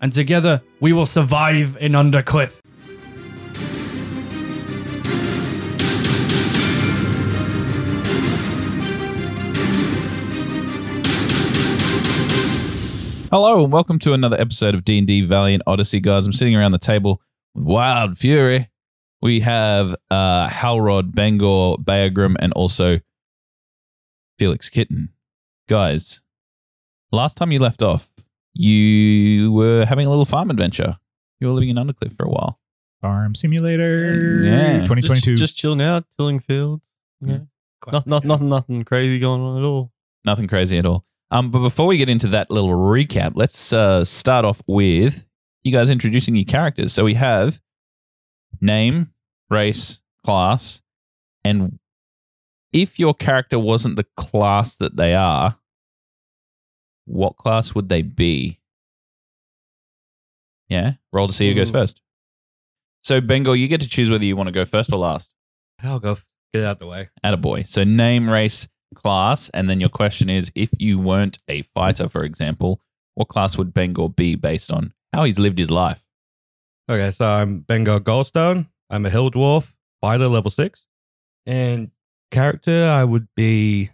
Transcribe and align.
and 0.00 0.12
together 0.12 0.62
we 0.80 0.92
will 0.92 1.06
survive 1.06 1.76
in 1.80 1.92
Undercliff. 1.92 2.60
Hello 13.30 13.62
and 13.62 13.72
welcome 13.72 14.00
to 14.00 14.12
another 14.12 14.40
episode 14.40 14.74
of 14.74 14.84
D&D 14.84 15.22
Valiant 15.22 15.62
Odyssey, 15.64 16.00
guys. 16.00 16.26
I'm 16.26 16.32
sitting 16.32 16.56
around 16.56 16.72
the 16.72 16.78
table 16.78 17.22
with 17.54 17.64
Wild 17.64 18.18
Fury. 18.18 18.68
We 19.22 19.40
have 19.40 19.94
uh, 20.10 20.48
Halrod, 20.48 21.14
Bangor, 21.14 21.76
Baegrim, 21.76 22.34
and 22.40 22.52
also 22.54 22.98
Felix 24.36 24.68
Kitten. 24.68 25.10
Guys, 25.68 26.20
last 27.12 27.36
time 27.36 27.52
you 27.52 27.60
left 27.60 27.84
off, 27.84 28.09
you 28.54 29.52
were 29.52 29.84
having 29.86 30.06
a 30.06 30.10
little 30.10 30.24
farm 30.24 30.50
adventure. 30.50 30.96
You 31.40 31.48
were 31.48 31.54
living 31.54 31.70
in 31.70 31.76
Undercliff 31.76 32.16
for 32.16 32.26
a 32.26 32.30
while. 32.30 32.58
Farm 33.00 33.34
Simulator 33.34 34.42
Yeah. 34.42 34.78
2022. 34.80 35.32
Just, 35.36 35.40
just 35.40 35.56
chilling 35.56 35.80
out, 35.80 36.04
tilling 36.18 36.40
fields. 36.40 36.84
Yeah. 37.20 37.38
Not, 37.90 38.06
not, 38.06 38.24
nothing, 38.24 38.48
nothing 38.50 38.84
crazy 38.84 39.18
going 39.18 39.40
on 39.40 39.58
at 39.58 39.64
all. 39.64 39.90
Nothing 40.24 40.48
crazy 40.48 40.76
at 40.78 40.84
all. 40.86 41.06
Um, 41.30 41.50
but 41.50 41.60
before 41.60 41.86
we 41.86 41.96
get 41.96 42.10
into 42.10 42.28
that 42.28 42.50
little 42.50 42.70
recap, 42.70 43.32
let's 43.36 43.72
uh, 43.72 44.04
start 44.04 44.44
off 44.44 44.60
with 44.66 45.26
you 45.62 45.72
guys 45.72 45.88
introducing 45.88 46.34
your 46.36 46.44
characters. 46.44 46.92
So 46.92 47.04
we 47.04 47.14
have 47.14 47.60
name, 48.60 49.12
race, 49.48 50.00
class, 50.24 50.82
and 51.44 51.78
if 52.72 52.98
your 52.98 53.14
character 53.14 53.58
wasn't 53.58 53.96
the 53.96 54.06
class 54.16 54.76
that 54.76 54.96
they 54.96 55.14
are, 55.14 55.56
what 57.04 57.36
class 57.36 57.74
would 57.74 57.88
they 57.88 58.02
be? 58.02 58.60
Yeah, 60.68 60.94
roll 61.12 61.28
to 61.28 61.34
see 61.34 61.48
who 61.48 61.54
goes 61.54 61.70
Ooh. 61.70 61.72
first. 61.72 62.00
So 63.02 63.20
Bengal, 63.20 63.56
you 63.56 63.66
get 63.66 63.80
to 63.80 63.88
choose 63.88 64.10
whether 64.10 64.24
you 64.24 64.36
want 64.36 64.48
to 64.48 64.52
go 64.52 64.64
first 64.64 64.92
or 64.92 64.98
last. 64.98 65.32
I'll 65.82 65.98
go. 65.98 66.16
Get 66.52 66.62
it 66.62 66.66
out 66.66 66.78
the 66.78 66.86
way. 66.86 67.08
Attaboy. 67.24 67.66
So 67.68 67.84
name, 67.84 68.30
race, 68.30 68.68
class, 68.94 69.48
and 69.50 69.70
then 69.70 69.80
your 69.80 69.88
question 69.88 70.28
is 70.28 70.50
if 70.54 70.70
you 70.78 70.98
weren't 70.98 71.38
a 71.48 71.62
fighter, 71.62 72.08
for 72.08 72.24
example, 72.24 72.80
what 73.14 73.28
class 73.28 73.56
would 73.56 73.72
Bengal 73.72 74.08
be 74.08 74.34
based 74.34 74.70
on 74.70 74.92
how 75.12 75.24
he's 75.24 75.38
lived 75.38 75.58
his 75.58 75.70
life? 75.70 76.02
Okay, 76.88 77.10
so 77.12 77.26
I'm 77.26 77.60
Bengal 77.60 78.00
Goldstone. 78.00 78.68
I'm 78.88 79.06
a 79.06 79.10
hill 79.10 79.30
dwarf, 79.30 79.72
fighter 80.00 80.26
level 80.26 80.50
six. 80.50 80.86
And 81.46 81.90
character, 82.30 82.88
I 82.88 83.04
would 83.04 83.28
be 83.36 83.90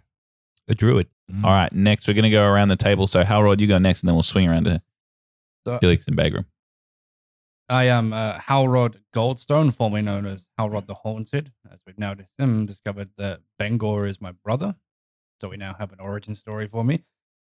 a 0.67 0.75
druid. 0.75 1.07
Mm. 1.31 1.43
All 1.43 1.51
right, 1.51 1.71
next 1.73 2.07
we're 2.07 2.13
going 2.13 2.23
to 2.23 2.29
go 2.29 2.45
around 2.45 2.69
the 2.69 2.75
table. 2.77 3.07
So 3.07 3.23
Halrod, 3.23 3.59
you 3.59 3.67
go 3.67 3.77
next, 3.77 4.01
and 4.01 4.07
then 4.07 4.15
we'll 4.15 4.23
swing 4.23 4.47
around 4.47 4.63
to 4.65 4.81
So- 5.65 5.77
Felix 5.79 6.07
and 6.07 6.17
Bagram. 6.17 6.45
I 7.69 7.83
am 7.85 8.13
uh, 8.13 8.37
Halrod 8.39 8.95
Goldstone, 9.13 9.73
formerly 9.73 10.01
known 10.01 10.25
as 10.25 10.49
Halrod 10.57 10.87
the 10.87 10.93
Haunted, 10.93 11.51
as 11.69 11.79
we've 11.85 11.99
now 11.99 12.13
dis- 12.13 12.33
um, 12.39 12.65
discovered 12.65 13.09
that 13.17 13.41
Bengor 13.59 14.07
is 14.07 14.21
my 14.21 14.31
brother. 14.31 14.75
So 15.41 15.49
we 15.49 15.57
now 15.57 15.75
have 15.77 15.91
an 15.91 15.99
origin 15.99 16.33
story 16.33 16.67
for 16.67 16.85
me. 16.85 17.03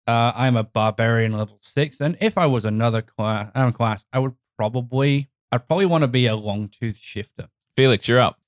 Uh, 0.08 0.31
I 0.36 0.48
am 0.48 0.55
a 0.55 0.64
barbarian 0.64 1.33
level 1.33 1.59
six, 1.61 2.00
and 2.02 2.17
if 2.20 2.36
I 2.38 2.48
was 2.48 2.66
another 2.66 3.03
class, 3.03 3.52
um, 3.53 3.72
class 3.73 4.05
I 4.11 4.17
would 4.20 4.33
probably, 4.58 5.30
I'd 5.52 5.67
probably 5.67 5.86
want 5.86 6.02
to 6.02 6.08
be 6.08 6.25
a 6.25 6.36
long 6.36 6.67
tooth 6.70 6.98
shifter. 6.98 7.50
Felix, 7.75 8.08
you're 8.08 8.20
up. 8.20 8.39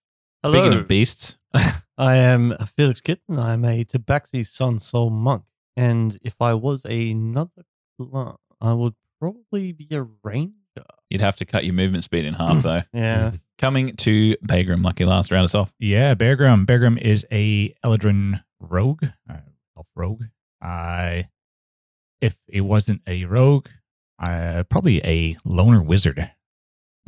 Hello. 0.44 0.62
Speaking 0.64 0.78
of 0.80 0.88
beasts, 0.88 1.38
I 1.98 2.16
am 2.16 2.56
Felix 2.78 3.02
Kitten. 3.02 3.38
I'm 3.38 3.66
a 3.66 3.84
Tabaxi 3.84 4.46
Sun 4.48 4.80
Soul 4.80 5.10
monk. 5.10 5.44
And 5.76 6.18
if 6.24 6.42
I 6.42 6.54
was 6.54 6.86
another 6.86 7.64
class, 8.00 8.38
I 8.62 8.74
would 8.74 8.96
probably 9.20 9.72
be 9.74 9.88
a 9.92 10.04
ranger. 10.24 10.54
you'd 11.10 11.22
have 11.22 11.36
to 11.38 11.46
cut 11.46 11.66
your 11.66 11.74
movement 11.74 12.04
speed 12.06 12.26
in 12.26 12.36
half, 12.36 12.64
though. 12.64 12.84
Yeah. 12.94 13.32
Coming 13.58 13.96
to 13.98 14.38
Bagram, 14.38 14.84
lucky 14.84 15.04
last 15.04 15.32
round 15.32 15.44
us 15.44 15.56
off. 15.56 15.74
Yeah, 15.78 16.14
Bear 16.14 16.38
Grym. 16.38 16.66
Bear 16.66 16.80
Grym 16.80 16.98
is 17.02 17.26
a 17.32 17.74
Eladrin 17.84 18.42
rogue, 18.62 19.04
uh, 19.30 19.38
elf 19.76 19.88
rogue. 19.96 20.24
I, 20.62 21.28
if 22.22 22.38
it 22.48 22.62
wasn't 22.62 23.02
a 23.08 23.26
rogue, 23.26 23.68
uh, 24.20 24.64
probably 24.70 25.02
a 25.06 25.38
loner 25.44 25.82
wizard. 25.82 26.32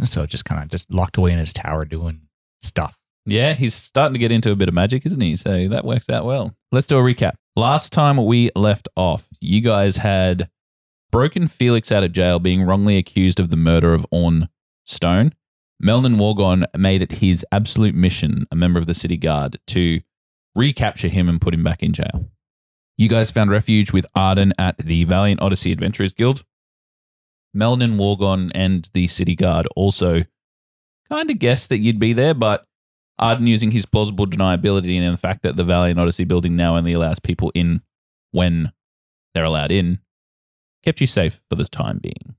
So 0.03 0.25
just 0.25 0.43
kind 0.45 0.61
of 0.61 0.69
just 0.69 0.91
locked 0.93 1.15
away 1.15 1.31
in 1.31 1.39
his 1.39 1.53
tower 1.53 1.85
doing 1.85 2.23
stuff. 2.59 2.97
Yeah, 3.25 3.53
he's 3.53 3.75
starting 3.75 4.13
to 4.13 4.19
get 4.19 4.31
into 4.31 4.51
a 4.51 4.55
bit 4.55 4.67
of 4.67 4.73
magic, 4.73 5.05
isn't 5.05 5.21
he? 5.21 5.35
So 5.35 5.67
that 5.67 5.85
works 5.85 6.09
out 6.09 6.25
well. 6.25 6.55
Let's 6.71 6.87
do 6.87 6.97
a 6.97 7.01
recap. 7.01 7.33
Last 7.55 7.93
time 7.93 8.17
we 8.25 8.49
left 8.55 8.87
off, 8.95 9.27
you 9.39 9.61
guys 9.61 9.97
had 9.97 10.49
broken 11.11 11.47
Felix 11.47 11.91
out 11.91 12.03
of 12.03 12.13
jail 12.13 12.39
being 12.39 12.63
wrongly 12.63 12.97
accused 12.97 13.39
of 13.39 13.49
the 13.49 13.57
murder 13.57 13.93
of 13.93 14.07
Orn 14.09 14.47
Stone. 14.85 15.33
Melnin 15.83 16.17
Wargon 16.17 16.63
made 16.77 17.01
it 17.01 17.13
his 17.13 17.45
absolute 17.51 17.95
mission, 17.95 18.47
a 18.51 18.55
member 18.55 18.79
of 18.79 18.87
the 18.87 18.93
city 18.93 19.17
guard, 19.17 19.59
to 19.67 19.99
recapture 20.55 21.07
him 21.07 21.27
and 21.27 21.41
put 21.41 21.53
him 21.53 21.63
back 21.63 21.83
in 21.83 21.91
jail. 21.91 22.29
You 22.97 23.09
guys 23.09 23.31
found 23.31 23.49
refuge 23.49 23.91
with 23.91 24.05
Arden 24.15 24.53
at 24.57 24.77
the 24.77 25.03
Valiant 25.05 25.41
Odyssey 25.41 25.71
Adventurers 25.71 26.13
Guild. 26.13 26.43
Melnin 27.53 27.97
Wargon 27.97 28.51
and 28.53 28.89
the 28.93 29.07
city 29.07 29.35
guard 29.35 29.67
also 29.75 30.23
kind 31.09 31.29
of 31.29 31.39
guessed 31.39 31.69
that 31.69 31.79
you'd 31.79 31.99
be 31.99 32.13
there, 32.13 32.33
but 32.33 32.65
Arden 33.21 33.47
using 33.47 33.71
his 33.71 33.85
plausible 33.85 34.25
deniability 34.25 34.99
and 34.99 35.13
the 35.13 35.17
fact 35.17 35.43
that 35.43 35.55
the 35.55 35.63
Valiant 35.63 35.99
Odyssey 35.99 36.23
building 36.23 36.55
now 36.55 36.75
only 36.75 36.93
allows 36.93 37.19
people 37.19 37.51
in 37.53 37.81
when 38.31 38.71
they're 39.33 39.45
allowed 39.45 39.71
in, 39.71 39.99
kept 40.83 40.99
you 40.99 41.07
safe 41.07 41.39
for 41.49 41.55
the 41.55 41.65
time 41.65 41.99
being. 41.99 42.35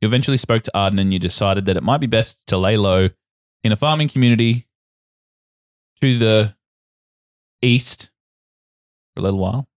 You 0.00 0.08
eventually 0.08 0.36
spoke 0.36 0.62
to 0.64 0.76
Arden 0.76 0.98
and 0.98 1.12
you 1.12 1.18
decided 1.18 1.66
that 1.66 1.76
it 1.76 1.82
might 1.82 2.00
be 2.00 2.06
best 2.06 2.46
to 2.48 2.56
lay 2.56 2.76
low 2.76 3.08
in 3.62 3.72
a 3.72 3.76
farming 3.76 4.08
community 4.08 4.66
to 6.00 6.18
the 6.18 6.54
east 7.62 8.10
for 9.14 9.20
a 9.20 9.22
little 9.22 9.38
while. 9.38 9.68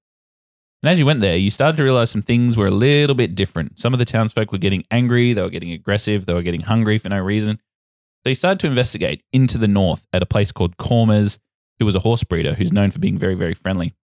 And 0.82 0.90
as 0.90 1.00
you 1.00 1.06
went 1.06 1.22
there, 1.22 1.38
you 1.38 1.50
started 1.50 1.78
to 1.78 1.84
realize 1.84 2.12
some 2.12 2.22
things 2.22 2.58
were 2.58 2.68
a 2.68 2.72
little 2.72 3.16
bit 3.16 3.36
different. 3.36 3.80
Some 3.80 3.94
of 3.94 4.00
the 4.00 4.06
townsfolk 4.06 4.52
were 4.52 4.58
getting 4.58 4.84
angry, 4.92 5.32
they 5.32 5.42
were 5.42 5.50
getting 5.50 5.72
aggressive, 5.72 6.26
they 6.26 6.34
were 6.34 6.42
getting 6.42 6.62
hungry 6.62 6.98
for 6.98 7.10
no 7.10 7.20
reason. 7.20 7.60
They 8.24 8.34
started 8.34 8.60
to 8.62 8.68
investigate 8.68 9.24
into 9.34 9.58
the 9.58 9.68
north 9.68 10.08
at 10.14 10.24
a 10.24 10.28
place 10.28 10.52
called 10.52 10.78
Cormers, 10.78 11.40
who 11.80 11.86
was 11.86 11.96
a 11.96 12.00
horse 12.00 12.24
breeder 12.24 12.54
who's 12.54 12.72
known 12.72 12.92
for 12.92 13.00
being 13.00 13.18
very, 13.18 13.36
very 13.36 13.54
friendly. 13.54 13.94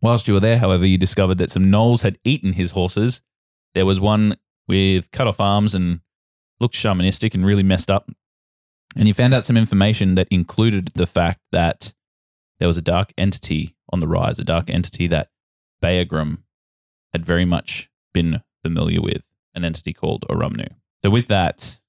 Whilst 0.00 0.28
you 0.28 0.34
were 0.34 0.40
there, 0.40 0.58
however, 0.58 0.86
you 0.86 0.98
discovered 0.98 1.38
that 1.38 1.50
some 1.50 1.70
gnolls 1.70 2.02
had 2.02 2.18
eaten 2.24 2.52
his 2.52 2.72
horses. 2.72 3.20
There 3.74 3.86
was 3.86 4.00
one 4.00 4.36
with 4.68 5.10
cut 5.10 5.26
off 5.26 5.40
arms 5.40 5.74
and 5.74 6.00
looked 6.60 6.74
shamanistic 6.74 7.34
and 7.34 7.44
really 7.44 7.62
messed 7.62 7.90
up. 7.90 8.08
And 8.96 9.08
you 9.08 9.14
found 9.14 9.32
out 9.32 9.44
some 9.44 9.56
information 9.56 10.16
that 10.16 10.28
included 10.30 10.90
the 10.94 11.06
fact 11.06 11.40
that 11.50 11.92
there 12.58 12.68
was 12.68 12.76
a 12.76 12.82
dark 12.82 13.12
entity 13.16 13.74
on 13.92 14.00
the 14.00 14.08
rise, 14.08 14.38
a 14.38 14.44
dark 14.44 14.70
entity 14.70 15.06
that 15.08 15.30
Baegrim 15.82 16.38
had 17.12 17.24
very 17.24 17.44
much 17.44 17.90
been 18.12 18.42
familiar 18.62 19.00
with, 19.00 19.24
an 19.54 19.64
entity 19.64 19.92
called 19.92 20.24
Orumnu. 20.28 20.68
So, 21.04 21.10
with 21.10 21.28
that, 21.28 21.80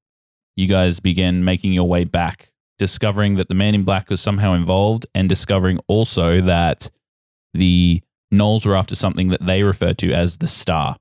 you 0.55 0.67
guys 0.67 0.99
began 0.99 1.43
making 1.43 1.73
your 1.73 1.87
way 1.87 2.03
back, 2.03 2.51
discovering 2.77 3.35
that 3.35 3.47
the 3.47 3.55
man 3.55 3.75
in 3.75 3.83
black 3.83 4.09
was 4.09 4.21
somehow 4.21 4.53
involved, 4.53 5.05
and 5.13 5.29
discovering 5.29 5.79
also 5.87 6.41
that 6.41 6.89
the 7.53 8.01
gnolls 8.33 8.65
were 8.65 8.75
after 8.75 8.95
something 8.95 9.29
that 9.29 9.45
they 9.45 9.63
referred 9.63 9.97
to 9.99 10.11
as 10.11 10.37
the 10.37 10.47
Star. 10.47 10.97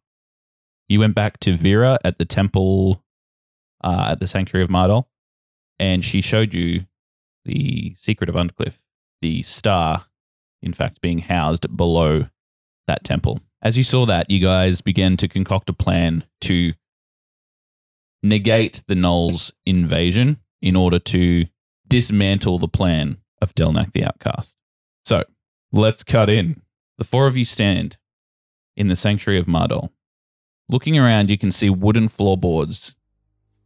You 0.89 1.01
went 1.01 1.15
back 1.15 1.41
to 1.41 1.57
Vera 1.57 1.99
at 2.05 2.19
the 2.19 2.25
temple 2.25 3.03
uh, 3.83 4.09
at 4.11 4.21
the 4.21 4.27
Sanctuary 4.27 4.65
of 4.65 4.71
Mardol, 4.71 5.07
and 5.79 6.05
she 6.05 6.21
showed 6.21 6.55
you 6.55 6.87
the 7.45 7.95
secret 7.99 8.29
of 8.29 8.37
Undercliff, 8.37 8.81
the 9.21 9.43
Star, 9.43 10.07
in 10.63 10.73
fact, 10.73 11.01
being 11.01 11.21
housed 11.21 11.77
below 11.77 12.27
that 12.87 13.05
temple. 13.05 13.41
As 13.63 13.79
you 13.79 13.85
saw 13.85 14.07
that, 14.07 14.31
you 14.31 14.41
guys 14.41 14.81
began 14.81 15.17
to 15.17 15.29
concoct 15.29 15.71
a 15.71 15.73
plan 15.73 16.25
to 16.43 16.73
negate 18.23 18.83
the 18.87 18.95
gnolls' 18.95 19.53
invasion 19.67 20.39
in 20.61 20.77
order 20.77 20.99
to 20.99 21.47
dismantle 21.89 22.59
the 22.59 22.69
plan 22.69 23.19
of 23.41 23.55
Delnak 23.55 23.93
the 23.93 24.05
Outcast. 24.05 24.57
So, 25.05 25.25
let's 25.73 26.05
cut 26.05 26.31
in. 26.31 26.63
The 26.99 27.05
four 27.05 27.27
of 27.27 27.37
you 27.37 27.45
stand 27.45 27.97
in 28.77 28.89
the 28.89 28.97
sanctuary 28.97 29.39
of 29.39 29.47
Mardol. 29.47 29.91
Looking 30.69 30.99
around, 30.99 31.31
you 31.31 31.37
can 31.37 31.51
see 31.51 31.69
wooden 31.69 32.09
floorboards, 32.09 32.97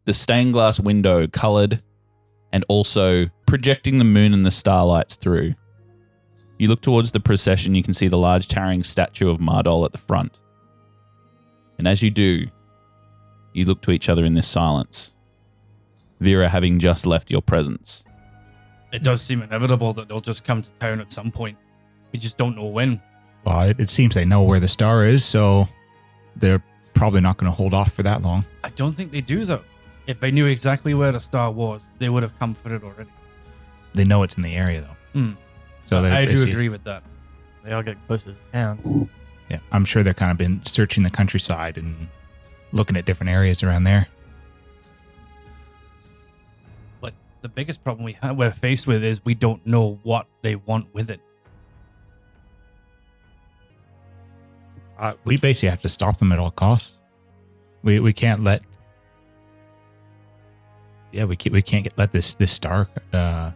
the 0.06 0.14
stained 0.14 0.54
glass 0.54 0.80
window 0.80 1.26
colored, 1.26 1.82
and 2.52 2.64
also 2.68 3.26
projecting 3.46 3.98
the 3.98 4.04
moon 4.04 4.32
and 4.32 4.46
the 4.46 4.50
starlights 4.50 5.16
through. 5.16 5.54
You 6.58 6.68
look 6.68 6.80
towards 6.80 7.12
the 7.12 7.20
procession, 7.20 7.74
you 7.74 7.82
can 7.82 7.92
see 7.92 8.08
the 8.08 8.16
large 8.16 8.48
towering 8.48 8.82
statue 8.82 9.28
of 9.28 9.38
Mardol 9.38 9.84
at 9.84 9.92
the 9.92 9.98
front. 9.98 10.40
And 11.78 11.86
as 11.86 12.02
you 12.02 12.10
do, 12.10 12.46
you 13.56 13.64
look 13.64 13.80
to 13.82 13.90
each 13.90 14.08
other 14.08 14.24
in 14.24 14.34
this 14.34 14.46
silence. 14.46 15.14
Vera 16.20 16.48
having 16.48 16.78
just 16.78 17.06
left 17.06 17.30
your 17.30 17.42
presence. 17.42 18.04
It 18.92 19.02
does 19.02 19.20
seem 19.22 19.42
inevitable 19.42 19.92
that 19.94 20.08
they'll 20.08 20.20
just 20.20 20.44
come 20.44 20.62
to 20.62 20.70
town 20.80 21.00
at 21.00 21.10
some 21.10 21.30
point. 21.30 21.58
We 22.12 22.18
just 22.18 22.38
don't 22.38 22.56
know 22.56 22.66
when. 22.66 23.00
Well, 23.44 23.62
it, 23.62 23.80
it 23.80 23.90
seems 23.90 24.14
they 24.14 24.24
know 24.24 24.42
where 24.42 24.60
the 24.60 24.68
star 24.68 25.04
is, 25.04 25.24
so 25.24 25.68
they're 26.36 26.62
probably 26.94 27.20
not 27.20 27.36
going 27.36 27.50
to 27.50 27.56
hold 27.56 27.74
off 27.74 27.92
for 27.92 28.02
that 28.04 28.22
long. 28.22 28.46
I 28.64 28.70
don't 28.70 28.94
think 28.94 29.12
they 29.12 29.20
do 29.20 29.44
though. 29.44 29.62
If 30.06 30.20
they 30.20 30.30
knew 30.30 30.46
exactly 30.46 30.94
where 30.94 31.12
the 31.12 31.20
star 31.20 31.50
was, 31.50 31.86
they 31.98 32.08
would 32.08 32.22
have 32.22 32.38
come 32.38 32.54
for 32.54 32.74
it 32.74 32.82
already. 32.84 33.10
They 33.94 34.04
know 34.04 34.22
it's 34.22 34.36
in 34.36 34.42
the 34.42 34.54
area 34.54 34.80
though. 34.82 35.20
Hmm. 35.20 35.32
So 35.86 36.00
they're- 36.02 36.12
I 36.12 36.24
do 36.24 36.30
it's- 36.32 36.44
agree 36.44 36.68
with 36.68 36.84
that. 36.84 37.02
They 37.64 37.72
are 37.72 37.82
getting 37.82 38.00
closer 38.06 38.30
to 38.30 38.36
town. 38.52 39.08
Yeah, 39.50 39.58
I'm 39.72 39.84
sure 39.84 40.02
they've 40.04 40.14
kind 40.14 40.30
of 40.30 40.38
been 40.38 40.64
searching 40.64 41.02
the 41.02 41.10
countryside 41.10 41.76
and 41.76 42.08
looking 42.76 42.96
at 42.96 43.04
different 43.04 43.30
areas 43.30 43.62
around 43.62 43.84
there. 43.84 44.06
But 47.00 47.14
the 47.42 47.48
biggest 47.48 47.82
problem 47.82 48.04
we 48.04 48.12
have, 48.22 48.36
we're 48.36 48.52
faced 48.52 48.86
with 48.86 49.02
is 49.02 49.24
we 49.24 49.34
don't 49.34 49.66
know 49.66 49.98
what 50.02 50.26
they 50.42 50.54
want 50.54 50.94
with 50.94 51.10
it. 51.10 51.20
Uh, 54.98 55.14
we 55.24 55.36
basically 55.36 55.68
have 55.70 55.82
to 55.82 55.88
stop 55.88 56.18
them 56.18 56.32
at 56.32 56.38
all 56.38 56.50
costs. 56.50 56.98
We 57.82 58.00
we 58.00 58.12
can't 58.12 58.42
let. 58.42 58.62
Yeah, 61.12 61.24
we 61.24 61.36
can't, 61.36 61.52
we 61.52 61.62
can't 61.62 61.84
get 61.84 61.98
let 61.98 62.12
this 62.12 62.34
this 62.34 62.52
star 62.52 62.88
uh, 63.12 63.50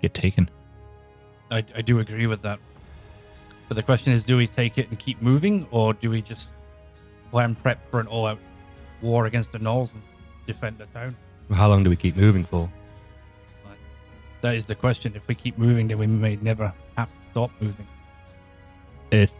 get 0.00 0.14
taken. 0.14 0.50
I, 1.50 1.64
I 1.76 1.82
do 1.82 1.98
agree 1.98 2.26
with 2.26 2.42
that. 2.42 2.58
But 3.68 3.74
the 3.74 3.82
question 3.82 4.12
is, 4.12 4.24
do 4.24 4.36
we 4.36 4.46
take 4.46 4.78
it 4.78 4.88
and 4.88 4.98
keep 4.98 5.20
moving, 5.20 5.66
or 5.70 5.92
do 5.92 6.10
we 6.10 6.22
just 6.22 6.52
plan 7.32 7.56
prep 7.56 7.90
for 7.90 7.98
an 7.98 8.06
all-out 8.06 8.38
war 9.00 9.26
against 9.26 9.50
the 9.50 9.58
gnolls 9.58 9.94
and 9.94 10.02
defend 10.46 10.78
the 10.78 10.86
town? 10.86 11.16
How 11.52 11.68
long 11.68 11.82
do 11.82 11.90
we 11.90 11.96
keep 11.96 12.14
moving 12.14 12.44
for? 12.44 12.70
That 14.42 14.54
is 14.54 14.64
the 14.64 14.74
question. 14.74 15.12
If 15.16 15.26
we 15.26 15.34
keep 15.34 15.56
moving, 15.58 15.88
then 15.88 15.98
we 15.98 16.06
may 16.06 16.36
never 16.36 16.72
have 16.96 17.08
to 17.08 17.14
stop 17.30 17.50
moving. 17.60 17.86
If 19.10 19.32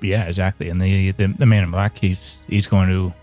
yeah, 0.00 0.24
exactly. 0.24 0.68
And 0.68 0.80
the, 0.80 1.10
the 1.12 1.26
the 1.26 1.46
man 1.46 1.64
in 1.64 1.70
black, 1.70 1.98
he's 1.98 2.42
he's 2.46 2.66
going 2.66 2.88
to 2.90 3.14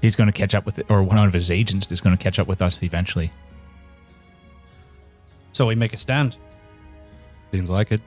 he's 0.00 0.16
going 0.16 0.28
to 0.28 0.32
catch 0.32 0.54
up 0.54 0.64
with 0.64 0.78
it, 0.78 0.86
or 0.88 1.02
one 1.02 1.18
of 1.18 1.32
his 1.34 1.50
agents 1.50 1.92
is 1.92 2.00
going 2.00 2.16
to 2.16 2.22
catch 2.22 2.38
up 2.38 2.46
with 2.46 2.62
us 2.62 2.78
eventually. 2.82 3.30
So 5.52 5.66
we 5.66 5.74
make 5.74 5.92
a 5.92 5.98
stand. 5.98 6.36
Seems 7.52 7.68
like 7.68 7.92
it. 7.92 8.00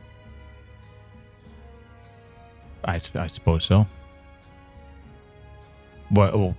I, 2.83 2.99
I 3.15 3.27
suppose 3.27 3.65
so. 3.65 3.85
What? 6.09 6.37
Well, 6.37 6.55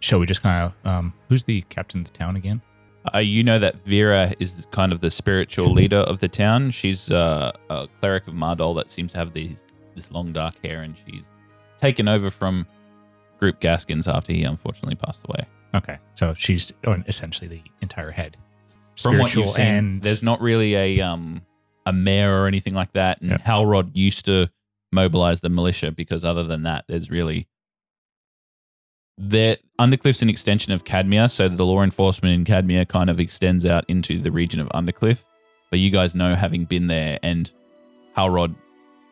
shall 0.00 0.18
we 0.18 0.26
just 0.26 0.42
kind 0.42 0.64
of 0.64 0.86
um, 0.86 1.12
who's 1.28 1.44
the 1.44 1.62
captain 1.62 2.00
of 2.00 2.10
the 2.10 2.18
town 2.18 2.36
again? 2.36 2.62
Uh, 3.14 3.18
you 3.18 3.42
know 3.42 3.58
that 3.58 3.76
Vera 3.84 4.34
is 4.38 4.66
kind 4.70 4.92
of 4.92 5.00
the 5.00 5.10
spiritual 5.10 5.72
leader 5.72 5.98
of 5.98 6.18
the 6.18 6.28
town. 6.28 6.70
She's 6.70 7.10
uh, 7.10 7.52
a 7.70 7.88
cleric 8.00 8.26
of 8.26 8.34
Mardol 8.34 8.74
that 8.76 8.90
seems 8.90 9.12
to 9.12 9.18
have 9.18 9.32
these 9.32 9.64
this 9.94 10.10
long 10.10 10.32
dark 10.32 10.54
hair, 10.64 10.82
and 10.82 10.94
she's 11.06 11.32
taken 11.78 12.08
over 12.08 12.30
from 12.30 12.66
Group 13.38 13.60
Gaskins 13.60 14.08
after 14.08 14.32
he 14.32 14.42
unfortunately 14.42 14.96
passed 14.96 15.24
away. 15.28 15.46
Okay, 15.74 15.98
so 16.14 16.34
she's 16.34 16.72
oh, 16.86 16.96
essentially 17.06 17.48
the 17.48 17.62
entire 17.82 18.10
head. 18.10 18.36
From 19.00 19.18
what 19.18 19.34
you've 19.34 19.48
seen, 19.48 19.66
and 19.66 20.02
there's 20.02 20.22
not 20.22 20.40
really 20.40 20.74
a 20.74 21.00
um 21.00 21.42
a 21.86 21.92
mayor 21.92 22.42
or 22.42 22.46
anything 22.46 22.74
like 22.74 22.92
that. 22.92 23.20
And 23.20 23.30
Yeah. 23.30 23.38
Halrod 23.38 23.90
used 23.94 24.26
to 24.26 24.50
mobilize 24.92 25.40
the 25.40 25.48
militia 25.48 25.90
because 25.90 26.24
other 26.24 26.42
than 26.42 26.64
that, 26.64 26.84
there's 26.88 27.10
really 27.10 27.46
the 29.18 29.58
Undercliff's 29.78 30.22
an 30.22 30.30
extension 30.30 30.72
of 30.72 30.84
Cadmia, 30.84 31.30
so 31.30 31.48
the 31.48 31.66
law 31.66 31.82
enforcement 31.82 32.34
in 32.34 32.44
Cadmia 32.44 32.86
kind 32.86 33.10
of 33.10 33.18
extends 33.18 33.66
out 33.66 33.84
into 33.88 34.20
the 34.20 34.30
region 34.30 34.60
of 34.60 34.68
Undercliff. 34.68 35.24
But 35.70 35.80
you 35.80 35.90
guys 35.90 36.14
know, 36.14 36.34
having 36.34 36.64
been 36.64 36.86
there 36.86 37.18
and 37.22 37.50
Halrod 38.16 38.54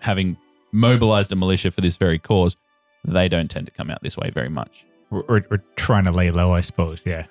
having 0.00 0.36
mobilized 0.72 1.32
a 1.32 1.36
militia 1.36 1.70
for 1.70 1.80
this 1.80 1.96
very 1.96 2.18
cause, 2.18 2.56
they 3.04 3.28
don't 3.28 3.50
tend 3.50 3.66
to 3.66 3.72
come 3.72 3.90
out 3.90 4.02
this 4.02 4.16
way 4.16 4.30
very 4.30 4.48
much. 4.48 4.86
We're, 5.10 5.42
we're, 5.50 5.62
trying 5.76 6.04
to 6.04 6.12
lay 6.12 6.30
low, 6.30 6.52
I 6.52 6.60
suppose. 6.60 7.02
Yeah. 7.04 7.26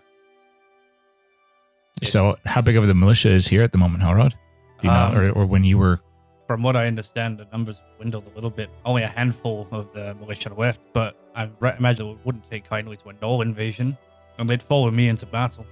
So, 2.04 2.38
how 2.46 2.62
big 2.62 2.78
of 2.78 2.88
the 2.88 2.94
militia 2.94 3.30
is 3.30 3.48
here 3.48 3.64
at 3.64 3.72
the 3.72 3.78
moment, 3.78 4.04
Halrod? 4.04 4.32
Do 4.32 4.88
you 4.88 4.90
know, 4.90 5.06
Um, 5.06 5.16
or, 5.16 5.32
or 5.32 5.46
when 5.46 5.64
you 5.64 5.78
were? 5.78 6.02
From 6.48 6.62
what 6.62 6.76
I 6.76 6.86
understand, 6.86 7.40
the 7.40 7.48
numbers 7.52 7.82
dwindled 7.98 8.28
a 8.28 8.36
little 8.36 8.52
bit. 8.52 8.70
Only 8.86 9.02
a 9.04 9.08
handful 9.08 9.68
of 9.72 9.92
the 9.94 10.14
militia 10.16 10.54
left, 10.54 10.80
but 10.94 11.16
I 11.36 11.50
imagine 11.78 12.08
it 12.08 12.18
wouldn't 12.24 12.50
take 12.52 12.70
kindly 12.70 12.98
to 12.98 13.10
a 13.10 13.14
gnoll 13.14 13.42
invasion, 13.42 13.98
and 14.38 14.48
they'd 14.50 14.62
follow 14.62 14.92
me 14.92 15.08
into 15.08 15.26
battle. 15.26 15.66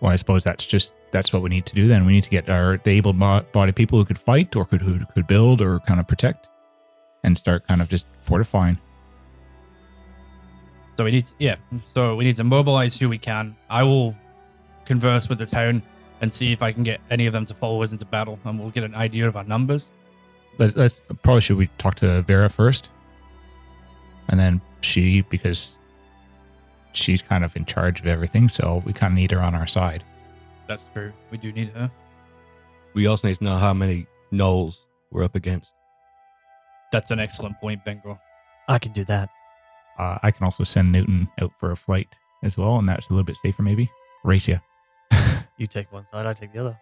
Well, 0.00 0.12
I 0.12 0.16
suppose 0.16 0.44
that's 0.44 0.64
just 0.64 0.94
that's 1.10 1.32
what 1.32 1.42
we 1.42 1.48
need 1.48 1.66
to 1.66 1.74
do. 1.74 1.88
Then 1.88 2.06
we 2.06 2.12
need 2.12 2.24
to 2.24 2.30
get 2.30 2.48
our 2.48 2.78
the 2.78 2.90
able-bodied 2.90 3.74
people 3.74 3.98
who 3.98 4.04
could 4.04 4.18
fight, 4.18 4.54
or 4.54 4.64
could 4.64 4.82
who 4.82 5.04
could 5.06 5.26
build, 5.26 5.60
or 5.60 5.80
kind 5.80 5.98
of 5.98 6.06
protect, 6.06 6.48
and 7.24 7.36
start 7.36 7.66
kind 7.66 7.80
of 7.80 7.88
just 7.88 8.06
fortifying. 8.20 8.78
So 10.96 11.04
we 11.04 11.10
need, 11.10 11.26
to, 11.26 11.34
yeah. 11.40 11.56
So 11.94 12.14
we 12.14 12.22
need 12.22 12.36
to 12.36 12.44
mobilize 12.44 12.96
who 12.96 13.08
we 13.08 13.18
can. 13.18 13.56
I 13.68 13.82
will 13.82 14.14
converse 14.84 15.28
with 15.28 15.38
the 15.38 15.46
town 15.46 15.82
and 16.20 16.32
see 16.32 16.52
if 16.52 16.62
I 16.62 16.72
can 16.72 16.82
get 16.82 17.00
any 17.10 17.26
of 17.26 17.32
them 17.32 17.46
to 17.46 17.54
follow 17.54 17.82
us 17.82 17.92
into 17.92 18.04
battle, 18.04 18.38
and 18.44 18.58
we'll 18.58 18.70
get 18.70 18.84
an 18.84 18.94
idea 18.94 19.28
of 19.28 19.36
our 19.36 19.44
numbers. 19.44 19.92
Let, 20.58 20.76
let's 20.76 20.96
probably 21.22 21.40
should 21.40 21.56
we 21.56 21.68
talk 21.78 21.96
to 21.96 22.22
Vera 22.22 22.48
first, 22.48 22.88
and 24.28 24.38
then 24.38 24.60
she 24.80 25.22
because 25.22 25.78
she's 26.92 27.22
kind 27.22 27.44
of 27.44 27.56
in 27.56 27.64
charge 27.66 28.00
of 28.00 28.06
everything, 28.06 28.48
so 28.48 28.82
we 28.84 28.92
kind 28.92 29.12
of 29.12 29.16
need 29.16 29.30
her 29.32 29.40
on 29.40 29.54
our 29.54 29.66
side. 29.66 30.04
That's 30.66 30.88
true. 30.94 31.12
We 31.30 31.38
do 31.38 31.52
need 31.52 31.70
her. 31.70 31.90
We 32.94 33.06
also 33.06 33.28
need 33.28 33.36
to 33.38 33.44
know 33.44 33.58
how 33.58 33.74
many 33.74 34.06
gnolls 34.32 34.78
we're 35.10 35.24
up 35.24 35.34
against. 35.34 35.72
That's 36.92 37.10
an 37.10 37.18
excellent 37.18 37.60
point, 37.60 37.84
Bengal. 37.84 38.18
I 38.68 38.78
can 38.78 38.92
do 38.92 39.04
that. 39.04 39.28
Uh, 39.98 40.18
I 40.22 40.30
can 40.30 40.44
also 40.44 40.64
send 40.64 40.92
Newton 40.92 41.28
out 41.40 41.50
for 41.58 41.72
a 41.72 41.76
flight 41.76 42.08
as 42.42 42.56
well, 42.56 42.76
and 42.76 42.88
that's 42.88 43.08
a 43.08 43.12
little 43.12 43.24
bit 43.24 43.36
safer, 43.36 43.62
maybe. 43.62 43.90
Race 44.22 44.48
ya. 44.48 44.58
You 45.56 45.66
take 45.66 45.92
one 45.92 46.06
side, 46.08 46.26
I 46.26 46.32
take 46.34 46.52
the 46.52 46.58
other. 46.60 46.78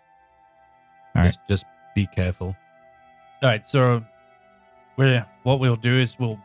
All 1.14 1.22
right. 1.22 1.26
Just, 1.26 1.40
just 1.48 1.64
be 1.94 2.06
careful. 2.06 2.56
All 3.42 3.48
right. 3.48 3.64
So 3.66 4.04
we 4.96 5.20
what 5.42 5.60
we'll 5.60 5.76
do 5.76 5.98
is 5.98 6.18
we'll 6.18 6.38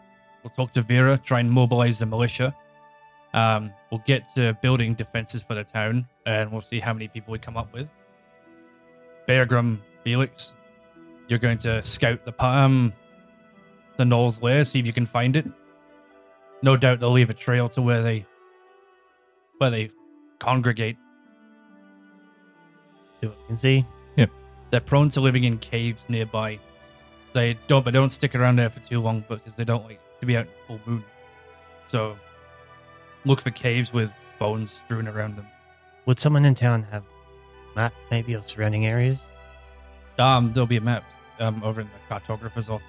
we'll 0.43 0.51
talk 0.51 0.71
to 0.71 0.81
Vera, 0.81 1.17
try 1.17 1.39
and 1.39 1.51
mobilize 1.51 1.99
the 1.99 2.05
militia. 2.05 2.55
Um, 3.33 3.71
we'll 3.91 4.03
get 4.05 4.33
to 4.35 4.57
building 4.61 4.93
defenses 4.93 5.43
for 5.43 5.53
the 5.53 5.63
town, 5.63 6.07
and 6.25 6.51
we'll 6.51 6.61
see 6.61 6.79
how 6.79 6.93
many 6.93 7.07
people 7.07 7.31
we 7.31 7.39
come 7.39 7.57
up 7.57 7.71
with. 7.73 7.87
Beargrim, 9.27 9.79
Felix, 10.03 10.53
you're 11.27 11.39
going 11.39 11.57
to 11.59 11.83
scout 11.83 12.25
the 12.25 12.45
um 12.45 12.93
the 13.97 14.05
gnoll's 14.05 14.41
lair, 14.41 14.63
see 14.63 14.79
if 14.79 14.85
you 14.85 14.93
can 14.93 15.05
find 15.05 15.35
it. 15.35 15.45
No 16.61 16.77
doubt 16.77 16.99
they'll 16.99 17.11
leave 17.11 17.29
a 17.29 17.33
trail 17.33 17.69
to 17.69 17.81
where 17.81 18.01
they 18.01 18.25
where 19.57 19.69
they 19.69 19.91
congregate. 20.39 20.97
Do 23.21 23.29
what 23.29 23.37
you 23.39 23.47
can 23.47 23.57
see. 23.57 23.85
They're 24.69 24.81
prone 24.81 25.09
to 25.09 25.21
living 25.21 25.45
in 25.45 25.57
caves 25.59 26.01
nearby. 26.09 26.59
They 27.33 27.57
don't, 27.67 27.85
but 27.85 27.93
don't 27.93 28.09
stick 28.09 28.35
around 28.35 28.57
there 28.57 28.69
for 28.69 28.79
too 28.81 28.99
long 28.99 29.23
because 29.27 29.55
they 29.55 29.63
don't 29.63 29.83
like 29.85 29.99
to 30.19 30.25
be 30.25 30.35
out 30.35 30.47
in 30.47 30.51
full 30.67 30.79
moon. 30.85 31.03
So, 31.85 32.17
look 33.25 33.39
for 33.41 33.51
caves 33.51 33.93
with 33.93 34.13
bones 34.39 34.71
strewn 34.71 35.07
around 35.07 35.37
them. 35.37 35.47
Would 36.05 36.19
someone 36.19 36.45
in 36.45 36.53
town 36.53 36.83
have 36.83 37.03
map 37.75 37.93
maybe 38.11 38.33
of 38.33 38.47
surrounding 38.49 38.85
areas? 38.85 39.21
Um, 40.19 40.51
there'll 40.51 40.67
be 40.67 40.77
a 40.77 40.81
map 40.81 41.03
um 41.39 41.63
over 41.63 41.79
in 41.81 41.87
the 41.87 42.13
cartographer's 42.15 42.69
office, 42.69 42.87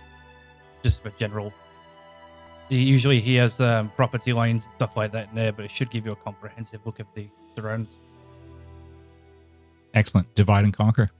just 0.82 1.02
for 1.02 1.10
general. 1.10 1.52
Usually, 2.70 3.20
he 3.20 3.36
has 3.36 3.60
um, 3.60 3.90
property 3.90 4.32
lines 4.32 4.66
and 4.66 4.74
stuff 4.74 4.96
like 4.96 5.12
that 5.12 5.28
in 5.30 5.36
there, 5.36 5.52
but 5.52 5.64
it 5.64 5.70
should 5.70 5.90
give 5.90 6.04
you 6.04 6.12
a 6.12 6.16
comprehensive 6.16 6.84
look 6.84 6.98
of 6.98 7.06
the 7.14 7.28
surrounds. 7.54 7.96
Excellent. 9.98 10.32
Divide 10.34 10.64
and 10.64 10.72
conquer. 10.72 11.10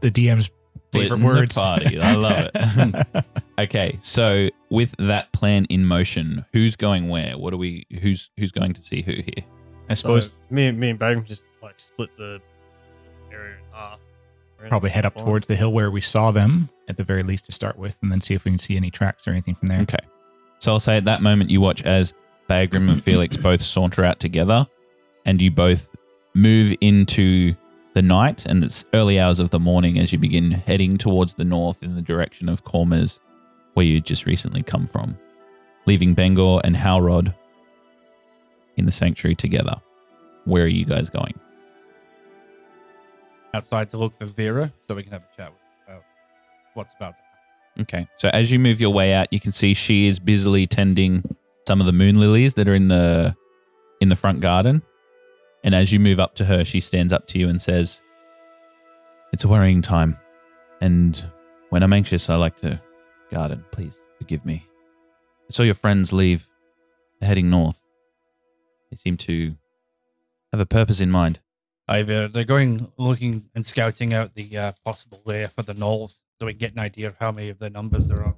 The 0.00 0.10
DM's 0.10 0.50
favorite 0.92 1.08
Splitting 1.08 1.20
the 1.20 1.26
words. 1.26 1.54
party. 1.56 2.00
I 2.00 2.14
love 2.14 2.48
it. 2.54 3.24
Okay, 3.60 3.98
so 4.00 4.48
with 4.70 4.94
that 4.98 5.30
plan 5.34 5.66
in 5.66 5.84
motion, 5.84 6.46
who's 6.54 6.76
going 6.76 7.10
where? 7.10 7.36
What 7.36 7.52
are 7.52 7.58
we? 7.58 7.84
Who's 8.00 8.30
who's 8.38 8.52
going 8.52 8.72
to 8.72 8.80
see 8.80 9.02
who 9.02 9.12
here? 9.12 9.44
I 9.90 9.92
suppose 9.94 10.30
So 10.30 10.36
me, 10.48 10.72
me 10.72 10.88
and 10.88 10.98
Bagram 10.98 11.26
just 11.26 11.44
like 11.62 11.78
split 11.78 12.08
the 12.16 12.40
area 13.30 13.56
in 13.56 13.74
half. 13.74 13.98
Probably 14.70 14.88
head 14.88 15.04
up 15.04 15.12
spawns. 15.12 15.26
towards 15.26 15.46
the 15.46 15.56
hill 15.56 15.74
where 15.74 15.90
we 15.90 16.00
saw 16.00 16.30
them 16.30 16.70
at 16.88 16.96
the 16.96 17.04
very 17.04 17.22
least 17.22 17.44
to 17.46 17.52
start 17.52 17.76
with, 17.76 17.98
and 18.00 18.10
then 18.10 18.22
see 18.22 18.32
if 18.32 18.46
we 18.46 18.50
can 18.50 18.58
see 18.58 18.76
any 18.78 18.90
tracks 18.90 19.28
or 19.28 19.32
anything 19.32 19.56
from 19.56 19.68
there. 19.68 19.80
Okay, 19.80 19.98
so 20.58 20.72
I'll 20.72 20.80
say 20.80 20.96
at 20.96 21.04
that 21.04 21.20
moment 21.20 21.50
you 21.50 21.60
watch 21.60 21.82
as 21.82 22.14
Bagrim 22.48 22.90
and 22.90 23.04
Felix 23.04 23.36
both 23.36 23.60
saunter 23.60 24.04
out 24.06 24.20
together, 24.20 24.66
and 25.26 25.42
you 25.42 25.50
both 25.50 25.89
move 26.40 26.74
into 26.80 27.54
the 27.94 28.02
night 28.02 28.46
and 28.46 28.64
it's 28.64 28.84
early 28.94 29.20
hours 29.20 29.40
of 29.40 29.50
the 29.50 29.60
morning 29.60 29.98
as 29.98 30.12
you 30.12 30.18
begin 30.18 30.50
heading 30.50 30.96
towards 30.96 31.34
the 31.34 31.44
north 31.44 31.82
in 31.82 31.94
the 31.94 32.02
direction 32.02 32.48
of 32.48 32.64
Cormers, 32.64 33.20
where 33.74 33.84
you 33.84 34.00
just 34.00 34.26
recently 34.26 34.62
come 34.62 34.86
from, 34.86 35.18
leaving 35.86 36.14
Bengor 36.14 36.60
and 36.64 36.74
Halrod 36.74 37.34
in 38.76 38.86
the 38.86 38.92
sanctuary 38.92 39.34
together. 39.34 39.80
Where 40.44 40.64
are 40.64 40.68
you 40.68 40.84
guys 40.84 41.10
going? 41.10 41.38
Outside 43.52 43.90
to 43.90 43.98
look 43.98 44.16
for 44.16 44.26
Vera, 44.26 44.72
so 44.88 44.94
we 44.94 45.02
can 45.02 45.12
have 45.12 45.22
a 45.22 45.36
chat 45.36 45.50
with 45.50 45.60
her 45.86 45.94
about 45.94 46.04
what's 46.74 46.94
about 46.94 47.16
to 47.16 47.22
happen. 47.22 47.82
Okay. 47.82 48.08
So 48.16 48.30
as 48.32 48.50
you 48.50 48.58
move 48.58 48.80
your 48.80 48.90
way 48.90 49.12
out, 49.12 49.28
you 49.32 49.40
can 49.40 49.52
see 49.52 49.74
she 49.74 50.06
is 50.06 50.18
busily 50.18 50.66
tending 50.66 51.36
some 51.66 51.80
of 51.80 51.86
the 51.86 51.92
moon 51.92 52.18
lilies 52.18 52.54
that 52.54 52.68
are 52.68 52.74
in 52.74 52.88
the 52.88 53.36
in 54.00 54.08
the 54.08 54.16
front 54.16 54.40
garden. 54.40 54.82
And 55.62 55.74
as 55.74 55.92
you 55.92 56.00
move 56.00 56.18
up 56.18 56.34
to 56.36 56.44
her, 56.46 56.64
she 56.64 56.80
stands 56.80 57.12
up 57.12 57.26
to 57.28 57.38
you 57.38 57.48
and 57.48 57.60
says, 57.60 58.00
"It's 59.32 59.44
a 59.44 59.48
worrying 59.48 59.82
time, 59.82 60.16
and 60.80 61.22
when 61.68 61.82
I'm 61.82 61.92
anxious, 61.92 62.30
I 62.30 62.36
like 62.36 62.56
to 62.56 62.80
guard 63.30 63.52
it. 63.52 63.70
Please 63.70 64.00
forgive 64.18 64.44
me. 64.44 64.66
I 65.48 65.52
saw 65.52 65.62
your 65.62 65.74
friends 65.74 66.12
leave, 66.12 66.48
They're 67.20 67.28
heading 67.28 67.50
north. 67.50 67.82
They 68.90 68.96
seem 68.96 69.16
to 69.18 69.56
have 70.52 70.60
a 70.60 70.66
purpose 70.66 71.00
in 71.00 71.10
mind. 71.10 71.40
Either 71.88 72.28
they're 72.28 72.44
going 72.44 72.90
looking 72.96 73.50
and 73.54 73.66
scouting 73.66 74.14
out 74.14 74.34
the 74.34 74.56
uh, 74.56 74.72
possible 74.84 75.20
lair 75.24 75.48
for 75.48 75.62
the 75.62 75.74
gnolls 75.74 76.20
so 76.38 76.46
we 76.46 76.52
can 76.52 76.58
get 76.58 76.72
an 76.72 76.78
idea 76.78 77.08
of 77.08 77.16
how 77.20 77.30
many 77.32 77.48
of 77.50 77.58
their 77.58 77.70
numbers 77.70 78.08
there 78.08 78.22
are. 78.22 78.36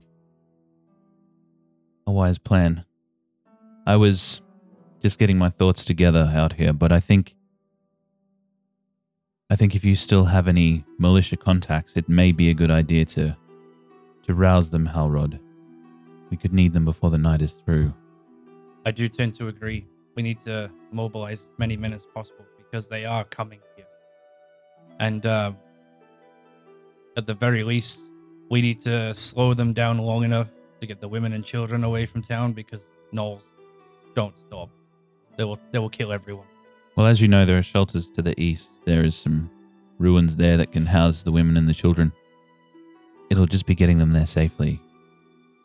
a 2.07 2.11
wise 2.11 2.39
plan. 2.39 2.85
I 3.87 3.97
was 3.97 4.41
just 5.03 5.19
getting 5.19 5.37
my 5.37 5.51
thoughts 5.51 5.85
together 5.85 6.33
out 6.35 6.55
here, 6.55 6.73
but 6.73 6.93
I 6.93 7.01
think 7.01 7.35
I 9.51 9.57
think 9.57 9.75
if 9.75 9.85
you 9.85 9.95
still 9.97 10.27
have 10.27 10.49
any 10.49 10.85
militia 10.99 11.37
contacts, 11.37 11.97
it 11.97 12.09
may 12.09 12.33
be 12.33 12.49
a 12.49 12.55
good 12.55 12.71
idea 12.71 13.05
to 13.17 13.37
to 14.23 14.35
rouse 14.35 14.71
them, 14.71 14.89
Halrod. 14.89 15.39
We 16.31 16.37
could 16.37 16.55
need 16.55 16.73
them 16.73 16.85
before 16.85 17.11
the 17.11 17.19
night 17.19 17.43
is 17.43 17.55
through. 17.55 17.93
I 18.87 18.93
do 18.93 19.09
tend 19.09 19.35
to 19.35 19.49
agree. 19.49 19.87
We 20.15 20.23
need 20.23 20.39
to 20.41 20.71
mobilize 20.91 21.45
as 21.45 21.59
many 21.59 21.77
men 21.77 21.93
as 21.93 22.07
possible 22.07 22.47
because 22.57 22.89
they 22.89 23.05
are 23.05 23.25
coming 23.25 23.61
here. 23.77 23.87
And 24.99 25.27
uh, 25.27 25.53
at 27.17 27.27
the 27.27 27.35
very 27.35 27.65
least, 27.65 28.05
we 28.49 28.63
need 28.63 28.81
to 28.81 29.15
slow 29.15 29.53
them 29.55 29.73
down 29.73 29.99
long 29.99 30.25
enough 30.25 30.49
to 30.81 30.87
get 30.87 31.01
the 31.01 31.09
women 31.09 31.33
and 31.33 31.45
children 31.45 31.85
away 31.85 32.07
from 32.07 32.23
town 32.23 32.53
because 32.53 32.85
gnolls 33.13 33.43
don't 34.15 34.39
stop. 34.39 34.71
They 35.37 35.45
will 35.45 35.59
they 35.71 35.79
will 35.79 35.91
kill 35.91 36.13
everyone. 36.13 36.47
Well, 36.97 37.07
as 37.07 37.21
you 37.21 37.29
know, 37.29 37.45
there 37.45 37.59
are 37.59 37.63
shelters 37.63 38.11
to 38.13 38.23
the 38.23 38.39
east. 38.41 38.73
There 38.85 39.05
is 39.05 39.17
some 39.17 39.51
ruins 39.99 40.37
there 40.37 40.57
that 40.59 40.73
can 40.73 40.87
house 40.87 41.23
the 41.23 41.33
women 41.33 41.57
and 41.57 41.69
the 41.69 41.75
children. 41.75 42.13
It'll 43.31 43.47
just 43.47 43.67
be 43.67 43.75
getting 43.75 43.99
them 43.99 44.13
there 44.13 44.27
safely. 44.27 44.81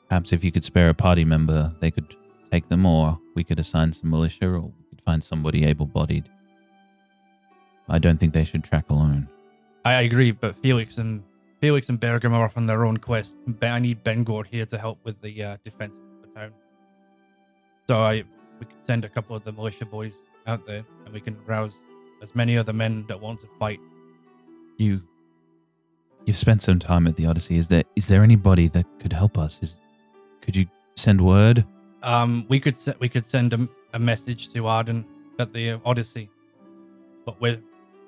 Perhaps 0.08 0.32
if 0.32 0.44
you 0.44 0.52
could 0.54 0.64
spare 0.64 0.90
a 0.90 0.94
party 0.94 1.26
member, 1.26 1.76
they 1.82 1.92
could 1.92 2.16
take 2.50 2.70
them, 2.70 2.86
or 2.86 3.20
we 3.36 3.44
could 3.44 3.60
assign 3.60 3.92
some 3.92 4.10
militia, 4.10 4.46
or 4.46 4.62
we 4.62 4.84
could 4.90 5.02
find 5.06 5.22
somebody 5.22 5.66
able 5.66 5.86
bodied. 5.86 6.30
I 7.90 8.00
don't 8.00 8.18
think 8.18 8.34
they 8.34 8.46
should 8.46 8.64
track 8.64 8.90
alone. 8.90 9.28
I 9.84 10.02
agree, 10.02 10.32
but 10.32 10.56
Felix 10.58 10.98
and 10.98 11.24
Felix 11.60 11.90
and 11.90 12.00
Bergam 12.00 12.34
are 12.34 12.46
off 12.46 12.56
on 12.56 12.68
their 12.68 12.86
own 12.86 12.98
quest. 12.98 13.36
Ben- 13.48 13.74
I 13.74 13.80
need 13.80 14.04
Bengor 14.04 14.46
here 14.46 14.66
to 14.66 14.78
help 14.78 15.00
with 15.04 15.22
the 15.22 15.44
uh, 15.44 15.58
defense 15.64 15.98
of 15.98 16.22
the 16.30 16.34
town. 16.34 16.54
So 17.88 18.02
I 18.02 18.24
we 18.60 18.66
could 18.66 18.86
send 18.86 19.06
a 19.06 19.10
couple 19.10 19.36
of 19.36 19.44
the 19.44 19.52
militia 19.52 19.86
boys 19.86 20.22
out 20.46 20.66
there, 20.66 20.84
and 21.06 21.14
we 21.14 21.20
can 21.20 21.38
rouse 21.46 21.78
as 22.22 22.36
many 22.36 22.58
other 22.58 22.74
men 22.74 23.06
that 23.08 23.20
want 23.20 23.40
to 23.42 23.48
fight. 23.60 23.80
You 24.78 25.02
You've 26.28 26.36
spent 26.36 26.62
some 26.62 26.78
time 26.78 27.08
at 27.08 27.16
the 27.16 27.26
Odyssey. 27.26 27.56
Is 27.56 27.70
there 27.70 27.84
is 27.96 28.08
there 28.08 28.22
anybody 28.22 28.68
that 28.70 28.86
could 29.00 29.14
help 29.14 29.38
us? 29.38 29.60
Is 29.62 29.80
could 30.42 30.58
you 30.58 30.66
send 30.96 31.22
word? 31.22 31.66
Um, 32.04 32.46
we 32.50 32.60
could 32.60 32.78
se- 32.78 32.96
we 33.00 33.08
could 33.08 33.26
send 33.26 33.54
a, 33.54 33.68
a 33.94 34.00
message 34.00 34.50
to 34.50 34.68
Arden 34.68 35.06
at 35.40 35.54
the 35.54 35.80
Odyssey, 35.86 36.30
but 37.26 37.40
with 37.40 37.62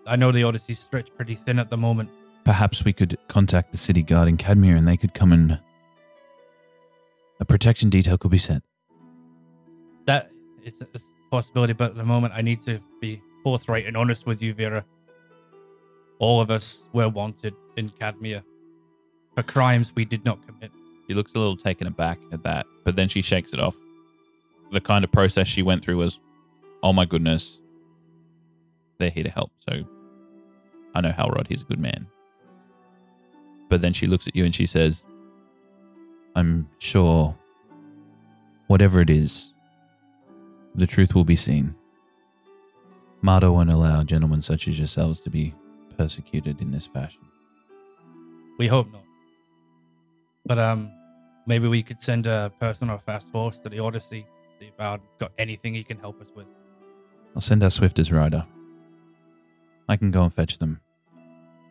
I 0.05 0.17
know 0.17 0.33
the 0.33 0.43
Odyssey's 0.43 0.79
stretched 0.79 1.15
pretty 1.15 1.35
thin 1.35 1.59
at 1.59 1.69
the 1.69 1.77
moment. 1.77 2.09
Perhaps 2.43 2.83
we 2.83 2.91
could 2.91 3.17
contact 3.29 3.71
the 3.71 3.77
city 3.77 4.03
guard 4.03 4.27
in 4.27 4.35
Cadmia 4.35 4.77
and 4.77 4.85
they 4.85 4.97
could 4.97 5.13
come 5.13 5.31
and 5.31 5.59
a 7.39 7.45
protection 7.45 7.89
detail 7.89 8.17
could 8.17 8.31
be 8.31 8.37
sent. 8.37 8.63
A, 10.63 10.67
is 10.67 10.81
a 10.81 10.87
possibility, 11.31 11.73
but 11.73 11.91
at 11.91 11.95
the 11.95 12.03
moment 12.03 12.33
I 12.35 12.41
need 12.41 12.61
to 12.61 12.79
be 13.01 13.21
forthright 13.43 13.85
and 13.85 13.95
honest 13.95 14.25
with 14.25 14.41
you, 14.41 14.53
Vera. 14.53 14.85
All 16.19 16.41
of 16.41 16.51
us 16.51 16.87
were 16.93 17.07
wanted 17.09 17.53
in 17.77 17.89
Cadmia 17.91 18.43
for 19.35 19.43
crimes 19.43 19.93
we 19.95 20.05
did 20.05 20.25
not 20.25 20.45
commit. 20.45 20.71
She 21.07 21.13
looks 21.13 21.33
a 21.33 21.39
little 21.39 21.55
taken 21.57 21.87
aback 21.87 22.19
at 22.31 22.43
that, 22.43 22.65
but 22.83 22.95
then 22.95 23.07
she 23.07 23.21
shakes 23.21 23.53
it 23.53 23.59
off. 23.59 23.75
The 24.71 24.81
kind 24.81 25.03
of 25.03 25.11
process 25.11 25.47
she 25.47 25.63
went 25.63 25.83
through 25.83 25.97
was, 25.97 26.19
oh 26.83 26.93
my 26.93 27.05
goodness, 27.05 27.59
they're 28.97 29.09
here 29.09 29.23
to 29.23 29.31
help. 29.31 29.51
So 29.59 29.83
I 30.93 31.01
know 31.01 31.11
Halrod, 31.11 31.47
he's 31.47 31.61
a 31.61 31.65
good 31.65 31.79
man. 31.79 32.05
But 33.69 33.81
then 33.81 33.93
she 33.93 34.07
looks 34.07 34.27
at 34.27 34.35
you 34.35 34.45
and 34.45 34.53
she 34.53 34.65
says, 34.65 35.03
I'm 36.35 36.69
sure 36.79 37.35
whatever 38.67 39.01
it 39.01 39.09
is, 39.09 39.53
the 40.79 40.87
truth 40.87 41.13
will 41.13 41.25
be 41.25 41.35
seen. 41.35 41.75
Mardo 43.23 43.53
won't 43.53 43.71
allow 43.71 44.03
gentlemen 44.03 44.41
such 44.41 44.67
as 44.67 44.77
yourselves 44.77 45.21
to 45.21 45.29
be 45.29 45.53
persecuted 45.97 46.61
in 46.61 46.71
this 46.71 46.87
fashion. 46.87 47.21
We 48.57 48.67
hope 48.67 48.91
not. 48.91 49.03
But 50.45 50.57
um, 50.57 50.91
maybe 51.45 51.67
we 51.67 51.83
could 51.83 52.01
send 52.01 52.25
a 52.25 52.51
person 52.59 52.89
or 52.89 52.95
a 52.95 52.99
fast 52.99 53.29
horse 53.31 53.59
to 53.59 53.69
the 53.69 53.79
Odyssey. 53.79 54.25
See 54.59 54.67
if 54.67 54.77
got 54.77 55.31
anything 55.37 55.73
he 55.73 55.83
can 55.83 55.99
help 55.99 56.21
us 56.21 56.31
with. 56.35 56.47
I'll 57.35 57.41
send 57.41 57.63
our 57.63 57.69
swiftest 57.69 58.11
rider. 58.11 58.45
I 59.87 59.95
can 59.95 60.11
go 60.11 60.23
and 60.23 60.33
fetch 60.33 60.57
them. 60.57 60.79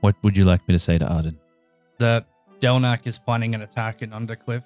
What 0.00 0.16
would 0.22 0.36
you 0.36 0.44
like 0.44 0.66
me 0.68 0.74
to 0.74 0.78
say 0.78 0.98
to 0.98 1.06
Arden? 1.06 1.38
that 1.98 2.26
Delnak 2.60 3.06
is 3.06 3.18
planning 3.18 3.54
an 3.54 3.62
attack 3.62 4.02
in 4.02 4.10
Undercliff 4.10 4.62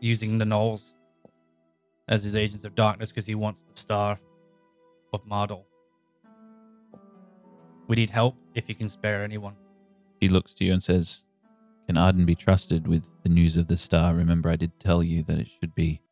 using 0.00 0.38
the 0.38 0.44
Knolls 0.44 0.94
as 2.08 2.24
his 2.24 2.34
agents 2.34 2.64
of 2.64 2.74
darkness 2.74 3.10
because 3.10 3.26
he 3.26 3.34
wants 3.34 3.62
the 3.62 3.78
star 3.78 4.18
of 5.12 5.26
Mardol. 5.26 5.64
We 7.86 7.96
need 7.96 8.10
help 8.10 8.36
if 8.54 8.68
you 8.68 8.74
can 8.74 8.88
spare 8.88 9.22
anyone. 9.22 9.54
He 10.20 10.28
looks 10.28 10.54
to 10.54 10.64
you 10.64 10.72
and 10.72 10.82
says, 10.82 11.24
Can 11.86 11.96
Arden 11.96 12.26
be 12.26 12.34
trusted 12.34 12.86
with 12.86 13.04
the 13.22 13.28
news 13.28 13.56
of 13.56 13.68
the 13.68 13.78
star? 13.78 14.14
Remember, 14.14 14.50
I 14.50 14.56
did 14.56 14.78
tell 14.78 15.02
you 15.02 15.22
that 15.24 15.38
it 15.38 15.48
should 15.48 15.74
be. 15.74 16.02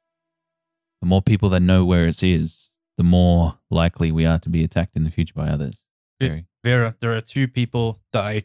The 1.00 1.06
more 1.06 1.22
people 1.22 1.48
that 1.50 1.60
know 1.60 1.84
where 1.84 2.06
it 2.06 2.22
is, 2.22 2.70
the 2.96 3.04
more 3.04 3.58
likely 3.70 4.10
we 4.10 4.24
are 4.24 4.38
to 4.38 4.48
be 4.48 4.64
attacked 4.64 4.96
in 4.96 5.04
the 5.04 5.10
future 5.10 5.34
by 5.34 5.48
others. 5.48 5.84
Very. 6.18 6.46
Vera, 6.64 6.96
there 7.00 7.14
are 7.14 7.20
two 7.20 7.46
people 7.46 8.00
that 8.12 8.24
I, 8.24 8.44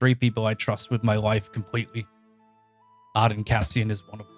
three 0.00 0.14
people 0.14 0.44
I 0.46 0.54
trust 0.54 0.90
with 0.90 1.04
my 1.04 1.16
life 1.16 1.52
completely. 1.52 2.06
Arden 3.14 3.44
Cassian 3.44 3.90
is 3.90 4.02
one 4.08 4.20
of 4.20 4.26
them. 4.26 4.33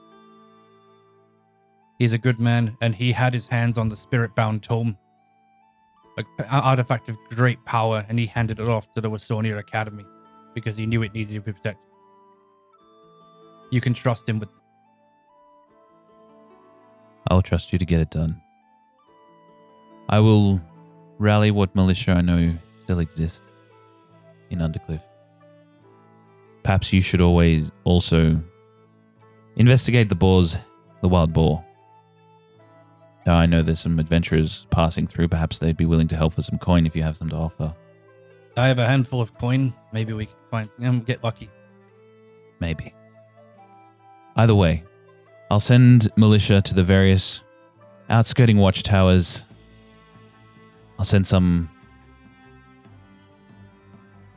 He's 1.98 2.12
a 2.12 2.18
good 2.18 2.38
man, 2.38 2.76
and 2.80 2.94
he 2.94 3.12
had 3.12 3.32
his 3.32 3.46
hands 3.48 3.78
on 3.78 3.88
the 3.88 3.96
spirit-bound 3.96 4.62
tome, 4.62 4.98
an 6.16 6.26
artifact 6.48 7.08
of 7.08 7.16
great 7.30 7.64
power, 7.64 8.04
and 8.08 8.18
he 8.18 8.26
handed 8.26 8.60
it 8.60 8.68
off 8.68 8.92
to 8.94 9.00
the 9.00 9.10
Wasonia 9.10 9.58
Academy 9.58 10.04
because 10.54 10.76
he 10.76 10.86
knew 10.86 11.02
it 11.02 11.12
needed 11.14 11.34
to 11.34 11.40
be 11.40 11.52
protected. 11.52 11.88
You 13.70 13.80
can 13.80 13.94
trust 13.94 14.28
him 14.28 14.38
with. 14.38 14.48
I'll 17.28 17.42
trust 17.42 17.72
you 17.72 17.78
to 17.78 17.84
get 17.84 18.00
it 18.00 18.10
done. 18.10 18.40
I 20.08 20.20
will 20.20 20.60
rally 21.18 21.50
what 21.50 21.74
militia 21.74 22.12
I 22.12 22.20
know 22.20 22.54
still 22.78 23.00
exist 23.00 23.48
in 24.50 24.60
Undercliff. 24.60 25.02
Perhaps 26.62 26.92
you 26.92 27.00
should 27.00 27.20
always 27.20 27.72
also 27.84 28.40
investigate 29.56 30.08
the 30.08 30.14
boars, 30.14 30.56
the 31.02 31.08
wild 31.08 31.32
boar. 31.32 31.65
Now, 33.26 33.36
I 33.36 33.46
know 33.46 33.60
there's 33.60 33.80
some 33.80 33.98
adventurers 33.98 34.66
passing 34.70 35.08
through. 35.08 35.28
Perhaps 35.28 35.58
they'd 35.58 35.76
be 35.76 35.84
willing 35.84 36.06
to 36.08 36.16
help 36.16 36.34
for 36.34 36.42
some 36.42 36.58
coin 36.58 36.86
if 36.86 36.94
you 36.94 37.02
have 37.02 37.16
some 37.16 37.28
to 37.30 37.36
offer. 37.36 37.74
I 38.56 38.68
have 38.68 38.78
a 38.78 38.86
handful 38.86 39.20
of 39.20 39.36
coin. 39.36 39.74
Maybe 39.92 40.12
we 40.12 40.26
can 40.26 40.36
find 40.50 40.70
um, 40.82 41.00
get 41.00 41.24
lucky. 41.24 41.50
Maybe. 42.60 42.94
Either 44.36 44.54
way, 44.54 44.84
I'll 45.50 45.60
send 45.60 46.08
militia 46.16 46.62
to 46.62 46.74
the 46.74 46.84
various 46.84 47.42
outskirting 48.08 48.58
watchtowers. 48.58 49.44
I'll 50.98 51.04
send 51.04 51.26
some 51.26 51.68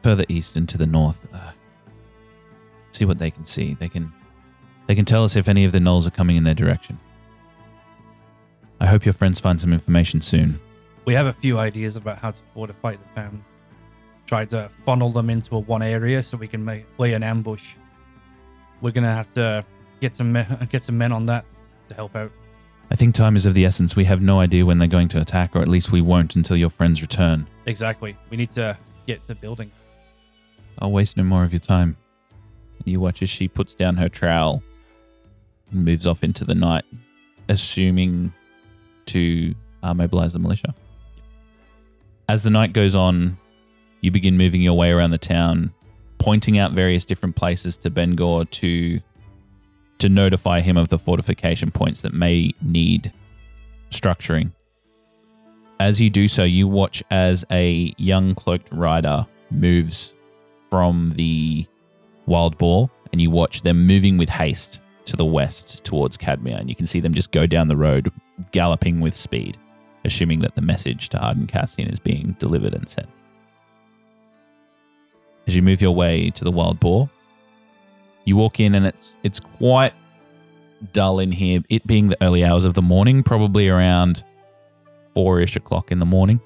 further 0.02 0.26
east 0.30 0.58
and 0.58 0.68
to 0.68 0.78
the 0.78 0.88
north. 0.88 1.28
Uh, 1.32 1.52
see 2.92 3.06
what 3.06 3.20
they 3.20 3.30
can 3.30 3.46
see. 3.46 3.76
They 3.76 3.88
can 3.88 4.12
they 4.88 4.96
can 4.96 5.06
tell 5.06 5.24
us 5.24 5.36
if 5.36 5.48
any 5.48 5.64
of 5.64 5.72
the 5.72 5.80
gnolls 5.80 6.08
are 6.08 6.12
coming 6.12 6.36
in 6.36 6.44
their 6.44 6.56
direction. 6.56 7.00
I 8.80 8.86
hope 8.86 9.06
your 9.06 9.14
friends 9.14 9.40
find 9.40 9.60
some 9.60 9.74
information 9.74 10.22
soon. 10.22 10.60
We 11.06 11.14
have 11.14 11.26
a 11.26 11.34
few 11.34 11.58
ideas 11.58 11.96
about 11.96 12.20
how 12.20 12.32
to 12.32 12.42
fortify 12.54 12.94
the 12.94 13.22
town. 13.22 13.44
Try 14.26 14.46
to 14.46 14.70
funnel 14.86 15.12
them 15.12 15.30
into 15.30 15.56
a 15.56 15.60
one 15.60 15.82
area 15.82 16.22
so 16.24 16.38
we 16.38 16.48
can 16.48 16.64
make, 16.64 16.86
lay 16.98 17.14
an 17.14 17.24
ambush. 17.24 17.76
We're 18.82 18.92
gonna 18.92 19.14
have 19.14 19.34
to 19.34 19.66
get 20.00 20.16
some 20.16 20.32
men, 20.32 20.68
get 20.72 20.84
some 20.84 20.98
men 20.98 21.12
on 21.12 21.26
that 21.26 21.46
to 21.90 21.96
help 21.96 22.16
out. 22.16 22.32
I 22.92 22.96
think 22.96 23.14
time 23.14 23.36
is 23.36 23.46
of 23.46 23.54
the 23.54 23.66
essence. 23.66 23.96
We 23.96 24.06
have 24.06 24.22
no 24.22 24.40
idea 24.40 24.66
when 24.66 24.80
they're 24.80 24.88
going 24.88 25.10
to 25.10 25.22
attack, 25.22 25.56
or 25.56 25.62
at 25.62 25.68
least 25.68 25.92
we 25.92 26.02
won't 26.02 26.36
until 26.36 26.58
your 26.58 26.70
friends 26.70 27.02
return. 27.02 27.48
Exactly. 27.66 28.18
We 28.30 28.38
need 28.38 28.50
to 28.52 28.78
get 29.06 29.24
to 29.26 29.36
building. 29.36 29.72
I'll 30.80 30.92
waste 30.92 31.18
no 31.18 31.24
more 31.24 31.44
of 31.44 31.52
your 31.52 31.60
time. 31.60 31.98
You 32.86 33.00
watch 33.00 33.22
as 33.22 33.30
she 33.30 33.48
puts 33.48 33.76
down 33.76 33.98
her 33.98 34.10
trowel 34.10 34.64
and 35.72 35.86
moves 35.86 36.08
off 36.08 36.24
into 36.24 36.46
the 36.46 36.56
night, 36.56 36.86
assuming 37.48 38.34
to 39.10 39.54
uh, 39.84 39.94
mobilize 39.94 40.34
the 40.34 40.40
militia. 40.40 40.74
As 42.28 42.44
the 42.44 42.50
night 42.50 42.74
goes 42.74 42.96
on, 42.96 43.38
you 44.02 44.12
begin 44.12 44.38
moving 44.38 44.62
your 44.62 44.76
way 44.78 44.92
around 44.92 45.12
the 45.12 45.18
town, 45.18 45.74
pointing 46.20 46.58
out 46.58 46.74
various 46.74 47.06
different 47.06 47.36
places 47.36 47.78
to 47.78 47.90
Bengor 47.90 48.50
to 48.52 49.00
to 50.00 50.08
notify 50.08 50.62
him 50.62 50.78
of 50.78 50.88
the 50.88 50.98
fortification 50.98 51.72
points 51.72 52.02
that 52.04 52.14
may 52.14 52.54
need 52.62 53.12
structuring. 53.90 54.52
As 55.80 56.00
you 56.00 56.10
do 56.10 56.28
so, 56.28 56.44
you 56.44 56.68
watch 56.68 57.04
as 57.12 57.44
a 57.52 57.94
young 57.98 58.34
cloaked 58.34 58.70
rider 58.72 59.26
moves 59.52 60.14
from 60.70 61.14
the 61.18 61.68
wild 62.26 62.58
boar, 62.58 62.90
and 63.12 63.20
you 63.20 63.30
watch 63.30 63.62
them 63.62 63.86
moving 63.86 64.18
with 64.18 64.30
haste 64.30 64.82
to 65.06 65.18
the 65.18 65.26
west 65.26 65.84
towards 65.84 66.18
Cadmia, 66.18 66.60
and 66.60 66.70
you 66.70 66.76
can 66.76 66.86
see 66.86 67.00
them 67.00 67.14
just 67.14 67.32
go 67.32 67.46
down 67.46 67.68
the 67.68 67.76
road, 67.78 68.12
galloping 68.52 69.00
with 69.00 69.16
speed, 69.16 69.58
assuming 70.06 70.40
that 70.42 70.56
the 70.56 70.62
message 70.62 71.10
to 71.10 71.20
Arden 71.20 71.48
Cassian 71.48 71.88
is 71.90 72.00
being 72.00 72.36
delivered 72.40 72.74
and 72.74 72.88
sent. 72.88 73.10
As 75.48 75.56
you 75.56 75.62
move 75.62 75.82
your 75.82 75.96
way 75.96 76.30
to 76.32 76.44
the 76.44 76.52
wild 76.52 76.80
boar, 76.80 77.10
you 78.26 78.36
walk 78.36 78.60
in, 78.60 78.76
and 78.76 78.86
it's 78.86 79.16
it's 79.24 79.40
quite 79.40 79.94
dull 80.94 81.20
in 81.20 81.32
here. 81.32 81.62
It 81.70 81.88
being 81.88 82.08
the 82.08 82.18
early 82.22 82.46
hours 82.46 82.66
of 82.66 82.76
the 82.76 82.82
morning, 82.82 83.24
probably 83.24 83.68
around 83.68 84.24
four-ish 85.16 85.56
o'clock 85.56 85.92
in 85.92 86.00
the 86.00 86.06
morning. 86.06 86.40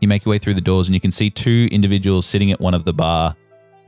You 0.00 0.08
make 0.08 0.24
your 0.24 0.30
way 0.30 0.38
through 0.38 0.54
the 0.54 0.60
doors, 0.60 0.88
and 0.88 0.94
you 0.94 1.00
can 1.00 1.12
see 1.12 1.30
two 1.30 1.68
individuals 1.70 2.26
sitting 2.26 2.50
at 2.50 2.60
one 2.60 2.74
of 2.74 2.84
the 2.84 2.92
bar 2.92 3.36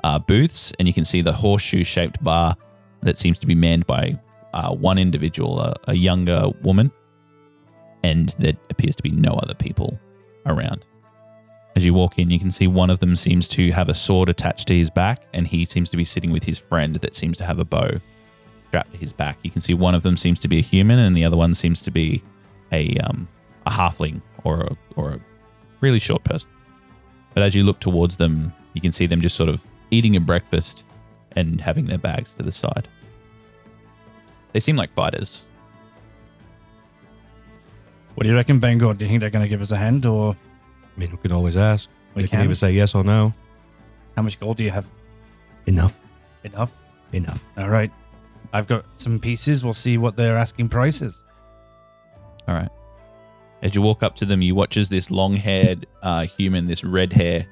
uh, 0.05 0.19
booths, 0.19 0.73
and 0.79 0.87
you 0.87 0.95
can 0.95 1.05
see 1.05 1.23
the 1.23 1.33
horseshoe-shaped 1.33 2.23
bar 2.23 2.57
that 3.03 3.19
seems 3.19 3.39
to 3.39 3.47
be 3.47 3.55
manned 3.55 3.87
by 3.87 4.19
uh, 4.53 4.71
one 4.71 4.99
individual, 4.99 5.61
a, 5.61 5.75
a 5.89 5.95
younger 5.95 6.49
woman, 6.63 6.93
and 8.07 8.35
there 8.39 8.53
appears 8.71 8.95
to 8.95 9.03
be 9.03 9.11
no 9.11 9.33
other 9.43 9.55
people 9.55 9.99
around. 10.47 10.85
As 11.75 11.85
you 11.85 11.93
walk 11.93 12.19
in, 12.19 12.31
you 12.31 12.39
can 12.39 12.53
see 12.53 12.69
one 12.69 12.89
of 12.89 13.01
them 13.01 13.17
seems 13.17 13.49
to 13.49 13.73
have 13.73 13.89
a 13.89 13.95
sword 13.95 14.29
attached 14.29 14.69
to 14.69 14.77
his 14.77 14.91
back, 14.91 15.27
and 15.35 15.47
he 15.47 15.65
seems 15.65 15.91
to 15.91 15.97
be 15.97 16.05
sitting 16.05 16.31
with 16.31 16.45
his 16.45 16.57
friend 16.57 16.97
that 16.97 17.17
seems 17.17 17.37
to 17.39 17.45
have 17.45 17.59
a 17.59 17.65
bow 17.65 17.91
strapped 18.69 18.93
to 18.93 18.99
his 18.99 19.13
back. 19.13 19.39
You 19.43 19.51
can 19.51 19.61
see 19.61 19.75
one 19.75 19.95
of 19.95 20.05
them 20.05 20.17
seems 20.17 20.41
to 20.41 20.49
be 20.49 20.59
a 20.59 20.63
human, 20.63 21.01
and 21.01 21.17
the 21.17 21.25
other 21.25 21.37
one 21.37 21.53
seems 21.53 21.83
to 21.83 21.91
be 21.91 22.23
a 22.73 22.97
um, 22.99 23.29
a 23.67 23.71
halfling 23.71 24.23
or 24.45 24.61
a, 24.61 24.77
or 24.95 25.11
a 25.11 25.21
really 25.81 25.99
short 25.99 26.23
person. 26.23 26.49
But 27.35 27.43
as 27.43 27.55
you 27.55 27.65
look 27.65 27.81
towards 27.81 28.17
them, 28.17 28.55
you 28.73 28.81
can 28.81 28.93
see 28.93 29.07
them 29.07 29.21
just 29.21 29.35
sort 29.35 29.51
of 29.51 29.63
eating 29.91 30.15
a 30.17 30.21
breakfast 30.21 30.85
and 31.33 31.61
having 31.61 31.87
their 31.87 31.99
bags 31.99 32.33
to 32.35 32.43
the 32.43 32.53
side. 32.53 32.89
They 34.53 34.61
seem 34.61 34.77
like 34.77 34.95
fighters. 34.95 35.47
What 38.17 38.25
do 38.25 38.31
you 38.31 38.35
reckon, 38.35 38.59
Bangor? 38.61 38.95
Do 38.95 39.05
you 39.05 39.11
think 39.11 39.21
they're 39.21 39.29
going 39.29 39.45
to 39.45 39.49
give 39.49 39.61
us 39.61 39.73
a 39.73 39.77
hand, 39.77 40.07
or 40.07 40.35
I 40.35 41.01
mean, 41.01 41.11
we 41.11 41.19
can 41.19 41.33
always 41.33 41.55
ask. 41.55 41.91
We 42.15 42.23
they 42.23 42.29
can, 42.29 42.39
can. 42.39 42.47
either 42.47 42.55
say 42.55 42.73
yes 42.73 42.95
or 42.95 43.05
no. 43.05 43.35
how 44.17 44.23
much 44.23 44.41
gold 44.41 44.57
do 44.57 44.65
you 44.65 44.71
have? 44.71 44.89
Enough. 45.67 45.95
Enough. 46.43 46.73
Enough. 47.13 47.45
All 47.59 47.69
right. 47.69 47.93
I've 48.55 48.67
got 48.67 48.87
some 48.97 49.21
pieces. 49.21 49.63
We'll 49.63 49.75
see 49.75 49.99
what 49.99 50.17
their 50.17 50.39
asking 50.39 50.71
price 50.71 51.03
is. 51.03 51.21
All 52.49 52.55
right. 52.55 52.71
As 53.61 53.75
you 53.75 53.83
walk 53.83 54.03
up 54.03 54.17
to 54.17 54.25
them, 54.25 54.41
you 54.41 54.55
watch 54.55 54.79
as 54.79 54.89
this 54.89 55.11
long-haired 55.11 55.87
uh, 56.03 56.25
human, 56.25 56.69
this 56.69 56.85
red 56.85 57.13
hair, 57.13 57.45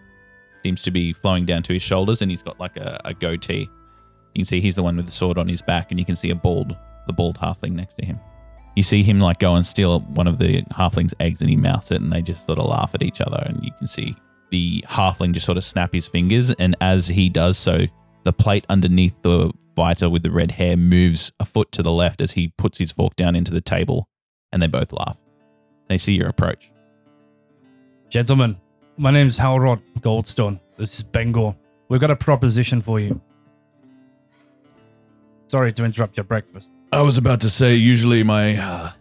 seems 0.62 0.80
to 0.82 0.90
be 0.90 1.12
flowing 1.12 1.44
down 1.44 1.62
to 1.64 1.74
his 1.74 1.82
shoulders, 1.82 2.22
and 2.22 2.30
he's 2.30 2.42
got 2.42 2.58
like 2.58 2.78
a, 2.78 3.02
a 3.04 3.12
goatee. 3.12 3.68
You 4.34 4.40
can 4.40 4.44
see 4.46 4.62
he's 4.62 4.76
the 4.76 4.82
one 4.82 4.96
with 4.96 5.06
the 5.06 5.12
sword 5.12 5.36
on 5.36 5.46
his 5.46 5.60
back, 5.60 5.90
and 5.90 5.98
you 5.98 6.06
can 6.06 6.16
see 6.16 6.30
a 6.30 6.34
bald, 6.34 6.74
the 7.06 7.12
bald 7.12 7.38
halfling 7.38 7.72
next 7.72 7.96
to 7.96 8.06
him. 8.06 8.18
You 8.74 8.82
see 8.82 9.02
him 9.02 9.20
like 9.20 9.38
go 9.38 9.54
and 9.54 9.66
steal 9.66 10.00
one 10.00 10.26
of 10.26 10.38
the 10.38 10.62
halfling's 10.72 11.14
eggs, 11.20 11.40
and 11.40 11.48
he 11.48 11.56
mouths 11.56 11.90
it, 11.90 12.00
and 12.00 12.12
they 12.12 12.22
just 12.22 12.46
sort 12.46 12.58
of 12.58 12.66
laugh 12.66 12.90
at 12.94 13.02
each 13.02 13.20
other. 13.20 13.42
And 13.46 13.64
you 13.64 13.70
can 13.78 13.86
see 13.86 14.16
the 14.50 14.84
halfling 14.88 15.32
just 15.32 15.46
sort 15.46 15.58
of 15.58 15.64
snap 15.64 15.92
his 15.92 16.06
fingers, 16.06 16.50
and 16.50 16.76
as 16.80 17.08
he 17.08 17.28
does 17.28 17.56
so, 17.56 17.86
the 18.24 18.32
plate 18.32 18.64
underneath 18.68 19.20
the 19.22 19.52
fighter 19.76 20.08
with 20.08 20.22
the 20.22 20.30
red 20.30 20.52
hair 20.52 20.76
moves 20.76 21.32
a 21.38 21.44
foot 21.44 21.70
to 21.72 21.82
the 21.82 21.92
left 21.92 22.20
as 22.20 22.32
he 22.32 22.52
puts 22.56 22.78
his 22.78 22.90
fork 22.90 23.16
down 23.16 23.36
into 23.36 23.52
the 23.52 23.60
table, 23.60 24.08
and 24.52 24.62
they 24.62 24.66
both 24.66 24.92
laugh. 24.92 25.18
They 25.88 25.98
see 25.98 26.14
your 26.14 26.28
approach. 26.28 26.72
Gentlemen, 28.08 28.56
my 28.96 29.10
name 29.10 29.26
is 29.26 29.38
Halrod 29.38 29.82
Goldstone. 30.00 30.60
This 30.78 30.94
is 30.94 31.02
Bangor. 31.02 31.54
We've 31.88 32.00
got 32.00 32.10
a 32.10 32.16
proposition 32.16 32.80
for 32.80 32.98
you. 32.98 33.20
Sorry 35.48 35.72
to 35.72 35.84
interrupt 35.84 36.16
your 36.16 36.24
breakfast. 36.24 36.72
I 36.94 37.00
was 37.02 37.18
about 37.18 37.40
to 37.40 37.50
say, 37.50 37.74
usually 37.74 38.22
my 38.22 38.56
uh, 38.56 38.92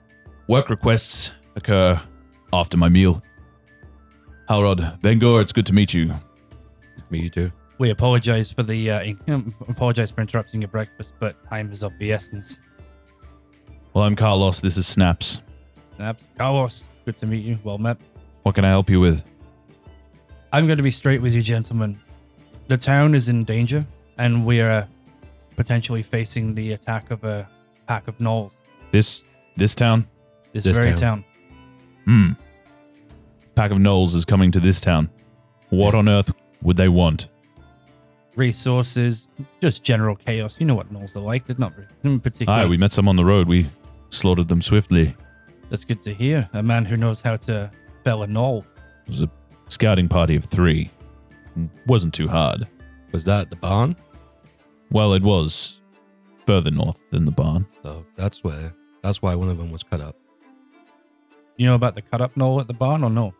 work 0.47 0.71
requests 0.71 1.31
occur 1.55 2.01
after 2.51 2.75
my 2.75 2.89
meal. 2.89 3.21
Halrod, 4.49 4.99
Bengor, 5.01 5.43
it's 5.43 5.53
good 5.53 5.67
to 5.67 5.73
meet 5.73 5.93
you. 5.93 6.11
Me, 7.11 7.29
too. 7.29 7.51
We 7.77 7.91
apologize 7.91 8.51
for 8.51 8.63
the 8.63 8.89
uh, 8.89 9.03
in- 9.03 9.53
apologize 9.67 10.09
for 10.09 10.21
interrupting 10.21 10.63
your 10.63 10.69
breakfast, 10.69 11.13
but 11.19 11.35
time 11.47 11.71
is 11.71 11.83
of 11.83 11.93
the 11.99 12.11
essence. 12.11 12.59
Well, 13.93 14.05
I'm 14.05 14.15
Carlos. 14.15 14.59
This 14.59 14.75
is 14.75 14.87
Snaps. 14.87 15.43
Snaps, 15.97 16.27
Carlos, 16.35 16.87
good 17.05 17.15
to 17.17 17.27
meet 17.27 17.45
you. 17.45 17.59
Well 17.63 17.77
met. 17.77 17.97
What 18.41 18.55
can 18.55 18.65
I 18.65 18.69
help 18.69 18.89
you 18.89 19.01
with? 19.01 19.23
I'm 20.51 20.65
going 20.65 20.77
to 20.77 20.83
be 20.83 20.89
straight 20.89 21.21
with 21.21 21.35
you, 21.35 21.43
gentlemen. 21.43 21.99
The 22.69 22.77
town 22.77 23.13
is 23.13 23.29
in 23.29 23.43
danger, 23.43 23.85
and 24.17 24.47
we 24.47 24.61
are 24.61 24.87
potentially 25.55 26.01
facing 26.01 26.55
the 26.55 26.71
attack 26.71 27.11
of 27.11 27.23
a 27.23 27.47
pack 27.93 28.07
of 28.07 28.17
gnolls. 28.17 28.55
This 28.91 29.21
this 29.55 29.75
town? 29.75 30.07
This, 30.51 30.63
This 30.63 30.77
very 30.77 30.91
town. 30.93 30.99
town. 30.99 31.25
Hmm. 32.05 32.31
Pack 33.55 33.69
of 33.71 33.77
gnolls 33.77 34.15
is 34.15 34.25
coming 34.25 34.51
to 34.51 34.59
this 34.59 34.81
town. 34.81 35.09
What 35.69 35.93
on 35.93 36.09
earth 36.09 36.31
would 36.63 36.75
they 36.77 36.89
want? 36.89 37.27
Resources, 38.35 39.27
just 39.61 39.83
general 39.83 40.15
chaos. 40.15 40.57
You 40.59 40.65
know 40.65 40.73
what 40.73 40.91
gnolls 40.91 41.15
are 41.15 41.19
like. 41.19 41.45
They're 41.45 41.55
not 41.59 41.73
in 42.03 42.19
particular. 42.19 42.51
Aye, 42.61 42.65
we 42.65 42.77
met 42.77 42.91
some 42.91 43.07
on 43.07 43.15
the 43.15 43.25
road. 43.25 43.47
We 43.47 43.69
slaughtered 44.09 44.47
them 44.47 44.61
swiftly. 44.63 45.15
That's 45.69 45.85
good 45.85 46.01
to 46.01 46.13
hear. 46.15 46.49
A 46.53 46.63
man 46.63 46.85
who 46.85 46.97
knows 46.97 47.21
how 47.21 47.37
to 47.37 47.69
fell 48.03 48.23
a 48.23 48.27
gnoll. 48.27 48.65
It 49.05 49.09
was 49.09 49.21
a 49.21 49.29
scouting 49.67 50.07
party 50.09 50.35
of 50.35 50.45
three. 50.45 50.89
Wasn't 51.85 52.13
too 52.15 52.27
hard. 52.27 52.67
Was 53.11 53.23
that 53.25 53.51
the 53.51 53.55
barn? 53.55 53.95
Well, 54.89 55.13
it 55.13 55.21
was 55.21 55.79
further 56.45 56.71
north 56.71 56.99
than 57.11 57.25
the 57.25 57.31
barn. 57.31 57.65
So 57.83 58.05
that's 58.15 58.43
where. 58.43 58.73
That's 59.01 59.21
why 59.21 59.35
one 59.35 59.49
of 59.49 59.57
them 59.57 59.71
was 59.71 59.83
cut 59.83 60.01
up. 60.01 60.15
You 61.57 61.65
know 61.67 61.75
about 61.75 61.95
the 61.95 62.01
cut 62.01 62.21
up 62.21 62.35
gnoll 62.35 62.59
at 62.61 62.67
the 62.67 62.73
barn 62.73 63.03
or 63.03 63.09
no? 63.09 63.33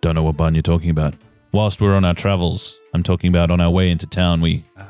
Don't 0.00 0.14
know 0.14 0.22
what 0.22 0.36
barn 0.36 0.54
you're 0.54 0.62
talking 0.62 0.90
about. 0.90 1.16
Whilst 1.52 1.80
we're 1.80 1.94
on 1.94 2.04
our 2.04 2.14
travels, 2.14 2.78
I'm 2.92 3.02
talking 3.02 3.28
about 3.28 3.50
on 3.50 3.60
our 3.60 3.70
way 3.70 3.90
into 3.90 4.06
town, 4.06 4.40
we 4.40 4.64
Ah. 4.76 4.88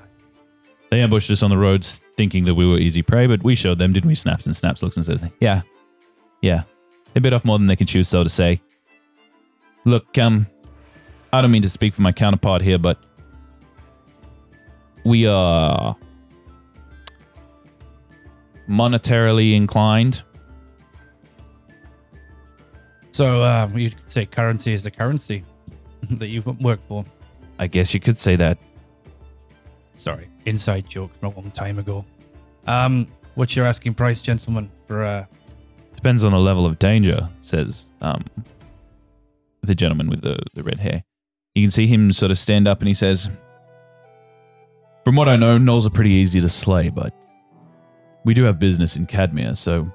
they 0.90 1.00
ambushed 1.02 1.30
us 1.30 1.42
on 1.42 1.50
the 1.50 1.58
roads 1.58 2.00
thinking 2.16 2.44
that 2.46 2.54
we 2.54 2.66
were 2.66 2.78
easy 2.78 3.02
prey, 3.02 3.26
but 3.26 3.42
we 3.42 3.54
showed 3.54 3.78
them, 3.78 3.92
didn't 3.92 4.08
we? 4.08 4.14
Snaps 4.14 4.46
and 4.46 4.56
Snaps 4.56 4.82
looks 4.82 4.96
and 4.96 5.04
says, 5.04 5.24
Yeah. 5.40 5.62
Yeah. 6.40 6.62
They 7.12 7.20
bit 7.20 7.32
off 7.32 7.44
more 7.44 7.58
than 7.58 7.66
they 7.66 7.76
can 7.76 7.86
chew, 7.86 8.02
so 8.02 8.24
to 8.24 8.30
say. 8.30 8.60
Look, 9.84 10.16
um, 10.18 10.46
I 11.32 11.40
don't 11.42 11.50
mean 11.50 11.62
to 11.62 11.68
speak 11.70 11.94
for 11.94 12.02
my 12.02 12.12
counterpart 12.12 12.62
here, 12.62 12.78
but 12.78 12.98
we 15.04 15.26
are 15.26 15.94
monetarily 18.68 19.54
inclined. 19.54 20.22
So 23.12 23.44
um, 23.44 23.78
you 23.78 23.90
could 23.90 24.10
say 24.10 24.26
currency 24.26 24.72
is 24.72 24.82
the 24.82 24.90
currency 24.90 25.44
that 26.10 26.28
you 26.28 26.42
work 26.60 26.80
for. 26.88 27.04
I 27.58 27.66
guess 27.66 27.94
you 27.94 28.00
could 28.00 28.18
say 28.18 28.36
that. 28.36 28.58
Sorry, 29.96 30.28
inside 30.44 30.88
joke 30.88 31.14
from 31.20 31.32
a 31.32 31.36
long 31.36 31.50
time 31.50 31.78
ago. 31.78 32.04
Um, 32.66 33.06
what's 33.34 33.54
your 33.54 33.66
asking 33.66 33.94
price, 33.94 34.20
gentlemen, 34.20 34.70
for 34.86 35.04
uh, 35.04 35.26
Depends 36.04 36.24
on 36.24 36.32
the 36.32 36.38
level 36.38 36.66
of 36.66 36.78
danger, 36.78 37.30
says 37.40 37.88
um, 38.02 38.24
the 39.62 39.74
gentleman 39.74 40.10
with 40.10 40.20
the, 40.20 40.38
the 40.54 40.62
red 40.62 40.80
hair. 40.80 41.02
You 41.54 41.62
can 41.62 41.70
see 41.70 41.86
him 41.86 42.12
sort 42.12 42.30
of 42.30 42.36
stand 42.36 42.68
up 42.68 42.80
and 42.80 42.88
he 42.88 42.94
says, 42.94 43.30
From 45.04 45.16
what 45.16 45.28
I 45.28 45.36
know, 45.36 45.56
gnolls 45.56 45.86
are 45.86 45.90
pretty 45.90 46.10
easy 46.10 46.40
to 46.40 46.48
slay, 46.48 46.90
but 46.90 47.14
we 48.24 48.34
do 48.34 48.44
have 48.44 48.58
business 48.58 48.96
in 48.96 49.06
Cadmia, 49.06 49.56
so 49.56 49.90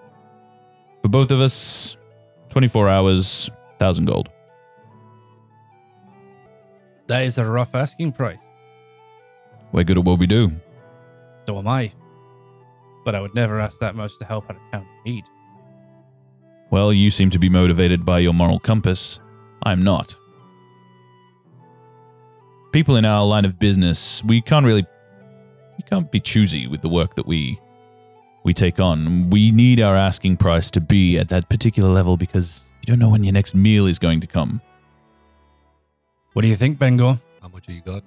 for 1.01 1.09
both 1.09 1.31
of 1.31 1.39
us, 1.39 1.97
24 2.49 2.89
hours, 2.89 3.49
1,000 3.77 4.05
gold. 4.05 4.29
that 7.07 7.23
is 7.23 7.37
a 7.39 7.45
rough 7.45 7.73
asking 7.73 8.11
price. 8.11 8.43
We're 9.71 9.83
good 9.83 9.97
at 9.97 10.03
what 10.03 10.19
we 10.19 10.27
do. 10.27 10.51
So 11.47 11.57
am 11.57 11.67
I. 11.67 11.91
But 13.03 13.15
I 13.15 13.21
would 13.21 13.33
never 13.33 13.59
ask 13.59 13.79
that 13.79 13.95
much 13.95 14.17
to 14.19 14.25
help 14.25 14.49
out 14.49 14.57
a 14.57 14.71
town 14.71 14.87
in 15.05 15.13
need. 15.13 15.23
Well, 16.69 16.93
you 16.93 17.09
seem 17.09 17.31
to 17.31 17.39
be 17.39 17.49
motivated 17.49 18.05
by 18.05 18.19
your 18.19 18.33
moral 18.33 18.59
compass. 18.59 19.19
I'm 19.63 19.81
not. 19.81 20.15
People 22.71 22.95
in 22.97 23.05
our 23.05 23.25
line 23.25 23.45
of 23.45 23.57
business, 23.57 24.23
we 24.23 24.41
can't 24.41 24.65
really 24.65 24.85
We 25.77 25.83
can't 25.89 26.11
be 26.11 26.19
choosy 26.19 26.67
with 26.67 26.81
the 26.81 26.89
work 26.89 27.15
that 27.15 27.25
we 27.25 27.59
we 28.43 28.53
take 28.53 28.79
on. 28.79 29.29
We 29.29 29.51
need 29.51 29.79
our 29.79 29.95
asking 29.95 30.37
price 30.37 30.71
to 30.71 30.81
be 30.81 31.17
at 31.17 31.29
that 31.29 31.49
particular 31.49 31.89
level 31.89 32.17
because 32.17 32.65
you 32.81 32.87
don't 32.87 32.99
know 32.99 33.09
when 33.09 33.23
your 33.23 33.33
next 33.33 33.53
meal 33.55 33.85
is 33.85 33.99
going 33.99 34.21
to 34.21 34.27
come. 34.27 34.61
What 36.33 36.43
do 36.43 36.47
you 36.47 36.55
think, 36.55 36.79
Bengal? 36.79 37.19
How 37.41 37.49
much 37.49 37.65
have 37.65 37.75
you 37.75 37.81
got? 37.81 38.03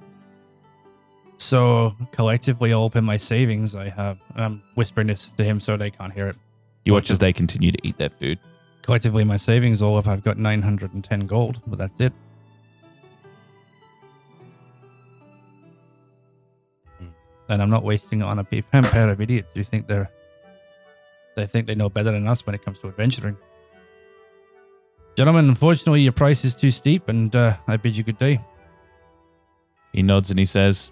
So 1.39 1.97
collectively, 2.13 2.73
all 2.73 2.87
up 2.87 2.97
in 2.97 3.05
my 3.05 3.17
savings, 3.17 3.75
I 3.75 3.89
have. 3.89 4.19
I'm 4.37 4.63
whispering 4.75 5.09
this 5.09 5.31
to 5.33 5.45
him 5.45 5.61
so 5.61 5.77
they 5.77 5.91
can't 5.91 6.13
hear 6.13 6.29
it. 6.29 6.37
You 6.85 6.93
watch 6.93 7.11
as 7.11 7.19
they 7.19 7.33
continue 7.33 7.73
to 7.73 7.79
eat 7.87 7.99
their 7.99 8.11
food. 8.11 8.39
Collectively, 8.83 9.25
my 9.25 9.37
savings, 9.37 9.83
all 9.83 9.97
up, 9.97 10.09
I've 10.09 10.25
got 10.25 10.39
910 10.39 11.27
gold, 11.27 11.61
but 11.67 11.79
that's 11.79 12.01
it. 12.01 12.13
Hmm. 16.99 17.07
And 17.49 17.63
I'm 17.63 17.71
not 17.71 17.85
wasting 17.85 18.21
it 18.21 18.25
on 18.25 18.39
a 18.39 18.45
pair 18.83 19.11
of 19.11 19.21
idiots 19.21 19.53
who 19.53 19.63
think 19.65 19.87
they're. 19.87 20.11
They 21.35 21.47
think 21.47 21.67
they 21.67 21.75
know 21.75 21.89
better 21.89 22.13
than 22.13 22.29
us 22.29 22.45
when 22.47 22.55
it 22.55 22.65
comes 22.65 22.79
to 22.81 22.89
adventuring. 22.89 23.37
Gentlemen, 25.17 25.49
unfortunately, 25.49 26.03
your 26.03 26.13
price 26.13 26.45
is 26.45 26.55
too 26.55 26.71
steep, 26.71 27.09
and 27.09 27.35
uh, 27.35 27.57
I 27.67 27.77
bid 27.77 27.97
you 27.97 28.05
good 28.05 28.19
day. 28.19 28.41
He 29.93 30.03
nods 30.03 30.31
and 30.31 30.39
he 30.39 30.47
says, 30.47 30.91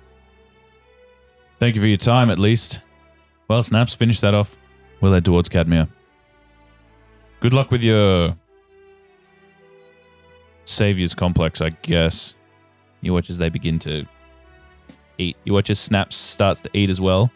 Thank 1.59 1.75
you 1.75 1.83
for 1.83 1.89
your 1.89 1.97
time, 1.97 2.31
at 2.31 2.39
least. 2.39 2.81
Well, 3.49 3.63
Snaps, 3.63 3.95
finish 3.95 4.21
that 4.21 4.35
off. 4.35 4.57
We'll 5.01 5.13
head 5.13 5.25
towards 5.25 5.49
Cadmia. 5.49 5.89
Good 7.41 7.55
luck 7.55 7.71
with 7.71 7.83
your 7.83 8.37
Savior's 10.67 11.15
complex, 11.15 11.61
I 11.61 11.71
guess. 11.71 12.35
You 13.01 13.15
watch 13.15 13.31
as 13.31 13.39
they 13.39 13.49
begin 13.49 13.79
to 13.81 14.07
eat. 15.17 15.37
You 15.45 15.55
watch 15.55 15.71
as 15.71 15.81
Snaps 15.81 16.17
starts 16.17 16.61
to 16.63 16.71
eat 16.75 16.91
as 16.91 17.01
well. 17.01 17.31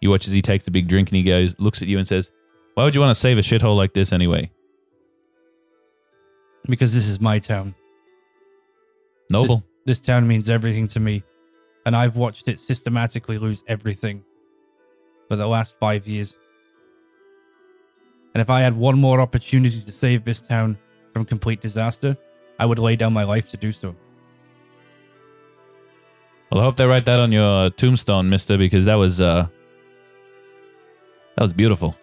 You 0.00 0.10
watch 0.10 0.26
as 0.26 0.32
he 0.32 0.42
takes 0.42 0.68
a 0.68 0.70
big 0.70 0.86
drink 0.86 1.08
and 1.08 1.16
he 1.16 1.22
goes, 1.22 1.58
looks 1.58 1.82
at 1.82 1.88
you 1.88 1.98
and 1.98 2.06
says, 2.06 2.30
Why 2.78 2.84
would 2.84 2.94
you 2.94 3.00
want 3.00 3.10
to 3.10 3.16
save 3.16 3.38
a 3.38 3.40
shithole 3.40 3.76
like 3.76 3.92
this 3.92 4.12
anyway? 4.12 4.52
Because 6.68 6.94
this 6.94 7.08
is 7.08 7.20
my 7.20 7.40
town. 7.40 7.74
Noble. 9.32 9.56
This, 9.84 9.98
this 9.98 10.00
town 10.06 10.28
means 10.28 10.48
everything 10.48 10.86
to 10.86 11.00
me, 11.00 11.24
and 11.84 11.96
I've 11.96 12.14
watched 12.14 12.46
it 12.46 12.60
systematically 12.60 13.36
lose 13.36 13.64
everything 13.66 14.22
for 15.28 15.34
the 15.34 15.48
last 15.48 15.76
five 15.80 16.06
years. 16.06 16.36
And 18.32 18.40
if 18.40 18.48
I 18.48 18.60
had 18.60 18.76
one 18.76 18.96
more 18.96 19.20
opportunity 19.20 19.80
to 19.80 19.92
save 19.92 20.24
this 20.24 20.40
town 20.40 20.78
from 21.12 21.24
complete 21.24 21.60
disaster, 21.60 22.16
I 22.60 22.66
would 22.66 22.78
lay 22.78 22.94
down 22.94 23.12
my 23.12 23.24
life 23.24 23.50
to 23.50 23.56
do 23.56 23.72
so. 23.72 23.96
Well, 26.52 26.60
I 26.60 26.62
hope 26.62 26.76
they 26.76 26.86
write 26.86 27.06
that 27.06 27.18
on 27.18 27.32
your 27.32 27.70
tombstone, 27.70 28.30
mister, 28.30 28.56
because 28.56 28.84
that 28.84 28.94
was, 28.94 29.20
uh, 29.20 29.48
that 31.34 31.42
was 31.42 31.52
beautiful. 31.52 31.96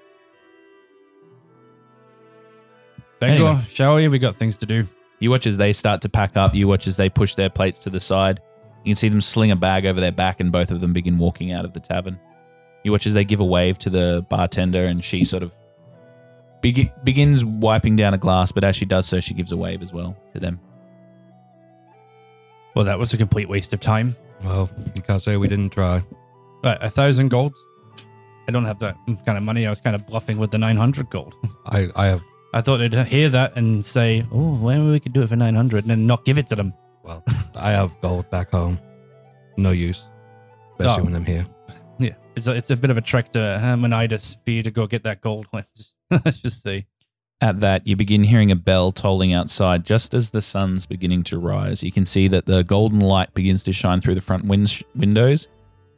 Bengor, 3.25 3.49
Anyway. 3.49 3.61
shall 3.69 3.95
we? 3.95 4.07
We 4.07 4.19
got 4.19 4.35
things 4.35 4.57
to 4.57 4.65
do. 4.65 4.87
You 5.19 5.29
watch 5.31 5.47
as 5.47 5.57
they 5.57 5.73
start 5.73 6.01
to 6.01 6.09
pack 6.09 6.35
up. 6.37 6.53
You 6.53 6.67
watch 6.67 6.87
as 6.87 6.97
they 6.97 7.09
push 7.09 7.35
their 7.35 7.49
plates 7.49 7.79
to 7.79 7.89
the 7.89 7.99
side. 7.99 8.41
You 8.83 8.89
can 8.91 8.95
see 8.95 9.09
them 9.09 9.21
sling 9.21 9.51
a 9.51 9.55
bag 9.55 9.85
over 9.85 9.99
their 9.99 10.11
back, 10.11 10.39
and 10.39 10.51
both 10.51 10.69
of 10.71 10.81
them 10.81 10.93
begin 10.93 11.17
walking 11.17 11.51
out 11.51 11.65
of 11.65 11.73
the 11.73 11.79
tavern. 11.79 12.19
You 12.83 12.91
watch 12.91 13.07
as 13.07 13.13
they 13.13 13.23
give 13.25 13.39
a 13.39 13.45
wave 13.45 13.79
to 13.79 13.89
the 13.89 14.25
bartender, 14.29 14.83
and 14.85 15.03
she 15.03 15.23
sort 15.23 15.41
of 15.41 15.55
begi- 16.61 16.91
begins 17.03 17.43
wiping 17.43 17.95
down 17.95 18.13
a 18.13 18.17
glass. 18.17 18.51
But 18.51 18.63
as 18.63 18.75
she 18.75 18.85
does 18.85 19.07
so, 19.07 19.19
she 19.19 19.33
gives 19.33 19.51
a 19.51 19.57
wave 19.57 19.81
as 19.81 19.91
well 19.91 20.15
to 20.33 20.39
them. 20.39 20.59
Well, 22.75 22.85
that 22.85 22.99
was 22.99 23.13
a 23.13 23.17
complete 23.17 23.47
waste 23.49 23.73
of 23.73 23.79
time. 23.79 24.15
Well, 24.43 24.69
you 24.95 25.01
can't 25.01 25.21
say 25.21 25.37
we 25.37 25.47
didn't 25.47 25.69
try. 25.71 26.03
Right, 26.63 26.77
a 26.81 26.89
thousand 26.89 27.29
gold. 27.29 27.55
I 28.47 28.51
don't 28.51 28.65
have 28.65 28.79
that 28.79 28.97
kind 29.25 29.37
of 29.37 29.43
money. 29.43 29.65
I 29.65 29.69
was 29.69 29.81
kind 29.81 29.95
of 29.95 30.05
bluffing 30.05 30.37
with 30.37 30.51
the 30.51 30.57
900 30.57 31.09
gold. 31.09 31.33
I, 31.67 31.87
I 31.95 32.07
have, 32.07 32.21
I 32.55 32.61
thought 32.61 32.77
they'd 32.77 32.93
hear 33.07 33.27
that 33.29 33.55
and 33.57 33.83
say, 33.85 34.25
oh, 34.31 34.55
well, 34.55 34.87
we 34.89 34.99
could 34.99 35.11
do 35.13 35.21
it 35.21 35.27
for 35.29 35.35
900 35.35 35.83
and 35.83 35.89
then 35.91 36.07
not 36.07 36.23
give 36.25 36.37
it 36.37 36.47
to 36.47 36.55
them. 36.55 36.73
well, 37.03 37.23
I 37.55 37.71
have 37.71 37.91
gold 38.01 38.29
back 38.31 38.49
home. 38.51 38.79
No 39.57 39.71
use. 39.71 40.07
Especially 40.79 41.01
Oh. 41.01 41.05
when 41.05 41.15
I'm 41.15 41.25
here. 41.25 41.45
Yeah, 41.99 42.13
it's 42.35 42.47
a, 42.47 42.53
it's 42.55 42.71
a 42.71 42.75
bit 42.77 42.89
of 42.89 42.97
a 42.97 43.01
trek 43.01 43.29
to 43.29 43.39
Hermonitis 43.39 44.37
for 44.43 44.51
you 44.51 44.63
to 44.63 44.71
go 44.71 44.87
get 44.87 45.03
that 45.03 45.21
gold. 45.21 45.47
Let's 45.53 45.71
just, 45.73 45.95
let's 46.09 46.37
just 46.37 46.61
say. 46.63 46.87
At 47.41 47.59
that, 47.59 47.85
you 47.85 47.97
begin 47.97 48.23
hearing 48.23 48.49
a 48.51 48.55
bell 48.55 48.91
tolling 48.93 49.33
outside 49.33 49.85
just 49.85 50.13
as 50.13 50.31
the 50.31 50.41
sun's 50.41 50.85
beginning 50.85 51.23
to 51.25 51.37
rise. 51.37 51.83
You 51.83 51.91
can 51.91 52.05
see 52.05 52.29
that 52.29 52.45
the 52.45 52.63
golden 52.63 53.01
light 53.01 53.33
begins 53.33 53.61
to 53.63 53.73
shine 53.73 53.99
through 53.99 54.15
the 54.15 54.21
front 54.21 54.45
win- 54.45 54.65
windows, 54.95 55.49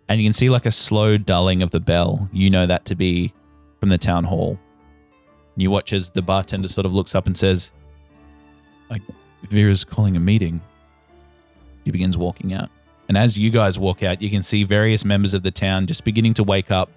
and 0.09 0.19
you 0.19 0.25
can 0.25 0.33
see 0.33 0.49
like 0.49 0.65
a 0.65 0.71
slow 0.71 1.17
dulling 1.17 1.61
of 1.61 1.69
the 1.69 1.79
bell. 1.79 2.27
You 2.33 2.49
know 2.49 2.65
that 2.65 2.85
to 2.85 2.95
be 2.95 3.33
from 3.79 3.89
the 3.89 3.99
town 3.99 4.23
hall. 4.23 4.59
You 5.57 5.71
watch 5.71 5.91
as 5.91 6.11
the 6.11 6.21
bartender 6.21 6.67
sort 6.67 6.85
of 6.85 6.93
looks 6.93 7.15
up 7.15 7.25
and 7.25 7.37
says, 7.37 7.71
like, 8.89 9.01
Vera's 9.49 9.83
calling 9.83 10.15
a 10.15 10.19
meeting. 10.19 10.61
He 11.83 11.91
begins 11.91 12.15
walking 12.15 12.53
out. 12.53 12.69
And 13.09 13.17
as 13.17 13.37
you 13.37 13.49
guys 13.49 13.79
walk 13.79 14.03
out, 14.03 14.21
you 14.21 14.29
can 14.29 14.43
see 14.43 14.63
various 14.63 15.03
members 15.03 15.33
of 15.33 15.43
the 15.43 15.51
town 15.51 15.87
just 15.87 16.03
beginning 16.03 16.35
to 16.35 16.43
wake 16.43 16.71
up 16.71 16.89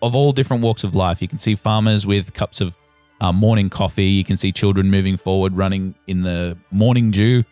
of 0.00 0.14
all 0.14 0.32
different 0.32 0.62
walks 0.62 0.84
of 0.84 0.94
life. 0.94 1.20
You 1.20 1.28
can 1.28 1.38
see 1.38 1.54
farmers 1.54 2.06
with 2.06 2.32
cups 2.32 2.60
of 2.60 2.76
uh, 3.20 3.32
morning 3.32 3.68
coffee. 3.68 4.06
You 4.06 4.24
can 4.24 4.36
see 4.36 4.52
children 4.52 4.90
moving 4.90 5.16
forward, 5.16 5.56
running 5.56 5.94
in 6.06 6.22
the 6.22 6.56
morning 6.70 7.10
dew. 7.10 7.44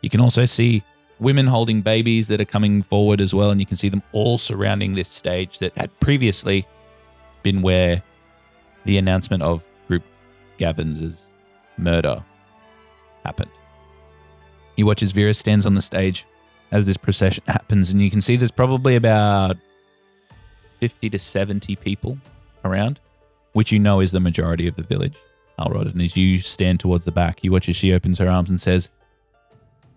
You 0.00 0.10
can 0.10 0.20
also 0.20 0.44
see 0.44 0.82
women 1.20 1.46
holding 1.46 1.80
babies 1.80 2.26
that 2.28 2.40
are 2.40 2.44
coming 2.44 2.82
forward 2.82 3.20
as 3.20 3.32
well. 3.32 3.50
And 3.50 3.60
you 3.60 3.66
can 3.66 3.76
see 3.76 3.88
them 3.88 4.02
all 4.12 4.36
surrounding 4.36 4.94
this 4.94 5.08
stage 5.08 5.58
that 5.60 5.76
had 5.78 5.98
previously 6.00 6.66
been 7.44 7.62
where 7.62 8.02
the 8.84 8.98
announcement 8.98 9.44
of 9.44 9.64
Group 10.62 10.76
Gavins's 10.76 11.30
murder 11.76 12.24
happened. 13.24 13.50
You 14.76 14.86
watch 14.86 15.02
as 15.02 15.12
Vera 15.12 15.34
stands 15.34 15.66
on 15.66 15.74
the 15.74 15.82
stage 15.82 16.26
as 16.70 16.86
this 16.86 16.96
procession 16.96 17.44
happens, 17.46 17.90
and 17.90 18.00
you 18.00 18.10
can 18.10 18.20
see 18.20 18.36
there's 18.36 18.50
probably 18.50 18.96
about 18.96 19.56
50 20.80 21.10
to 21.10 21.18
70 21.18 21.76
people 21.76 22.18
around 22.64 22.98
which 23.52 23.70
you 23.70 23.78
know 23.78 24.00
is 24.00 24.12
the 24.12 24.20
majority 24.20 24.66
of 24.66 24.76
the 24.76 24.82
village, 24.82 25.16
Alrod. 25.58 25.90
And 25.90 26.00
as 26.00 26.16
you 26.16 26.38
stand 26.38 26.80
towards 26.80 27.04
the 27.04 27.12
back, 27.12 27.44
you 27.44 27.52
watch 27.52 27.68
as 27.68 27.76
she 27.76 27.92
opens 27.92 28.18
her 28.18 28.28
arms 28.28 28.48
and 28.48 28.60
says, 28.60 28.88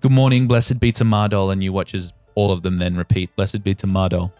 Good 0.01 0.11
morning, 0.11 0.47
blessed 0.47 0.79
be 0.79 0.91
to 0.93 1.05
Mardol. 1.05 1.51
And 1.51 1.63
you 1.63 1.71
watch 1.71 1.95
as 1.95 2.11
all 2.35 2.51
of 2.51 2.63
them 2.63 2.77
then 2.77 2.95
repeat, 2.95 3.33
Blessed 3.35 3.63
be 3.63 3.73
to 3.75 3.87
Mardol. 3.87 4.31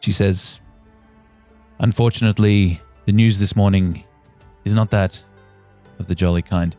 She 0.00 0.12
says, 0.12 0.60
Unfortunately, 1.78 2.80
the 3.04 3.12
news 3.12 3.38
this 3.38 3.54
morning 3.54 4.04
is 4.66 4.74
not 4.74 4.90
that 4.90 5.24
of 6.00 6.08
the 6.08 6.14
jolly 6.14 6.42
kind. 6.42 6.76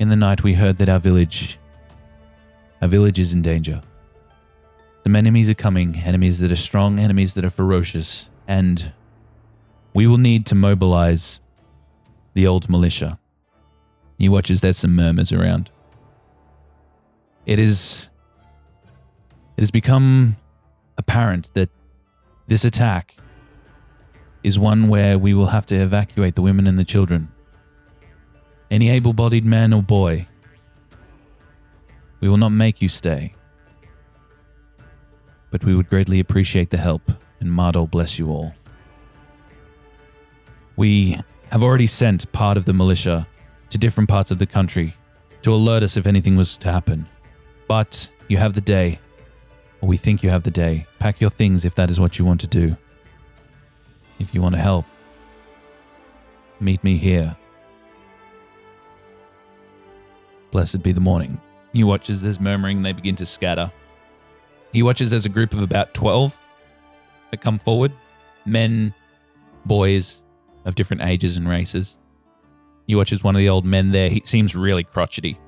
In 0.00 0.08
the 0.08 0.16
night, 0.16 0.42
we 0.42 0.54
heard 0.54 0.78
that 0.78 0.88
our 0.88 0.98
village, 0.98 1.58
our 2.82 2.88
village 2.88 3.20
is 3.20 3.32
in 3.32 3.40
danger. 3.40 3.80
Some 5.04 5.14
enemies 5.14 5.48
are 5.48 5.54
coming, 5.54 5.94
enemies 5.94 6.40
that 6.40 6.50
are 6.50 6.56
strong, 6.56 6.98
enemies 6.98 7.34
that 7.34 7.44
are 7.44 7.50
ferocious, 7.50 8.30
and 8.48 8.92
we 9.94 10.08
will 10.08 10.18
need 10.18 10.44
to 10.46 10.56
mobilize 10.56 11.38
the 12.34 12.48
old 12.48 12.68
militia. 12.68 13.18
He 14.18 14.28
watches, 14.28 14.60
there's 14.60 14.78
some 14.78 14.96
murmurs 14.96 15.32
around. 15.32 15.70
It 17.46 17.60
is. 17.60 18.08
It 19.56 19.60
has 19.60 19.70
become 19.70 20.36
apparent 20.98 21.54
that 21.54 21.70
this 22.48 22.64
attack 22.64 23.14
is 24.44 24.58
one 24.58 24.88
where 24.88 25.18
we 25.18 25.32
will 25.34 25.46
have 25.46 25.66
to 25.66 25.74
evacuate 25.74 26.36
the 26.36 26.42
women 26.42 26.66
and 26.66 26.78
the 26.78 26.84
children. 26.84 27.32
Any 28.70 28.90
able 28.90 29.14
bodied 29.14 29.44
man 29.44 29.72
or 29.72 29.82
boy, 29.82 30.28
we 32.20 32.28
will 32.28 32.36
not 32.36 32.50
make 32.50 32.80
you 32.82 32.88
stay. 32.88 33.34
But 35.50 35.64
we 35.64 35.74
would 35.74 35.88
greatly 35.88 36.20
appreciate 36.20 36.70
the 36.70 36.76
help, 36.76 37.10
and 37.40 37.50
Mardol 37.50 37.90
bless 37.90 38.18
you 38.18 38.30
all. 38.30 38.54
We 40.76 41.18
have 41.50 41.62
already 41.62 41.86
sent 41.86 42.30
part 42.32 42.56
of 42.56 42.66
the 42.66 42.72
militia 42.72 43.26
to 43.70 43.78
different 43.78 44.10
parts 44.10 44.30
of 44.30 44.38
the 44.38 44.46
country 44.46 44.94
to 45.42 45.54
alert 45.54 45.82
us 45.82 45.96
if 45.96 46.06
anything 46.06 46.36
was 46.36 46.58
to 46.58 46.70
happen. 46.70 47.08
But 47.66 48.10
you 48.28 48.36
have 48.36 48.54
the 48.54 48.60
day, 48.60 48.98
or 49.80 49.88
we 49.88 49.96
think 49.96 50.22
you 50.22 50.30
have 50.30 50.42
the 50.42 50.50
day. 50.50 50.86
Pack 50.98 51.20
your 51.20 51.30
things 51.30 51.64
if 51.64 51.74
that 51.76 51.88
is 51.88 51.98
what 51.98 52.18
you 52.18 52.24
want 52.24 52.40
to 52.40 52.46
do. 52.46 52.76
If 54.18 54.34
you 54.34 54.42
want 54.42 54.54
to 54.54 54.60
help, 54.60 54.86
meet 56.60 56.82
me 56.84 56.96
here. 56.96 57.36
Blessed 60.50 60.82
be 60.82 60.92
the 60.92 61.00
morning. 61.00 61.40
You 61.72 61.86
watch 61.86 62.08
as 62.08 62.22
there's 62.22 62.38
murmuring, 62.38 62.82
they 62.82 62.92
begin 62.92 63.16
to 63.16 63.26
scatter. 63.26 63.72
You 64.72 64.84
watch 64.84 65.00
as 65.00 65.10
there's 65.10 65.26
a 65.26 65.30
group 65.30 65.52
of 65.52 65.60
about 65.60 65.94
12 65.94 66.38
that 67.30 67.40
come 67.40 67.58
forward 67.58 67.92
men, 68.46 68.94
boys 69.64 70.22
of 70.64 70.74
different 70.74 71.02
ages 71.02 71.36
and 71.36 71.48
races. 71.48 71.98
You 72.86 72.98
watch 72.98 73.12
as 73.12 73.24
one 73.24 73.34
of 73.34 73.38
the 73.38 73.48
old 73.48 73.64
men 73.64 73.92
there, 73.92 74.10
he 74.10 74.22
seems 74.24 74.54
really 74.54 74.84
crotchety. 74.84 75.38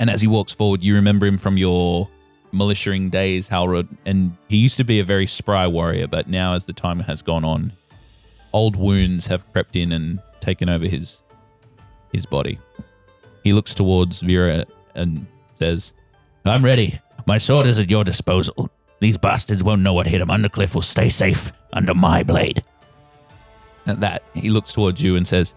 And 0.00 0.10
as 0.10 0.20
he 0.20 0.26
walks 0.26 0.52
forward, 0.52 0.82
you 0.82 0.94
remember 0.94 1.26
him 1.26 1.38
from 1.38 1.56
your 1.56 2.08
militiaing 2.52 3.10
days, 3.10 3.48
Halrod, 3.48 3.88
and 4.04 4.36
he 4.48 4.56
used 4.56 4.76
to 4.78 4.84
be 4.84 5.00
a 5.00 5.04
very 5.04 5.26
spry 5.26 5.66
warrior, 5.66 6.06
but 6.06 6.28
now 6.28 6.54
as 6.54 6.66
the 6.66 6.72
time 6.72 7.00
has 7.00 7.22
gone 7.22 7.44
on, 7.44 7.72
old 8.52 8.76
wounds 8.76 9.26
have 9.26 9.50
crept 9.52 9.76
in 9.76 9.92
and 9.92 10.20
taken 10.40 10.68
over 10.68 10.86
his 10.86 11.22
his 12.12 12.26
body. 12.26 12.58
He 13.42 13.52
looks 13.52 13.74
towards 13.74 14.20
Vera 14.20 14.64
and 14.94 15.26
says, 15.54 15.92
I'm 16.44 16.64
ready. 16.64 17.00
My 17.26 17.38
sword 17.38 17.66
is 17.66 17.78
at 17.78 17.90
your 17.90 18.04
disposal. 18.04 18.70
These 19.00 19.18
bastards 19.18 19.62
won't 19.62 19.82
know 19.82 19.92
what 19.92 20.06
hit 20.06 20.18
them. 20.18 20.28
Undercliff 20.28 20.74
will 20.74 20.82
stay 20.82 21.08
safe 21.08 21.52
under 21.72 21.94
my 21.94 22.22
blade. 22.22 22.62
At 23.86 24.00
that, 24.00 24.22
he 24.34 24.48
looks 24.48 24.72
towards 24.72 25.02
you 25.02 25.16
and 25.16 25.26
says, 25.26 25.54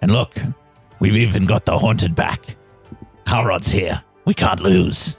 And 0.00 0.10
look, 0.10 0.36
we've 1.00 1.16
even 1.16 1.46
got 1.46 1.64
the 1.64 1.78
haunted 1.78 2.14
back. 2.14 2.56
Halrod's 3.26 3.68
here. 3.68 4.02
We 4.24 4.34
can't 4.34 4.60
lose. 4.60 5.16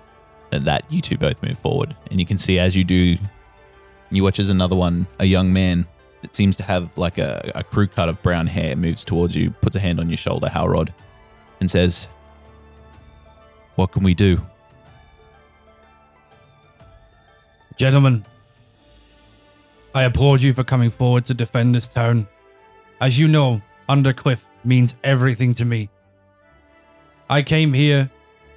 At 0.52 0.66
that, 0.66 0.92
you 0.92 1.02
two 1.02 1.18
both 1.18 1.42
move 1.42 1.58
forward, 1.58 1.96
and 2.12 2.20
you 2.20 2.26
can 2.26 2.38
see 2.38 2.60
as 2.60 2.76
you 2.76 2.84
do, 2.84 3.18
you 4.12 4.24
watch 4.24 4.40
as 4.40 4.50
another 4.50 4.76
one, 4.76 5.08
a 5.20 5.26
young 5.26 5.52
man 5.52 5.88
that 6.24 6.34
seems 6.34 6.58
to 6.58 6.64
have 6.64 6.90
like 6.98 7.20
a, 7.20 7.52
a 7.54 7.64
crew 7.64 7.86
cut 7.86 8.10
of 8.10 8.22
brown 8.24 8.48
hair, 8.48 8.76
moves 8.76 9.04
towards 9.06 9.36
you, 9.36 9.52
puts 9.52 9.76
a 9.76 9.80
hand 9.80 10.00
on 10.00 10.10
your 10.10 10.18
shoulder, 10.18 10.48
Halrod, 10.48 10.90
and 11.60 11.70
says, 11.70 12.08
What 13.76 13.92
can 13.92 14.04
we 14.04 14.14
do? 14.16 14.42
Gentlemen, 17.76 18.26
I 19.94 20.04
applaud 20.04 20.42
you 20.42 20.54
for 20.54 20.64
coming 20.64 20.90
forward 20.90 21.26
to 21.26 21.34
defend 21.34 21.76
this 21.76 21.88
town. 21.88 22.28
As 23.02 23.20
you 23.20 23.28
know, 23.28 23.62
Undercliff 23.90 24.46
means 24.64 24.96
everything 25.04 25.54
to 25.56 25.66
me. 25.66 25.90
I 27.30 27.42
came 27.42 27.74
here 27.74 28.10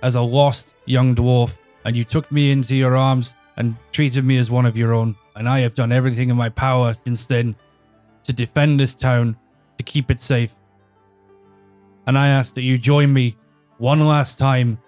as 0.02 0.14
a 0.14 0.22
lost 0.22 0.72
young 0.84 1.16
dwarf, 1.16 1.56
and 1.84 1.96
you 1.96 2.04
took 2.04 2.30
me 2.30 2.52
into 2.52 2.76
your 2.76 2.96
arms 2.96 3.34
and 3.56 3.76
treated 3.90 4.24
me 4.24 4.38
as 4.38 4.50
one 4.50 4.66
of 4.66 4.76
your 4.76 4.94
own. 4.94 5.16
And 5.36 5.48
I 5.48 5.60
have 5.60 5.74
done 5.74 5.92
everything 5.92 6.30
in 6.30 6.36
my 6.36 6.48
power 6.48 6.94
since 6.94 7.26
then 7.26 7.54
to 8.24 8.32
defend 8.32 8.80
this 8.80 8.94
town, 8.94 9.36
to 9.76 9.84
keep 9.84 10.10
it 10.10 10.18
safe. 10.18 10.54
And 12.06 12.18
I 12.18 12.28
ask 12.28 12.54
that 12.54 12.62
you 12.62 12.78
join 12.78 13.12
me 13.12 13.36
one 13.78 14.00
last 14.06 14.38
time 14.38 14.78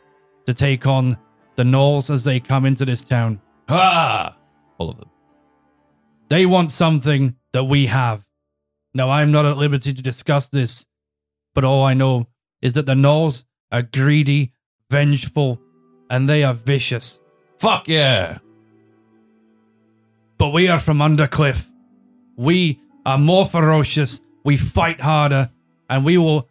to 0.46 0.54
take 0.54 0.87
on 0.87 1.18
the 1.56 1.64
gnolls 1.64 2.11
as 2.11 2.24
they 2.24 2.40
come 2.40 2.64
into 2.64 2.84
this 2.84 3.02
town. 3.02 3.40
Ah! 3.68 4.37
All 4.78 4.90
of 4.90 4.98
them. 4.98 5.11
They 6.28 6.46
want 6.46 6.70
something 6.70 7.37
that 7.52 7.64
we 7.64 7.87
have. 7.87 8.26
Now, 8.94 9.11
I'm 9.11 9.30
not 9.30 9.44
at 9.44 9.58
liberty 9.58 9.92
to 9.92 10.02
discuss 10.02 10.48
this, 10.48 10.87
but 11.54 11.64
all 11.64 11.84
I 11.84 11.94
know 11.94 12.28
is 12.62 12.74
that 12.74 12.87
the 12.87 12.94
gnolls 12.94 13.44
are 13.70 13.82
greedy, 13.82 14.52
vengeful, 14.90 15.61
and 16.08 16.28
they 16.28 16.42
are 16.42 16.54
vicious. 16.54 17.18
Fuck 17.58 17.88
yeah! 17.88 18.38
But 20.38 20.53
we 20.53 20.68
are 20.68 20.79
from 20.79 20.98
Undercliff. 20.98 21.68
We 22.37 22.81
are 23.05 23.18
more 23.18 23.44
ferocious, 23.44 24.20
we 24.44 24.57
fight 24.57 25.01
harder, 25.01 25.51
and 25.90 26.05
we 26.05 26.16
will 26.16 26.48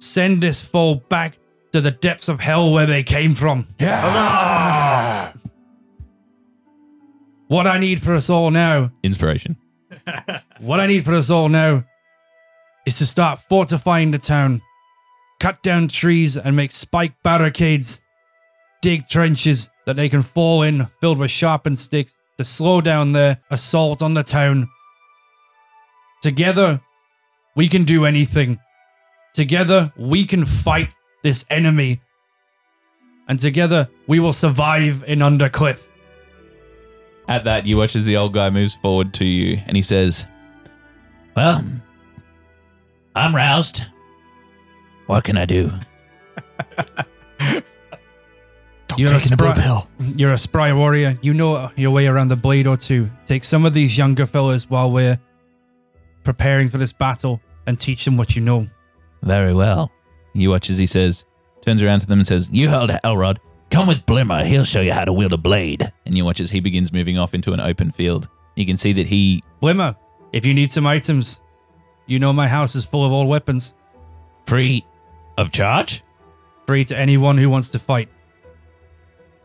send 0.00 0.42
this 0.42 0.62
foe 0.62 0.94
back 0.94 1.38
to 1.72 1.80
the 1.82 1.90
depths 1.90 2.28
of 2.28 2.40
hell 2.40 2.72
where 2.72 2.86
they 2.86 3.02
came 3.02 3.34
from. 3.34 3.68
Yeah! 3.78 5.32
What 7.48 7.66
I 7.66 7.78
need 7.78 8.02
for 8.02 8.14
us 8.14 8.30
all 8.30 8.50
now 8.50 8.90
Inspiration. 9.02 9.56
What 10.60 10.80
I 10.80 10.86
need 10.86 11.04
for 11.04 11.14
us 11.14 11.30
all 11.30 11.48
now 11.48 11.84
is 12.86 12.98
to 12.98 13.06
start 13.06 13.38
fortifying 13.48 14.10
the 14.10 14.18
town, 14.18 14.62
cut 15.40 15.62
down 15.62 15.88
trees 15.88 16.36
and 16.36 16.56
make 16.56 16.72
spike 16.72 17.14
barricades, 17.22 18.00
dig 18.82 19.08
trenches 19.08 19.68
that 19.86 19.96
they 19.96 20.08
can 20.08 20.22
fall 20.22 20.62
in 20.62 20.88
filled 21.00 21.18
with 21.18 21.30
sharpened 21.30 21.78
sticks 21.78 22.18
to 22.38 22.44
slow 22.44 22.80
down 22.80 23.12
their 23.12 23.40
assault 23.50 24.02
on 24.02 24.14
the 24.14 24.22
town. 24.22 24.68
Together, 26.22 26.80
we 27.56 27.68
can 27.68 27.84
do 27.84 28.04
anything. 28.04 28.58
Together, 29.34 29.92
we 29.96 30.24
can 30.24 30.46
fight 30.46 30.94
this 31.22 31.44
enemy. 31.50 32.00
And 33.28 33.38
together, 33.38 33.88
we 34.06 34.20
will 34.20 34.32
survive 34.32 35.04
in 35.06 35.18
Undercliff. 35.18 35.86
At 37.28 37.44
that, 37.44 37.66
you 37.66 37.76
watch 37.76 37.94
as 37.94 38.04
the 38.04 38.16
old 38.16 38.32
guy 38.32 38.48
moves 38.48 38.74
forward 38.74 39.12
to 39.14 39.24
you 39.24 39.60
and 39.66 39.76
he 39.76 39.82
says, 39.82 40.26
Well, 41.36 41.62
I'm 43.14 43.36
roused. 43.36 43.82
What 45.06 45.24
can 45.24 45.36
I 45.36 45.44
do? 45.44 45.72
You're 48.98 49.10
a, 49.12 49.20
Taking 49.20 49.32
a 49.34 49.36
blue 49.36 49.50
spry, 49.50 49.62
pill. 49.62 49.88
you're 50.16 50.32
a 50.32 50.38
spry 50.38 50.72
warrior. 50.72 51.16
You 51.22 51.32
know 51.32 51.70
your 51.76 51.92
way 51.92 52.06
around 52.08 52.28
the 52.28 52.36
blade 52.36 52.66
or 52.66 52.76
two. 52.76 53.08
Take 53.26 53.44
some 53.44 53.64
of 53.64 53.72
these 53.72 53.96
younger 53.96 54.26
fellas 54.26 54.68
while 54.68 54.90
we're 54.90 55.20
preparing 56.24 56.68
for 56.68 56.78
this 56.78 56.92
battle 56.92 57.40
and 57.66 57.78
teach 57.78 58.04
them 58.04 58.16
what 58.16 58.34
you 58.34 58.42
know. 58.42 58.66
Very 59.22 59.54
well. 59.54 59.92
you 60.34 60.50
watch 60.50 60.68
as 60.70 60.78
he 60.78 60.86
says, 60.86 61.24
turns 61.64 61.82
around 61.82 62.00
to 62.00 62.06
them 62.06 62.18
and 62.18 62.26
says, 62.26 62.48
You 62.50 62.70
hold 62.70 62.90
Elrod. 63.04 63.38
Come 63.70 63.86
with 63.86 64.04
Blimmer. 64.06 64.44
He'll 64.44 64.64
show 64.64 64.80
you 64.80 64.92
how 64.92 65.04
to 65.04 65.12
wield 65.12 65.32
a 65.32 65.36
blade. 65.38 65.92
and 66.06 66.16
you 66.16 66.24
watch 66.24 66.40
as 66.40 66.50
he 66.50 66.58
begins 66.60 66.92
moving 66.92 67.18
off 67.18 67.34
into 67.34 67.52
an 67.52 67.60
open 67.60 67.92
field. 67.92 68.28
You 68.56 68.66
can 68.66 68.76
see 68.76 68.92
that 68.94 69.06
he 69.06 69.42
Blimmer, 69.60 69.94
if 70.32 70.44
you 70.44 70.54
need 70.54 70.72
some 70.72 70.86
items, 70.86 71.38
you 72.06 72.18
know 72.18 72.32
my 72.32 72.48
house 72.48 72.74
is 72.74 72.84
full 72.84 73.04
of 73.04 73.12
old 73.12 73.28
weapons. 73.28 73.74
Free 74.46 74.84
of 75.36 75.52
charge? 75.52 76.02
Free 76.66 76.84
to 76.86 76.98
anyone 76.98 77.38
who 77.38 77.48
wants 77.50 77.68
to 77.70 77.78
fight. 77.78 78.08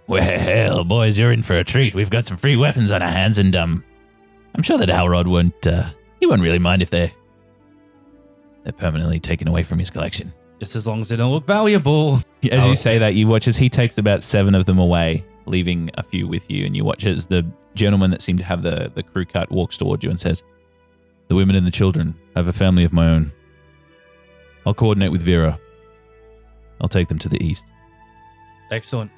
Well, 0.08 0.84
boys, 0.84 1.18
you're 1.18 1.32
in 1.32 1.44
for 1.44 1.58
a 1.58 1.64
treat. 1.64 1.96
We've 1.96 2.10
got 2.10 2.26
some 2.26 2.38
free 2.38 2.56
weapons 2.58 2.92
on 2.92 3.02
our 3.02 3.10
hands, 3.10 3.38
and 3.40 3.56
um, 3.56 3.84
I'm 4.56 4.64
sure 4.64 4.78
that 4.78 4.90
Halrod 4.90 5.28
won't. 5.28 5.66
Uh, 5.66 5.90
he 6.20 6.26
won't 6.26 6.42
really 6.42 6.60
mind 6.60 6.82
if 6.82 6.90
they're 6.90 7.12
they're 8.64 8.74
permanently 8.74 9.20
taken 9.20 9.48
away 9.48 9.64
from 9.64 9.80
his 9.80 9.90
collection. 9.90 10.34
Just 10.60 10.76
as 10.76 10.88
long 10.88 11.02
as 11.02 11.10
they 11.10 11.16
don't 11.18 11.32
look 11.34 11.46
valuable. 11.46 12.16
As 12.50 12.64
Oh. 12.64 12.70
you 12.70 12.76
say 12.76 12.98
that, 12.98 13.16
you 13.16 13.28
watch 13.28 13.48
as 13.48 13.58
he 13.58 13.70
takes 13.70 13.98
about 13.98 14.24
seven 14.24 14.56
of 14.56 14.66
them 14.66 14.78
away, 14.80 15.26
leaving 15.46 15.90
a 15.96 16.04
few 16.04 16.28
with 16.28 16.50
you, 16.50 16.66
and 16.66 16.76
you 16.76 16.86
watch 16.86 17.06
as 17.06 17.28
the 17.28 17.46
gentleman 17.76 18.12
that 18.12 18.22
seemed 18.22 18.40
to 18.40 18.46
have 18.46 18.62
the, 18.64 18.90
the 18.96 19.04
crew 19.04 19.26
cut 19.26 19.52
walks 19.52 19.76
toward 19.78 20.02
you 20.04 20.10
and 20.10 20.20
says, 20.20 20.44
The 21.28 21.36
women 21.36 21.56
and 21.58 21.66
the 21.68 21.72
children 21.72 22.16
I 22.36 22.40
have 22.40 22.48
a 22.48 22.54
family 22.54 22.84
of 22.86 22.94
my 22.94 23.08
own. 23.10 23.34
I'll 24.66 24.74
coordinate 24.74 25.12
with 25.12 25.22
Vera. 25.24 25.60
I'll 26.80 26.88
take 26.88 27.10
them 27.10 27.20
to 27.20 27.30
the 27.30 27.44
east. 27.44 27.68
Excellent. 28.72 29.12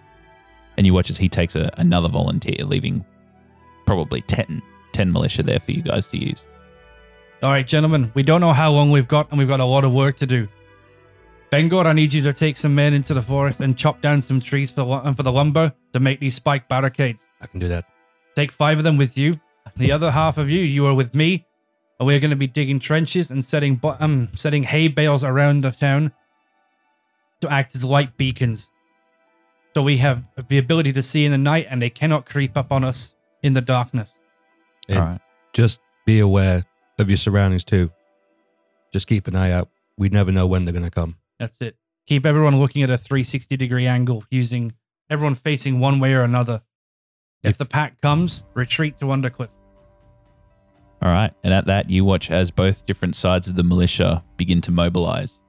And 0.77 0.85
you 0.85 0.93
watch 0.93 1.09
as 1.09 1.17
he 1.17 1.29
takes 1.29 1.55
a, 1.55 1.69
another 1.77 2.09
volunteer, 2.09 2.65
leaving 2.65 3.05
probably 3.85 4.21
10, 4.21 4.61
10 4.91 5.11
militia 5.11 5.43
there 5.43 5.59
for 5.59 5.71
you 5.71 5.81
guys 5.81 6.07
to 6.07 6.17
use. 6.17 6.45
All 7.43 7.51
right, 7.51 7.67
gentlemen, 7.67 8.11
we 8.13 8.23
don't 8.23 8.41
know 8.41 8.53
how 8.53 8.71
long 8.71 8.91
we've 8.91 9.07
got, 9.07 9.29
and 9.29 9.37
we've 9.37 9.47
got 9.47 9.59
a 9.59 9.65
lot 9.65 9.83
of 9.83 9.93
work 9.93 10.15
to 10.17 10.25
do. 10.25 10.47
Bengor, 11.51 11.85
I 11.85 11.93
need 11.93 12.13
you 12.13 12.21
to 12.23 12.33
take 12.33 12.57
some 12.57 12.73
men 12.75 12.93
into 12.93 13.13
the 13.13 13.21
forest 13.21 13.61
and 13.61 13.77
chop 13.77 14.01
down 14.01 14.21
some 14.21 14.41
trees 14.41 14.71
for, 14.71 14.83
lu- 14.83 15.13
for 15.13 15.23
the 15.23 15.31
lumber 15.31 15.73
to 15.93 15.99
make 15.99 16.19
these 16.19 16.35
spike 16.35 16.67
barricades. 16.67 17.27
I 17.39 17.47
can 17.47 17.59
do 17.59 17.67
that. 17.67 17.85
Take 18.35 18.51
five 18.51 18.77
of 18.77 18.83
them 18.83 18.97
with 18.97 19.17
you. 19.17 19.39
The 19.77 19.91
other 19.91 20.11
half 20.11 20.37
of 20.37 20.49
you, 20.49 20.61
you 20.61 20.85
are 20.85 20.93
with 20.93 21.13
me, 21.15 21.45
and 21.99 22.07
we're 22.07 22.19
going 22.19 22.31
to 22.31 22.35
be 22.35 22.47
digging 22.47 22.79
trenches 22.79 23.31
and 23.31 23.43
setting 23.43 23.79
um 23.99 24.29
setting 24.35 24.63
hay 24.63 24.87
bales 24.87 25.23
around 25.23 25.63
the 25.63 25.71
town 25.71 26.11
to 27.41 27.51
act 27.51 27.75
as 27.75 27.83
light 27.83 28.15
beacons. 28.17 28.69
So 29.75 29.81
we 29.81 29.97
have 29.97 30.23
the 30.47 30.57
ability 30.57 30.93
to 30.93 31.03
see 31.03 31.25
in 31.25 31.31
the 31.33 31.37
night, 31.37 31.67
and 31.69 31.81
they 31.81 31.89
cannot 31.89 32.25
creep 32.25 32.55
up 32.55 32.71
on 32.71 32.85
us 32.85 33.13
in 33.43 33.53
the 33.53 33.61
darkness. 33.61 34.17
And 34.87 34.97
All 34.99 35.03
right. 35.05 35.19
just 35.51 35.81
be 36.05 36.19
aware 36.19 36.63
of 36.97 37.09
your 37.09 37.17
surroundings 37.17 37.65
too. 37.65 37.91
Just 38.93 39.05
keep 39.07 39.27
an 39.27 39.35
eye 39.35 39.51
out. 39.51 39.67
We 39.97 40.07
never 40.07 40.31
know 40.31 40.47
when 40.47 40.63
they're 40.63 40.71
going 40.71 40.85
to 40.85 40.89
come. 40.91 41.17
That's 41.39 41.59
it. 41.59 41.75
Keep 42.07 42.25
everyone 42.25 42.57
looking 42.57 42.83
at 42.83 42.89
a 42.89 42.97
360 42.97 43.57
degree 43.57 43.85
angle, 43.85 44.23
using 44.31 44.73
everyone 45.09 45.35
facing 45.35 45.81
one 45.81 45.99
way 45.99 46.13
or 46.13 46.21
another. 46.21 46.61
If 47.43 47.51
If- 47.51 47.57
the 47.57 47.65
pack 47.65 47.99
comes, 47.99 48.45
retreat 48.53 48.95
to 48.99 49.05
Undercliff. 49.07 49.49
All 51.01 51.11
right. 51.11 51.33
And 51.43 51.53
at 51.53 51.65
that, 51.65 51.89
you 51.89 52.05
watch 52.05 52.31
as 52.31 52.49
both 52.49 52.85
different 52.85 53.17
sides 53.17 53.49
of 53.49 53.55
the 53.57 53.63
militia 53.63 54.23
begin 54.37 54.61
to 54.61 54.71
mobilize. 54.71 55.41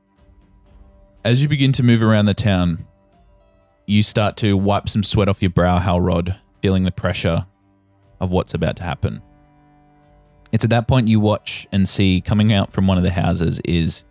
As 1.25 1.43
you 1.43 1.49
begin 1.49 1.71
to 1.73 1.85
move 1.85 2.03
around 2.03 2.27
the 2.27 2.35
town, 2.35 2.87
you 3.87 4.03
start 4.03 4.37
to 4.39 4.57
wipe 4.57 4.89
some 4.89 5.03
sweat 5.03 5.29
off 5.29 5.41
your 5.41 5.51
brow, 5.51 5.79
Halrod, 5.79 6.37
feeling 6.61 6.83
the 6.83 6.91
pressure 6.91 7.47
of 8.21 8.31
what's 8.31 8.55
about 8.55 8.77
to 8.77 8.83
happen. 8.83 9.23
It's 10.53 10.65
at 10.65 10.71
that 10.71 10.89
point 10.89 11.09
you 11.09 11.21
watch 11.21 11.67
and 11.73 11.89
see 11.89 12.21
coming 12.21 12.53
out 12.53 12.73
from 12.73 12.87
one 12.87 12.99
of 12.99 13.05
the 13.05 13.11
houses 13.11 13.61
is 13.65 14.05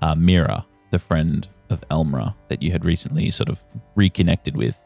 uh, 0.00 0.14
Mira, 0.14 0.66
the 0.90 0.98
friend 0.98 1.48
of 1.68 1.80
Elmra 1.88 2.34
that 2.48 2.62
you 2.62 2.72
had 2.72 2.84
recently 2.84 3.30
sort 3.30 3.48
of 3.48 3.62
reconnected 3.94 4.56
with. 4.56 4.82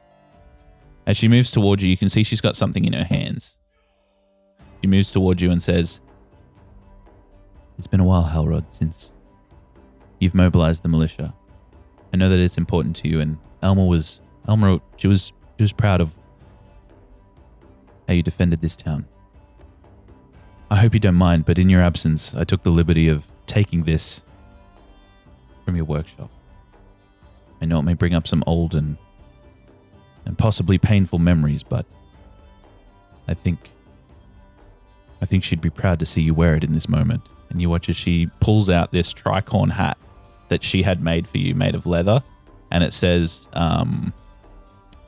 As 1.06 1.16
she 1.16 1.28
moves 1.28 1.50
towards 1.50 1.82
you, 1.82 1.90
you 1.90 1.96
can 1.96 2.08
see 2.08 2.22
she's 2.22 2.40
got 2.40 2.56
something 2.56 2.84
in 2.84 2.92
her 2.92 3.04
hands. 3.04 3.58
She 4.80 4.86
moves 4.86 5.10
towards 5.10 5.42
you 5.42 5.50
and 5.50 5.62
says, 5.62 6.00
It's 7.78 7.86
been 7.86 8.00
a 8.00 8.04
while, 8.04 8.24
Halrod, 8.24 8.70
since 8.70 9.12
you've 10.18 10.34
mobilized 10.34 10.82
the 10.82 10.88
militia. 10.88 11.34
I 12.12 12.16
know 12.16 12.28
that 12.28 12.38
it's 12.38 12.56
important 12.56 12.96
to 12.96 13.08
you, 13.08 13.20
and 13.20 13.38
Elma 13.62 13.84
was 13.84 14.20
Elma 14.48 14.80
she 14.96 15.08
was 15.08 15.32
She 15.58 15.62
was 15.62 15.72
proud 15.72 16.00
of 16.00 16.12
how 18.06 18.14
you 18.14 18.22
defended 18.22 18.60
this 18.60 18.76
town. 18.76 19.06
I 20.70 20.76
hope 20.76 20.94
you 20.94 21.00
don't 21.00 21.14
mind, 21.14 21.44
but 21.44 21.58
in 21.58 21.68
your 21.68 21.82
absence, 21.82 22.34
I 22.34 22.44
took 22.44 22.62
the 22.62 22.70
liberty 22.70 23.08
of 23.08 23.26
taking 23.46 23.84
this 23.84 24.22
from 25.64 25.76
your 25.76 25.84
workshop. 25.84 26.30
I 27.62 27.66
know 27.66 27.78
it 27.78 27.82
may 27.82 27.94
bring 27.94 28.14
up 28.14 28.26
some 28.26 28.42
old 28.46 28.74
and 28.74 28.96
and 30.26 30.36
possibly 30.38 30.78
painful 30.78 31.18
memories, 31.18 31.62
but 31.62 31.86
I 33.28 33.34
think 33.34 33.70
I 35.22 35.26
think 35.26 35.44
she'd 35.44 35.60
be 35.60 35.70
proud 35.70 35.98
to 36.00 36.06
see 36.06 36.22
you 36.22 36.34
wear 36.34 36.54
it 36.56 36.64
in 36.64 36.72
this 36.72 36.88
moment. 36.88 37.22
And 37.50 37.60
you 37.62 37.70
watch 37.70 37.88
as 37.88 37.96
she 37.96 38.26
pulls 38.40 38.68
out 38.68 38.90
this 38.90 39.14
tricorn 39.14 39.70
hat 39.70 39.96
that 40.48 40.62
she 40.64 40.82
had 40.82 41.02
made 41.02 41.28
for 41.28 41.38
you, 41.38 41.54
made 41.54 41.74
of 41.74 41.86
leather, 41.86 42.22
and 42.70 42.82
it 42.82 42.92
says 42.92 43.48
um, 43.52 44.12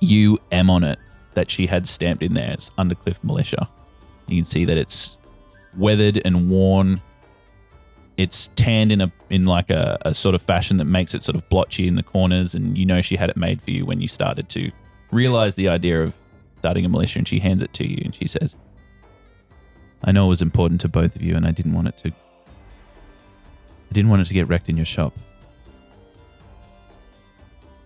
UM 0.03 0.71
on 0.71 0.85
it 0.85 0.99
that 1.35 1.51
she 1.51 1.67
had 1.67 1.87
stamped 1.87 2.23
in 2.23 2.35
there. 2.35 2.53
It's 2.53 2.71
Undercliff 2.71 3.23
Militia. 3.23 3.69
You 4.27 4.37
can 4.37 4.45
see 4.45 4.65
that 4.65 4.77
it's 4.77 5.19
weathered 5.77 6.21
and 6.25 6.51
worn. 6.51 7.01
It's 8.17 8.51
tanned 8.57 8.91
in 8.91 9.01
a 9.03 9.13
in 9.29 9.45
like 9.45 9.71
a, 9.71 9.99
a 10.03 10.15
sort 10.15 10.35
of 10.35 10.43
fashion 10.43 10.79
that 10.79 10.87
makes 10.87 11.15
it 11.15 11.23
sort 11.23 11.37
of 11.37 11.49
blotchy 11.49 11.87
in 11.87 11.95
the 11.95 12.03
corners, 12.03 12.55
and 12.55 12.77
you 12.77 12.87
know 12.87 13.03
she 13.03 13.17
had 13.17 13.31
it 13.31 13.37
made 13.37 13.63
for 13.63 13.71
you 13.71 13.85
when 13.85 14.01
you 14.01 14.09
started 14.09 14.49
to 14.51 14.73
realize 15.11 15.55
the 15.55 15.69
idea 15.69 16.03
of 16.03 16.17
starting 16.59 16.85
a 16.85 16.89
militia. 16.89 17.19
And 17.19 17.29
she 17.29 17.39
hands 17.39 17.63
it 17.63 17.73
to 17.75 17.87
you, 17.87 18.01
and 18.05 18.15
she 18.15 18.27
says, 18.27 18.57
"I 20.03 20.13
know 20.13 20.27
it 20.27 20.31
was 20.31 20.43
important 20.43 20.81
to 20.81 20.89
both 20.89 21.15
of 21.15 21.23
you, 21.23 21.37
and 21.37 21.47
I 21.47 21.51
didn't 21.51 21.75
want 21.75 21.89
it 21.89 21.99
to. 21.99 22.09
I 22.09 23.93
didn't 23.93 24.11
want 24.11 24.23
it 24.23 24.27
to 24.27 24.35
get 24.35 24.49
wrecked 24.49 24.69
in 24.71 24.77
your 24.77 24.87
shop. 24.87 25.15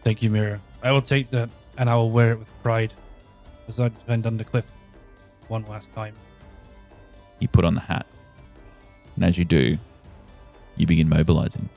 Thank 0.02 0.22
you, 0.22 0.30
Mira. 0.30 0.60
I 0.82 0.92
will 0.92 1.02
take 1.02 1.30
that 1.32 1.50
and 1.80 1.90
I 1.90 1.96
will 1.96 2.10
wear 2.10 2.30
it 2.32 2.38
with 2.38 2.62
pride 2.62 2.92
as 3.66 3.80
I 3.80 3.88
defend 3.88 4.24
Undercliff 4.24 4.64
one 5.48 5.64
last 5.66 5.92
time. 5.92 6.14
You 7.40 7.48
put 7.48 7.64
on 7.64 7.74
the 7.74 7.80
hat, 7.80 8.06
and 9.16 9.24
as 9.24 9.36
you 9.38 9.44
do, 9.44 9.78
you 10.76 10.86
begin 10.86 11.08
mobilizing. 11.08 11.68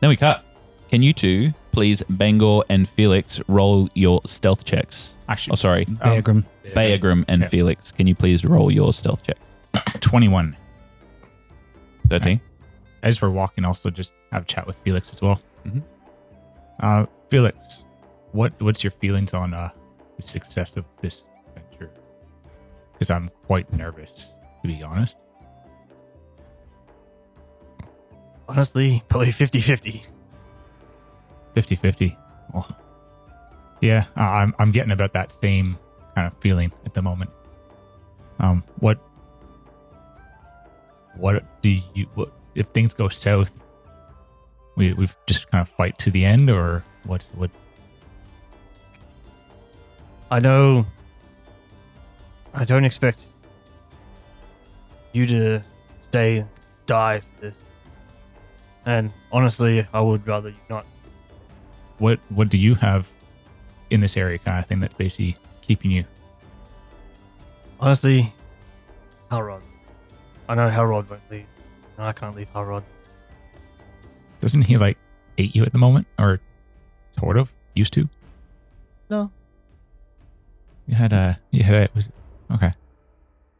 Then 0.00 0.08
we 0.08 0.16
cut. 0.16 0.44
Can 0.90 1.02
you 1.02 1.12
two 1.12 1.52
please, 1.72 2.02
Bangor 2.08 2.62
and 2.70 2.88
Felix, 2.88 3.40
roll 3.48 3.90
your 3.94 4.20
stealth 4.24 4.64
checks? 4.64 5.18
Actually, 5.28 5.52
Oh, 5.52 5.56
sorry, 5.56 5.84
um, 5.88 5.96
Beargrim. 5.98 6.44
Bayagram 6.74 7.24
and 7.28 7.42
Yeah. 7.42 7.48
Felix. 7.48 7.90
Can 7.92 8.06
you 8.06 8.14
please 8.14 8.44
roll 8.44 8.70
your 8.70 8.92
stealth 8.94 9.22
checks? 9.24 9.56
21. 10.00 10.56
Thirteen. 12.08 12.40
As 13.02 13.20
we're 13.20 13.30
walking, 13.30 13.64
also 13.64 13.90
just 13.90 14.12
have 14.32 14.42
a 14.44 14.46
chat 14.46 14.66
with 14.66 14.76
Felix 14.76 15.12
as 15.12 15.20
well. 15.20 15.40
Mhm. 15.66 15.82
Uh, 16.80 17.06
Felix, 17.30 17.84
what 18.36 18.52
what's 18.60 18.84
your 18.84 18.90
feelings 18.90 19.32
on 19.32 19.54
uh, 19.54 19.70
the 20.16 20.22
success 20.22 20.76
of 20.76 20.84
this 21.00 21.24
venture? 21.54 21.90
Because 22.92 23.10
I'm 23.10 23.30
quite 23.46 23.72
nervous, 23.72 24.34
to 24.62 24.68
be 24.68 24.82
honest. 24.82 25.16
Honestly, 28.48 29.02
probably 29.08 29.32
50 29.32 29.60
50. 29.60 30.04
50 31.54 31.74
50. 31.74 32.18
Well, 32.52 32.68
yeah, 33.80 34.04
I- 34.14 34.42
I'm, 34.42 34.54
I'm 34.58 34.70
getting 34.70 34.92
about 34.92 35.14
that 35.14 35.32
same 35.32 35.78
kind 36.14 36.26
of 36.26 36.38
feeling 36.40 36.72
at 36.84 36.94
the 36.94 37.02
moment. 37.02 37.30
Um, 38.38 38.62
what, 38.80 38.98
what 41.16 41.42
do 41.62 41.70
you, 41.70 42.06
what, 42.14 42.30
if 42.54 42.66
things 42.68 42.92
go 42.92 43.08
south, 43.08 43.64
we, 44.76 44.92
we 44.92 45.08
just 45.26 45.50
kind 45.50 45.62
of 45.62 45.68
fight 45.70 45.98
to 46.00 46.10
the 46.10 46.24
end 46.24 46.50
or 46.50 46.84
what, 47.04 47.24
what, 47.34 47.50
I 50.30 50.40
know. 50.40 50.86
I 52.52 52.64
don't 52.64 52.84
expect 52.84 53.26
you 55.12 55.26
to 55.26 55.62
stay 56.02 56.44
die 56.86 57.20
for 57.20 57.40
this. 57.40 57.60
And 58.84 59.12
honestly, 59.30 59.86
I 59.92 60.00
would 60.00 60.26
rather 60.26 60.50
you 60.50 60.56
not. 60.70 60.86
what, 61.98 62.18
what 62.28 62.48
do 62.48 62.56
you 62.58 62.74
have 62.76 63.08
in 63.90 64.00
this 64.00 64.16
area 64.16 64.38
kind 64.38 64.58
of 64.58 64.66
thing 64.66 64.80
that's 64.80 64.94
basically 64.94 65.36
keeping 65.62 65.90
you? 65.90 66.04
Honestly, 67.78 68.32
Halrod. 69.30 69.62
I 70.48 70.54
know 70.54 70.68
Halrod 70.68 71.10
won't 71.10 71.22
leave. 71.30 71.46
And 71.98 72.06
I 72.06 72.12
can't 72.12 72.36
leave 72.36 72.52
Halrod. 72.52 72.82
Doesn't 74.40 74.62
he 74.62 74.76
like 74.76 74.98
hate 75.36 75.54
you 75.54 75.64
at 75.64 75.72
the 75.72 75.78
moment 75.78 76.06
or 76.18 76.40
sort 77.18 77.36
of 77.36 77.52
used 77.74 77.92
to? 77.94 78.08
No. 79.10 79.30
You 80.86 80.94
had 80.94 81.12
a 81.12 81.40
you 81.50 81.62
had 81.64 81.74
a 81.74 81.88
was 81.94 82.08
okay. 82.52 82.72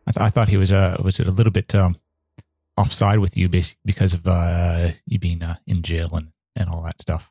I, 0.07 0.13
th- 0.13 0.21
I 0.27 0.31
thought 0.31 0.49
he 0.49 0.57
was 0.57 0.71
uh 0.73 0.97
was 1.03 1.19
it 1.21 1.27
a 1.27 1.31
little 1.33 1.53
bit 1.53 1.75
um 1.75 1.97
offside 2.77 3.19
with 3.19 3.37
you 3.37 3.49
bas- 3.49 3.77
because 3.85 4.15
of 4.15 4.27
uh 4.27 4.93
you 5.07 5.19
being 5.19 5.43
uh, 5.43 5.57
in 5.67 5.83
jail 5.83 6.11
and 6.15 6.29
and 6.55 6.69
all 6.71 6.83
that 6.83 7.01
stuff. 7.03 7.31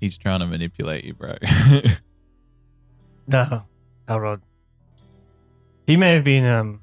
He's 0.00 0.16
trying 0.16 0.40
to 0.40 0.46
manipulate 0.46 1.04
you, 1.04 1.14
bro. 1.14 1.34
No, 3.26 3.62
Halrod. 4.08 4.40
He 5.86 5.96
may 5.96 6.14
have 6.14 6.24
been 6.24 6.44
um 6.44 6.80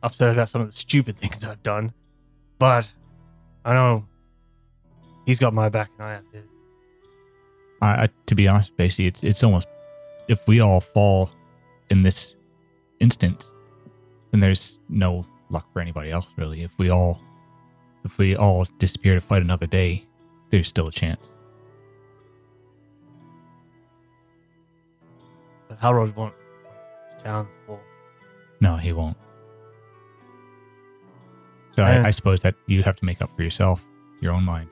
upset 0.00 0.32
about 0.32 0.48
some 0.48 0.60
of 0.60 0.68
the 0.68 0.72
stupid 0.76 1.16
things 1.18 1.44
I've 1.44 1.62
done, 1.62 1.92
but 2.58 2.92
I 3.64 3.72
know 3.74 4.06
he's 5.26 5.40
got 5.40 5.52
my 5.54 5.68
back 5.68 5.90
and 5.98 6.06
I 6.06 6.12
have 6.12 6.24
his. 6.32 6.44
I, 7.84 8.04
I 8.04 8.08
to 8.26 8.34
be 8.34 8.48
honest, 8.48 8.76
basically, 8.76 9.06
it's 9.06 9.22
it's 9.22 9.44
almost 9.44 9.68
if 10.28 10.46
we 10.48 10.60
all 10.60 10.80
fall 10.80 11.30
in 11.90 12.02
this 12.02 12.34
instance, 12.98 13.44
then 14.30 14.40
there's 14.40 14.80
no 14.88 15.26
luck 15.50 15.70
for 15.72 15.80
anybody 15.80 16.10
else 16.10 16.26
really. 16.36 16.62
If 16.62 16.72
we 16.78 16.90
all 16.90 17.20
if 18.04 18.16
we 18.16 18.36
all 18.36 18.66
disappear 18.78 19.14
to 19.14 19.20
fight 19.20 19.42
another 19.42 19.66
day, 19.66 20.06
there's 20.50 20.68
still 20.68 20.88
a 20.88 20.92
chance. 20.92 21.34
But 25.68 25.78
Halrod 25.80 26.16
won't 26.16 26.34
this 27.04 27.22
town 27.22 27.48
for 27.66 27.78
No, 28.60 28.76
he 28.76 28.92
won't. 28.92 29.16
So. 31.72 31.82
I, 31.82 32.06
I 32.06 32.10
suppose 32.12 32.40
that 32.42 32.54
you 32.66 32.82
have 32.84 32.96
to 32.96 33.04
make 33.04 33.20
up 33.20 33.34
for 33.36 33.42
yourself, 33.42 33.84
your 34.20 34.32
own 34.32 34.44
mind. 34.44 34.70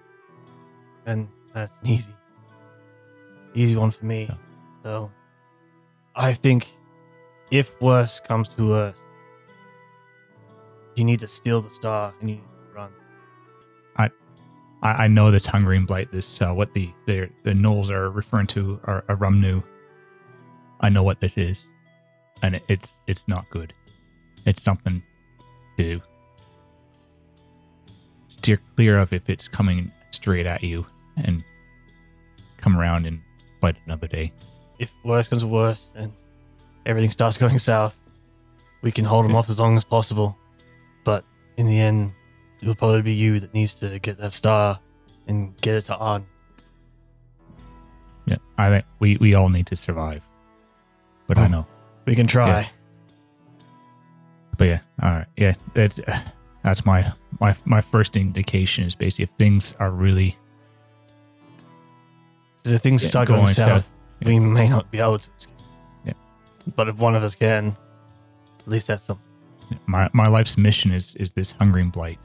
and 1.04 1.28
that's 1.52 1.76
an 1.78 1.86
easy 1.96 2.14
easy 3.54 3.76
one 3.76 3.90
for 3.90 4.04
me 4.06 4.26
Yeah. 4.28 4.36
so 4.82 5.10
i 6.16 6.32
think 6.32 6.76
if 7.50 7.78
worse 7.80 8.20
comes 8.20 8.48
to 8.50 8.68
worse 8.68 9.00
you 10.96 11.04
need 11.04 11.20
to 11.20 11.28
steal 11.28 11.60
the 11.60 11.70
star 11.70 12.14
and 12.20 12.30
you 12.30 12.36
need 12.36 12.42
to 12.42 12.74
run 12.74 12.92
I, 14.84 15.04
I 15.04 15.06
know 15.06 15.30
this 15.30 15.46
hungering 15.46 15.86
blight, 15.86 16.10
this 16.10 16.42
uh, 16.42 16.52
what 16.52 16.74
the 16.74 16.90
the 17.06 17.30
the 17.44 17.52
gnolls 17.52 17.88
are 17.88 18.10
referring 18.10 18.48
to 18.48 18.80
are 18.82 19.04
a 19.08 19.14
rumnu. 19.14 19.62
I 20.80 20.88
know 20.88 21.04
what 21.04 21.20
this 21.20 21.38
is, 21.38 21.64
and 22.42 22.56
it, 22.56 22.64
it's 22.66 23.00
it's 23.06 23.28
not 23.28 23.48
good. 23.50 23.72
It's 24.44 24.60
something 24.60 25.00
to 25.78 26.02
steer 28.26 28.58
clear 28.74 28.98
of 28.98 29.12
if 29.12 29.30
it's 29.30 29.46
coming 29.46 29.92
straight 30.10 30.46
at 30.46 30.64
you 30.64 30.84
and 31.16 31.44
come 32.56 32.76
around 32.76 33.06
and 33.06 33.20
fight 33.62 33.76
another 33.86 34.06
day. 34.08 34.30
if 34.78 34.92
worse 35.04 35.28
comes 35.28 35.42
to 35.42 35.48
worse 35.48 35.88
and 35.94 36.12
everything 36.84 37.10
starts 37.10 37.38
going 37.38 37.58
south 37.58 37.94
we 38.82 38.90
can 38.92 39.04
hold 39.04 39.24
them 39.24 39.34
off 39.36 39.48
as 39.48 39.58
long 39.58 39.76
as 39.76 39.84
possible 39.84 40.36
but 41.04 41.24
in 41.56 41.66
the 41.66 41.78
end 41.78 42.12
it'll 42.60 42.74
probably 42.74 43.02
be 43.02 43.14
you 43.14 43.38
that 43.40 43.54
needs 43.54 43.72
to 43.74 43.98
get 44.00 44.18
that 44.18 44.32
star 44.32 44.78
and 45.28 45.56
get 45.60 45.74
it 45.76 45.82
to 45.86 45.96
on 45.96 46.26
Yeah, 48.26 48.36
I 48.58 48.68
think 48.70 48.84
we 49.00 49.16
we 49.18 49.34
all 49.34 49.48
need 49.48 49.66
to 49.68 49.76
survive. 49.76 50.22
But 51.26 51.38
I 51.38 51.44
Oh. 51.46 51.48
know. 51.48 51.66
we 52.06 52.14
can 52.14 52.26
try 52.26 52.48
Yeah. 52.48 52.68
But 54.58 54.64
yeah, 54.68 54.80
all 55.02 55.10
right, 55.10 55.26
yeah, 55.36 55.54
that's 55.74 55.98
that's 56.62 56.84
my 56.86 57.12
my 57.40 57.54
my 57.64 57.80
first 57.80 58.16
indication 58.16 58.84
is 58.84 58.94
basically 58.94 59.24
if 59.24 59.30
things 59.30 59.74
are 59.80 59.90
really 59.90 60.36
'Cause 62.64 62.72
if 62.74 62.80
things 62.80 63.02
Yeah, 63.02 63.08
start 63.08 63.28
going, 63.28 63.40
going 63.40 63.48
south, 63.54 63.84
south, 63.84 63.90
we 64.24 64.38
may 64.38 64.68
not 64.68 64.90
be 64.90 64.98
able 64.98 65.18
to 65.18 65.28
escape. 65.36 65.54
Yeah. 66.04 66.12
But 66.76 66.88
if 66.88 66.96
one 66.96 67.16
of 67.16 67.22
us 67.22 67.34
can, 67.34 67.76
at 68.60 68.68
least 68.68 68.86
that's 68.86 69.02
something. 69.04 69.24
my 69.86 70.08
my 70.12 70.28
life's 70.28 70.56
mission 70.58 70.92
is 70.92 71.14
is 71.16 71.32
this 71.32 71.52
hungering 71.52 71.90
blight. 71.90 72.18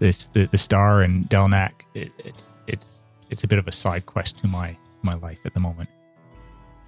This 0.00 0.26
the 0.26 0.46
the 0.46 0.58
star 0.58 1.02
and 1.02 1.28
Delnak. 1.28 1.72
It, 1.94 2.10
it's 2.24 2.48
it's 2.66 3.04
it's 3.30 3.44
a 3.44 3.46
bit 3.48 3.58
of 3.58 3.68
a 3.68 3.72
side 3.72 4.06
quest 4.06 4.38
to 4.38 4.46
my 4.48 4.76
my 5.02 5.14
life 5.14 5.38
at 5.44 5.54
the 5.54 5.60
moment. 5.60 5.88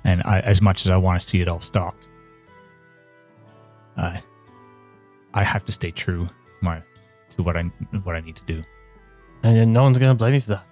And 0.05 0.23
I, 0.25 0.41
as 0.41 0.63
much 0.63 0.87
as 0.87 0.91
I 0.91 0.97
want 0.97 1.21
to 1.21 1.29
see 1.29 1.41
it 1.43 1.49
all 1.49 1.61
stopped, 1.61 2.09
uh, 3.99 4.17
I 5.35 5.45
have 5.45 5.65
to 5.67 5.73
stay 5.73 5.91
true 5.91 6.27
to 6.27 6.33
my 6.63 6.83
to 7.37 7.43
what 7.43 7.57
I 7.57 7.63
what 8.03 8.17
I 8.17 8.21
need 8.21 8.37
to 8.37 8.43
do. 8.47 8.63
And 9.43 9.73
no 9.73 9.83
one's 9.83 9.99
going 9.99 10.11
to 10.11 10.15
blame 10.15 10.35
you 10.35 10.41
for 10.41 10.51
that. 10.51 10.65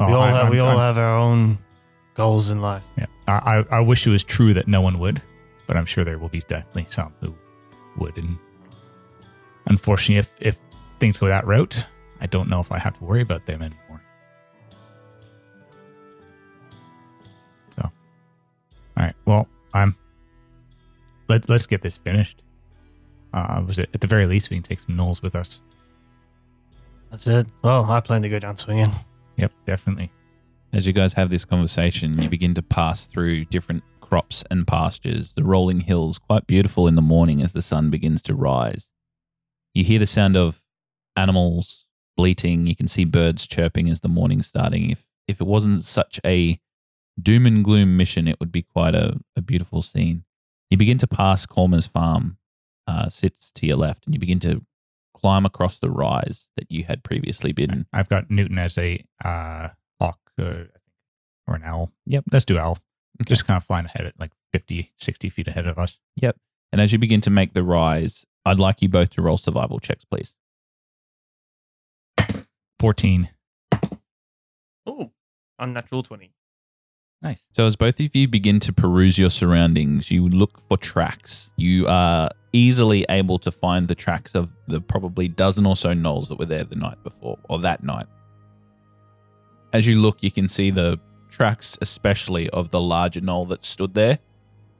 Well, 0.00 0.08
we 0.08 0.14
all 0.14 0.22
I'm- 0.22 0.34
have 0.34 0.48
we 0.50 0.58
I'm- 0.58 0.68
all 0.68 0.78
I'm- 0.78 0.94
have 0.94 0.98
our 0.98 1.16
own 1.18 1.58
goals 2.14 2.50
in 2.50 2.60
life. 2.60 2.82
Yeah, 2.98 3.06
I, 3.28 3.58
I 3.70 3.76
I 3.78 3.80
wish 3.80 4.06
it 4.06 4.10
was 4.10 4.24
true 4.24 4.54
that 4.54 4.66
no 4.66 4.80
one 4.80 4.98
would, 4.98 5.20
but 5.66 5.76
I'm 5.76 5.84
sure 5.86 6.04
there 6.04 6.18
will 6.18 6.28
be 6.28 6.40
definitely 6.40 6.86
some 6.88 7.12
who 7.20 7.34
would. 7.96 8.16
And 8.16 8.38
unfortunately, 9.66 10.16
if 10.18 10.30
if 10.40 10.58
things 10.98 11.18
go 11.18 11.26
that 11.28 11.46
route, 11.46 11.84
I 12.20 12.26
don't 12.26 12.48
know 12.48 12.60
if 12.60 12.72
I 12.72 12.78
have 12.78 12.98
to 12.98 13.04
worry 13.04 13.20
about 13.20 13.46
them 13.46 13.62
anymore. 13.62 14.02
So, 17.76 17.82
all 17.84 17.92
right. 18.96 19.14
Well, 19.26 19.48
I'm. 19.74 19.96
Let 21.28 21.48
Let's 21.48 21.66
get 21.66 21.82
this 21.82 21.96
finished. 21.98 22.42
Uh, 23.32 23.62
was 23.66 23.78
it 23.78 23.88
at 23.94 24.00
the 24.00 24.06
very 24.08 24.26
least 24.26 24.50
we 24.50 24.56
can 24.56 24.64
take 24.64 24.80
some 24.80 24.96
gnolls 24.96 25.22
with 25.22 25.36
us? 25.36 25.60
That's 27.10 27.26
it. 27.26 27.46
Well, 27.62 27.88
I 27.90 28.00
plan 28.00 28.22
to 28.22 28.28
go 28.28 28.38
down 28.40 28.56
swinging. 28.56 28.90
Yep, 29.40 29.52
definitely. 29.66 30.12
As 30.72 30.86
you 30.86 30.92
guys 30.92 31.14
have 31.14 31.30
this 31.30 31.44
conversation, 31.44 32.20
you 32.22 32.28
begin 32.28 32.54
to 32.54 32.62
pass 32.62 33.06
through 33.06 33.46
different 33.46 33.82
crops 34.00 34.44
and 34.50 34.66
pastures, 34.66 35.34
the 35.34 35.44
rolling 35.44 35.80
hills, 35.80 36.18
quite 36.18 36.46
beautiful 36.46 36.86
in 36.86 36.94
the 36.94 37.02
morning 37.02 37.42
as 37.42 37.52
the 37.52 37.62
sun 37.62 37.90
begins 37.90 38.22
to 38.22 38.34
rise. 38.34 38.90
You 39.72 39.82
hear 39.84 39.98
the 39.98 40.06
sound 40.06 40.36
of 40.36 40.62
animals 41.16 41.86
bleating, 42.16 42.66
you 42.66 42.76
can 42.76 42.86
see 42.86 43.04
birds 43.04 43.46
chirping 43.46 43.88
as 43.88 44.00
the 44.00 44.08
morning's 44.08 44.46
starting. 44.46 44.90
If 44.90 45.06
if 45.26 45.40
it 45.40 45.46
wasn't 45.46 45.80
such 45.82 46.20
a 46.24 46.60
doom 47.20 47.46
and 47.46 47.64
gloom 47.64 47.96
mission, 47.96 48.28
it 48.28 48.38
would 48.40 48.52
be 48.52 48.62
quite 48.62 48.94
a, 48.94 49.20
a 49.36 49.40
beautiful 49.40 49.80
scene. 49.82 50.24
You 50.70 50.76
begin 50.76 50.98
to 50.98 51.06
pass 51.06 51.46
Colmer's 51.46 51.86
farm, 51.86 52.36
uh, 52.86 53.08
sits 53.08 53.52
to 53.52 53.66
your 53.66 53.76
left, 53.76 54.06
and 54.06 54.14
you 54.14 54.20
begin 54.20 54.40
to 54.40 54.64
climb 55.20 55.44
across 55.46 55.78
the 55.78 55.90
rise 55.90 56.48
that 56.56 56.70
you 56.70 56.84
had 56.84 57.02
previously 57.02 57.52
been 57.52 57.86
I've 57.92 58.08
got 58.08 58.30
Newton 58.30 58.58
as 58.58 58.78
a 58.78 59.04
uh, 59.24 59.68
hawk, 60.00 60.18
uh, 60.38 60.64
or 61.46 61.56
an 61.56 61.62
owl. 61.64 61.92
Yep. 62.06 62.24
Let's 62.32 62.44
do 62.44 62.58
owl. 62.58 62.78
Okay. 63.20 63.28
Just 63.28 63.46
kind 63.46 63.56
of 63.56 63.64
flying 63.64 63.86
ahead 63.86 64.06
at 64.06 64.18
like 64.18 64.32
50, 64.52 64.92
60 64.96 65.28
feet 65.28 65.48
ahead 65.48 65.66
of 65.66 65.78
us. 65.78 65.98
Yep. 66.16 66.36
And 66.72 66.80
as 66.80 66.92
you 66.92 66.98
begin 66.98 67.20
to 67.22 67.30
make 67.30 67.52
the 67.52 67.62
rise, 67.64 68.26
I'd 68.46 68.58
like 68.58 68.80
you 68.82 68.88
both 68.88 69.10
to 69.10 69.22
roll 69.22 69.36
survival 69.36 69.78
checks, 69.80 70.04
please. 70.04 70.34
14. 72.78 73.28
Oh, 74.86 75.10
unnatural 75.58 76.02
twenty. 76.02 76.32
Nice. 77.22 77.46
So, 77.52 77.66
as 77.66 77.76
both 77.76 78.00
of 78.00 78.16
you 78.16 78.28
begin 78.28 78.60
to 78.60 78.72
peruse 78.72 79.18
your 79.18 79.30
surroundings, 79.30 80.10
you 80.10 80.26
look 80.26 80.60
for 80.68 80.78
tracks. 80.78 81.52
You 81.56 81.86
are 81.86 82.30
easily 82.52 83.04
able 83.10 83.38
to 83.40 83.50
find 83.50 83.88
the 83.88 83.94
tracks 83.94 84.34
of 84.34 84.50
the 84.68 84.80
probably 84.80 85.28
dozen 85.28 85.66
or 85.66 85.76
so 85.76 85.92
gnolls 85.92 86.28
that 86.28 86.38
were 86.38 86.46
there 86.46 86.64
the 86.64 86.76
night 86.76 87.02
before, 87.04 87.38
or 87.48 87.58
that 87.58 87.82
night. 87.82 88.06
As 89.72 89.86
you 89.86 90.00
look, 90.00 90.22
you 90.22 90.30
can 90.30 90.48
see 90.48 90.70
the 90.70 90.98
tracks, 91.30 91.76
especially 91.80 92.48
of 92.50 92.70
the 92.70 92.80
larger 92.80 93.20
gnoll 93.20 93.48
that 93.50 93.64
stood 93.64 93.94
there, 93.94 94.18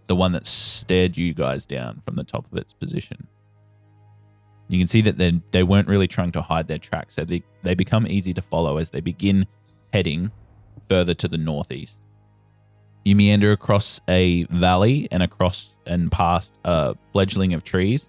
the 0.06 0.16
one 0.16 0.32
that 0.32 0.46
stared 0.46 1.16
you 1.16 1.34
guys 1.34 1.66
down 1.66 2.00
from 2.04 2.16
the 2.16 2.24
top 2.24 2.50
of 2.50 2.56
its 2.56 2.72
position. 2.72 3.28
You 4.68 4.78
can 4.78 4.88
see 4.88 5.02
that 5.02 5.18
they 5.18 5.40
they 5.50 5.62
weren't 5.62 5.88
really 5.88 6.08
trying 6.08 6.32
to 6.32 6.42
hide 6.42 6.68
their 6.68 6.78
tracks, 6.78 7.16
so 7.16 7.24
they, 7.24 7.42
they 7.62 7.74
become 7.74 8.06
easy 8.06 8.32
to 8.32 8.40
follow 8.40 8.78
as 8.78 8.90
they 8.90 9.00
begin 9.00 9.46
heading 9.92 10.30
further 10.88 11.12
to 11.14 11.28
the 11.28 11.36
northeast. 11.36 12.00
You 13.04 13.16
meander 13.16 13.52
across 13.52 14.00
a 14.08 14.44
valley 14.44 15.08
and 15.10 15.22
across 15.22 15.74
and 15.86 16.12
past 16.12 16.54
a 16.64 16.96
fledgling 17.12 17.54
of 17.54 17.64
trees. 17.64 18.08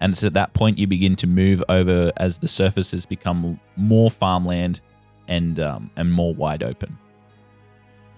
And 0.00 0.12
it's 0.12 0.24
at 0.24 0.34
that 0.34 0.52
point 0.52 0.78
you 0.78 0.86
begin 0.88 1.14
to 1.16 1.28
move 1.28 1.62
over 1.68 2.10
as 2.16 2.40
the 2.40 2.48
surface 2.48 2.90
has 2.90 3.06
become 3.06 3.60
more 3.76 4.10
farmland 4.10 4.80
and 5.28 5.60
um, 5.60 5.90
and 5.96 6.12
more 6.12 6.34
wide 6.34 6.62
open. 6.62 6.98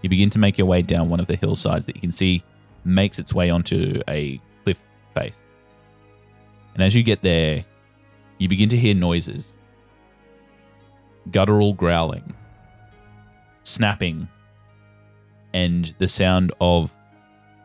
You 0.01 0.09
begin 0.09 0.31
to 0.31 0.39
make 0.39 0.57
your 0.57 0.66
way 0.66 0.83
down 0.83 1.09
one 1.09 1.20
of 1.20 1.27
the 1.27 1.37
hillsides 1.37 1.87
that 1.87 1.97
you 1.97 2.01
can 2.01 2.12
see 2.12 2.43
makes 2.85 3.18
its 3.18 3.35
way 3.35 3.51
onto 3.51 4.03
a 4.09 4.41
cliff 4.62 4.81
face. 5.14 5.39
And 6.75 6.83
as 6.83 6.95
you 6.95 7.03
get 7.03 7.22
there, 7.22 7.64
you 8.39 8.49
begin 8.49 8.68
to 8.70 8.77
hear 8.77 8.95
noises 8.95 9.57
guttural 11.31 11.72
growling, 11.72 12.35
snapping, 13.62 14.29
and 15.55 15.95
the 15.99 16.09
sound 16.09 16.53
of 16.61 16.95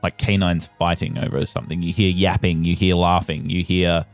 like 0.02 0.18
canines 0.18 0.70
fighting 0.80 1.18
over 1.18 1.46
something. 1.46 1.82
You 1.84 1.92
hear 1.92 2.10
yapping, 2.10 2.64
you 2.64 2.74
hear 2.76 2.96
laughing, 2.96 3.50
you 3.50 3.64
hear 3.66 4.06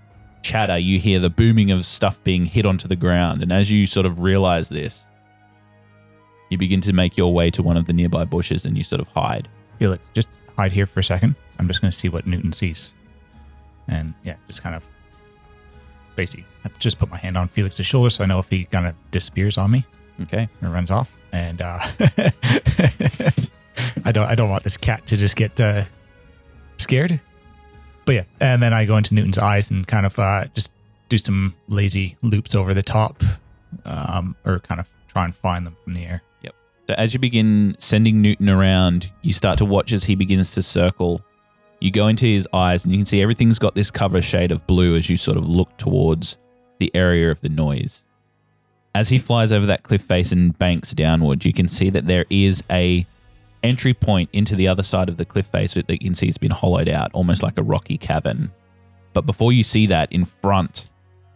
chatter, 0.41 0.77
you 0.79 0.99
hear 0.99 1.19
the 1.19 1.29
booming 1.29 1.69
of 1.69 1.85
stuff 1.85 2.23
being 2.23 2.45
hit 2.45 2.65
onto 2.65 2.87
the 2.87 2.95
ground. 2.95 3.43
And 3.43 3.51
as 3.53 3.69
you 3.69 3.85
sort 3.85 4.07
of 4.07 4.21
realize 4.21 4.69
this, 4.69 5.05
you 6.49 6.57
begin 6.57 6.81
to 6.81 6.93
make 6.93 7.17
your 7.17 7.33
way 7.33 7.51
to 7.51 7.61
one 7.61 7.77
of 7.77 7.85
the 7.85 7.93
nearby 7.93 8.23
bushes 8.23 8.65
and 8.65 8.75
you 8.77 8.83
sort 8.83 8.99
of 9.01 9.07
hide. 9.09 9.47
Felix, 9.77 10.03
just 10.13 10.27
hide 10.57 10.71
here 10.71 10.85
for 10.87 11.01
a 11.01 11.03
second. 11.03 11.35
I'm 11.59 11.67
just 11.67 11.81
going 11.81 11.91
to 11.91 11.97
see 11.97 12.09
what 12.09 12.25
Newton 12.25 12.53
sees. 12.53 12.93
And 13.87 14.13
yeah, 14.23 14.35
just 14.47 14.63
kind 14.63 14.75
of 14.75 14.83
basically 16.15 16.45
I 16.63 16.69
just 16.79 16.97
put 16.97 17.09
my 17.11 17.17
hand 17.17 17.37
on 17.37 17.47
Felix's 17.49 17.85
shoulder 17.85 18.09
so 18.09 18.23
I 18.23 18.27
know 18.27 18.39
if 18.39 18.49
he 18.49 18.63
kind 18.65 18.87
of 18.87 18.95
disappears 19.11 19.57
on 19.57 19.69
me 19.71 19.85
Okay. 20.23 20.47
and 20.61 20.71
runs 20.73 20.89
off. 20.89 21.11
And 21.31 21.61
uh, 21.61 21.79
I 24.05 24.11
don't 24.11 24.29
I 24.29 24.35
don't 24.35 24.49
want 24.49 24.63
this 24.63 24.77
cat 24.77 25.05
to 25.07 25.17
just 25.17 25.35
get 25.35 25.59
uh, 25.59 25.83
scared. 26.77 27.19
But 28.05 28.15
yeah, 28.15 28.23
and 28.39 28.61
then 28.61 28.71
I 28.71 28.85
go 28.85 28.97
into 28.97 29.15
Newton's 29.15 29.39
eyes 29.39 29.71
and 29.71 29.85
kind 29.87 30.05
of 30.05 30.17
uh, 30.19 30.45
just 30.53 30.71
do 31.09 31.17
some 31.17 31.55
lazy 31.67 32.17
loops 32.21 32.53
over 32.53 32.73
the 32.75 32.83
top, 32.83 33.23
um, 33.83 34.35
or 34.45 34.59
kind 34.59 34.79
of 34.79 34.87
try 35.07 35.25
and 35.25 35.35
find 35.35 35.65
them 35.65 35.75
from 35.83 35.93
the 35.93 36.05
air. 36.05 36.21
Yep. 36.43 36.55
So 36.87 36.95
as 36.99 37.13
you 37.13 37.19
begin 37.19 37.75
sending 37.79 38.21
Newton 38.21 38.47
around, 38.47 39.11
you 39.23 39.33
start 39.33 39.57
to 39.57 39.65
watch 39.65 39.91
as 39.91 40.03
he 40.03 40.13
begins 40.13 40.51
to 40.51 40.61
circle. 40.61 41.21
You 41.81 41.91
go 41.91 42.07
into 42.07 42.25
his 42.25 42.47
eyes 42.53 42.85
and 42.85 42.93
you 42.93 42.99
can 42.99 43.05
see 43.05 43.21
everything's 43.21 43.59
got 43.59 43.75
this 43.75 43.91
cover 43.91 44.21
shade 44.21 44.51
of 44.51 44.65
blue 44.67 44.95
as 44.95 45.09
you 45.09 45.17
sort 45.17 45.37
of 45.37 45.47
look 45.47 45.75
towards 45.77 46.37
the 46.79 46.91
area 46.95 47.31
of 47.31 47.41
the 47.41 47.49
noise. 47.49 48.03
As 48.93 49.09
he 49.09 49.19
flies 49.19 49.51
over 49.51 49.65
that 49.65 49.83
cliff 49.83 50.01
face 50.01 50.31
and 50.31 50.57
banks 50.57 50.93
downward, 50.93 51.43
you 51.43 51.53
can 51.53 51.67
see 51.67 51.89
that 51.89 52.07
there 52.07 52.25
is 52.29 52.63
a 52.69 53.05
entry 53.65 53.93
point 53.93 54.29
into 54.33 54.55
the 54.55 54.67
other 54.67 54.83
side 54.83 55.09
of 55.09 55.17
the 55.17 55.25
cliff 55.25 55.47
face 55.47 55.73
that 55.73 55.89
you 55.89 55.99
can 55.99 56.15
see 56.15 56.27
has 56.27 56.37
been 56.37 56.51
hollowed 56.51 56.89
out, 56.89 57.11
almost 57.13 57.43
like 57.43 57.57
a 57.57 57.63
rocky 57.63 57.97
cavern. 57.97 58.51
But 59.13 59.25
before 59.25 59.53
you 59.53 59.63
see 59.63 59.85
that, 59.87 60.11
in 60.11 60.25
front, 60.25 60.87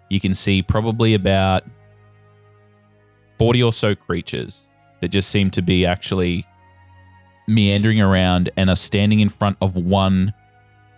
you 0.10 0.20
can 0.20 0.34
see 0.34 0.62
probably 0.62 1.14
about 1.14 1.64
40 3.38 3.64
or 3.64 3.74
so 3.74 3.96
creatures 3.96 4.68
that 5.02 5.10
just 5.10 5.30
seem 5.30 5.50
to 5.52 5.62
be 5.62 5.86
actually 5.86 6.46
meandering 7.48 8.02
around 8.02 8.50
and 8.58 8.70
are 8.70 8.76
standing 8.76 9.22
in 9.22 9.30
front 9.30 9.58
of 9.62 9.76
one 9.76 10.34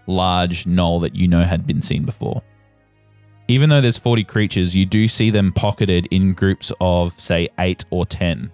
large 0.07 0.65
gnoll 0.65 1.01
that 1.01 1.15
you 1.15 1.27
know 1.27 1.43
had 1.43 1.67
been 1.67 1.81
seen 1.81 2.03
before. 2.03 2.41
Even 3.47 3.69
though 3.69 3.81
there's 3.81 3.97
40 3.97 4.23
creatures, 4.23 4.75
you 4.75 4.85
do 4.85 5.07
see 5.07 5.29
them 5.29 5.51
pocketed 5.53 6.07
in 6.09 6.33
groups 6.33 6.71
of, 6.79 7.17
say, 7.19 7.49
8 7.59 7.85
or 7.89 8.05
10 8.05 8.51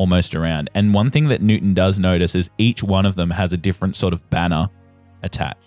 almost 0.00 0.34
around. 0.34 0.70
And 0.74 0.92
one 0.92 1.12
thing 1.12 1.28
that 1.28 1.42
Newton 1.42 1.74
does 1.74 2.00
notice 2.00 2.34
is 2.34 2.50
each 2.58 2.82
one 2.82 3.06
of 3.06 3.14
them 3.14 3.30
has 3.30 3.52
a 3.52 3.56
different 3.56 3.94
sort 3.94 4.12
of 4.12 4.28
banner 4.30 4.68
attached. 5.22 5.60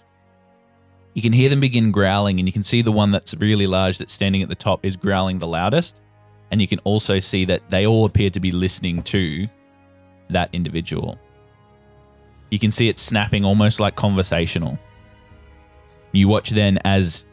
You 1.13 1.21
can 1.21 1.31
hear 1.31 1.49
them 1.49 1.59
begin 1.59 1.91
growling, 1.91 2.39
and 2.39 2.47
you 2.47 2.51
can 2.51 2.63
see 2.63 2.81
the 2.81 2.91
one 2.91 3.11
that's 3.11 3.35
really 3.35 3.67
large 3.67 3.99
that's 3.99 4.11
standing 4.11 4.41
at 4.41 4.49
the 4.49 4.55
top 4.55 4.83
is 4.83 4.97
growling 4.97 5.37
the 5.37 5.47
loudest 5.47 6.01
and 6.53 6.61
you 6.61 6.67
can 6.67 6.77
also 6.83 7.19
see 7.19 7.45
that 7.45 7.67
they 7.71 7.87
all 7.87 8.05
appear 8.05 8.29
to 8.29 8.39
be 8.39 8.51
listening 8.51 9.01
to 9.01 9.47
that 10.29 10.49
individual. 10.53 11.17
You 12.51 12.59
can 12.59 12.69
see 12.69 12.89
it 12.89 12.99
snapping 12.99 13.43
almost 13.43 13.79
like 13.79 13.95
conversational. 13.95 14.77
You 16.11 16.27
watch 16.27 16.51
then 16.51 16.77
as 16.85 17.25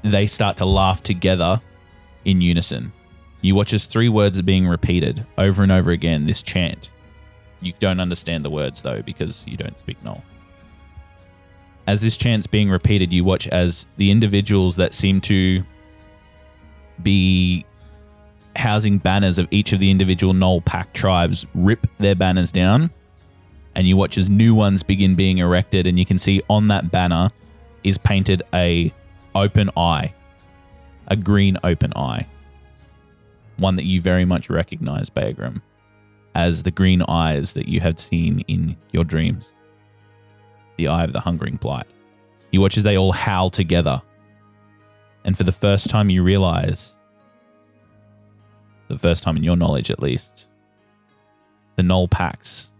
they 0.00 0.26
start 0.26 0.56
to 0.56 0.64
laugh 0.64 1.02
together 1.02 1.60
in 2.24 2.40
unison. 2.40 2.90
You 3.44 3.54
watch 3.54 3.74
as 3.74 3.84
three 3.84 4.08
words 4.08 4.38
are 4.38 4.42
being 4.42 4.66
repeated 4.66 5.26
over 5.36 5.62
and 5.62 5.70
over 5.70 5.90
again, 5.90 6.24
this 6.24 6.40
chant. 6.40 6.90
You 7.60 7.74
don't 7.78 8.00
understand 8.00 8.42
the 8.42 8.48
words 8.48 8.80
though 8.80 9.02
because 9.02 9.46
you 9.46 9.58
don't 9.58 9.78
speak 9.78 10.02
Gnoll. 10.02 10.22
As 11.86 12.00
this 12.00 12.16
chant's 12.16 12.46
being 12.46 12.70
repeated, 12.70 13.12
you 13.12 13.22
watch 13.22 13.46
as 13.48 13.86
the 13.98 14.10
individuals 14.10 14.76
that 14.76 14.94
seem 14.94 15.20
to 15.22 15.62
be 17.02 17.66
housing 18.56 18.96
banners 18.96 19.38
of 19.38 19.46
each 19.50 19.74
of 19.74 19.78
the 19.78 19.90
individual 19.90 20.32
Gnoll 20.32 20.64
Pack 20.64 20.94
tribes 20.94 21.44
rip 21.54 21.86
their 21.98 22.14
banners 22.14 22.50
down, 22.50 22.90
and 23.74 23.86
you 23.86 23.94
watch 23.94 24.16
as 24.16 24.30
new 24.30 24.54
ones 24.54 24.82
begin 24.82 25.16
being 25.16 25.36
erected, 25.36 25.86
and 25.86 25.98
you 25.98 26.06
can 26.06 26.16
see 26.16 26.40
on 26.48 26.68
that 26.68 26.90
banner 26.90 27.30
is 27.82 27.98
painted 27.98 28.42
a 28.54 28.90
open 29.34 29.68
eye, 29.76 30.14
a 31.08 31.16
green 31.16 31.58
open 31.62 31.92
eye, 31.94 32.26
one 33.56 33.76
that 33.76 33.84
you 33.84 34.00
very 34.00 34.24
much 34.24 34.50
recognize, 34.50 35.10
Bagram, 35.10 35.62
as 36.34 36.62
the 36.62 36.70
green 36.70 37.02
eyes 37.02 37.52
that 37.52 37.68
you 37.68 37.80
have 37.80 38.00
seen 38.00 38.40
in 38.48 38.76
your 38.92 39.04
dreams, 39.04 39.54
the 40.76 40.88
eye 40.88 41.04
of 41.04 41.12
the 41.12 41.20
hungering 41.20 41.56
blight. 41.56 41.86
You 42.50 42.60
watch 42.60 42.76
as 42.76 42.82
they 42.82 42.96
all 42.96 43.12
howl 43.12 43.50
together, 43.50 44.02
and 45.24 45.36
for 45.36 45.44
the 45.44 45.52
first 45.52 45.88
time, 45.88 46.10
you 46.10 46.22
realize 46.22 46.96
the 48.88 48.98
first 48.98 49.22
time 49.22 49.36
in 49.36 49.44
your 49.44 49.56
knowledge 49.56 49.90
at 49.90 50.02
least, 50.02 50.48
the 51.76 51.82
Gnoll 51.82 52.10
packs 52.10 52.70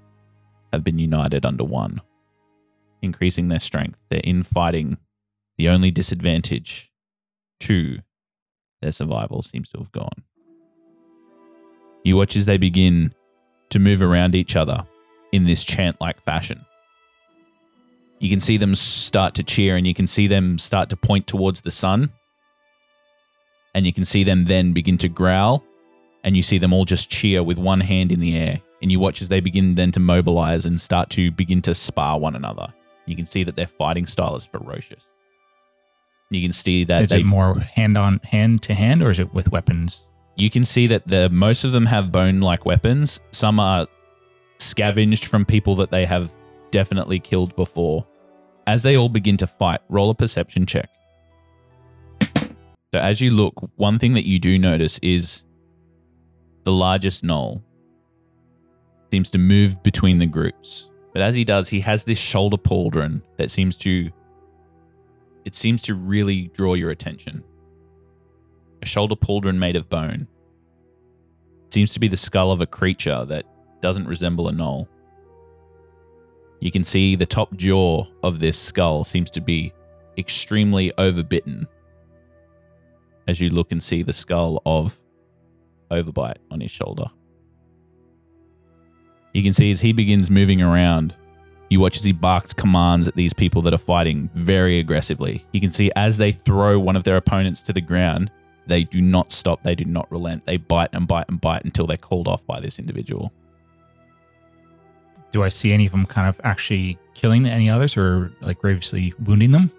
have 0.72 0.85
been 0.85 0.99
united 0.99 1.45
under 1.45 1.64
one, 1.64 2.01
increasing 3.03 3.49
their 3.49 3.61
strength. 3.61 3.99
Their 4.11 4.20
infighting, 4.22 4.99
the 5.57 5.68
only 5.68 5.91
disadvantage 5.91 6.93
to 7.61 7.99
their 8.83 8.93
survival 8.93 9.43
seems 9.43 9.70
to 9.70 9.79
have 9.79 9.93
gone. 9.93 10.25
You 12.05 12.16
watch 12.16 12.36
as 12.36 12.46
they 12.46 12.59
begin 12.59 13.14
to 13.70 13.78
move 13.78 14.02
around 14.02 14.34
each 14.34 14.57
other 14.57 14.86
in 15.32 15.44
this 15.46 15.64
chant 15.64 16.00
like 16.00 16.22
fashion. 16.22 16.64
You 18.20 18.30
can 18.30 18.40
see 18.40 18.57
them 18.57 18.74
start 18.74 19.34
to 19.34 19.42
cheer 19.42 19.76
and 19.76 19.86
you 19.86 19.94
can 19.94 20.07
see 20.07 20.26
them 20.26 20.59
start 20.59 20.90
to 20.90 20.96
point 20.96 21.26
towards 21.26 21.62
the 21.62 21.70
sun. 21.70 22.12
And 23.74 23.84
you 23.84 23.92
can 23.92 24.05
see 24.05 24.22
them 24.22 24.44
then 24.44 24.72
begin 24.72 24.98
to 24.98 25.09
growl 25.09 25.64
and 26.22 26.36
you 26.36 26.42
see 26.42 26.59
them 26.59 26.72
all 26.72 26.84
just 26.84 27.11
cheer 27.11 27.42
with 27.42 27.59
one 27.59 27.80
hand 27.80 28.12
in 28.12 28.20
the 28.20 28.36
air. 28.36 28.61
And 28.80 28.92
you 28.92 29.00
watch 29.00 29.22
as 29.22 29.28
they 29.28 29.40
begin 29.40 29.74
then 29.74 29.92
to 29.92 30.00
mobilize 30.00 30.66
and 30.66 30.80
start 30.80 31.11
to 31.11 31.30
begin 31.30 31.62
to 31.62 31.74
spar 31.74 32.20
one 32.20 32.36
another. 32.36 32.72
You 33.07 33.16
can 33.16 33.26
see 33.26 33.44
that 33.44 33.57
their 33.57 33.66
fighting 33.66 34.07
style 34.07 34.36
is 34.36 34.44
ferocious. 34.44 35.09
You 36.30 36.42
can 36.42 36.52
see 36.52 36.84
that 36.84 37.02
Is 37.02 37.11
they 37.11 37.20
it 37.20 37.26
more 37.26 37.61
hand 37.61 37.96
on 37.98 38.20
hand 38.24 38.62
to 38.64 38.74
hand, 38.74 39.02
or 39.02 39.11
is 39.11 39.18
it 39.18 39.32
with 39.34 39.50
weapons? 39.52 40.05
You 40.37 40.51
can 40.51 40.64
see 40.64 40.87
that 40.89 41.07
the 41.07 41.30
most 41.30 41.64
of 41.64 41.72
them 41.72 41.87
have 41.87 42.11
bone 42.11 42.41
like 42.41 42.66
weapons. 42.66 43.20
Some 43.30 43.61
are 43.61 43.87
scavenged 44.59 45.26
from 45.26 45.45
people 45.45 45.76
that 45.76 45.91
they 45.91 46.07
have 46.07 46.30
definitely 46.70 47.20
killed 47.20 47.55
before. 47.55 48.07
As 48.66 48.82
they 48.82 48.97
all 48.97 49.09
begin 49.09 49.37
to 49.39 49.47
fight, 49.47 49.80
roll 49.89 50.11
a 50.11 50.14
perception 50.14 50.66
check. 50.66 50.89
So 52.95 53.01
as 53.01 53.20
you 53.20 53.30
look, 53.30 53.70
one 53.76 53.99
thing 53.99 54.14
that 54.14 54.26
you 54.26 54.39
do 54.39 54.59
notice 54.59 54.99
is 55.03 55.45
the 56.64 56.72
largest 56.72 57.24
gnoll 57.24 57.62
seems 59.12 59.30
to 59.32 59.39
move 59.39 59.82
between 59.82 60.18
the 60.18 60.26
groups. 60.26 60.91
But 61.12 61.22
as 61.22 61.35
he 61.35 61.45
does, 61.45 61.68
he 61.68 61.80
has 61.80 62.05
this 62.05 62.18
shoulder 62.18 62.57
pauldron 62.57 63.22
that 63.37 63.51
seems 63.51 63.76
to 63.78 64.11
it 65.45 65.55
seems 65.55 65.82
to 65.82 65.95
really 65.95 66.49
draw 66.55 66.74
your 66.74 66.91
attention 66.91 67.45
a 68.85 68.87
shoulder 68.87 69.16
pauldron 69.16 69.57
made 69.57 69.76
of 69.76 69.89
bone. 69.89 70.28
It 71.66 71.72
Seems 71.72 71.95
to 71.95 72.01
be 72.01 72.09
the 72.09 72.16
skull 72.16 72.53
of 72.53 72.61
a 72.61 72.66
creature 72.66 73.24
that 73.24 73.47
doesn't 73.80 74.07
resemble 74.07 74.49
a 74.49 74.53
gnoll. 74.53 74.87
You 76.61 76.70
can 76.70 76.85
see 76.85 77.16
the 77.16 77.26
top 77.26 77.55
jaw 77.57 78.07
of 78.22 78.41
this 78.41 78.59
skull 78.59 79.03
seems 79.05 79.30
to 79.32 79.41
be 79.41 79.72
extremely 80.16 80.93
overbitten 80.99 81.66
as 83.26 83.41
you 83.41 83.51
look 83.51 83.72
and 83.72 83.82
see 83.82 84.03
the 84.03 84.12
skull 84.12 84.62
of 84.66 85.01
Overbite 85.91 86.39
on 86.51 86.61
his 86.61 86.70
shoulder. 86.70 87.07
You 89.32 89.43
can 89.43 89.53
see 89.53 89.70
as 89.70 89.80
he 89.80 89.93
begins 89.93 90.30
moving 90.30 90.61
around, 90.61 91.14
you 91.70 91.80
watch 91.80 91.97
as 91.97 92.05
he 92.05 92.12
barks 92.12 92.53
commands 92.53 93.09
at 93.09 93.16
these 93.16 93.32
people 93.32 93.62
that 93.62 93.74
are 93.74 93.78
fighting 93.78 94.30
very 94.35 94.78
aggressively. 94.78 95.45
You 95.53 95.61
can 95.61 95.70
see 95.70 95.91
as 95.97 96.18
they 96.18 96.32
throw 96.32 96.78
one 96.78 96.97
of 96.97 97.05
their 97.05 97.16
opponents 97.16 97.62
to 97.62 97.72
the 97.72 97.80
ground, 97.80 98.30
they 98.66 98.84
do 98.84 99.00
not 99.00 99.32
stop, 99.32 99.62
they 99.62 99.74
do 99.74 99.84
not 99.84 100.10
relent. 100.10 100.46
They 100.46 100.56
bite 100.56 100.90
and 100.92 101.06
bite 101.06 101.28
and 101.28 101.40
bite 101.40 101.64
until 101.64 101.86
they're 101.86 101.96
called 101.96 102.28
off 102.28 102.46
by 102.46 102.60
this 102.60 102.78
individual. 102.78 103.32
Do 105.32 105.42
I 105.42 105.48
see 105.48 105.72
any 105.72 105.86
of 105.86 105.92
them 105.92 106.06
kind 106.06 106.28
of 106.28 106.40
actually 106.44 106.98
killing 107.14 107.46
any 107.46 107.68
others, 107.68 107.96
or 107.96 108.32
like 108.40 108.60
grievously 108.60 109.14
wounding 109.24 109.52
them? 109.52 109.70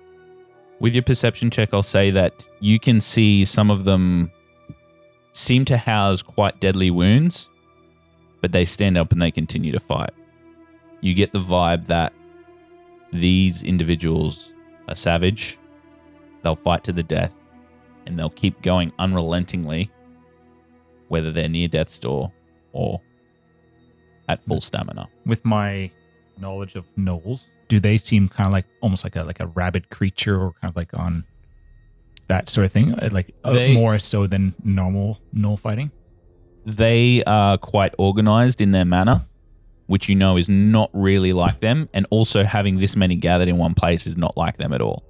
With 0.79 0.93
your 0.93 1.03
perception 1.03 1.49
check, 1.49 1.69
I'll 1.73 1.81
say 1.81 2.11
that 2.11 2.47
you 2.59 2.79
can 2.79 2.99
see 2.99 3.45
some 3.45 3.71
of 3.71 3.85
them 3.85 4.31
seem 5.31 5.65
to 5.65 5.77
house 5.77 6.21
quite 6.21 6.59
deadly 6.59 6.91
wounds, 6.91 7.49
but 8.41 8.51
they 8.51 8.65
stand 8.65 8.97
up 8.97 9.11
and 9.11 9.21
they 9.21 9.31
continue 9.31 9.71
to 9.71 9.79
fight. 9.79 10.11
You 11.01 11.13
get 11.13 11.31
the 11.31 11.39
vibe 11.39 11.87
that 11.87 12.13
these 13.13 13.63
individuals 13.63 14.53
are 14.87 14.95
savage, 14.95 15.57
they'll 16.41 16.55
fight 16.55 16.83
to 16.83 16.91
the 16.91 17.03
death, 17.03 17.31
and 18.05 18.17
they'll 18.17 18.29
keep 18.29 18.61
going 18.61 18.91
unrelentingly, 18.99 19.91
whether 21.07 21.31
they're 21.31 21.49
near 21.49 21.67
death's 21.67 21.97
door 21.99 22.31
or 22.73 23.01
at 24.27 24.43
full 24.45 24.61
stamina. 24.61 25.07
With 25.25 25.43
my 25.45 25.91
knowledge 26.39 26.75
of 26.75 26.85
gnolls, 26.97 27.45
do 27.67 27.79
they 27.79 27.97
seem 27.97 28.27
kind 28.27 28.47
of 28.47 28.53
like 28.53 28.65
almost 28.81 29.03
like 29.03 29.15
a 29.15 29.23
like 29.23 29.39
a 29.39 29.47
rabid 29.47 29.89
creature, 29.89 30.39
or 30.41 30.53
kind 30.61 30.69
of 30.71 30.75
like 30.75 30.93
on 30.93 31.23
that 32.27 32.49
sort 32.49 32.65
of 32.65 32.71
thing, 32.71 32.93
Uh, 32.93 33.09
like 33.11 33.33
uh, 33.43 33.53
They- 33.53 33.73
more 33.75 33.99
so 33.99 34.27
than 34.27 34.53
normal 34.63 35.19
gnoll 35.33 35.59
fighting? 35.59 35.91
they 36.67 37.23
are 37.25 37.59
quite 37.59 37.93
organized 37.99 38.59
in 38.59 38.71
their 38.71 38.85
manner, 38.85 39.23
which 39.85 40.09
you 40.09 40.15
know 40.15 40.35
is 40.35 40.49
not 40.49 40.89
really 40.93 41.31
like 41.31 41.59
them, 41.59 41.87
and 41.93 42.07
also 42.09 42.43
having 42.43 42.79
this 42.79 42.95
many 42.95 43.15
gathered 43.15 43.47
in 43.47 43.57
one 43.57 43.75
place 43.75 44.07
is 44.07 44.17
not 44.17 44.35
like 44.35 44.57
them 44.57 44.73
at 44.73 44.81
all. 44.81 45.03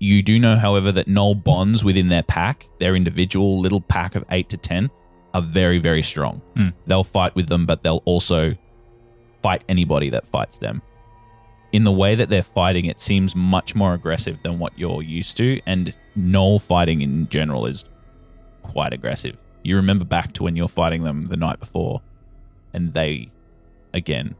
You 0.00 0.22
do 0.22 0.38
know, 0.38 0.56
however, 0.56 0.92
that 0.92 1.08
Gnoll 1.08 1.42
bonds 1.42 1.84
within 1.84 2.08
their 2.08 2.22
pack, 2.22 2.68
their 2.78 2.94
individual 2.94 3.58
little 3.58 3.80
pack 3.80 4.14
of 4.14 4.24
eight 4.30 4.48
to 4.50 4.56
ten, 4.56 4.90
are 5.34 5.42
very, 5.42 5.78
very 5.78 6.02
strong. 6.02 6.40
Hmm. 6.56 6.68
They'll 6.86 7.04
fight 7.04 7.34
with 7.34 7.48
them, 7.48 7.66
but 7.66 7.82
they'll 7.82 8.02
also 8.04 8.54
fight 9.42 9.64
anybody 9.68 10.10
that 10.10 10.26
fights 10.26 10.58
them. 10.58 10.82
In 11.72 11.84
the 11.84 11.92
way 11.92 12.14
that 12.14 12.28
they're 12.28 12.42
fighting, 12.42 12.86
it 12.86 12.98
seems 12.98 13.36
much 13.36 13.74
more 13.74 13.92
aggressive 13.92 14.42
than 14.42 14.58
what 14.58 14.78
you're 14.78 15.02
used 15.02 15.36
to, 15.36 15.60
and 15.66 15.94
Gnoll 16.16 16.60
fighting 16.62 17.02
in 17.02 17.28
general 17.28 17.66
is 17.66 17.84
quite 18.62 18.92
aggressive. 18.92 19.36
You 19.64 19.76
remember 19.76 20.04
back 20.04 20.32
to 20.34 20.44
when 20.44 20.56
you're 20.56 20.68
fighting 20.68 21.02
them 21.02 21.26
the 21.26 21.36
night 21.36 21.60
before, 21.60 22.00
and 22.72 22.94
they, 22.94 23.30
again, 23.92 24.34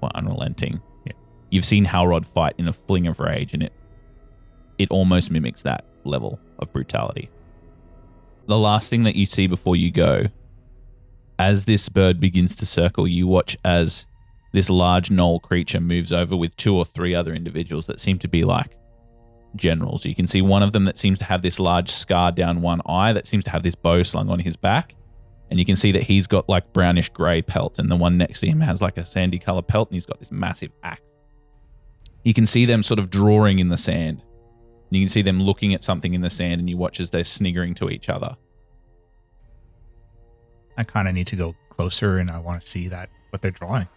were 0.00 0.10
unrelenting. 0.14 0.80
Yeah. 1.04 1.12
You've 1.50 1.64
seen 1.64 1.84
Halrod 1.86 2.24
fight 2.24 2.54
in 2.56 2.68
a 2.68 2.72
fling 2.72 3.06
of 3.06 3.20
rage, 3.20 3.52
and 3.52 3.64
it 3.64 3.72
it 4.78 4.90
almost 4.90 5.30
mimics 5.30 5.62
that 5.62 5.84
level 6.04 6.38
of 6.58 6.72
brutality. 6.72 7.30
The 8.46 8.58
last 8.58 8.90
thing 8.90 9.04
that 9.04 9.16
you 9.16 9.26
see 9.26 9.46
before 9.46 9.76
you 9.76 9.90
go, 9.90 10.26
as 11.38 11.64
this 11.64 11.88
bird 11.88 12.20
begins 12.20 12.54
to 12.56 12.66
circle, 12.66 13.06
you 13.06 13.26
watch 13.26 13.56
as 13.64 14.06
this 14.52 14.70
large 14.70 15.10
gnoll 15.10 15.42
creature 15.42 15.80
moves 15.80 16.12
over 16.12 16.36
with 16.36 16.56
two 16.56 16.76
or 16.76 16.84
three 16.84 17.14
other 17.14 17.34
individuals 17.34 17.86
that 17.86 18.00
seem 18.00 18.18
to 18.20 18.28
be 18.28 18.42
like 18.42 18.76
generals. 19.54 20.04
You 20.04 20.14
can 20.14 20.26
see 20.26 20.40
one 20.40 20.62
of 20.62 20.72
them 20.72 20.84
that 20.84 20.98
seems 20.98 21.18
to 21.18 21.24
have 21.24 21.42
this 21.42 21.58
large 21.58 21.90
scar 21.90 22.32
down 22.32 22.62
one 22.62 22.80
eye 22.86 23.12
that 23.12 23.26
seems 23.26 23.44
to 23.44 23.50
have 23.50 23.62
this 23.62 23.74
bow 23.74 24.02
slung 24.02 24.30
on 24.30 24.38
his 24.38 24.56
back. 24.56 24.94
And 25.50 25.58
you 25.58 25.64
can 25.64 25.76
see 25.76 25.92
that 25.92 26.04
he's 26.04 26.26
got 26.26 26.48
like 26.48 26.72
brownish 26.72 27.08
grey 27.10 27.42
pelt, 27.42 27.78
and 27.78 27.90
the 27.90 27.96
one 27.96 28.18
next 28.18 28.40
to 28.40 28.48
him 28.48 28.60
has 28.60 28.82
like 28.82 28.96
a 28.96 29.04
sandy 29.04 29.38
color 29.38 29.62
pelt, 29.62 29.90
and 29.90 29.94
he's 29.94 30.06
got 30.06 30.18
this 30.18 30.32
massive 30.32 30.72
axe. 30.82 31.02
You 32.24 32.34
can 32.34 32.46
see 32.46 32.64
them 32.64 32.82
sort 32.82 32.98
of 32.98 33.10
drawing 33.10 33.60
in 33.60 33.68
the 33.68 33.76
sand. 33.76 34.22
You 34.90 35.00
can 35.02 35.08
see 35.08 35.22
them 35.22 35.42
looking 35.42 35.74
at 35.74 35.82
something 35.82 36.14
in 36.14 36.20
the 36.20 36.30
sand, 36.30 36.60
and 36.60 36.70
you 36.70 36.76
watch 36.76 37.00
as 37.00 37.10
they're 37.10 37.24
sniggering 37.24 37.74
to 37.76 37.90
each 37.90 38.08
other. 38.08 38.36
I 40.78 40.84
kind 40.84 41.08
of 41.08 41.14
need 41.14 41.26
to 41.28 41.36
go 41.36 41.54
closer, 41.70 42.18
and 42.18 42.30
I 42.30 42.38
want 42.38 42.60
to 42.60 42.66
see 42.66 42.88
that 42.88 43.10
what 43.30 43.42
they're 43.42 43.50
drawing. 43.50 43.88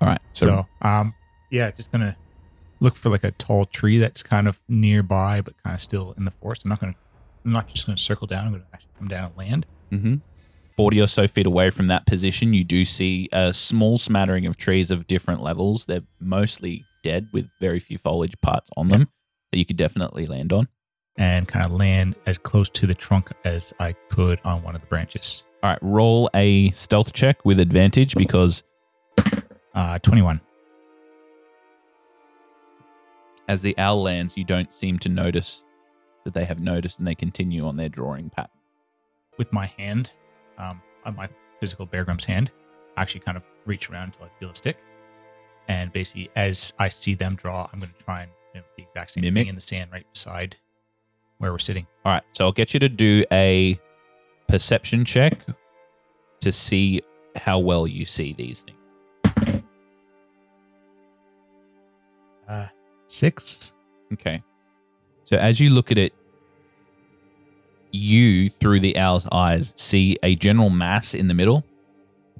All 0.00 0.08
right. 0.08 0.20
So, 0.32 0.46
So, 0.82 0.88
um, 0.88 1.14
yeah, 1.50 1.70
just 1.70 1.92
gonna 1.92 2.16
look 2.80 2.96
for 2.96 3.10
like 3.10 3.24
a 3.24 3.30
tall 3.32 3.66
tree 3.66 3.98
that's 3.98 4.22
kind 4.22 4.48
of 4.48 4.60
nearby, 4.68 5.40
but 5.40 5.54
kind 5.62 5.74
of 5.74 5.82
still 5.82 6.14
in 6.16 6.24
the 6.24 6.30
forest. 6.30 6.64
I'm 6.64 6.70
not 6.70 6.80
gonna, 6.80 6.94
I'm 7.44 7.52
not 7.52 7.68
just 7.72 7.86
gonna 7.86 7.98
circle 7.98 8.26
down. 8.26 8.46
I'm 8.46 8.52
gonna 8.52 8.64
actually 8.72 8.92
come 8.98 9.08
down 9.08 9.26
and 9.26 9.36
land. 9.36 9.66
hmm 9.90 10.14
40 10.76 11.02
or 11.02 11.06
so 11.06 11.28
feet 11.28 11.46
away 11.46 11.70
from 11.70 11.86
that 11.86 12.04
position, 12.04 12.52
you 12.52 12.64
do 12.64 12.84
see 12.84 13.28
a 13.32 13.54
small 13.54 13.96
smattering 13.96 14.44
of 14.44 14.56
trees 14.56 14.90
of 14.90 15.06
different 15.06 15.40
levels. 15.40 15.84
They're 15.84 16.02
mostly 16.18 16.84
dead 17.04 17.28
with 17.32 17.48
very 17.60 17.78
few 17.78 17.96
foliage 17.96 18.34
parts 18.40 18.70
on 18.76 18.88
them 18.88 19.08
that 19.54 19.58
you 19.58 19.64
could 19.64 19.76
definitely 19.76 20.26
land 20.26 20.52
on. 20.52 20.66
and 21.16 21.46
kind 21.46 21.64
of 21.64 21.70
land 21.70 22.16
as 22.26 22.38
close 22.38 22.68
to 22.68 22.88
the 22.88 22.94
trunk 22.94 23.30
as 23.44 23.72
I 23.78 23.92
could 24.10 24.40
on 24.44 24.64
one 24.64 24.74
of 24.74 24.80
the 24.80 24.88
branches. 24.88 25.44
All 25.62 25.70
right, 25.70 25.78
roll 25.80 26.28
a 26.34 26.70
stealth 26.72 27.12
check 27.12 27.44
with 27.44 27.60
advantage 27.60 28.16
because 28.16 28.64
Uh, 29.72 29.96
21. 30.00 30.40
as 33.46 33.62
the 33.62 33.78
owl 33.78 34.02
lands, 34.02 34.36
you 34.36 34.42
don't 34.44 34.72
seem 34.72 34.98
to 35.00 35.08
notice 35.08 35.62
that 36.24 36.34
they 36.34 36.44
have 36.46 36.58
noticed 36.60 36.98
and 36.98 37.06
they 37.06 37.14
continue 37.14 37.64
on 37.64 37.76
their 37.76 37.88
drawing 37.88 38.28
pattern. 38.30 38.50
With 39.38 39.52
my 39.52 39.66
hand, 39.66 40.10
um, 40.58 40.82
on 41.04 41.14
my 41.14 41.28
physical 41.60 41.86
Beargrim's 41.86 42.24
hand, 42.24 42.50
I 42.96 43.02
actually 43.02 43.20
kind 43.20 43.36
of 43.36 43.44
reach 43.66 43.88
around 43.88 44.14
until 44.14 44.24
I 44.26 44.30
feel 44.40 44.50
a 44.50 44.54
stick. 44.56 44.78
And 45.68 45.92
basically, 45.92 46.30
as 46.34 46.72
I 46.78 46.88
see 46.88 47.14
them 47.14 47.36
draw, 47.36 47.68
I'm 47.72 47.78
going 47.78 47.92
to 47.96 48.04
try 48.04 48.22
and 48.22 48.30
the 48.76 48.82
exact 48.82 49.12
same 49.12 49.22
Mimic? 49.22 49.42
thing 49.42 49.48
in 49.48 49.54
the 49.54 49.60
sand 49.60 49.90
right 49.92 50.06
beside 50.12 50.56
where 51.38 51.52
we're 51.52 51.58
sitting. 51.58 51.86
All 52.04 52.12
right, 52.12 52.22
so 52.32 52.44
I'll 52.44 52.52
get 52.52 52.74
you 52.74 52.80
to 52.80 52.88
do 52.88 53.24
a 53.32 53.78
perception 54.48 55.04
check 55.04 55.38
to 56.40 56.52
see 56.52 57.02
how 57.36 57.58
well 57.58 57.86
you 57.86 58.04
see 58.04 58.32
these 58.32 58.62
things. 58.62 59.62
Uh, 62.46 62.66
six. 63.06 63.72
Okay. 64.12 64.42
So 65.24 65.36
as 65.36 65.58
you 65.58 65.70
look 65.70 65.90
at 65.90 65.98
it, 65.98 66.12
you, 67.90 68.50
through 68.50 68.80
the 68.80 68.96
owl's 68.98 69.26
eyes, 69.32 69.72
see 69.76 70.18
a 70.22 70.34
general 70.36 70.68
mass 70.68 71.14
in 71.14 71.28
the 71.28 71.34
middle 71.34 71.64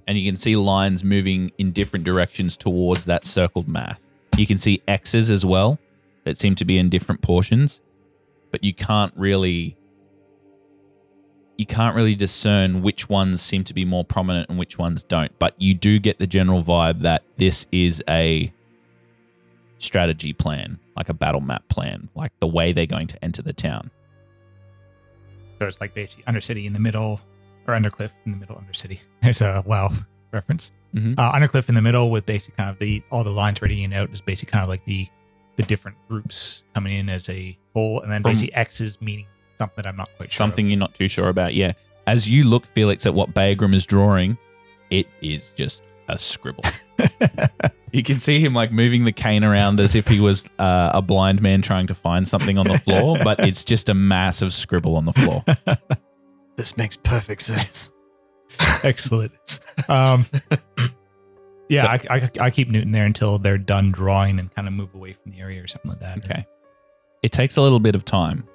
and 0.07 0.19
you 0.19 0.29
can 0.29 0.37
see 0.37 0.57
lines 0.57 1.03
moving 1.03 1.51
in 1.59 1.73
different 1.73 2.05
directions 2.05 2.57
towards 2.57 3.05
that 3.07 3.25
circled 3.25 3.69
mass. 3.69 4.11
You 4.37 4.47
can 4.47 4.59
see 4.59 4.83
X's 4.89 5.31
as 5.31 5.45
well 5.45 5.79
that 6.25 6.39
seem 6.39 6.55
to 6.57 6.65
be 6.65 6.79
in 6.79 6.89
different 6.91 7.23
portions, 7.23 7.81
but 8.51 8.65
you 8.65 8.75
can't 8.75 9.13
really 9.17 9.77
you 11.57 11.67
can't 11.67 11.95
really 11.95 12.17
discern 12.17 12.83
which 12.83 13.09
ones 13.09 13.41
seem 13.41 13.63
to 13.63 13.73
be 13.75 13.85
more 13.85 14.05
prominent 14.05 14.49
and 14.51 14.59
which 14.59 14.77
ones 14.77 15.05
don't. 15.05 15.39
But 15.39 15.55
you 15.63 15.73
do 15.73 16.01
get 16.01 16.19
the 16.19 16.27
general 16.27 16.65
vibe 16.65 17.03
that 17.03 17.23
this 17.37 17.67
is 17.71 18.03
a 18.09 18.53
strategy 19.79 20.33
plan, 20.33 20.81
like 20.97 21.09
a 21.09 21.15
battle 21.15 21.41
map 21.41 21.69
plan, 21.69 22.09
like 22.17 22.33
the 22.41 22.49
way 22.49 22.73
they're 22.73 22.87
going 22.87 23.07
to 23.07 23.25
enter 23.25 23.41
the 23.43 23.53
town. 23.53 23.91
So 25.61 25.69
it's 25.69 25.81
like 25.81 25.95
basically 25.95 26.25
Undercity 26.25 26.65
in 26.67 26.73
the 26.73 26.81
middle, 26.81 27.21
or 27.69 27.75
Undercliff 27.75 28.11
in 28.27 28.33
the 28.33 28.39
middle, 28.39 28.57
Undercity. 28.57 28.99
There's 29.23 29.41
a 29.41 29.63
WoW 29.65 29.93
reference. 30.33 30.73
Mhm. 30.95 31.15
Uh, 31.17 31.33
Undercliff 31.33 31.69
in 31.69 31.77
the 31.77 31.83
middle 31.83 32.11
with 32.11 32.27
basically 32.27 32.57
kind 32.57 32.71
of 32.71 32.79
the 32.81 33.03
all 33.13 33.23
the 33.23 33.31
lines 33.31 33.63
ready 33.63 33.85
and 33.85 33.95
out 33.95 34.11
is 34.13 34.21
basically 34.21 34.51
kind 34.51 34.63
of 34.65 34.69
like 34.69 34.85
the 34.85 35.07
the 35.57 35.63
different 35.63 35.97
groups 36.09 36.63
coming 36.75 36.95
in 36.95 37.09
as 37.09 37.29
a 37.29 37.57
whole, 37.75 38.01
and 38.01 38.11
then 38.11 38.23
From- 38.23 38.33
basically 38.33 38.55
X's 38.55 39.01
meaning 39.01 39.27
something 39.59 39.77
that 39.77 39.87
I'm 39.87 39.97
not 39.97 40.09
quite 40.17 40.31
sure. 40.31 40.45
of. 40.45 40.49
something 40.49 40.69
you're 40.69 40.79
not 40.79 40.95
too 40.95 41.09
sure 41.09 41.29
about. 41.29 41.55
Yeah. 41.55 41.73
As 42.07 42.29
you 42.29 42.45
look, 42.45 42.67
Felix, 42.67 43.07
at 43.07 43.15
what 43.15 43.33
Bagram 43.33 43.75
is 43.75 43.87
drawing, 43.87 44.37
it 44.91 45.07
is 45.23 45.53
just 45.53 45.83
a 46.09 46.19
scribble. 46.19 46.65
you 47.93 48.03
can 48.03 48.19
see 48.19 48.41
him 48.41 48.53
like 48.53 48.73
moving 48.73 49.05
the 49.05 49.13
cane 49.13 49.43
around 49.45 49.81
as 49.81 49.95
if 49.95 50.07
he 50.09 50.21
was 50.21 50.45
uh, 50.59 50.91
a 50.93 51.01
blind 51.01 51.41
man 51.41 51.63
trying 51.63 51.87
to 51.87 51.95
find 51.95 52.29
something 52.29 52.59
on 52.59 52.67
the 52.67 52.79
floor, 52.79 53.17
but 53.25 53.41
it's 53.41 53.65
just 53.65 53.89
a 53.89 53.95
massive 53.95 54.53
scribble 54.53 54.97
on 54.97 55.05
the 55.07 55.13
floor. 55.13 55.45
This 56.57 56.77
makes 56.77 56.97
perfect 56.97 57.43
sense. 57.43 57.91
Excellent. 58.83 59.61
Um, 59.89 60.27
yeah, 61.69 61.83
So- 61.83 61.89
I, 62.11 62.17
I, 62.17 62.31
I 62.41 62.51
keep 62.51 62.69
Newton 62.69 62.91
there 62.91 63.05
until 63.07 63.39
they're 63.39 63.59
done 63.59 63.91
drawing 63.91 64.39
and 64.39 64.55
kind 64.55 64.69
of 64.69 64.75
move 64.75 64.95
away 64.95 65.13
from 65.13 65.33
the 65.33 65.41
area 65.41 65.63
or 65.63 65.67
something 65.67 65.91
like 65.91 66.01
that. 66.01 66.19
Okay. 66.25 66.47
It 67.23 67.33
takes 67.33 67.57
a 67.57 67.63
little 67.63 67.81
bit 67.81 67.95
of 67.95 68.05
time. 68.05 68.47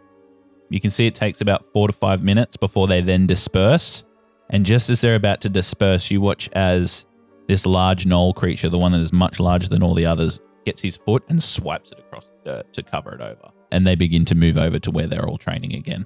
You 0.70 0.80
can 0.80 0.92
see 0.92 1.08
it 1.08 1.16
takes 1.16 1.42
about 1.42 1.66
four 1.74 1.88
to 1.88 1.94
five 1.94 2.24
minutes 2.24 2.56
before 2.56 2.88
they 2.88 3.02
then 3.02 3.26
disperse. 3.26 4.04
And 4.52 4.66
just 4.66 4.90
as 4.90 5.02
they're 5.02 5.16
about 5.16 5.42
to 5.42 5.50
disperse, 5.50 6.12
you 6.12 6.22
watch 6.22 6.50
as 6.54 7.06
this 7.48 7.66
large 7.66 8.06
gnoll 8.06 8.36
creature, 8.36 8.70
the 8.70 8.78
one 8.78 8.92
that 8.92 9.00
is 9.02 9.12
much 9.12 9.40
larger 9.40 9.68
than 9.70 9.84
all 9.84 9.96
the 9.96 10.06
others, 10.06 10.40
gets 10.66 10.82
his 10.82 10.98
foot 10.98 11.24
and 11.30 11.42
swipes 11.42 11.92
it 11.92 11.98
across 12.00 12.26
the 12.28 12.52
dirt 12.52 12.74
to 12.74 12.84
cover 12.84 13.16
it 13.16 13.22
over. 13.22 13.50
And 13.72 13.88
they 13.88 13.96
begin 13.96 14.26
to 14.26 14.36
move 14.36 14.58
over 14.58 14.78
to 14.80 14.92
where 14.92 15.08
they're 15.08 15.28
all 15.28 15.38
training 15.40 15.74
again. 15.74 16.06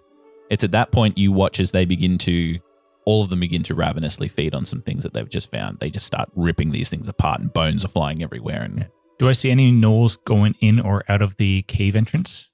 It's 0.50 0.64
at 0.64 0.72
that 0.72 0.92
point 0.92 1.18
you 1.18 1.32
watch 1.34 1.60
as 1.60 1.72
they 1.72 1.84
begin 1.84 2.18
to, 2.20 2.60
all 3.06 3.24
of 3.24 3.30
them 3.30 3.40
begin 3.40 3.64
to 3.64 3.76
ravenously 3.76 4.28
feed 4.28 4.54
on 4.56 4.66
some 4.66 4.82
things 4.82 5.04
that 5.04 5.14
they've 5.14 5.30
just 5.30 5.52
found. 5.52 5.80
They 5.80 5.90
just 5.90 6.08
start 6.08 6.30
ripping 6.36 6.72
these 6.72 6.90
things 6.90 7.08
apart 7.08 7.40
and 7.42 7.52
bones 7.52 7.84
are 7.84 7.90
flying 7.90 8.24
everywhere. 8.24 8.62
And 8.62 8.88
Do 9.20 9.28
I 9.30 9.34
see 9.34 9.52
any 9.52 9.72
gnolls 9.72 10.18
going 10.24 10.56
in 10.62 10.80
or 10.80 11.04
out 11.10 11.22
of 11.22 11.36
the 11.38 11.64
cave 11.64 11.96
entrance? 11.96 12.50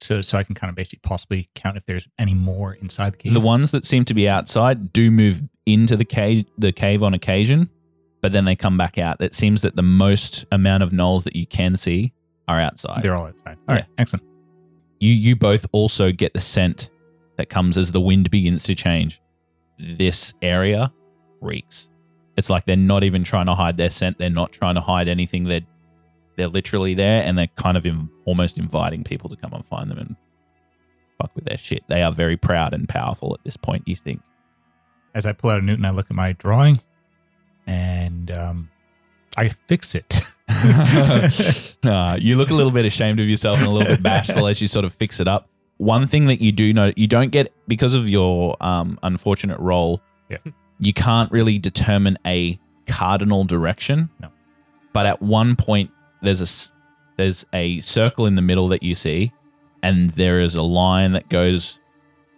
So 0.00 0.22
so 0.22 0.38
I 0.38 0.44
can 0.44 0.54
kind 0.54 0.68
of 0.68 0.76
basically 0.76 1.00
possibly 1.02 1.48
count 1.54 1.76
if 1.76 1.84
there's 1.86 2.06
any 2.18 2.34
more 2.34 2.74
inside 2.74 3.14
the 3.14 3.16
cave. 3.16 3.34
The 3.34 3.40
ones 3.40 3.72
that 3.72 3.84
seem 3.84 4.04
to 4.04 4.14
be 4.14 4.28
outside 4.28 4.92
do 4.92 5.10
move 5.10 5.42
into 5.66 5.96
the 5.96 6.04
cave, 6.04 6.46
the 6.56 6.70
cave 6.70 7.02
on 7.02 7.14
occasion, 7.14 7.68
but 8.22 8.32
then 8.32 8.44
they 8.44 8.54
come 8.54 8.76
back 8.76 8.96
out. 8.98 9.20
It 9.20 9.34
seems 9.34 9.62
that 9.62 9.74
the 9.74 9.82
most 9.82 10.44
amount 10.52 10.82
of 10.84 10.90
gnolls 10.92 11.24
that 11.24 11.34
you 11.34 11.46
can 11.46 11.76
see 11.76 12.12
are 12.46 12.60
outside. 12.60 13.02
They're 13.02 13.16
all 13.16 13.26
outside. 13.26 13.58
All 13.68 13.74
right, 13.74 13.86
excellent. 13.98 14.24
you 15.00 15.12
you 15.12 15.34
both 15.34 15.66
also 15.72 16.12
get 16.12 16.32
the 16.32 16.40
scent 16.40 16.90
that 17.36 17.48
comes 17.48 17.76
as 17.76 17.92
the 17.92 18.00
wind 18.00 18.30
begins 18.30 18.62
to 18.64 18.74
change. 18.74 19.20
This 19.78 20.34
area 20.42 20.92
reeks. 21.40 21.88
It's 22.36 22.50
like 22.50 22.66
they're 22.66 22.76
not 22.76 23.04
even 23.04 23.24
trying 23.24 23.46
to 23.46 23.54
hide 23.54 23.76
their 23.76 23.90
scent. 23.90 24.18
They're 24.18 24.30
not 24.30 24.52
trying 24.52 24.76
to 24.76 24.80
hide 24.80 25.08
anything. 25.08 25.44
They're 25.44 25.66
they're 26.36 26.48
literally 26.48 26.94
there, 26.94 27.22
and 27.24 27.36
they're 27.36 27.48
kind 27.56 27.76
of 27.76 27.84
in, 27.84 28.08
almost 28.24 28.58
inviting 28.58 29.02
people 29.02 29.28
to 29.28 29.36
come 29.36 29.52
and 29.52 29.64
find 29.64 29.90
them 29.90 29.98
and 29.98 30.16
fuck 31.20 31.34
with 31.34 31.44
their 31.46 31.58
shit. 31.58 31.82
They 31.88 32.02
are 32.02 32.12
very 32.12 32.36
proud 32.36 32.74
and 32.74 32.88
powerful 32.88 33.34
at 33.34 33.42
this 33.44 33.56
point. 33.56 33.82
You 33.86 33.96
think? 33.96 34.22
As 35.14 35.26
I 35.26 35.32
pull 35.32 35.50
out 35.50 35.58
a 35.58 35.64
Newton, 35.64 35.84
I 35.84 35.90
look 35.90 36.06
at 36.10 36.16
my 36.16 36.32
drawing, 36.34 36.80
and 37.66 38.30
um, 38.30 38.70
I 39.36 39.48
fix 39.48 39.94
it. 39.94 40.20
Nah, 41.84 42.16
you 42.16 42.36
look 42.36 42.50
a 42.50 42.54
little 42.54 42.72
bit 42.72 42.84
ashamed 42.84 43.20
of 43.20 43.28
yourself 43.28 43.58
and 43.58 43.68
a 43.68 43.70
little 43.70 43.94
bit 43.94 44.02
bashful 44.02 44.46
as 44.48 44.60
you 44.60 44.66
sort 44.66 44.84
of 44.84 44.92
fix 44.92 45.20
it 45.20 45.28
up. 45.28 45.48
One 45.78 46.06
thing 46.06 46.26
that 46.26 46.40
you 46.40 46.52
do 46.52 46.72
know, 46.72 46.92
you 46.96 47.06
don't 47.06 47.30
get 47.30 47.52
because 47.66 47.94
of 47.94 48.08
your 48.08 48.56
um, 48.60 48.98
unfortunate 49.02 49.58
role. 49.58 50.02
Yeah. 50.28 50.38
You 50.80 50.92
can't 50.92 51.30
really 51.32 51.58
determine 51.58 52.18
a 52.26 52.58
cardinal 52.86 53.44
direction. 53.44 54.10
No. 54.20 54.30
But 54.92 55.06
at 55.06 55.22
one 55.22 55.56
point, 55.56 55.90
there's 56.22 56.42
a 56.42 56.72
there's 57.16 57.46
a 57.52 57.80
circle 57.80 58.26
in 58.26 58.34
the 58.34 58.42
middle 58.42 58.68
that 58.68 58.82
you 58.82 58.94
see, 58.94 59.32
and 59.82 60.10
there 60.10 60.40
is 60.40 60.54
a 60.54 60.62
line 60.62 61.12
that 61.12 61.28
goes 61.28 61.78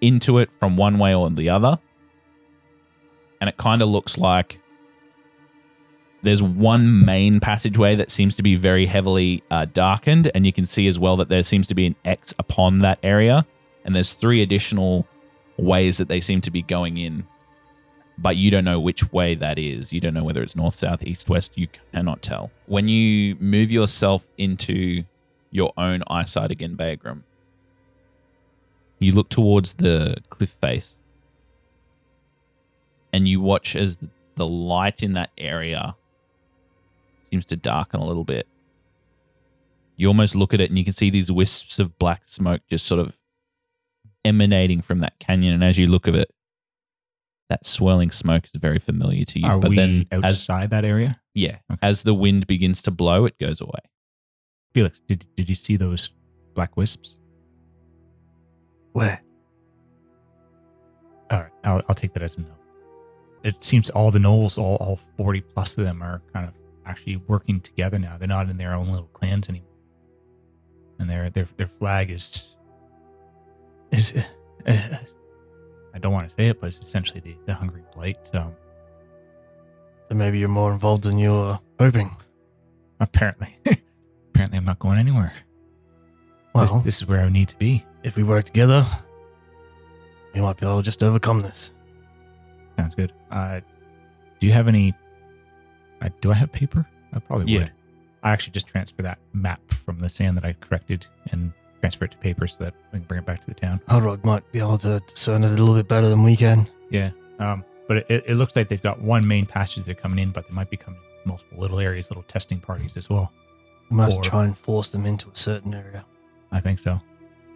into 0.01 0.39
it 0.39 0.51
from 0.59 0.77
one 0.77 0.99
way 0.99 1.15
or 1.15 1.31
the 1.31 1.51
other, 1.51 1.79
and 3.41 3.49
it 3.49 3.57
kind 3.57 3.83
of 3.83 3.89
looks 3.89 4.19
like 4.19 4.61
there's 6.23 6.43
one 6.43 7.05
main 7.05 7.41
passageway 7.41 7.95
that 7.95 8.11
seems 8.11 8.37
to 8.37 8.43
be 8.43 8.55
very 8.55 8.87
heavily 8.87 9.43
uh, 9.51 9.67
darkened, 9.67 10.31
and 10.35 10.45
you 10.45 10.53
can 10.53 10.67
see 10.67 10.87
as 10.87 10.99
well 10.99 11.17
that 11.17 11.29
there 11.29 11.43
seems 11.43 11.67
to 11.69 11.75
be 11.75 11.87
an 11.87 11.97
X 12.05 12.35
upon 12.39 12.81
that 12.81 12.99
area, 13.03 13.47
and 13.85 13.97
there's 13.97 14.13
three 14.13 14.43
additional 14.43 15.07
ways 15.57 15.99
that 15.99 16.09
they 16.09 16.21
seem 16.21 16.41
to 16.43 16.51
be 16.51 16.63
going 16.63 16.97
in, 16.97 17.27
but 18.19 18.37
you 18.37 18.51
don't 18.51 18.65
know 18.65 18.81
which 18.81 19.13
way 19.13 19.35
that 19.35 19.59
is. 19.59 19.93
You 19.93 20.01
don't 20.01 20.15
know 20.15 20.25
whether 20.25 20.43
it's 20.43 20.57
north, 20.57 20.75
south, 20.75 21.03
east, 21.03 21.29
west. 21.29 21.53
You 21.57 21.69
cannot 21.93 22.23
tell. 22.23 22.51
When 22.67 22.89
you 22.89 23.37
move 23.37 23.71
yourself 23.71 24.31
into 24.37 25.05
your 25.51 25.73
own 25.77 26.03
eyesight 26.09 26.51
again, 26.51 26.77
Bagram, 26.77 27.23
you 28.99 29.13
look 29.13 29.31
towards 29.31 29.75
the 29.75 30.19
cliff 30.29 30.51
face, 30.61 30.99
and 33.13 33.27
you 33.27 33.41
watch 33.41 33.75
as 33.75 33.99
the 34.35 34.47
light 34.47 35.03
in 35.03 35.15
that 35.15 35.31
area 35.39 35.97
seems 37.31 37.45
to 37.47 37.57
darken 37.57 38.01
a 38.01 38.05
little 38.07 38.25
bit. 38.25 38.47
You 39.97 40.09
almost 40.09 40.35
look 40.35 40.55
at 40.55 40.61
it 40.61 40.71
and 40.71 40.79
you 40.79 40.85
can 40.85 40.93
see 40.95 41.11
these 41.11 41.31
wisps 41.31 41.79
of 41.79 41.99
black 41.99 42.23
smoke 42.27 42.63
just 42.69 42.87
sort 42.87 43.01
of 43.01 43.19
emanating 44.25 44.81
from 44.83 45.01
that 45.01 45.19
canyon. 45.19 45.55
And 45.55 45.65
as 45.65 45.79
you 45.79 45.87
look 45.87 46.09
at 46.09 46.15
it, 46.15 46.31
that 47.51 47.67
swirling 47.67 48.11
smoke 48.11 48.45
is 48.47 48.53
very 48.61 48.79
familiar 48.79 49.25
to 49.25 49.41
you. 49.41 49.47
Are 49.47 49.59
but 49.59 49.71
we 49.71 49.77
then, 49.77 50.07
as 50.11 50.25
outside 50.25 50.71
that 50.71 50.85
area? 50.85 51.21
yeah, 51.35 51.59
Okay. 51.71 51.79
as 51.83 52.05
the 52.05 52.15
wind 52.15 52.47
begins 52.47 52.81
to 52.83 52.91
blow, 52.91 53.25
it 53.27 53.39
goes 53.39 53.61
away. 53.61 53.81
Felix, 54.73 55.01
did 55.09 55.27
did 55.37 55.49
you 55.49 55.57
see 55.57 55.77
those 55.77 56.11
black 56.55 56.77
wisps? 56.77 57.19
Where? 58.93 59.21
All 61.31 61.41
right, 61.41 61.53
I'll, 61.65 61.83
I'll 61.89 61.95
take 61.95 62.13
that 62.15 62.23
as 62.23 62.37
a 62.37 62.43
no. 62.43 62.49
It 63.43 63.63
seems 63.65 63.91
all 63.91 64.11
the 64.11 64.19
gnolls, 64.19 64.59
all, 64.59 64.77
all 64.77 65.01
40 65.17 65.41
plus 65.41 65.77
of 65.79 65.85
them, 65.85 66.03
are 66.03 66.23
kind 66.33 66.47
of 66.47 66.55
actually 66.87 67.17
working 67.17 67.61
together 67.61 67.99
now. 67.99 68.17
They're 68.19 68.29
not 68.29 68.49
in 68.49 68.57
their 68.57 68.75
own 68.75 68.89
little 68.89 69.09
clans 69.09 69.49
anymore. 69.49 69.67
And 70.99 71.09
their 71.09 71.31
their 71.31 71.47
their 71.57 71.69
flag 71.69 72.11
is 72.11 72.57
is 73.91 74.13
uh, 74.67 74.73
I 75.95 75.99
don't 75.99 76.13
want 76.13 76.29
to 76.29 76.35
say 76.35 76.49
it, 76.49 76.61
but 76.61 76.69
it's 76.69 76.79
essentially 76.79 77.21
the, 77.21 77.37
the 77.47 77.55
Hungry 77.55 77.83
Blight. 77.95 78.19
Um, 78.35 78.55
So 80.09 80.15
maybe 80.15 80.39
you're 80.39 80.49
more 80.49 80.73
involved 80.73 81.05
than 81.05 81.19
you 81.19 81.31
were 81.33 81.59
hoping. 81.79 82.11
apparently, 83.01 83.57
apparently, 84.29 84.59
I'm 84.59 84.65
not 84.65 84.79
going 84.79 84.99
anywhere. 84.99 85.33
Well, 86.55 86.67
this, 86.67 86.85
this 86.85 87.03
is 87.03 87.09
where 87.09 87.23
I 87.23 87.29
need 87.29 87.49
to 87.49 87.57
be. 87.57 87.85
if 88.03 88.17
we 88.17 88.23
work 88.25 88.45
together, 88.45 88.85
we 90.35 90.41
might 90.41 90.57
be 90.59 90.67
able 90.67 90.79
to 90.79 90.83
just 90.85 91.03
overcome 91.03 91.41
this. 91.41 91.73
Sounds 92.77 92.95
good. 92.95 93.13
Uh, 93.31 93.61
do 94.41 94.47
you 94.47 94.53
have 94.53 94.69
any? 94.69 94.95
Uh, 96.01 96.09
do 96.21 96.31
I 96.31 96.35
have 96.35 96.51
paper? 96.53 96.87
I 97.13 97.19
probably 97.21 97.53
Yeah. 97.53 97.61
would. 97.61 97.73
I 98.23 98.33
actually 98.33 98.53
just 98.53 98.67
transfer 98.67 99.03
that 99.03 99.19
map 99.33 99.61
from 99.73 99.99
the 99.99 100.09
sand 100.09 100.37
that 100.37 100.45
I 100.45 100.53
corrected 100.55 101.07
and 101.33 101.53
transfer 101.81 102.05
it 102.05 102.11
to 102.13 102.19
paper 102.19 102.47
so 102.47 102.65
that 102.65 102.75
we 102.93 102.99
can 102.99 103.07
bring 103.09 103.19
it 103.21 103.27
back 103.27 103.41
to 103.41 103.47
the 103.47 103.55
town. 103.55 103.81
Hardrock 103.89 104.25
might 104.25 104.51
be 104.53 104.59
able 104.59 104.79
to 104.79 105.01
discern 105.09 105.43
it 105.45 105.49
a 105.49 105.51
little 105.51 105.75
bit 105.75 105.89
better 105.89 106.09
than 106.09 106.23
we 106.23 106.37
can. 106.37 106.67
Yeah. 106.91 107.11
Um, 107.39 107.65
but 107.89 107.99
it, 108.11 108.25
it 108.27 108.35
looks 108.35 108.55
like 108.57 108.69
they've 108.69 108.83
got 108.83 109.01
one 109.01 109.27
main 109.27 109.47
passage 109.47 109.85
they're 109.85 109.95
coming 109.95 110.19
in, 110.19 110.31
but 110.33 110.47
they 110.47 110.55
might 110.55 110.69
be 110.71 110.77
coming 110.77 111.01
in 111.25 111.29
multiple 111.29 111.59
little 111.59 111.81
areas, 111.81 112.11
little 112.11 112.23
testing 112.25 112.61
parties 112.61 112.97
as 112.97 113.09
well. 113.09 113.33
We 113.91 113.97
might 113.97 114.11
have 114.11 114.19
Or- 114.19 114.23
to 114.23 114.29
try 114.31 114.45
and 114.45 114.57
force 114.57 114.91
them 114.93 115.07
into 115.07 115.29
a 115.31 115.37
certain 115.37 115.75
area. 115.75 116.05
I 116.53 116.61
think 116.61 116.79
so. 116.79 117.01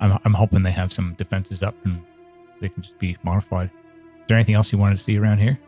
I'm, 0.01 0.19
I'm 0.25 0.35
hoping 0.35 0.63
they 0.63 0.71
have 0.73 0.93
some 0.93 1.15
defenses 1.19 1.63
up 1.63 1.75
and 1.85 2.03
they 2.61 2.69
can 2.71 2.83
just 2.83 2.99
be 2.99 3.17
modified. 3.23 3.67
Is 3.69 4.29
there 4.29 4.37
anything 4.39 4.55
else 4.55 4.73
you 4.73 4.79
wanted 4.79 4.97
to 4.97 5.05
see 5.05 5.19
around 5.19 5.39
here? 5.39 5.59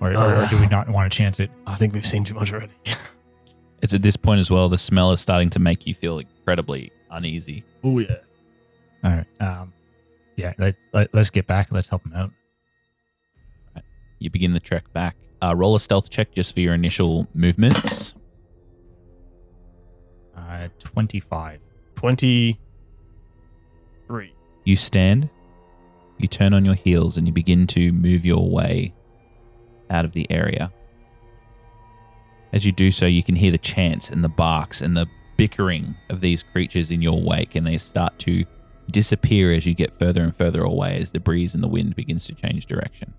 Or, 0.00 0.10
or, 0.14 0.36
or 0.42 0.46
do 0.48 0.60
we 0.60 0.66
not 0.66 0.88
want 0.90 1.10
to 1.10 1.16
chance 1.16 1.40
it? 1.40 1.50
I 1.66 1.74
think 1.74 1.94
we've 1.94 2.04
seen 2.04 2.22
too 2.24 2.34
much 2.34 2.52
already. 2.52 2.72
It's 3.82 3.92
at 3.92 4.00
this 4.00 4.16
point 4.16 4.40
as 4.40 4.50
well, 4.50 4.70
the 4.70 4.78
smell 4.78 5.12
is 5.12 5.20
starting 5.20 5.50
to 5.50 5.58
make 5.58 5.86
you 5.86 5.92
feel 5.92 6.18
incredibly 6.18 6.90
uneasy. 7.10 7.62
oh 7.84 7.98
yeah. 7.98 8.16
All 9.04 9.10
right. 9.10 9.26
Um, 9.40 9.74
yeah, 10.36 10.54
let's 10.58 10.78
let, 10.94 11.12
let's 11.14 11.28
get 11.28 11.46
back. 11.46 11.70
Let's 11.70 11.86
help 11.86 12.02
him 12.06 12.14
out. 12.14 12.32
You 14.18 14.30
begin 14.30 14.52
the 14.52 14.60
trek 14.60 14.90
back 14.94 15.14
Uh, 15.42 15.54
roll 15.54 15.74
a 15.74 15.80
stealth 15.80 16.08
check 16.08 16.32
just 16.32 16.54
for 16.54 16.60
your 16.60 16.72
initial 16.72 17.28
movements. 17.34 18.14
Uh, 20.34 20.68
25. 20.78 21.60
23. 21.96 24.34
You 24.64 24.76
stand, 24.76 25.28
you 26.18 26.28
turn 26.28 26.54
on 26.54 26.64
your 26.64 26.74
heels, 26.74 27.18
and 27.18 27.26
you 27.26 27.32
begin 27.32 27.66
to 27.68 27.92
move 27.92 28.24
your 28.24 28.48
way 28.48 28.94
out 29.90 30.04
of 30.04 30.12
the 30.12 30.30
area. 30.30 30.72
As 32.52 32.64
you 32.64 32.72
do 32.72 32.90
so, 32.90 33.06
you 33.06 33.22
can 33.22 33.36
hear 33.36 33.50
the 33.50 33.58
chants 33.58 34.08
and 34.08 34.24
the 34.24 34.28
barks 34.28 34.80
and 34.80 34.96
the 34.96 35.06
bickering 35.36 35.96
of 36.08 36.20
these 36.20 36.42
creatures 36.42 36.90
in 36.90 37.02
your 37.02 37.20
wake, 37.20 37.54
and 37.54 37.66
they 37.66 37.78
start 37.78 38.18
to 38.20 38.44
disappear 38.90 39.52
as 39.52 39.66
you 39.66 39.74
get 39.74 39.98
further 39.98 40.22
and 40.22 40.34
further 40.34 40.62
away 40.62 41.00
as 41.00 41.12
the 41.12 41.20
breeze 41.20 41.54
and 41.54 41.62
the 41.62 41.68
wind 41.68 41.94
begins 41.96 42.26
to 42.26 42.34
change 42.34 42.66
direction. 42.66 43.14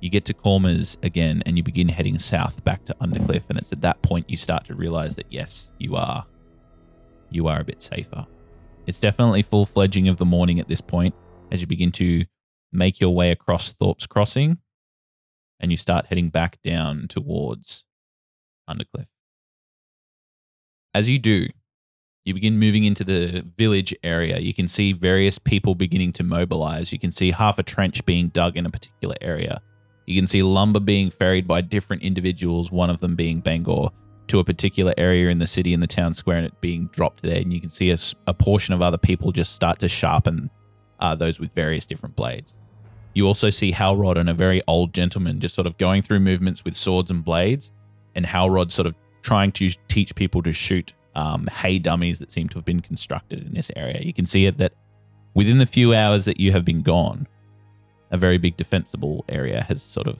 You 0.00 0.10
get 0.10 0.24
to 0.26 0.34
Cormers 0.34 0.96
again, 1.02 1.42
and 1.44 1.56
you 1.56 1.62
begin 1.62 1.88
heading 1.88 2.18
south 2.18 2.64
back 2.64 2.84
to 2.86 2.94
Undercliff, 2.94 3.44
and 3.48 3.58
it's 3.58 3.72
at 3.72 3.82
that 3.82 4.02
point 4.02 4.30
you 4.30 4.36
start 4.36 4.64
to 4.66 4.74
realize 4.74 5.16
that 5.16 5.26
yes, 5.30 5.70
you 5.78 5.94
are, 5.96 6.26
you 7.30 7.46
are 7.46 7.60
a 7.60 7.64
bit 7.64 7.82
safer. 7.82 8.26
It's 8.86 9.00
definitely 9.00 9.42
full 9.42 9.66
fledging 9.66 10.08
of 10.08 10.16
the 10.16 10.24
morning 10.24 10.58
at 10.58 10.68
this 10.68 10.80
point 10.80 11.14
as 11.52 11.60
you 11.60 11.66
begin 11.66 11.92
to 11.92 12.24
make 12.72 13.00
your 13.00 13.14
way 13.14 13.30
across 13.30 13.70
Thorpe's 13.70 14.06
Crossing 14.06 14.58
and 15.62 15.70
you 15.70 15.76
start 15.76 16.06
heading 16.06 16.28
back 16.28 16.60
down 16.62 17.06
towards 17.08 17.84
Undercliff. 18.68 19.06
As 20.92 21.08
you 21.08 21.18
do, 21.18 21.46
you 22.24 22.34
begin 22.34 22.58
moving 22.58 22.84
into 22.84 23.04
the 23.04 23.44
village 23.56 23.94
area. 24.02 24.38
You 24.38 24.52
can 24.52 24.68
see 24.68 24.92
various 24.92 25.38
people 25.38 25.74
beginning 25.74 26.12
to 26.14 26.24
mobilize. 26.24 26.92
You 26.92 26.98
can 26.98 27.10
see 27.10 27.30
half 27.30 27.58
a 27.58 27.62
trench 27.62 28.04
being 28.04 28.28
dug 28.28 28.56
in 28.56 28.66
a 28.66 28.70
particular 28.70 29.16
area. 29.20 29.60
You 30.06 30.20
can 30.20 30.26
see 30.26 30.42
lumber 30.42 30.80
being 30.80 31.10
ferried 31.10 31.48
by 31.48 31.62
different 31.62 32.02
individuals, 32.02 32.70
one 32.70 32.90
of 32.90 33.00
them 33.00 33.16
being 33.16 33.40
Bangor, 33.40 33.90
to 34.28 34.38
a 34.38 34.44
particular 34.44 34.94
area 34.96 35.30
in 35.30 35.38
the 35.38 35.46
city 35.46 35.72
in 35.72 35.80
the 35.80 35.86
town 35.86 36.14
square 36.14 36.36
and 36.36 36.46
it 36.46 36.60
being 36.60 36.86
dropped 36.88 37.22
there. 37.22 37.40
And 37.40 37.52
you 37.52 37.60
can 37.60 37.70
see 37.70 37.90
a 38.26 38.34
portion 38.34 38.74
of 38.74 38.82
other 38.82 38.98
people 38.98 39.32
just 39.32 39.54
start 39.54 39.78
to 39.80 39.88
sharpen 39.88 40.50
uh, 41.00 41.14
those 41.14 41.40
with 41.40 41.52
various 41.54 41.86
different 41.86 42.14
blades. 42.14 42.56
You 43.14 43.26
also 43.26 43.50
see 43.50 43.72
Halrod 43.72 44.16
and 44.16 44.28
a 44.28 44.34
very 44.34 44.62
old 44.66 44.94
gentleman 44.94 45.40
just 45.40 45.54
sort 45.54 45.66
of 45.66 45.76
going 45.78 46.02
through 46.02 46.20
movements 46.20 46.64
with 46.64 46.74
swords 46.74 47.10
and 47.10 47.24
blades, 47.24 47.70
and 48.14 48.24
Halrod 48.24 48.72
sort 48.72 48.86
of 48.86 48.94
trying 49.22 49.52
to 49.52 49.70
teach 49.88 50.14
people 50.14 50.42
to 50.42 50.52
shoot 50.52 50.92
um, 51.14 51.46
hay 51.46 51.78
dummies 51.78 52.18
that 52.18 52.32
seem 52.32 52.48
to 52.48 52.54
have 52.56 52.64
been 52.64 52.80
constructed 52.80 53.46
in 53.46 53.54
this 53.54 53.70
area. 53.76 54.00
You 54.02 54.14
can 54.14 54.26
see 54.26 54.46
it 54.46 54.58
that 54.58 54.72
within 55.34 55.58
the 55.58 55.66
few 55.66 55.94
hours 55.94 56.24
that 56.24 56.40
you 56.40 56.52
have 56.52 56.64
been 56.64 56.82
gone, 56.82 57.26
a 58.10 58.18
very 58.18 58.38
big 58.38 58.56
defensible 58.56 59.24
area 59.28 59.64
has 59.68 59.82
sort 59.82 60.06
of 60.06 60.18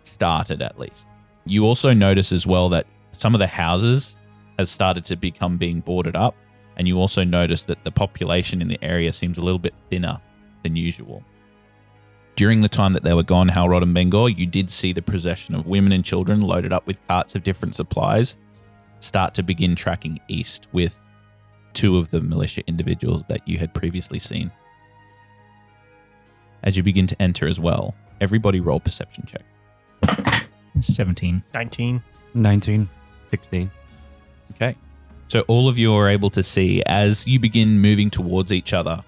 started 0.00 0.62
at 0.62 0.78
least. 0.78 1.06
You 1.46 1.64
also 1.64 1.92
notice 1.92 2.32
as 2.32 2.46
well 2.46 2.68
that 2.70 2.86
some 3.12 3.34
of 3.34 3.38
the 3.38 3.46
houses 3.46 4.16
has 4.58 4.70
started 4.70 5.04
to 5.06 5.16
become 5.16 5.56
being 5.56 5.80
boarded 5.80 6.16
up, 6.16 6.34
and 6.76 6.86
you 6.86 6.98
also 6.98 7.24
notice 7.24 7.62
that 7.62 7.82
the 7.84 7.90
population 7.90 8.62
in 8.62 8.68
the 8.68 8.82
area 8.82 9.12
seems 9.12 9.38
a 9.38 9.42
little 9.42 9.58
bit 9.58 9.74
thinner 9.90 10.20
than 10.62 10.76
usual. 10.76 11.22
During 12.34 12.62
the 12.62 12.68
time 12.68 12.94
that 12.94 13.02
they 13.02 13.12
were 13.12 13.22
gone, 13.22 13.50
Halrod 13.50 13.82
and 13.82 13.94
Bengor, 13.94 14.36
you 14.36 14.46
did 14.46 14.70
see 14.70 14.92
the 14.92 15.02
procession 15.02 15.54
of 15.54 15.66
women 15.66 15.92
and 15.92 16.04
children 16.04 16.40
loaded 16.40 16.72
up 16.72 16.86
with 16.86 17.06
carts 17.06 17.34
of 17.34 17.42
different 17.42 17.74
supplies 17.74 18.36
start 19.00 19.34
to 19.34 19.42
begin 19.42 19.74
tracking 19.74 20.20
east 20.28 20.66
with 20.72 20.98
two 21.74 21.98
of 21.98 22.10
the 22.10 22.20
militia 22.20 22.62
individuals 22.66 23.24
that 23.26 23.46
you 23.46 23.58
had 23.58 23.74
previously 23.74 24.18
seen. 24.18 24.50
As 26.62 26.76
you 26.76 26.82
begin 26.82 27.06
to 27.08 27.20
enter 27.20 27.46
as 27.46 27.58
well, 27.58 27.94
everybody 28.20 28.60
roll 28.60 28.80
perception 28.80 29.26
check. 29.26 30.48
17. 30.80 31.42
19. 31.52 32.02
19. 32.34 32.88
16. 33.30 33.70
Okay. 34.52 34.76
So 35.28 35.40
all 35.48 35.68
of 35.68 35.78
you 35.78 35.94
are 35.94 36.08
able 36.08 36.30
to 36.30 36.42
see 36.42 36.82
as 36.86 37.26
you 37.26 37.40
begin 37.40 37.80
moving 37.80 38.10
towards 38.10 38.52
each 38.52 38.72
other 38.72 39.02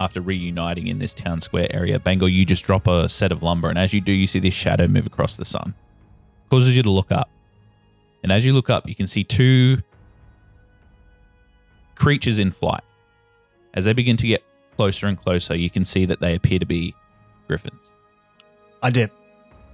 after 0.00 0.20
reuniting 0.20 0.86
in 0.86 0.98
this 0.98 1.14
town 1.14 1.40
square 1.40 1.68
area. 1.70 1.98
Bango, 1.98 2.26
you 2.26 2.44
just 2.44 2.64
drop 2.64 2.86
a 2.86 3.08
set 3.08 3.32
of 3.32 3.42
lumber, 3.42 3.68
and 3.68 3.78
as 3.78 3.92
you 3.94 4.00
do, 4.00 4.12
you 4.12 4.26
see 4.26 4.38
this 4.38 4.54
shadow 4.54 4.88
move 4.88 5.06
across 5.06 5.36
the 5.36 5.44
sun. 5.44 5.74
Causes 6.50 6.76
you 6.76 6.82
to 6.82 6.90
look 6.90 7.12
up. 7.12 7.30
And 8.22 8.32
as 8.32 8.46
you 8.46 8.52
look 8.52 8.70
up, 8.70 8.88
you 8.88 8.94
can 8.94 9.06
see 9.06 9.24
two 9.24 9.78
creatures 11.94 12.38
in 12.38 12.50
flight. 12.50 12.82
As 13.74 13.84
they 13.84 13.92
begin 13.92 14.16
to 14.18 14.26
get 14.26 14.42
closer 14.76 15.06
and 15.06 15.20
closer, 15.20 15.54
you 15.54 15.70
can 15.70 15.84
see 15.84 16.04
that 16.06 16.20
they 16.20 16.34
appear 16.34 16.58
to 16.58 16.66
be 16.66 16.94
griffins. 17.46 17.92
I 18.82 18.90
dip. 18.90 19.12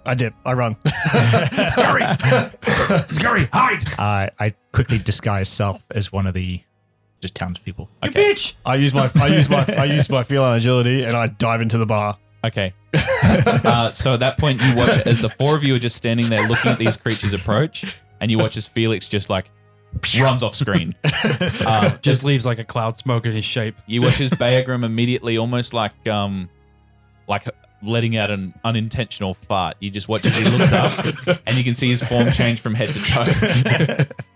I 0.05 0.15
dip. 0.15 0.35
I 0.45 0.53
run. 0.55 0.77
Scurry! 1.71 2.03
Scurry, 3.07 3.45
hide! 3.53 3.85
I 3.99 4.31
I 4.39 4.55
quickly 4.73 4.99
disguise 4.99 5.49
self 5.49 5.83
as 5.91 6.11
one 6.13 6.27
of 6.27 6.35
the 6.35 6.63
just 7.21 7.35
townspeople. 7.35 7.89
You 8.03 8.11
bitch! 8.11 8.55
I 8.65 8.77
use 8.77 8.95
my 8.95 9.11
I 9.17 9.27
use 9.29 9.49
my 9.49 9.65
I 9.69 9.85
use 9.85 10.09
my 10.09 10.23
feline 10.23 10.57
agility 10.57 11.05
and 11.05 11.17
I 11.17 11.27
dive 11.29 11.61
into 11.61 11.79
the 11.79 11.87
bar. 11.87 12.19
Okay. 12.45 12.73
uh, 12.95 13.93
so 13.93 14.15
at 14.15 14.21
that 14.21 14.39
point, 14.39 14.63
you 14.63 14.75
watch 14.75 14.97
it 14.97 15.07
as 15.07 15.21
the 15.21 15.29
four 15.29 15.55
of 15.57 15.63
you 15.63 15.75
are 15.75 15.79
just 15.79 15.97
standing 15.97 16.31
there 16.31 16.49
looking 16.49 16.71
at 16.71 16.79
these 16.79 16.97
creatures 16.97 17.35
approach, 17.35 17.97
and 18.21 18.31
you 18.31 18.39
watch 18.39 18.57
as 18.57 18.67
Felix 18.67 19.09
just 19.09 19.29
like 19.29 19.51
runs 20.21 20.43
off 20.43 20.55
screen. 20.55 20.95
Uh, 21.67 21.97
Just 21.99 22.25
leaves 22.25 22.47
like 22.47 22.59
a 22.59 22.65
cloud 22.65 22.97
smoke 22.97 23.27
in 23.27 23.33
his 23.33 23.45
shape. 23.45 23.77
you 23.87 24.01
watch 24.01 24.21
as 24.21 24.31
Beargrim 24.31 24.85
immediately, 24.85 25.37
almost 25.37 25.75
like 25.75 26.09
um, 26.09 26.49
like 27.29 27.47
letting 27.83 28.17
out 28.17 28.31
an 28.31 28.55
unintentional 28.65 29.35
fart. 29.35 29.77
You 29.81 29.91
just 29.91 30.09
watch 30.09 30.25
as 30.25 30.35
he 30.35 30.45
looks 30.45 30.73
up, 30.73 31.05
and 31.47 31.57
you 31.57 31.63
can 31.65 31.75
see 31.75 31.91
his 31.91 32.03
form 32.03 32.31
change 32.31 32.61
from 32.61 32.75
head 32.75 32.95
to 32.95 33.01
toe. 33.03 34.05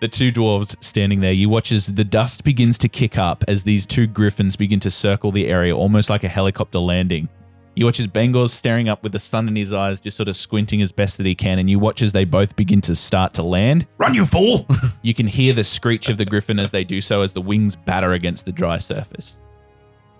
the 0.00 0.08
two 0.08 0.30
dwarves 0.32 0.76
standing 0.82 1.20
there. 1.20 1.32
You 1.32 1.48
watch 1.48 1.72
as 1.72 1.86
the 1.86 2.04
dust 2.04 2.44
begins 2.44 2.78
to 2.78 2.88
kick 2.88 3.18
up 3.18 3.44
as 3.48 3.64
these 3.64 3.86
two 3.86 4.06
griffins 4.06 4.56
begin 4.56 4.80
to 4.80 4.90
circle 4.90 5.32
the 5.32 5.48
area, 5.48 5.76
almost 5.76 6.08
like 6.10 6.24
a 6.24 6.28
helicopter 6.28 6.78
landing. 6.78 7.28
You 7.74 7.84
watch 7.84 8.00
as 8.00 8.08
Bengor's 8.08 8.52
staring 8.52 8.88
up 8.88 9.04
with 9.04 9.12
the 9.12 9.20
sun 9.20 9.46
in 9.46 9.54
his 9.54 9.72
eyes, 9.72 10.00
just 10.00 10.16
sort 10.16 10.28
of 10.28 10.36
squinting 10.36 10.82
as 10.82 10.90
best 10.90 11.16
that 11.18 11.26
he 11.26 11.36
can, 11.36 11.60
and 11.60 11.70
you 11.70 11.78
watch 11.78 12.02
as 12.02 12.12
they 12.12 12.24
both 12.24 12.56
begin 12.56 12.80
to 12.82 12.94
start 12.96 13.34
to 13.34 13.42
land. 13.44 13.86
Run, 13.98 14.14
you 14.14 14.24
fool! 14.24 14.66
You 15.02 15.14
can 15.14 15.28
hear 15.28 15.52
the 15.52 15.62
screech 15.62 16.08
of 16.08 16.18
the 16.18 16.24
griffin 16.24 16.58
as 16.58 16.72
they 16.72 16.82
do 16.82 17.00
so 17.00 17.22
as 17.22 17.32
the 17.32 17.40
wings 17.40 17.76
batter 17.76 18.14
against 18.14 18.46
the 18.46 18.52
dry 18.52 18.78
surface. 18.78 19.38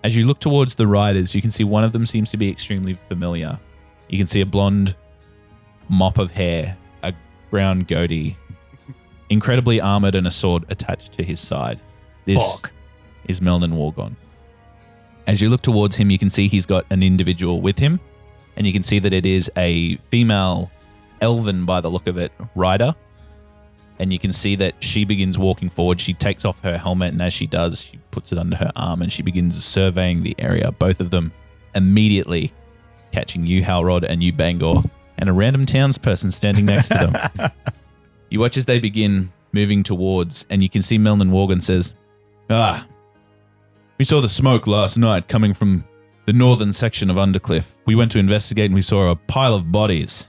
As 0.05 0.15
you 0.15 0.25
look 0.25 0.39
towards 0.39 0.75
the 0.75 0.87
riders, 0.87 1.35
you 1.35 1.41
can 1.41 1.51
see 1.51 1.65
one 1.65 1.83
of 1.83 1.91
them 1.91 2.05
seems 2.05 2.31
to 2.31 2.37
be 2.37 2.49
extremely 2.49 2.97
familiar. 3.09 3.59
You 4.07 4.17
can 4.17 4.25
see 4.25 4.39
a 4.39 4.45
blonde 4.45 4.95
mop 5.89 6.17
of 6.17 6.31
hair, 6.31 6.77
a 7.03 7.13
brown 7.49 7.81
goatee, 7.81 8.37
incredibly 9.29 9.79
armored 9.79 10.15
and 10.15 10.27
a 10.27 10.31
sword 10.31 10.65
attached 10.69 11.13
to 11.13 11.23
his 11.23 11.39
side. 11.39 11.79
This 12.25 12.43
Fuck. 12.61 12.71
is 13.25 13.41
Melnin 13.41 13.73
Wargon. 13.73 14.15
As 15.27 15.41
you 15.41 15.49
look 15.49 15.61
towards 15.61 15.95
him, 15.95 16.09
you 16.09 16.17
can 16.17 16.29
see 16.29 16.47
he's 16.47 16.65
got 16.65 16.85
an 16.89 17.03
individual 17.03 17.61
with 17.61 17.77
him, 17.77 17.99
and 18.55 18.65
you 18.65 18.73
can 18.73 18.83
see 18.83 18.99
that 18.99 19.13
it 19.13 19.25
is 19.25 19.51
a 19.55 19.95
female 20.11 20.71
elven 21.21 21.65
by 21.65 21.81
the 21.81 21.89
look 21.89 22.07
of 22.07 22.17
it 22.17 22.31
rider 22.55 22.95
and 23.99 24.13
you 24.13 24.17
can 24.17 24.31
see 24.31 24.55
that 24.55 24.81
she 24.81 25.03
begins 25.03 25.37
walking 25.37 25.69
forward. 25.69 25.99
She 25.99 26.13
takes 26.13 26.45
off 26.45 26.61
her 26.61 26.77
helmet, 26.77 27.11
and 27.11 27.21
as 27.21 27.33
she 27.33 27.45
does, 27.45 27.81
she 27.81 27.99
puts 28.11 28.31
it 28.31 28.37
under 28.37 28.55
her 28.55 28.71
arm 28.75 29.01
and 29.01 29.11
she 29.11 29.21
begins 29.21 29.63
surveying 29.63 30.23
the 30.23 30.35
area. 30.39 30.71
Both 30.71 31.01
of 31.01 31.11
them 31.11 31.33
immediately 31.75 32.53
catching 33.11 33.45
you, 33.45 33.61
Halrod, 33.61 34.05
and 34.07 34.23
you, 34.23 34.31
Bangor, 34.31 34.83
and 35.17 35.29
a 35.29 35.33
random 35.33 35.65
townsperson 35.65 36.31
standing 36.31 36.65
next 36.65 36.87
to 36.87 36.97
them. 36.97 37.51
you 38.29 38.39
watch 38.39 38.57
as 38.57 38.65
they 38.65 38.79
begin 38.79 39.31
moving 39.51 39.83
towards, 39.83 40.45
and 40.49 40.61
you 40.63 40.69
can 40.69 40.81
see 40.81 40.97
Melnin 40.97 41.27
Morgan 41.27 41.61
says, 41.61 41.93
Ah, 42.49 42.87
we 43.97 44.05
saw 44.05 44.21
the 44.21 44.29
smoke 44.29 44.67
last 44.67 44.97
night 44.97 45.27
coming 45.27 45.53
from 45.53 45.83
the 46.25 46.33
northern 46.33 46.71
section 46.73 47.09
of 47.09 47.15
Undercliff. 47.17 47.75
We 47.85 47.95
went 47.95 48.11
to 48.13 48.19
investigate 48.19 48.65
and 48.65 48.75
we 48.75 48.81
saw 48.81 49.09
a 49.09 49.15
pile 49.15 49.53
of 49.55 49.71
bodies. 49.71 50.27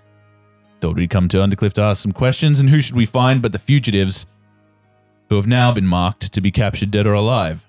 Thought 0.81 0.97
we'd 0.97 1.11
come 1.11 1.29
to 1.29 1.37
Undercliff 1.39 1.75
to 1.75 1.83
ask 1.83 2.03
some 2.03 2.13
questions, 2.13 2.59
and 2.59 2.71
who 2.71 2.81
should 2.81 2.97
we 2.97 3.05
find 3.05 3.43
but 3.43 3.53
the 3.53 3.59
fugitives 3.59 4.27
who 5.29 5.37
have 5.37 5.47
now 5.47 5.71
been 5.73 5.87
marked 5.87 6.33
to 6.33 6.41
be 6.41 6.51
captured 6.51 6.91
dead 6.91 7.07
or 7.07 7.13
alive? 7.13 7.67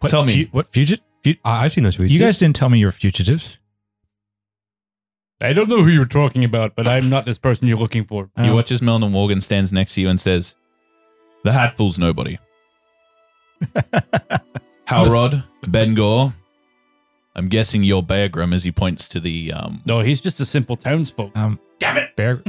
What, 0.00 0.10
Tell 0.10 0.24
me. 0.24 0.44
fu- 0.44 0.50
what 0.50 0.70
fugitive? 0.72 1.02
I, 1.44 1.64
I 1.64 1.68
see 1.68 1.80
no 1.80 1.90
sweet. 1.90 2.10
You 2.10 2.18
guys 2.20 2.38
didn't 2.38 2.56
tell 2.56 2.68
me 2.68 2.78
you 2.78 2.86
were 2.86 2.92
fugitives. 2.92 3.58
I 5.42 5.52
don't 5.52 5.68
know 5.68 5.82
who 5.84 5.90
you're 5.90 6.06
talking 6.06 6.44
about, 6.44 6.74
but 6.74 6.88
I'm 6.88 7.10
not 7.10 7.26
this 7.26 7.38
person 7.38 7.66
you're 7.68 7.76
looking 7.76 8.04
for. 8.04 8.30
You 8.38 8.44
Oh. 8.52 8.54
watch 8.56 8.70
as 8.72 8.80
Melvin 8.80 9.12
Morgan 9.12 9.40
stands 9.40 9.72
next 9.72 9.94
to 9.94 10.00
you 10.00 10.08
and 10.08 10.18
says, 10.20 10.56
The 11.44 11.52
hat 11.52 11.76
fools 11.76 11.98
nobody. 11.98 12.38
Halrod, 14.88 15.44
Ben 15.66 15.94
Gore. 15.94 16.34
I'm 17.34 17.48
guessing 17.48 17.82
you're 17.82 18.02
Beargrim 18.02 18.54
as 18.54 18.64
he 18.64 18.72
points 18.72 19.08
to 19.08 19.20
the 19.20 19.52
um 19.52 19.82
No, 19.84 20.00
he's 20.00 20.20
just 20.22 20.40
a 20.40 20.46
simple 20.46 20.74
townsfolk. 20.76 21.36
Um, 21.36 21.58
Damn 21.78 21.98
it! 21.98 22.16
Bear. 22.16 22.36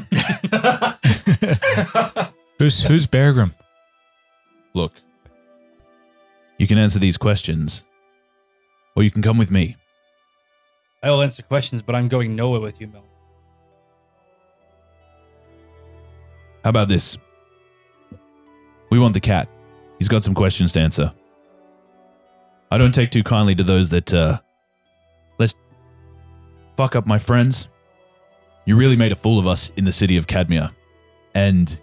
who's 2.59 2.83
who's 2.83 3.05
Beargrim? 3.07 3.53
look. 4.73 4.93
You 6.57 6.67
can 6.67 6.77
answer 6.77 6.99
these 6.99 7.17
questions, 7.17 7.83
or 8.95 9.03
you 9.03 9.11
can 9.11 9.21
come 9.21 9.37
with 9.37 9.51
me. 9.51 9.75
I 11.03 11.11
will 11.11 11.21
answer 11.21 11.43
questions, 11.43 11.81
but 11.81 11.95
I'm 11.95 12.07
going 12.07 12.35
nowhere 12.35 12.59
with 12.59 12.81
you, 12.81 12.87
Mel. 12.87 13.03
How 16.63 16.71
about 16.71 16.89
this? 16.89 17.17
We 18.89 18.99
want 18.99 19.13
the 19.13 19.19
cat. 19.19 19.47
He's 19.99 20.07
got 20.07 20.23
some 20.23 20.33
questions 20.33 20.71
to 20.73 20.79
answer. 20.79 21.13
I 22.71 22.77
don't 22.77 22.93
take 22.93 23.11
too 23.11 23.23
kindly 23.23 23.55
to 23.55 23.63
those 23.63 23.89
that, 23.91 24.13
uh, 24.13 24.39
let's 25.37 25.55
fuck 26.75 26.95
up 26.95 27.05
my 27.05 27.19
friends. 27.19 27.69
You 28.65 28.75
really 28.75 28.97
made 28.97 29.11
a 29.11 29.15
fool 29.15 29.39
of 29.39 29.47
us 29.47 29.71
in 29.77 29.85
the 29.85 29.91
city 29.91 30.17
of 30.17 30.27
Cadmia. 30.27 30.73
And 31.33 31.79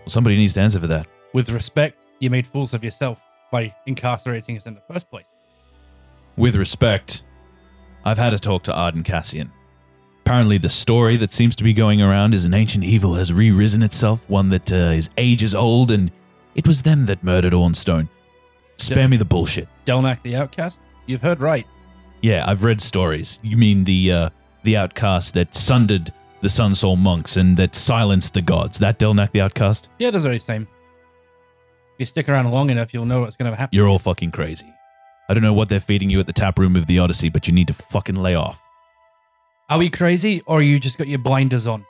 well, 0.00 0.08
somebody 0.08 0.36
needs 0.36 0.54
to 0.54 0.60
answer 0.60 0.80
for 0.80 0.88
that. 0.88 1.06
With 1.32 1.50
respect, 1.50 2.06
you 2.18 2.30
made 2.30 2.46
fools 2.46 2.74
of 2.74 2.82
yourself 2.82 3.20
by 3.52 3.74
incarcerating 3.86 4.56
us 4.56 4.66
in 4.66 4.74
the 4.74 4.80
first 4.80 5.08
place. 5.10 5.32
With 6.36 6.56
respect, 6.56 7.22
I've 8.04 8.18
had 8.18 8.34
a 8.34 8.38
talk 8.38 8.62
to 8.64 8.74
Arden 8.74 9.02
Cassian. 9.02 9.52
Apparently, 10.20 10.58
the 10.58 10.68
story 10.68 11.16
that 11.16 11.32
seems 11.32 11.56
to 11.56 11.64
be 11.64 11.72
going 11.72 12.02
around 12.02 12.34
is 12.34 12.44
an 12.44 12.52
ancient 12.54 12.84
evil 12.84 13.14
has 13.14 13.32
re 13.32 13.50
risen 13.50 13.82
itself, 13.82 14.28
one 14.28 14.50
that 14.50 14.70
uh, 14.70 14.92
is 14.94 15.08
ages 15.16 15.54
old, 15.54 15.90
and 15.90 16.10
it 16.54 16.66
was 16.66 16.82
them 16.82 17.06
that 17.06 17.24
murdered 17.24 17.52
Ornstone. 17.54 18.08
Spare 18.76 19.08
me 19.08 19.16
the 19.16 19.24
bullshit. 19.24 19.68
Delnak 19.86 20.22
the 20.22 20.36
Outcast? 20.36 20.80
You've 21.06 21.22
heard 21.22 21.40
right. 21.40 21.66
Yeah, 22.20 22.44
I've 22.46 22.64
read 22.64 22.80
stories. 22.80 23.40
You 23.42 23.56
mean 23.56 23.84
the 23.84 24.12
uh, 24.12 24.30
the 24.64 24.76
outcast 24.76 25.34
that 25.34 25.54
sundered 25.54 26.12
the 26.40 26.48
Sun 26.48 26.74
Soul 26.74 26.96
monks 26.96 27.36
and 27.36 27.56
that 27.56 27.74
silenced 27.74 28.34
the 28.34 28.42
gods? 28.42 28.78
That 28.78 28.98
Delnak 28.98 29.30
the 29.30 29.40
outcast? 29.40 29.88
Yeah, 29.98 30.08
it 30.08 30.10
does 30.12 30.24
very 30.24 30.38
same. 30.38 30.62
If 31.94 32.00
you 32.00 32.06
stick 32.06 32.28
around 32.28 32.50
long 32.50 32.70
enough, 32.70 32.92
you'll 32.92 33.06
know 33.06 33.20
what's 33.20 33.36
going 33.36 33.50
to 33.50 33.56
happen. 33.56 33.74
You're 33.74 33.88
all 33.88 33.98
fucking 33.98 34.30
crazy. 34.30 34.66
I 35.28 35.34
don't 35.34 35.42
know 35.42 35.52
what 35.52 35.68
they're 35.68 35.80
feeding 35.80 36.08
you 36.10 36.20
at 36.20 36.26
the 36.26 36.32
tap 36.32 36.58
room 36.58 36.74
of 36.76 36.86
the 36.86 36.98
Odyssey, 36.98 37.28
but 37.28 37.46
you 37.46 37.52
need 37.52 37.66
to 37.68 37.74
fucking 37.74 38.16
lay 38.16 38.34
off. 38.34 38.62
Are 39.68 39.78
we 39.78 39.90
crazy, 39.90 40.40
or 40.46 40.62
you 40.62 40.78
just 40.80 40.96
got 40.96 41.08
your 41.08 41.18
blinders 41.18 41.66
on? 41.66 41.84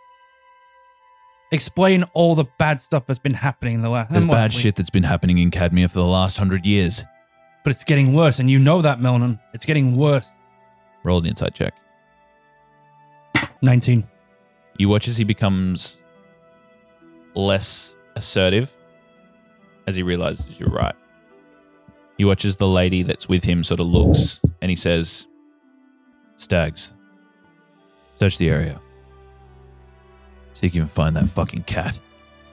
Explain 1.53 2.03
all 2.13 2.35
the 2.35 2.45
bad 2.59 2.81
stuff 2.81 3.07
that's 3.07 3.21
been 3.21 3.35
happening 3.35 3.75
in 3.75 3.83
the 3.83 3.89
last. 3.89 4.11
There's 4.13 4.25
bad 4.27 4.53
shit 4.53 4.75
that's 4.77 4.91
been 4.91 5.05
happening 5.05 5.39
in 5.39 5.51
Cadmia 5.51 5.89
for 5.89 6.01
the 6.01 6.05
last 6.07 6.37
hundred 6.39 6.67
years. 6.67 7.05
but 7.65 7.71
it's 7.71 7.85
getting 7.85 8.13
worse, 8.13 8.39
and 8.39 8.51
you 8.51 8.59
know 8.59 8.83
that, 8.83 8.99
Melnon. 8.99 9.39
It's 9.55 9.65
getting 9.65 9.97
worse. 9.97 10.29
Roll 11.05 11.19
an 11.19 11.27
insight 11.27 11.55
check. 11.55 11.75
19. 13.63 14.07
You 14.79 14.89
watch 14.89 15.09
as 15.09 15.17
he 15.17 15.25
becomes 15.25 15.99
less 17.35 17.97
assertive 18.17 18.75
as 19.87 19.97
he 19.97 20.03
realizes 20.03 20.59
you're 20.59 20.71
right. 20.71 20.95
He 22.19 22.25
watches 22.25 22.57
the 22.57 22.69
lady 22.69 23.05
that's 23.05 23.29
with 23.29 23.45
him 23.45 23.65
sort 23.65 23.81
of 23.81 23.87
looks 23.87 24.41
and 24.61 24.71
he 24.71 24.77
says, 24.77 25.27
Stags, 26.37 26.93
search 28.17 28.39
the 28.39 28.51
area. 28.51 28.81
See 30.53 30.67
if 30.67 30.75
you 30.75 30.83
can 30.83 30.89
find 30.89 31.17
that 31.17 31.29
fucking 31.29 31.63
cat. 31.63 31.99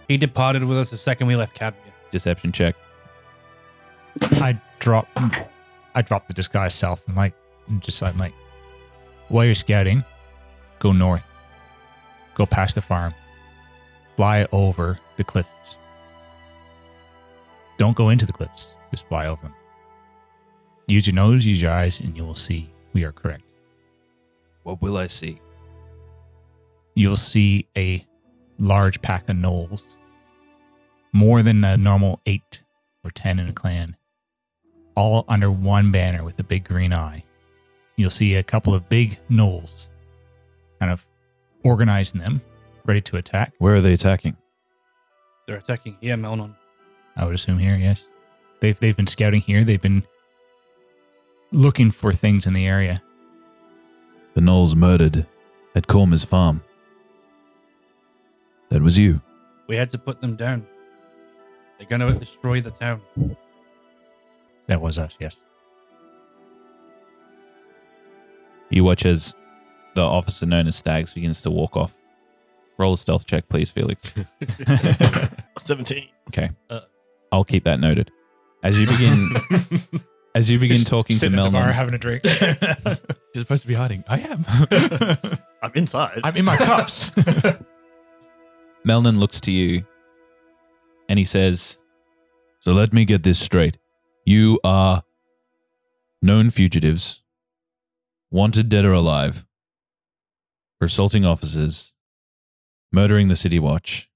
He 0.07 0.17
departed 0.17 0.63
with 0.63 0.77
us 0.77 0.91
the 0.91 0.97
second 0.97 1.25
we 1.27 1.35
left 1.35 1.57
Cadmia. 1.57 1.75
Deception 2.11 2.51
check. 2.51 2.75
I 4.21 4.61
drop 4.79 5.07
I 5.95 6.01
drop 6.03 6.27
the 6.27 6.33
disguise 6.33 6.73
self 6.73 7.05
and 7.07 7.17
like 7.17 7.33
just 7.79 8.01
I'm 8.03 8.17
like 8.17 8.33
while 9.29 9.45
you're 9.45 9.55
scouting, 9.55 10.03
go 10.77 10.91
north. 10.91 11.25
Go 12.35 12.45
past 12.45 12.75
the 12.75 12.81
farm. 12.81 13.13
Fly 14.15 14.45
over 14.51 14.99
the 15.17 15.23
cliffs. 15.23 15.77
Don't 17.77 17.95
go 17.95 18.09
into 18.09 18.25
the 18.25 18.33
cliffs. 18.33 18.75
Just 18.95 19.09
fly 19.09 19.27
over 19.27 19.41
them. 19.41 19.53
Use 20.87 21.05
your 21.05 21.15
nose, 21.15 21.45
use 21.45 21.61
your 21.61 21.73
eyes, 21.73 21.99
and 21.99 22.15
you 22.15 22.23
will 22.23 22.33
see 22.33 22.69
we 22.93 23.03
are 23.03 23.11
correct. 23.11 23.43
What 24.63 24.81
will 24.81 24.95
I 24.95 25.07
see? 25.07 25.41
You'll 26.93 27.17
see 27.17 27.67
a 27.75 28.05
large 28.57 29.01
pack 29.01 29.27
of 29.27 29.35
gnolls. 29.35 29.95
More 31.11 31.43
than 31.43 31.61
a 31.65 31.75
normal 31.75 32.21
eight 32.25 32.63
or 33.03 33.11
ten 33.11 33.37
in 33.37 33.49
a 33.49 33.51
clan. 33.51 33.97
All 34.95 35.25
under 35.27 35.51
one 35.51 35.91
banner 35.91 36.23
with 36.23 36.39
a 36.39 36.43
big 36.43 36.63
green 36.63 36.93
eye. 36.93 37.25
You'll 37.97 38.09
see 38.09 38.35
a 38.35 38.43
couple 38.43 38.73
of 38.73 38.87
big 38.87 39.19
gnolls 39.29 39.89
kind 40.79 40.89
of 40.89 41.05
organizing 41.65 42.21
them, 42.21 42.41
ready 42.85 43.01
to 43.01 43.17
attack. 43.17 43.51
Where 43.57 43.75
are 43.75 43.81
they 43.81 43.91
attacking? 43.91 44.37
They're 45.47 45.57
attacking 45.57 45.97
here, 45.99 46.15
Melnon. 46.15 46.55
I 47.17 47.25
would 47.25 47.35
assume 47.35 47.57
here, 47.57 47.75
yes. 47.75 48.05
They've 48.59 48.79
they've 48.79 48.95
been 48.95 49.07
scouting 49.07 49.41
here. 49.41 49.63
They've 49.63 49.81
been 49.81 50.05
looking 51.51 51.91
for 51.91 52.13
things 52.13 52.47
in 52.47 52.53
the 52.53 52.65
area. 52.65 53.01
The 54.33 54.41
Gnolls 54.41 54.75
murdered 54.75 55.25
at 55.75 55.87
Cormer's 55.87 56.25
farm. 56.25 56.63
That 58.69 58.81
was 58.81 58.97
you. 58.97 59.21
We 59.67 59.75
had 59.75 59.89
to 59.91 59.97
put 59.97 60.21
them 60.21 60.35
down. 60.35 60.67
They're 61.77 61.87
going 61.87 62.01
to 62.01 62.19
destroy 62.19 62.61
the 62.61 62.71
town. 62.71 63.01
That 64.67 64.81
was 64.81 64.97
us, 64.97 65.15
yes. 65.19 65.41
You 68.69 68.83
watch 68.83 69.05
as 69.05 69.35
the 69.93 70.01
officer 70.01 70.45
known 70.45 70.67
as 70.67 70.75
Stags 70.75 71.13
begins 71.13 71.41
to 71.43 71.51
walk 71.51 71.77
off. 71.77 71.97
Roll 72.77 72.93
a 72.93 72.97
stealth 72.97 73.25
check, 73.25 73.47
please, 73.47 73.69
Felix. 73.69 74.01
17. 75.57 76.09
Okay. 76.29 76.49
Uh. 76.69 76.81
I'll 77.31 77.43
keep 77.43 77.63
that 77.65 77.79
noted. 77.79 78.11
As 78.65 78.79
you 78.79 78.87
begin 78.87 79.29
as 80.35 80.49
you 80.49 80.57
begin 80.57 80.83
talking 80.83 81.13
to 81.13 81.19
Sitting 81.19 81.37
at 81.37 81.43
the 81.43 81.49
bar 81.51 81.67
Melnon. 81.67 81.73
having 81.73 81.93
a 81.93 81.97
drink. 81.99 82.23
You're 83.33 83.43
supposed 83.43 83.61
to 83.61 83.67
be 83.67 83.75
hiding. 83.75 84.03
I 84.07 84.19
am. 84.21 84.43
I'm 85.61 85.71
inside. 85.75 86.21
I'm 86.23 86.35
in 86.35 86.45
my 86.45 86.57
cups. 86.57 87.11
Melnon 88.83 89.17
looks 89.19 89.39
to 89.41 89.51
you 89.51 89.85
and 91.07 91.19
he 91.19 91.25
says, 91.25 91.77
So 92.59 92.73
let 92.73 92.91
me 92.91 93.05
get 93.05 93.21
this 93.23 93.37
straight. 93.39 93.77
You 94.25 94.59
are 94.63 95.03
known 96.23 96.49
fugitives, 96.49 97.21
wanted 98.31 98.67
dead 98.69 98.83
or 98.85 98.93
alive, 98.93 99.45
for 100.79 100.85
assaulting 100.85 101.23
officers, 101.23 101.93
murdering 102.91 103.27
the 103.27 103.35
City 103.35 103.59
Watch, 103.59 104.09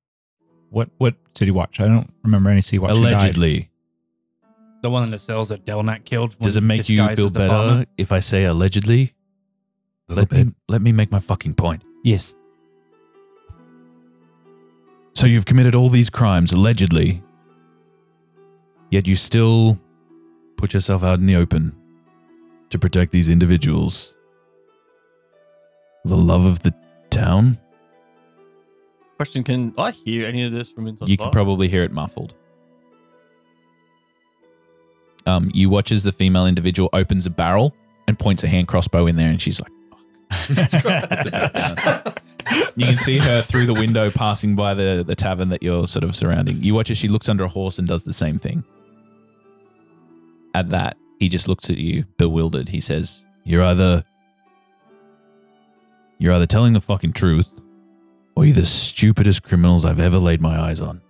what 0.71 0.89
what 0.97 1.15
City 1.37 1.51
Watch? 1.51 1.79
I 1.79 1.87
don't 1.87 2.11
remember 2.23 2.49
any 2.49 2.61
City 2.61 2.79
Watch. 2.79 2.91
who 2.97 3.03
died. 3.03 3.13
allegedly. 3.13 3.68
The 4.81 4.89
one 4.89 5.03
in 5.03 5.11
the 5.11 5.19
cells 5.19 5.49
that 5.49 5.65
Delnak 5.65 6.05
killed. 6.05 6.37
Does 6.39 6.55
it 6.57 6.61
make 6.61 6.87
you 6.89 7.05
feel 7.09 7.29
better 7.29 7.49
farmer. 7.49 7.85
if 7.97 8.11
I 8.11 8.19
say 8.21 8.45
allegedly? 8.45 9.13
Let 10.07 10.31
me, 10.31 10.53
let 10.67 10.81
me 10.81 10.91
make 10.91 11.11
my 11.11 11.19
fucking 11.19 11.53
point. 11.55 11.83
Yes. 12.03 12.33
So 15.13 15.27
you've 15.27 15.45
committed 15.45 15.75
all 15.75 15.89
these 15.89 16.09
crimes 16.09 16.53
allegedly, 16.53 17.21
yet 18.89 19.05
you 19.05 19.15
still 19.15 19.77
put 20.55 20.73
yourself 20.73 21.03
out 21.03 21.19
in 21.19 21.25
the 21.25 21.35
open 21.35 21.75
to 22.69 22.79
protect 22.79 23.11
these 23.11 23.29
individuals. 23.29 24.15
The 26.05 26.15
love 26.15 26.45
of 26.45 26.59
the 26.59 26.73
town? 27.09 27.59
Question 29.17 29.43
Can 29.43 29.73
I 29.77 29.91
hear 29.91 30.25
any 30.25 30.45
of 30.45 30.53
this 30.53 30.71
from 30.71 30.87
inside 30.87 31.09
You 31.09 31.17
the 31.17 31.17
can 31.17 31.25
bar? 31.25 31.31
probably 31.33 31.67
hear 31.67 31.83
it 31.83 31.91
muffled. 31.91 32.35
Um, 35.29 35.51
you 35.53 35.69
watch 35.69 35.91
as 35.91 36.03
the 36.03 36.11
female 36.11 36.47
individual 36.47 36.89
opens 36.91 37.25
a 37.25 37.29
barrel 37.29 37.75
and 38.07 38.17
points 38.17 38.43
a 38.43 38.47
hand 38.47 38.67
crossbow 38.67 39.05
in 39.05 39.15
there, 39.15 39.29
and 39.29 39.39
she's 39.41 39.61
like, 39.61 39.71
"Fuck." 40.81 42.21
you 42.75 42.85
can 42.85 42.97
see 42.97 43.19
her 43.19 43.41
through 43.43 43.67
the 43.67 43.73
window 43.73 44.09
passing 44.09 44.55
by 44.55 44.73
the, 44.73 45.03
the 45.05 45.15
tavern 45.15 45.49
that 45.49 45.61
you're 45.61 45.85
sort 45.87 46.03
of 46.03 46.15
surrounding. 46.15 46.63
You 46.63 46.73
watch 46.73 46.89
as 46.89 46.97
she 46.97 47.07
looks 47.07 47.29
under 47.29 47.43
a 47.43 47.47
horse 47.47 47.77
and 47.77 47.87
does 47.87 48.03
the 48.03 48.13
same 48.13 48.39
thing. 48.39 48.63
At 50.55 50.69
that, 50.71 50.97
he 51.19 51.29
just 51.29 51.47
looks 51.47 51.69
at 51.69 51.77
you, 51.77 52.05
bewildered. 52.17 52.69
He 52.69 52.81
says, 52.81 53.25
You're 53.43 53.63
either 53.63 54.03
you're 56.17 56.33
either 56.33 56.47
telling 56.47 56.73
the 56.73 56.81
fucking 56.81 57.13
truth, 57.13 57.49
or 58.35 58.45
you're 58.45 58.55
the 58.55 58.65
stupidest 58.65 59.43
criminals 59.43 59.85
I've 59.85 59.99
ever 59.99 60.17
laid 60.17 60.41
my 60.41 60.59
eyes 60.59 60.81
on. 60.81 61.01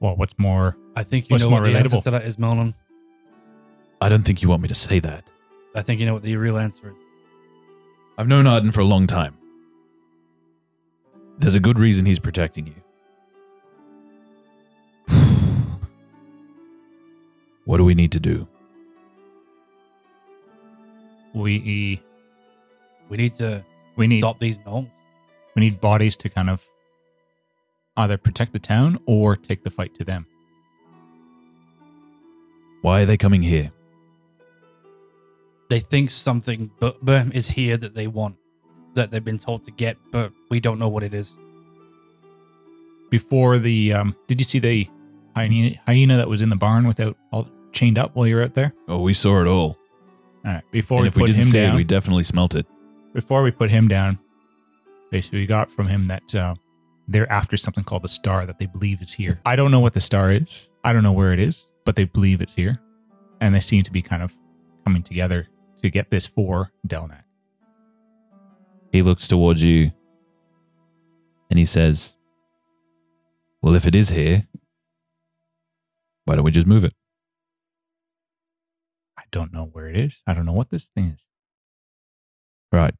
Well, 0.00 0.16
what's 0.16 0.36
more? 0.38 0.76
I 0.96 1.02
think 1.04 1.28
you 1.28 1.34
What's 1.34 1.44
know 1.44 1.50
more 1.50 1.60
what 1.60 1.66
the 1.72 1.78
answer 1.78 1.96
relatable? 1.98 2.04
to 2.04 2.10
that 2.12 2.24
is, 2.24 2.36
Melnon. 2.36 2.74
I 4.00 4.08
don't 4.08 4.22
think 4.22 4.42
you 4.42 4.48
want 4.48 4.62
me 4.62 4.68
to 4.68 4.74
say 4.74 5.00
that. 5.00 5.24
I 5.74 5.82
think 5.82 6.00
you 6.00 6.06
know 6.06 6.14
what 6.14 6.22
the 6.22 6.36
real 6.36 6.56
answer 6.58 6.90
is. 6.90 6.96
I've 8.16 8.28
known 8.28 8.46
Arden 8.46 8.72
for 8.72 8.80
a 8.80 8.84
long 8.84 9.06
time. 9.06 9.36
There's 11.38 11.54
a 11.54 11.60
good 11.60 11.78
reason 11.78 12.06
he's 12.06 12.18
protecting 12.18 12.66
you. 12.66 12.74
what 17.64 17.76
do 17.76 17.84
we 17.84 17.94
need 17.94 18.12
to 18.12 18.20
do? 18.20 18.48
We 21.34 22.00
We 23.08 23.16
need 23.16 23.34
to 23.34 23.64
we 23.96 24.06
need 24.06 24.20
stop 24.20 24.38
these 24.40 24.58
gnomes. 24.64 24.88
we 25.54 25.60
need 25.60 25.80
bodies 25.80 26.16
to 26.16 26.28
kind 26.28 26.50
of 26.50 26.64
either 27.96 28.16
protect 28.16 28.52
the 28.52 28.58
town 28.58 28.98
or 29.06 29.36
take 29.36 29.62
the 29.64 29.70
fight 29.70 29.94
to 29.96 30.04
them. 30.04 30.26
Why 32.82 33.02
are 33.02 33.06
they 33.06 33.16
coming 33.16 33.42
here? 33.42 33.72
They 35.70 35.80
think 35.80 36.10
something 36.10 36.70
but 36.80 37.04
but 37.04 37.34
is 37.34 37.48
here 37.48 37.76
that 37.76 37.94
they 37.94 38.06
want, 38.06 38.36
that 38.94 39.10
they've 39.10 39.24
been 39.24 39.38
told 39.38 39.64
to 39.64 39.70
get, 39.70 39.96
but 40.10 40.32
we 40.50 40.60
don't 40.60 40.78
know 40.78 40.88
what 40.88 41.02
it 41.02 41.12
is. 41.12 41.36
before 43.10 43.58
the 43.58 43.92
um, 43.92 44.16
did 44.26 44.40
you 44.40 44.44
see 44.44 44.58
the 44.58 44.88
hyena, 45.36 45.76
hyena 45.86 46.16
that 46.16 46.28
was 46.28 46.42
in 46.42 46.48
the 46.50 46.56
barn 46.56 46.86
without 46.86 47.16
all 47.32 47.48
chained 47.72 47.98
up 47.98 48.14
while 48.14 48.26
you 48.26 48.36
were 48.36 48.42
out 48.42 48.54
there? 48.54 48.72
Oh, 48.88 49.00
we 49.02 49.14
saw 49.14 49.40
it 49.40 49.46
all. 49.46 49.76
All 50.44 50.52
right. 50.52 50.62
Before 50.70 50.98
and 50.98 51.02
we 51.04 51.08
if 51.08 51.16
we 51.16 51.22
put 51.22 51.26
didn't 51.28 51.42
him 51.42 51.48
see 51.48 51.58
down, 51.60 51.74
it, 51.74 51.76
we 51.76 51.84
definitely 51.84 52.24
smelt 52.24 52.54
it. 52.54 52.66
before 53.14 53.42
we 53.42 53.50
put 53.50 53.70
him 53.70 53.88
down, 53.88 54.18
basically 55.10 55.40
we 55.40 55.46
got 55.46 55.70
from 55.70 55.86
him 55.86 56.06
that 56.06 56.34
uh, 56.34 56.54
they're 57.08 57.30
after 57.32 57.56
something 57.56 57.84
called 57.84 58.02
the 58.02 58.08
star 58.08 58.46
that 58.46 58.58
they 58.58 58.66
believe 58.66 59.00
is 59.02 59.12
here. 59.14 59.40
I 59.44 59.56
don't 59.56 59.70
know 59.70 59.80
what 59.80 59.94
the 59.94 60.00
star 60.00 60.32
is. 60.32 60.68
I 60.84 60.92
don't 60.92 61.02
know 61.02 61.12
where 61.12 61.32
it 61.32 61.40
is, 61.40 61.68
but 61.84 61.96
they 61.96 62.04
believe 62.04 62.40
it's 62.40 62.54
here, 62.54 62.80
and 63.40 63.54
they 63.54 63.60
seem 63.60 63.82
to 63.84 63.90
be 63.90 64.02
kind 64.02 64.22
of 64.22 64.32
coming 64.84 65.02
together 65.02 65.48
to 65.82 65.90
get 65.90 66.10
this 66.10 66.26
for 66.26 66.72
Delnak. 66.86 67.22
He 68.92 69.02
looks 69.02 69.28
towards 69.28 69.62
you 69.62 69.92
and 71.50 71.58
he 71.58 71.64
says, 71.64 72.16
Well, 73.62 73.74
if 73.74 73.86
it 73.86 73.94
is 73.94 74.08
here, 74.10 74.46
why 76.24 76.36
don't 76.36 76.44
we 76.44 76.50
just 76.50 76.66
move 76.66 76.84
it? 76.84 76.94
I 79.18 79.22
don't 79.30 79.52
know 79.52 79.68
where 79.72 79.88
it 79.88 79.96
is. 79.96 80.22
I 80.26 80.34
don't 80.34 80.46
know 80.46 80.52
what 80.52 80.70
this 80.70 80.88
thing 80.94 81.06
is. 81.06 81.24
Right. 82.72 82.94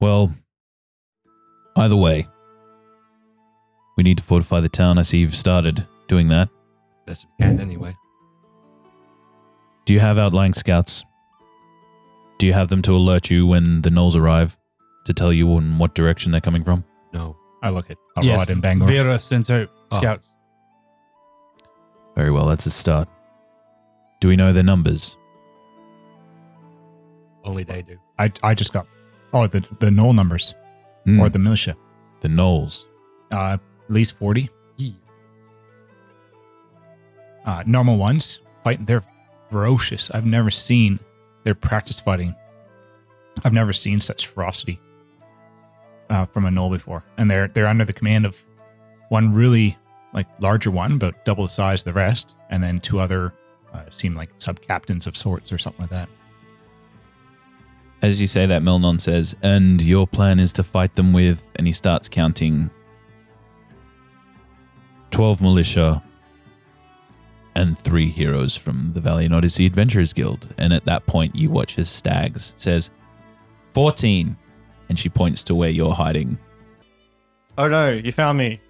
Well, 0.00 0.34
either 1.76 1.96
way, 1.96 2.26
we 3.96 4.02
need 4.02 4.18
to 4.18 4.24
fortify 4.24 4.60
the 4.60 4.68
town. 4.68 4.98
I 4.98 5.02
see 5.02 5.18
you've 5.18 5.34
started 5.34 5.86
doing 6.08 6.28
that. 6.28 6.48
Best 7.06 7.26
we 7.38 7.44
can 7.44 7.60
anyway. 7.60 7.94
Do 9.84 9.92
you 9.92 10.00
have 10.00 10.18
outlying 10.18 10.54
scouts? 10.54 11.04
Do 12.38 12.46
you 12.46 12.52
have 12.52 12.68
them 12.68 12.82
to 12.82 12.94
alert 12.96 13.30
you 13.30 13.46
when 13.46 13.82
the 13.82 13.90
gnolls 13.90 14.16
arrive 14.16 14.56
to 15.06 15.12
tell 15.14 15.32
you 15.32 15.56
in 15.58 15.78
what 15.78 15.94
direction 15.94 16.32
they're 16.32 16.40
coming 16.40 16.64
from? 16.64 16.84
No. 17.12 17.36
I 17.62 17.70
look 17.70 17.90
at 17.90 17.96
yes, 18.22 18.40
Arad 18.40 18.50
and 18.50 18.62
Bangor. 18.62 18.86
Vera 18.86 19.18
sent 19.18 19.50
out 19.50 19.70
Oh. 19.92 19.98
scouts. 19.98 20.32
Very 22.16 22.30
well, 22.30 22.46
that's 22.46 22.66
a 22.66 22.70
start. 22.70 23.08
Do 24.20 24.28
we 24.28 24.36
know 24.36 24.52
their 24.52 24.62
numbers? 24.62 25.16
Only 27.44 27.62
they 27.64 27.82
do. 27.82 27.98
I, 28.18 28.32
I 28.42 28.54
just 28.54 28.72
got 28.72 28.86
oh 29.32 29.46
the 29.46 29.60
the 29.80 29.88
gnoll 29.90 30.14
numbers 30.14 30.54
Hmm, 31.04 31.20
or 31.20 31.28
the 31.28 31.38
militia. 31.38 31.76
the 32.20 32.28
gnolls. 32.28 32.86
Uh, 33.32 33.54
at 33.58 33.60
least 33.88 34.16
forty. 34.18 34.48
Yeah. 34.76 34.92
Uh, 37.44 37.62
normal 37.66 37.96
ones 37.98 38.40
fighting. 38.62 38.86
They're 38.86 39.02
ferocious. 39.50 40.10
I've 40.10 40.24
never 40.26 40.50
seen 40.50 40.98
their 41.44 41.54
practice 41.54 42.00
fighting. 42.00 42.34
I've 43.44 43.52
never 43.52 43.72
seen 43.72 44.00
such 44.00 44.26
ferocity 44.26 44.80
uh, 46.10 46.24
from 46.26 46.44
a 46.46 46.50
gnoll 46.50 46.70
before, 46.70 47.04
and 47.16 47.30
they're 47.30 47.48
they're 47.48 47.66
under 47.66 47.84
the 47.84 47.92
command 47.92 48.26
of 48.26 48.40
one 49.08 49.32
really 49.32 49.76
like 50.12 50.26
larger 50.40 50.70
one, 50.70 50.98
but 50.98 51.24
double 51.24 51.44
the 51.46 51.52
size 51.52 51.80
of 51.80 51.86
the 51.86 51.92
rest, 51.92 52.34
and 52.50 52.62
then 52.62 52.80
two 52.80 53.00
other 53.00 53.32
uh, 53.72 53.82
seem 53.90 54.14
like 54.14 54.30
sub 54.38 54.60
captains 54.60 55.06
of 55.06 55.16
sorts 55.16 55.52
or 55.52 55.58
something 55.58 55.82
like 55.82 55.90
that. 55.90 56.08
As 58.02 58.20
you 58.20 58.26
say 58.26 58.46
that, 58.46 58.62
Melnon 58.62 59.00
says, 59.00 59.34
and 59.42 59.80
your 59.82 60.06
plan 60.06 60.38
is 60.38 60.52
to 60.54 60.62
fight 60.62 60.94
them 60.94 61.12
with, 61.12 61.50
and 61.56 61.66
he 61.66 61.72
starts 61.72 62.08
counting 62.08 62.70
12 65.10 65.40
militia 65.40 66.02
and 67.56 67.78
three 67.78 68.10
heroes 68.10 68.56
from 68.56 68.92
the 68.92 69.00
Valiant 69.00 69.34
Odyssey 69.34 69.66
Adventurers 69.66 70.12
Guild. 70.12 70.52
And 70.58 70.72
at 70.72 70.84
that 70.86 71.06
point, 71.06 71.34
you 71.36 71.50
watch 71.50 71.78
as 71.78 71.88
Stags 71.88 72.54
says, 72.56 72.90
14. 73.74 74.36
And 74.88 74.98
she 74.98 75.08
points 75.08 75.42
to 75.44 75.54
where 75.54 75.70
you're 75.70 75.94
hiding. 75.94 76.38
Oh 77.56 77.68
no, 77.68 77.90
you 77.90 78.12
found 78.12 78.38
me. 78.38 78.60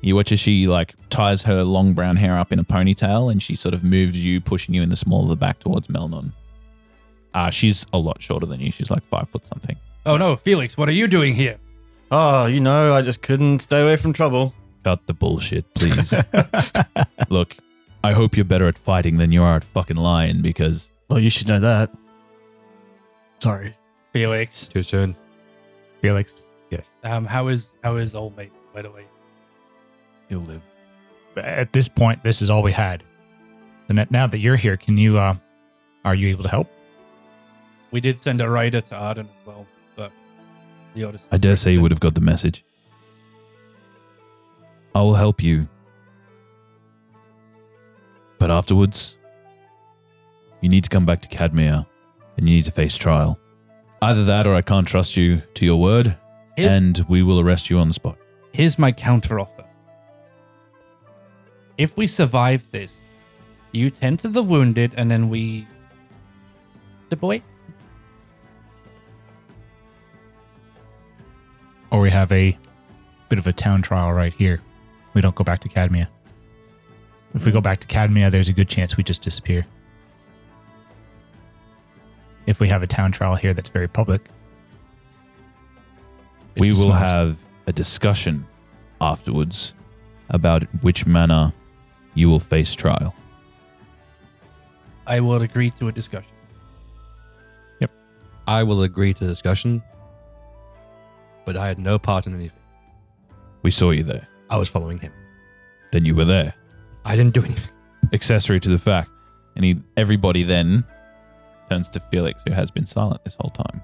You 0.00 0.14
watch 0.14 0.32
as 0.32 0.40
she 0.40 0.66
like 0.66 0.94
ties 1.10 1.42
her 1.42 1.64
long 1.64 1.92
brown 1.92 2.16
hair 2.16 2.38
up 2.38 2.52
in 2.52 2.58
a 2.58 2.64
ponytail 2.64 3.30
and 3.30 3.42
she 3.42 3.56
sort 3.56 3.74
of 3.74 3.82
moves 3.82 4.16
you, 4.24 4.40
pushing 4.40 4.74
you 4.74 4.82
in 4.82 4.88
the 4.88 4.96
small 4.96 5.24
of 5.24 5.28
the 5.28 5.36
back 5.36 5.58
towards 5.58 5.88
Melnon. 5.88 6.32
Uh, 7.34 7.50
she's 7.50 7.84
a 7.92 7.98
lot 7.98 8.22
shorter 8.22 8.46
than 8.46 8.60
you. 8.60 8.70
She's 8.70 8.90
like 8.90 9.04
five 9.08 9.28
foot 9.28 9.46
something. 9.46 9.76
Oh 10.06 10.16
no, 10.16 10.36
Felix, 10.36 10.78
what 10.78 10.88
are 10.88 10.92
you 10.92 11.06
doing 11.08 11.34
here? 11.34 11.58
Oh, 12.10 12.46
you 12.46 12.60
know, 12.60 12.94
I 12.94 13.02
just 13.02 13.20
couldn't 13.20 13.60
stay 13.60 13.82
away 13.82 13.96
from 13.96 14.12
trouble. 14.12 14.54
Cut 14.86 15.04
the 15.08 15.14
bullshit, 15.14 15.74
please. 15.74 16.14
Look, 17.28 17.56
I 18.04 18.12
hope 18.12 18.36
you're 18.36 18.44
better 18.44 18.68
at 18.68 18.78
fighting 18.78 19.16
than 19.18 19.32
you 19.32 19.42
are 19.42 19.56
at 19.56 19.64
fucking 19.64 19.96
lying 19.96 20.42
because 20.42 20.92
Well, 21.08 21.18
you 21.18 21.28
should 21.28 21.48
know 21.48 21.58
that. 21.58 21.90
Sorry. 23.40 23.74
Felix, 24.12 24.68
Too 24.68 24.84
soon. 24.84 25.16
Felix, 26.02 26.44
yes. 26.70 26.92
um, 27.02 27.26
how 27.26 27.48
is 27.48 27.74
how 27.82 27.96
is 27.96 28.14
old 28.14 28.36
mate? 28.36 28.52
By 28.72 28.82
the 28.82 28.92
way, 28.92 29.06
he'll 30.28 30.38
live. 30.38 30.62
At 31.36 31.72
this 31.72 31.88
point, 31.88 32.22
this 32.22 32.40
is 32.40 32.48
all 32.48 32.62
we 32.62 32.70
had. 32.70 33.02
And 33.88 34.06
now 34.12 34.28
that 34.28 34.38
you're 34.38 34.54
here, 34.54 34.76
can 34.76 34.96
you? 34.96 35.18
Uh, 35.18 35.34
are 36.04 36.14
you 36.14 36.28
able 36.28 36.44
to 36.44 36.48
help? 36.48 36.68
we 37.90 38.00
did 38.00 38.18
send 38.18 38.40
a 38.40 38.48
rider 38.48 38.80
to 38.82 38.94
Arden 38.94 39.26
as 39.40 39.46
well, 39.46 39.66
but 39.96 40.12
the 40.94 41.02
Odyssey. 41.02 41.26
I 41.32 41.38
dare 41.38 41.56
say 41.56 41.72
you 41.72 41.80
would 41.82 41.90
have 41.90 41.98
got 41.98 42.14
the 42.14 42.20
message. 42.20 42.62
I 44.96 45.02
will 45.02 45.12
help 45.12 45.42
you. 45.42 45.68
But 48.38 48.50
afterwards, 48.50 49.18
you 50.62 50.70
need 50.70 50.84
to 50.84 50.88
come 50.88 51.04
back 51.04 51.20
to 51.20 51.28
Cadmia 51.28 51.86
and 52.38 52.48
you 52.48 52.54
need 52.54 52.64
to 52.64 52.70
face 52.70 52.96
trial. 52.96 53.38
Either 54.00 54.24
that 54.24 54.46
or 54.46 54.54
I 54.54 54.62
can't 54.62 54.88
trust 54.88 55.14
you 55.14 55.42
to 55.52 55.66
your 55.66 55.78
word 55.78 56.16
Here's, 56.56 56.72
and 56.72 57.04
we 57.10 57.22
will 57.22 57.40
arrest 57.40 57.68
you 57.68 57.78
on 57.78 57.88
the 57.88 57.92
spot. 57.92 58.16
here's 58.52 58.78
my 58.78 58.90
counteroffer. 58.90 59.66
If 61.76 61.98
we 61.98 62.06
survive 62.06 62.70
this, 62.70 63.02
you 63.72 63.90
tend 63.90 64.20
to 64.20 64.28
the 64.28 64.42
wounded, 64.42 64.94
and 64.96 65.10
then 65.10 65.28
we. 65.28 65.66
The 67.10 67.16
boy. 67.16 67.42
Or 71.90 72.00
we 72.00 72.10
have 72.10 72.32
a 72.32 72.58
bit 73.28 73.38
of 73.38 73.46
a 73.46 73.52
town 73.52 73.82
trial 73.82 74.10
right 74.14 74.32
here. 74.32 74.62
We 75.16 75.22
don't 75.22 75.34
go 75.34 75.44
back 75.44 75.60
to 75.60 75.68
Cadmia. 75.70 76.08
If 77.34 77.46
we 77.46 77.50
go 77.50 77.62
back 77.62 77.80
to 77.80 77.86
Cadmia, 77.86 78.30
there's 78.30 78.50
a 78.50 78.52
good 78.52 78.68
chance 78.68 78.98
we 78.98 79.02
just 79.02 79.22
disappear. 79.22 79.64
If 82.44 82.60
we 82.60 82.68
have 82.68 82.82
a 82.82 82.86
town 82.86 83.12
trial 83.12 83.34
here 83.34 83.54
that's 83.54 83.70
very 83.70 83.88
public, 83.88 84.20
we 86.58 86.68
will 86.68 86.90
smart. 86.90 87.00
have 87.00 87.46
a 87.66 87.72
discussion 87.72 88.46
afterwards 89.00 89.72
about 90.28 90.64
which 90.82 91.06
manner 91.06 91.50
you 92.12 92.28
will 92.28 92.38
face 92.38 92.74
trial. 92.74 93.14
I 95.06 95.20
will 95.20 95.40
agree 95.40 95.70
to 95.70 95.88
a 95.88 95.92
discussion. 95.92 96.36
Yep. 97.80 97.90
I 98.46 98.62
will 98.64 98.82
agree 98.82 99.14
to 99.14 99.26
discussion, 99.26 99.82
but 101.46 101.56
I 101.56 101.68
had 101.68 101.78
no 101.78 101.98
part 101.98 102.26
in 102.26 102.34
anything. 102.34 102.60
We 103.62 103.70
saw 103.70 103.92
you 103.92 104.02
there. 104.02 104.28
I 104.50 104.56
was 104.56 104.68
following 104.68 104.98
him. 104.98 105.12
Then 105.92 106.04
you 106.04 106.14
were 106.14 106.24
there. 106.24 106.54
I 107.04 107.16
didn't 107.16 107.34
do 107.34 107.44
anything. 107.44 107.70
accessory 108.12 108.60
to 108.60 108.68
the 108.68 108.78
fact. 108.78 109.10
And 109.54 109.64
he, 109.64 109.76
everybody 109.96 110.42
then 110.42 110.84
turns 111.70 111.88
to 111.90 112.00
Felix, 112.00 112.42
who 112.46 112.52
has 112.52 112.70
been 112.70 112.86
silent 112.86 113.24
this 113.24 113.36
whole 113.40 113.50
time. 113.50 113.80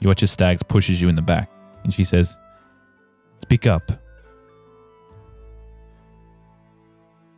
You 0.00 0.08
watch 0.08 0.22
as 0.22 0.30
Stags 0.30 0.62
pushes 0.62 1.00
you 1.00 1.08
in 1.08 1.16
the 1.16 1.22
back, 1.22 1.50
and 1.84 1.94
she 1.94 2.04
says, 2.04 2.36
Speak 3.42 3.66
up. 3.66 3.90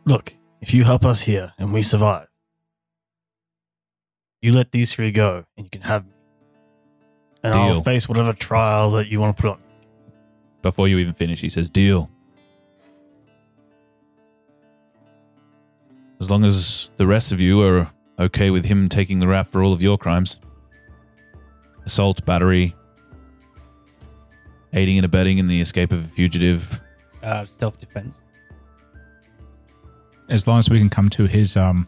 Look, 0.05 0.35
if 0.59 0.73
you 0.73 0.83
help 0.83 1.05
us 1.05 1.21
here 1.21 1.53
and 1.57 1.71
we 1.71 1.83
survive, 1.83 2.27
you 4.41 4.53
let 4.53 4.71
these 4.71 4.93
three 4.93 5.11
go 5.11 5.45
and 5.55 5.65
you 5.65 5.69
can 5.69 5.81
have 5.81 6.05
me. 6.05 6.13
And 7.43 7.53
Deal. 7.53 7.61
I'll 7.61 7.83
face 7.83 8.09
whatever 8.09 8.33
trial 8.33 8.91
that 8.91 9.07
you 9.07 9.19
want 9.19 9.37
to 9.37 9.41
put 9.41 9.51
on. 9.51 9.61
Before 10.61 10.87
you 10.87 10.97
even 10.99 11.13
finish, 11.13 11.41
he 11.41 11.49
says, 11.49 11.69
Deal. 11.69 12.09
As 16.19 16.29
long 16.29 16.43
as 16.43 16.89
the 16.97 17.07
rest 17.07 17.31
of 17.31 17.39
you 17.39 17.61
are 17.61 17.89
okay 18.19 18.49
with 18.49 18.65
him 18.65 18.89
taking 18.89 19.19
the 19.19 19.27
rap 19.27 19.47
for 19.47 19.63
all 19.63 19.71
of 19.73 19.81
your 19.81 19.97
crimes 19.97 20.39
assault, 21.85 22.23
battery, 22.25 22.75
aiding 24.73 24.97
and 24.97 25.05
abetting 25.05 25.37
in 25.39 25.47
the 25.47 25.59
escape 25.61 25.91
of 25.91 26.05
a 26.05 26.07
fugitive. 26.07 26.81
Uh, 27.23 27.45
Self 27.45 27.79
defense. 27.79 28.23
as 30.29 30.45
long 30.47 30.59
as 30.59 30.69
we 30.69 30.77
can 30.77 30.89
come 30.89 31.09
to 31.09 31.25
his 31.25 31.57
um 31.57 31.87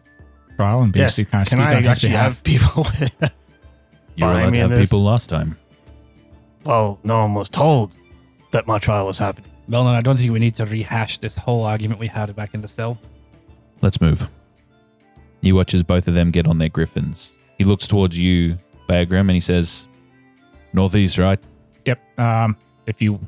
trial 0.57 0.81
and 0.81 0.95
Yes, 0.95 1.17
basically 1.17 1.31
kind 1.31 1.41
of 1.43 1.49
can 1.49 1.57
speak 1.57 1.67
I 1.67 1.75
on 1.75 1.83
his 1.83 1.91
actually 1.91 2.09
behalf. 2.09 2.33
have 2.33 2.43
people 2.43 2.87
You 4.15 4.25
were 4.25 4.33
Behind 4.33 4.41
allowed 4.41 4.51
me 4.51 4.57
to 4.57 4.63
in 4.63 4.69
have 4.71 4.79
this. 4.79 4.89
people 4.89 5.03
last 5.03 5.29
time. 5.29 5.57
Well, 6.65 6.99
no 7.03 7.21
one 7.21 7.33
was 7.33 7.47
told 7.49 7.95
that 8.51 8.67
my 8.67 8.77
trial 8.77 9.05
was 9.05 9.19
happening. 9.19 9.49
Melnon, 9.69 9.95
I 9.95 10.01
don't 10.01 10.17
think 10.17 10.31
we 10.31 10.39
need 10.39 10.55
to 10.55 10.65
rehash 10.65 11.17
this 11.19 11.37
whole 11.37 11.63
argument 11.63 11.99
we 11.99 12.07
had 12.07 12.35
back 12.35 12.53
in 12.53 12.61
the 12.61 12.67
cell. 12.67 12.97
Let's 13.81 14.01
move. 14.01 14.29
He 15.41 15.51
watches 15.53 15.83
both 15.83 16.07
of 16.07 16.13
them 16.13 16.31
get 16.31 16.45
on 16.45 16.57
their 16.57 16.69
griffins. 16.69 17.33
He 17.57 17.63
looks 17.63 17.87
towards 17.87 18.17
you, 18.17 18.57
Beargrim, 18.87 19.21
and 19.21 19.31
he 19.31 19.39
says, 19.39 19.87
Northeast, 20.73 21.17
right? 21.17 21.39
Yep. 21.85 22.19
Um, 22.19 22.57
if 22.85 23.01
you 23.01 23.19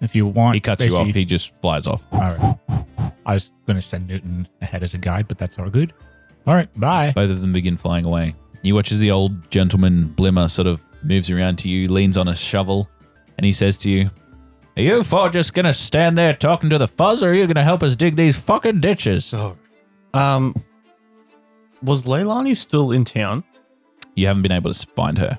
if 0.00 0.14
you 0.14 0.26
want, 0.26 0.54
He 0.54 0.60
cuts 0.60 0.84
you 0.84 0.92
off. 0.94 1.00
basically- 1.04 1.20
He 1.20 1.24
just 1.24 1.52
flies 1.60 1.86
off. 1.86 2.04
All 2.12 2.20
right. 2.20 2.58
I 3.26 3.34
was 3.34 3.52
going 3.66 3.76
to 3.76 3.82
send 3.82 4.06
Newton 4.06 4.48
ahead 4.62 4.82
as 4.82 4.94
a 4.94 4.98
guide, 4.98 5.26
but 5.28 5.38
that's 5.38 5.58
all 5.58 5.68
good. 5.68 5.92
All 6.46 6.54
right, 6.54 6.68
bye. 6.80 7.12
Both 7.14 7.30
of 7.30 7.40
them 7.40 7.52
begin 7.52 7.76
flying 7.76 8.06
away. 8.06 8.34
He 8.62 8.72
watches 8.72 9.00
the 9.00 9.10
old 9.10 9.50
gentleman 9.50 10.08
Blimmer 10.16 10.48
sort 10.48 10.66
of 10.66 10.80
moves 11.02 11.30
around 11.30 11.58
to 11.60 11.68
you, 11.68 11.90
leans 11.92 12.16
on 12.16 12.26
a 12.28 12.34
shovel, 12.34 12.88
and 13.36 13.44
he 13.44 13.52
says 13.52 13.76
to 13.78 13.90
you, 13.90 14.10
Are 14.78 14.82
you 14.82 15.02
four 15.02 15.28
just 15.28 15.54
gonna 15.54 15.74
stand 15.74 16.16
there 16.16 16.32
talking 16.34 16.70
to 16.70 16.78
the 16.78 16.86
fuzz, 16.86 17.20
or 17.20 17.30
are 17.30 17.34
you 17.34 17.48
gonna 17.48 17.64
help 17.64 17.82
us 17.82 17.96
dig 17.96 18.14
these 18.14 18.36
fucking 18.36 18.78
ditches? 18.80 19.24
So 19.24 19.56
Um, 20.14 20.54
was 21.82 22.04
Leilani 22.04 22.56
still 22.56 22.92
in 22.92 23.04
town? 23.04 23.42
You 24.14 24.28
haven't 24.28 24.42
been 24.42 24.52
able 24.52 24.72
to 24.72 24.86
find 24.94 25.18
her. 25.18 25.36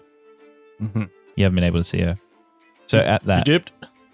Mm-hmm. 0.82 1.04
You 1.38 1.44
haven't 1.46 1.56
been 1.56 1.64
able 1.64 1.80
to 1.80 1.86
see 1.86 2.02
her. 2.02 2.18
So 2.88 3.00
at 3.00 3.24
that, 3.24 3.46
dipped. 3.46 3.72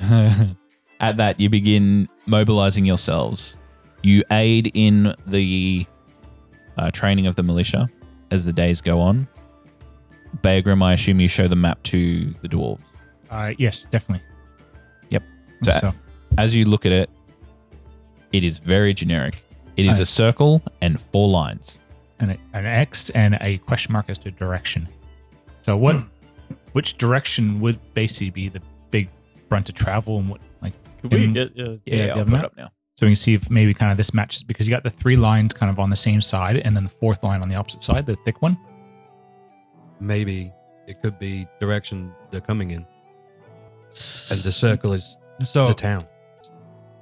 at 0.99 1.17
that, 1.17 1.39
you 1.39 1.49
begin 1.49 2.07
mobilizing 2.27 2.85
yourselves. 2.85 3.57
You 4.03 4.23
aid 4.29 4.69
in 4.75 5.15
the 5.25 5.87
uh, 6.77 6.91
training 6.91 7.25
of 7.25 7.35
the 7.35 7.41
militia 7.41 7.89
as 8.29 8.45
the 8.45 8.53
days 8.53 8.79
go 8.79 8.99
on. 8.99 9.27
Beargrim, 10.43 10.83
I 10.83 10.93
assume 10.93 11.19
you 11.19 11.27
show 11.27 11.47
the 11.47 11.55
map 11.55 11.81
to 11.83 12.31
the 12.43 12.47
dwarves. 12.47 12.81
Uh, 13.31 13.53
yes, 13.57 13.87
definitely. 13.89 14.23
Yep. 15.65 15.81
So- 15.81 15.91
So, 15.91 15.95
As 16.37 16.55
you 16.55 16.65
look 16.65 16.85
at 16.85 16.91
it, 16.91 17.09
it 18.33 18.43
is 18.43 18.57
very 18.59 18.93
generic. 18.93 19.43
It 19.77 19.85
is 19.85 19.99
Aye. 19.99 20.03
a 20.03 20.05
circle 20.05 20.61
and 20.81 20.99
four 20.99 21.29
lines. 21.29 21.79
an, 22.19 22.37
an 22.53 22.65
X 22.65 23.09
and 23.11 23.37
a 23.41 23.57
question 23.59 23.93
mark 23.93 24.09
as 24.09 24.17
to 24.19 24.31
direction. 24.31 24.87
So 25.61 25.75
what? 25.77 25.95
which 26.73 26.97
direction 26.97 27.59
would 27.61 27.79
basically 27.93 28.29
be 28.31 28.49
the 28.49 28.61
big 28.91 29.09
front 29.49 29.65
to 29.67 29.73
travel, 29.73 30.19
and 30.19 30.29
what 30.29 30.39
like? 30.61 30.73
Could 31.01 31.11
we 31.13 31.23
in- 31.25 31.33
get? 31.33 31.57
Uh, 31.59 31.77
Yeah, 31.85 32.07
I'll 32.07 32.17
the 32.19 32.23
put 32.25 32.31
map? 32.31 32.43
it 32.43 32.45
up 32.45 32.57
now. 32.57 32.71
So 32.97 33.05
we 33.05 33.11
can 33.11 33.15
see 33.17 33.33
if 33.33 33.49
maybe 33.49 33.73
kind 33.73 33.91
of 33.91 33.97
this 33.97 34.13
matches 34.13 34.43
because 34.43 34.67
you 34.67 34.71
got 34.73 34.83
the 34.83 34.89
three 34.89 35.15
lines 35.17 35.53
kind 35.53 35.69
of 35.69 35.79
on 35.79 35.89
the 35.89 35.97
same 35.97 36.21
side, 36.21 36.55
and 36.57 36.75
then 36.75 36.83
the 36.85 36.89
fourth 36.89 37.23
line 37.23 37.41
on 37.41 37.49
the 37.49 37.55
opposite 37.55 37.83
side, 37.83 38.05
the 38.05 38.15
thick 38.25 38.41
one. 38.41 38.57
maybe 39.99 40.51
it 40.87 41.01
could 41.01 41.17
be 41.19 41.47
direction 41.59 42.11
they're 42.31 42.41
coming 42.41 42.71
in, 42.71 42.85
and 44.31 44.39
the 44.41 44.51
circle 44.51 44.93
is 44.93 45.17
So 45.43 45.67
the 45.67 45.73
town. 45.73 46.03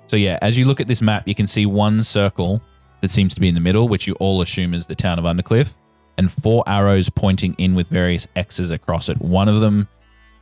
So 0.07 0.15
yeah, 0.15 0.37
as 0.41 0.57
you 0.57 0.65
look 0.65 0.79
at 0.81 0.87
this 0.87 1.01
map, 1.01 1.27
you 1.27 1.35
can 1.35 1.47
see 1.47 1.65
one 1.65 2.01
circle 2.03 2.61
that 3.01 3.09
seems 3.11 3.33
to 3.35 3.41
be 3.41 3.47
in 3.47 3.53
the 3.55 3.61
middle, 3.61 3.87
which 3.87 4.07
you 4.07 4.13
all 4.19 4.41
assume 4.41 4.73
is 4.73 4.85
the 4.85 4.95
town 4.95 5.19
of 5.19 5.25
Undercliff, 5.25 5.73
and 6.17 6.31
four 6.31 6.63
arrows 6.67 7.09
pointing 7.09 7.53
in 7.57 7.75
with 7.75 7.87
various 7.87 8.27
X's 8.35 8.71
across 8.71 9.09
it. 9.09 9.19
One 9.19 9.47
of 9.49 9.59
them, 9.61 9.87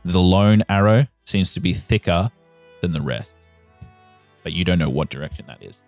the 0.04 0.20
lone 0.20 0.62
arrow, 0.68 1.06
seems 1.24 1.54
to 1.54 1.60
be 1.60 1.72
thicker 1.74 2.30
than 2.80 2.92
the 2.92 3.00
rest. 3.00 3.32
But 4.42 4.52
you 4.52 4.64
don't 4.64 4.78
know 4.78 4.90
what 4.90 5.08
direction 5.10 5.46
that 5.46 5.62
is. 5.62 5.82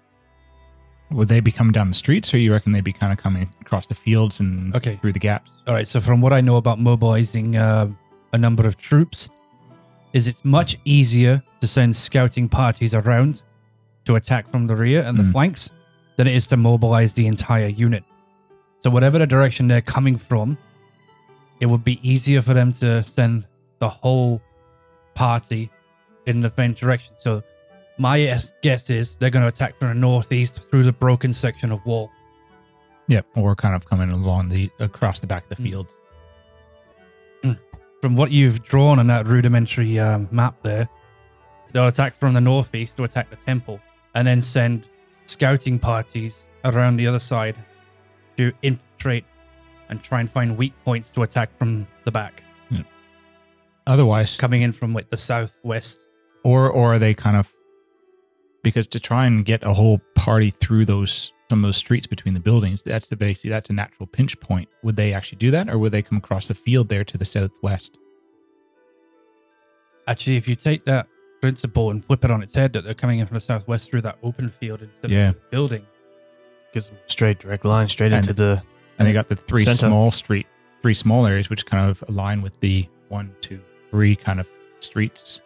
Would 1.11 1.29
they 1.29 1.41
be 1.41 1.53
coming 1.53 1.73
down 1.73 1.89
the 1.89 1.95
streets, 1.95 2.33
or 2.33 2.39
you 2.39 2.53
reckon 2.53 2.73
they'd 2.73 2.83
be 2.83 2.93
kind 2.93 3.13
of 3.13 3.19
coming 3.19 3.51
across 3.61 3.87
the 3.87 3.95
fields 3.95 4.41
and 4.41 4.75
Okay. 4.75 4.97
through 4.97 5.13
the 5.13 5.19
gaps? 5.19 5.53
All 5.67 5.75
right. 5.75 5.87
So 5.87 6.01
from 6.01 6.21
what 6.21 6.33
I 6.33 6.41
know 6.41 6.57
about 6.57 6.81
mobilizing 6.81 7.57
uh, 7.57 7.89
a 8.33 8.39
number 8.39 8.67
of 8.67 8.77
troops, 8.77 9.29
is 10.15 10.27
it's 10.27 10.45
much 10.45 10.79
easier 10.87 11.43
to 11.61 11.67
send 11.67 11.95
scouting 11.95 12.49
parties 12.49 12.95
around 12.95 13.43
to 14.07 14.15
attack 14.17 14.49
from 14.51 14.67
the 14.67 14.75
rear 14.77 15.03
and 15.03 15.19
the 15.19 15.23
Mm. 15.25 15.33
flanks 15.33 15.69
than 16.17 16.27
it 16.27 16.35
is 16.35 16.47
to 16.47 16.57
mobilize 16.57 17.12
the 17.15 17.27
entire 17.27 17.67
unit. 17.67 18.05
So 18.79 18.89
whatever 18.91 19.19
the 19.19 19.27
direction 19.27 19.67
they're 19.69 19.81
coming 19.83 20.17
from, 20.17 20.57
it 21.61 21.67
would 21.67 21.85
be 21.85 21.99
easier 22.09 22.41
for 22.43 22.55
them 22.55 22.73
to 22.75 23.03
send 23.05 23.45
the 23.81 23.89
whole 23.89 24.41
party 25.15 25.71
in 26.27 26.41
the 26.41 26.53
same 26.57 26.73
direction. 26.75 27.15
So 27.19 27.43
my 27.99 28.39
guess 28.62 28.91
is 28.91 29.15
they're 29.17 29.31
going 29.31 29.43
to 29.43 29.49
attack 29.49 29.77
from 29.79 29.89
the 29.89 29.95
northeast 29.95 30.61
through 30.71 30.85
the 30.85 30.93
broken 30.93 31.33
section 31.33 31.73
of 31.73 31.85
wall. 31.85 32.11
Yep, 33.09 33.27
or 33.37 33.55
kind 33.55 33.75
of 33.75 33.87
coming 33.87 34.11
along 34.12 34.49
the 34.49 34.71
across 34.81 35.21
the 35.21 35.27
back 35.27 35.45
of 35.51 35.59
the 35.59 35.65
Mm. 37.43 37.59
From 38.05 38.17
what 38.17 38.31
you've 38.31 38.63
drawn 38.63 38.99
on 38.99 39.07
that 39.07 39.27
rudimentary 39.27 39.99
um, 39.99 40.29
map 40.31 40.55
there, 40.61 40.87
they'll 41.73 41.87
attack 41.87 42.15
from 42.15 42.35
the 42.35 42.41
northeast 42.43 42.99
to 42.99 43.05
attack 43.05 43.31
the 43.31 43.37
temple 43.37 43.81
and 44.15 44.29
then 44.29 44.43
send 44.43 44.91
scouting 45.25 45.79
parties 45.79 46.47
around 46.67 46.99
the 46.99 47.07
other 47.07 47.19
side 47.19 47.57
to 48.37 48.53
infiltrate 48.61 49.25
and 49.89 50.03
try 50.03 50.21
and 50.21 50.31
find 50.31 50.59
weak 50.59 50.75
points 50.85 51.09
to 51.09 51.23
attack 51.23 51.57
from 51.57 51.87
the 52.05 52.11
back, 52.11 52.43
Otherwise, 53.87 54.37
coming 54.37 54.61
in 54.61 54.73
from 54.73 54.93
like 54.93 55.09
the 55.09 55.17
southwest. 55.17 56.07
or 56.43 56.69
or 56.69 56.93
are 56.93 56.99
they 56.99 57.15
kind 57.15 57.39
of 57.39 57.51
because 58.63 58.87
to 58.89 59.01
try 59.01 59.25
and 59.25 59.47
get 59.47 59.63
a 59.63 59.73
whole 59.73 59.99
party 60.15 60.51
through 60.51 60.85
those 60.85 61.33
some 61.51 61.62
of 61.64 61.68
those 61.68 61.76
streets 61.76 62.07
between 62.07 62.34
the 62.34 62.40
buildings, 62.40 62.82
that's 62.82 63.09
the 63.09 63.16
basically 63.16 63.51
that's 63.51 63.70
a 63.70 63.72
natural 63.72 64.07
pinch 64.07 64.38
point. 64.40 64.68
Would 64.82 64.97
they 64.97 65.12
actually 65.12 65.38
do 65.38 65.51
that, 65.51 65.68
or 65.68 65.78
would 65.78 65.92
they 65.92 66.03
come 66.03 66.18
across 66.18 66.49
the 66.49 66.55
field 66.55 66.88
there 66.88 67.05
to 67.05 67.18
the 67.18 67.24
southwest? 67.24 67.99
Actually, 70.07 70.36
if 70.36 70.47
you 70.49 70.55
take 70.55 70.84
that 70.84 71.07
principle 71.40 71.90
and 71.90 72.05
flip 72.05 72.24
it 72.24 72.30
on 72.30 72.42
its 72.42 72.55
head, 72.55 72.72
that 72.74 72.84
they're 72.84 72.95
coming 72.95 73.18
in 73.18 73.26
from 73.26 73.34
the 73.34 73.40
southwest 73.40 73.90
through 73.90 74.03
that 74.03 74.18
open 74.22 74.49
field 74.49 74.82
instead 74.82 75.11
Yeah. 75.11 75.30
of 75.30 75.34
the 75.34 75.40
building. 75.51 75.86
Gives 76.72 76.88
them 76.88 76.99
straight 77.07 77.38
direct 77.38 77.64
line 77.64 77.88
straight 77.88 78.12
And- 78.12 78.26
into 78.26 78.32
the. 78.32 78.62
And 78.99 79.09
they 79.09 79.12
got 79.12 79.28
the 79.28 79.36
three 79.36 79.64
Center. 79.64 79.88
small 79.88 80.11
street, 80.12 80.47
three 80.82 80.95
small 80.95 81.26
areas, 81.26 81.51
which 81.51 81.66
kind 81.66 81.90
of 81.90 82.03
align 82.09 82.42
with 82.42 82.59
the 82.61 82.86
one, 83.09 83.34
two, 83.40 83.61
three 83.90 84.14
kind 84.14 84.38
of 84.40 84.49
streets 84.80 85.40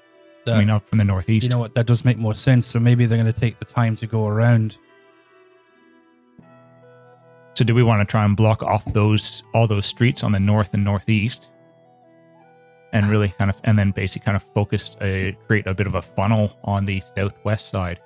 That- 0.45 0.53
coming 0.53 0.71
up 0.71 0.87
from 0.89 0.99
the 0.99 1.05
northeast. 1.05 1.45
you 1.45 1.51
know 1.51 1.59
what? 1.59 1.75
That 1.75 1.87
does 1.87 2.05
make 2.05 2.19
more 2.19 2.35
sense. 2.35 2.67
So 2.67 2.79
maybe 2.79 3.07
they're 3.07 3.19
going 3.21 3.33
to 3.33 3.39
take 3.41 3.59
the 3.59 3.65
time 3.65 3.97
to 3.97 4.07
go 4.07 4.27
around 4.27 4.77
So 7.59 7.65
do 7.65 7.75
we 7.75 7.83
want 7.83 8.01
to 8.01 8.05
try 8.09 8.25
and 8.25 8.37
block 8.37 8.63
off 8.63 8.85
those 8.93 9.43
all 9.53 9.67
those 9.67 9.85
streets 9.85 10.23
on 10.23 10.31
the 10.31 10.39
north 10.39 10.75
and 10.75 10.85
northeast, 10.85 11.51
and 12.93 13.07
really 13.07 13.31
kind 13.31 13.51
of 13.51 13.61
and 13.65 13.77
then 13.77 13.91
basically 13.91 14.27
kind 14.27 14.37
of 14.37 14.45
focus 14.55 14.95
uh, 15.01 15.33
create 15.49 15.67
a 15.67 15.75
bit 15.75 15.89
of 15.89 15.97
a 15.97 16.03
funnel 16.03 16.57
on 16.63 16.85
the 16.85 17.01
southwest 17.01 17.71
side? 17.71 17.99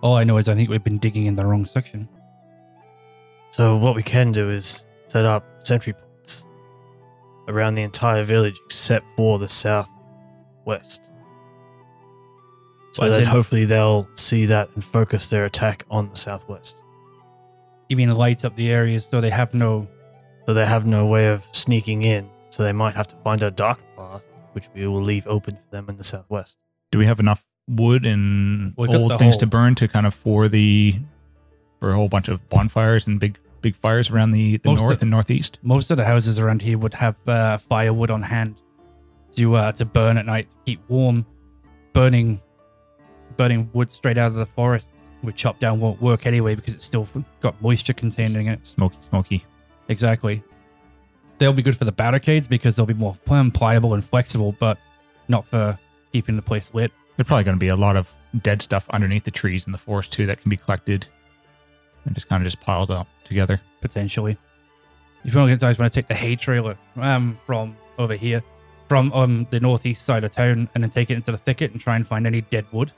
All 0.00 0.16
I 0.16 0.24
know 0.24 0.36
is 0.36 0.48
I 0.48 0.56
think 0.56 0.68
we've 0.68 0.82
been 0.82 0.98
digging 0.98 1.26
in 1.26 1.36
the 1.36 1.46
wrong 1.46 1.64
section. 1.64 2.08
So 3.52 3.76
what 3.76 3.94
we 3.94 4.02
can 4.02 4.32
do 4.32 4.50
is 4.50 4.84
set 5.06 5.24
up 5.24 5.46
sentry 5.60 5.92
points 5.92 6.44
around 7.46 7.74
the 7.74 7.82
entire 7.82 8.24
village 8.24 8.58
except 8.64 9.06
for 9.16 9.38
the 9.38 9.46
southwest. 9.46 11.12
So 12.94 13.04
As 13.04 13.16
then 13.16 13.26
hopefully 13.26 13.64
they'll 13.64 14.08
see 14.16 14.44
that 14.46 14.70
and 14.74 14.82
focus 14.82 15.28
their 15.28 15.44
attack 15.44 15.84
on 15.88 16.08
the 16.08 16.16
southwest. 16.16 16.82
You 17.88 18.14
lights 18.14 18.44
up 18.44 18.54
the 18.56 18.70
areas 18.70 19.06
so 19.06 19.20
they 19.20 19.30
have 19.30 19.54
no. 19.54 19.88
So 20.46 20.54
they 20.54 20.66
have 20.66 20.86
no 20.86 21.04
way 21.06 21.28
of 21.28 21.42
sneaking 21.52 22.02
in. 22.02 22.28
So 22.50 22.62
they 22.62 22.72
might 22.72 22.94
have 22.94 23.06
to 23.08 23.16
find 23.16 23.42
a 23.42 23.50
dark 23.50 23.80
path, 23.96 24.26
which 24.52 24.68
we 24.74 24.86
will 24.86 25.02
leave 25.02 25.26
open 25.26 25.56
for 25.56 25.70
them 25.70 25.88
in 25.88 25.96
the 25.98 26.04
southwest. 26.04 26.58
Do 26.90 26.98
we 26.98 27.04
have 27.06 27.20
enough 27.20 27.44
wood 27.68 28.06
and 28.06 28.72
We 28.76 28.86
got 28.86 28.96
old 28.96 29.10
the 29.10 29.18
things 29.18 29.34
whole- 29.34 29.40
to 29.40 29.46
burn 29.46 29.74
to 29.76 29.88
kind 29.88 30.06
of 30.06 30.14
for 30.14 30.48
the 30.48 30.96
for 31.80 31.90
a 31.90 31.94
whole 31.94 32.08
bunch 32.08 32.28
of 32.28 32.48
bonfires 32.48 33.06
and 33.06 33.20
big 33.20 33.38
big 33.60 33.74
fires 33.76 34.08
around 34.10 34.30
the, 34.30 34.56
the 34.58 34.70
Most 34.70 34.80
north 34.80 34.96
of- 34.96 35.02
and 35.02 35.10
northeast? 35.10 35.58
Most 35.62 35.90
of 35.90 35.96
the 35.96 36.04
houses 36.04 36.38
around 36.38 36.62
here 36.62 36.78
would 36.78 36.94
have 36.94 37.16
uh, 37.28 37.58
firewood 37.58 38.10
on 38.10 38.22
hand 38.22 38.56
to 39.36 39.54
uh, 39.56 39.72
to 39.72 39.84
burn 39.84 40.16
at 40.16 40.26
night 40.26 40.48
to 40.50 40.56
keep 40.64 40.80
warm. 40.88 41.26
Burning, 41.92 42.40
burning 43.36 43.68
wood 43.72 43.90
straight 43.90 44.16
out 44.18 44.28
of 44.28 44.34
the 44.34 44.46
forest 44.46 44.94
with 45.22 45.36
chopped 45.36 45.60
down 45.60 45.80
won't 45.80 46.00
work 46.00 46.26
anyway 46.26 46.54
because 46.54 46.74
it's 46.74 46.86
still 46.86 47.08
got 47.40 47.60
moisture 47.60 47.92
contained 47.92 48.36
in 48.36 48.46
it. 48.48 48.66
Smoky, 48.66 48.96
smoky. 49.08 49.44
Exactly. 49.88 50.42
They'll 51.38 51.52
be 51.52 51.62
good 51.62 51.76
for 51.76 51.84
the 51.84 51.92
barricades 51.92 52.48
because 52.48 52.76
they'll 52.76 52.86
be 52.86 52.94
more 52.94 53.16
pliable 53.24 53.94
and 53.94 54.04
flexible, 54.04 54.56
but 54.58 54.78
not 55.28 55.46
for 55.46 55.78
keeping 56.12 56.36
the 56.36 56.42
place 56.42 56.72
lit. 56.74 56.92
There's 57.16 57.26
probably 57.26 57.44
going 57.44 57.56
to 57.56 57.60
be 57.60 57.68
a 57.68 57.76
lot 57.76 57.96
of 57.96 58.12
dead 58.42 58.62
stuff 58.62 58.88
underneath 58.90 59.24
the 59.24 59.30
trees 59.30 59.66
in 59.66 59.72
the 59.72 59.78
forest 59.78 60.12
too 60.12 60.26
that 60.26 60.40
can 60.40 60.50
be 60.50 60.56
collected 60.56 61.06
and 62.04 62.14
just 62.14 62.28
kind 62.28 62.42
of 62.42 62.46
just 62.46 62.60
piled 62.60 62.90
up 62.90 63.08
together. 63.24 63.60
potentially. 63.80 64.36
If 65.24 65.34
you 65.34 65.56
guys 65.56 65.78
want 65.78 65.92
to 65.92 66.00
take 66.00 66.08
the 66.08 66.14
hay 66.14 66.36
trailer 66.36 66.76
um 66.96 67.36
from 67.44 67.76
over 67.98 68.14
here, 68.14 68.42
from 68.88 69.12
um 69.12 69.46
the 69.50 69.60
northeast 69.60 70.04
side 70.04 70.24
of 70.24 70.30
town, 70.30 70.68
and 70.74 70.82
then 70.82 70.90
take 70.90 71.10
it 71.10 71.14
into 71.14 71.32
the 71.32 71.38
thicket 71.38 71.72
and 71.72 71.80
try 71.80 71.96
and 71.96 72.06
find 72.06 72.26
any 72.26 72.40
dead 72.40 72.66
wood. 72.72 72.92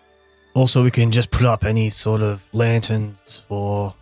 Also, 0.55 0.83
we 0.83 0.91
can 0.91 1.11
just 1.13 1.31
put 1.31 1.47
up 1.47 1.65
any 1.65 1.91
sort 1.91 2.23
of 2.23 2.43
lanterns 2.53 3.43
for 3.47 3.95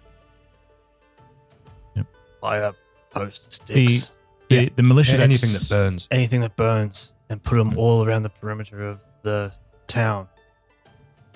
Yep. 1.95 2.07
fire 2.41 2.73
post 3.11 3.53
sticks, 3.53 4.12
The 4.49 4.62
Yeah. 4.62 4.69
the 4.77 4.83
militia 4.83 5.19
Anything 5.19 5.53
that 5.53 5.69
burns. 5.69 6.09
anything 6.11 6.41
that 6.41 6.57
burns, 6.57 7.12
and 7.29 7.43
put 7.43 7.57
them 7.57 7.77
all 7.77 8.03
around 8.07 8.23
the 8.23 8.31
perimeter 8.31 8.83
of 8.83 9.01
the 9.23 9.53
town, 9.87 10.29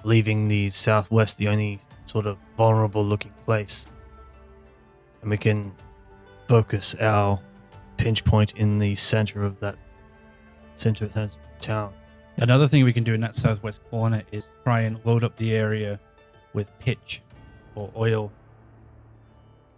leaving 0.02 0.48
the 0.48 0.70
southwest 0.70 1.36
the 1.36 1.48
only 1.48 1.80
sort 2.06 2.26
of 2.26 2.38
vulnerable 2.56 3.04
looking 3.04 3.32
place. 3.44 3.86
And 5.20 5.30
we 5.30 5.36
can 5.36 5.72
focus 6.48 6.94
our 7.00 7.38
pinch 7.98 8.24
point 8.24 8.52
in 8.56 8.78
the 8.78 8.94
center 8.96 9.44
of 9.44 9.60
that 9.60 9.76
center 10.74 11.04
of 11.04 11.12
the 11.12 11.30
town. 11.60 11.92
Another 12.36 12.66
thing 12.66 12.84
we 12.84 12.92
can 12.92 13.04
do 13.04 13.14
in 13.14 13.20
that 13.20 13.36
southwest 13.36 13.80
corner 13.90 14.22
is 14.32 14.48
try 14.64 14.80
and 14.80 14.98
load 15.04 15.22
up 15.22 15.36
the 15.36 15.54
area 15.54 16.00
with 16.54 16.76
pitch 16.78 17.22
or 17.74 17.90
oil. 17.96 18.32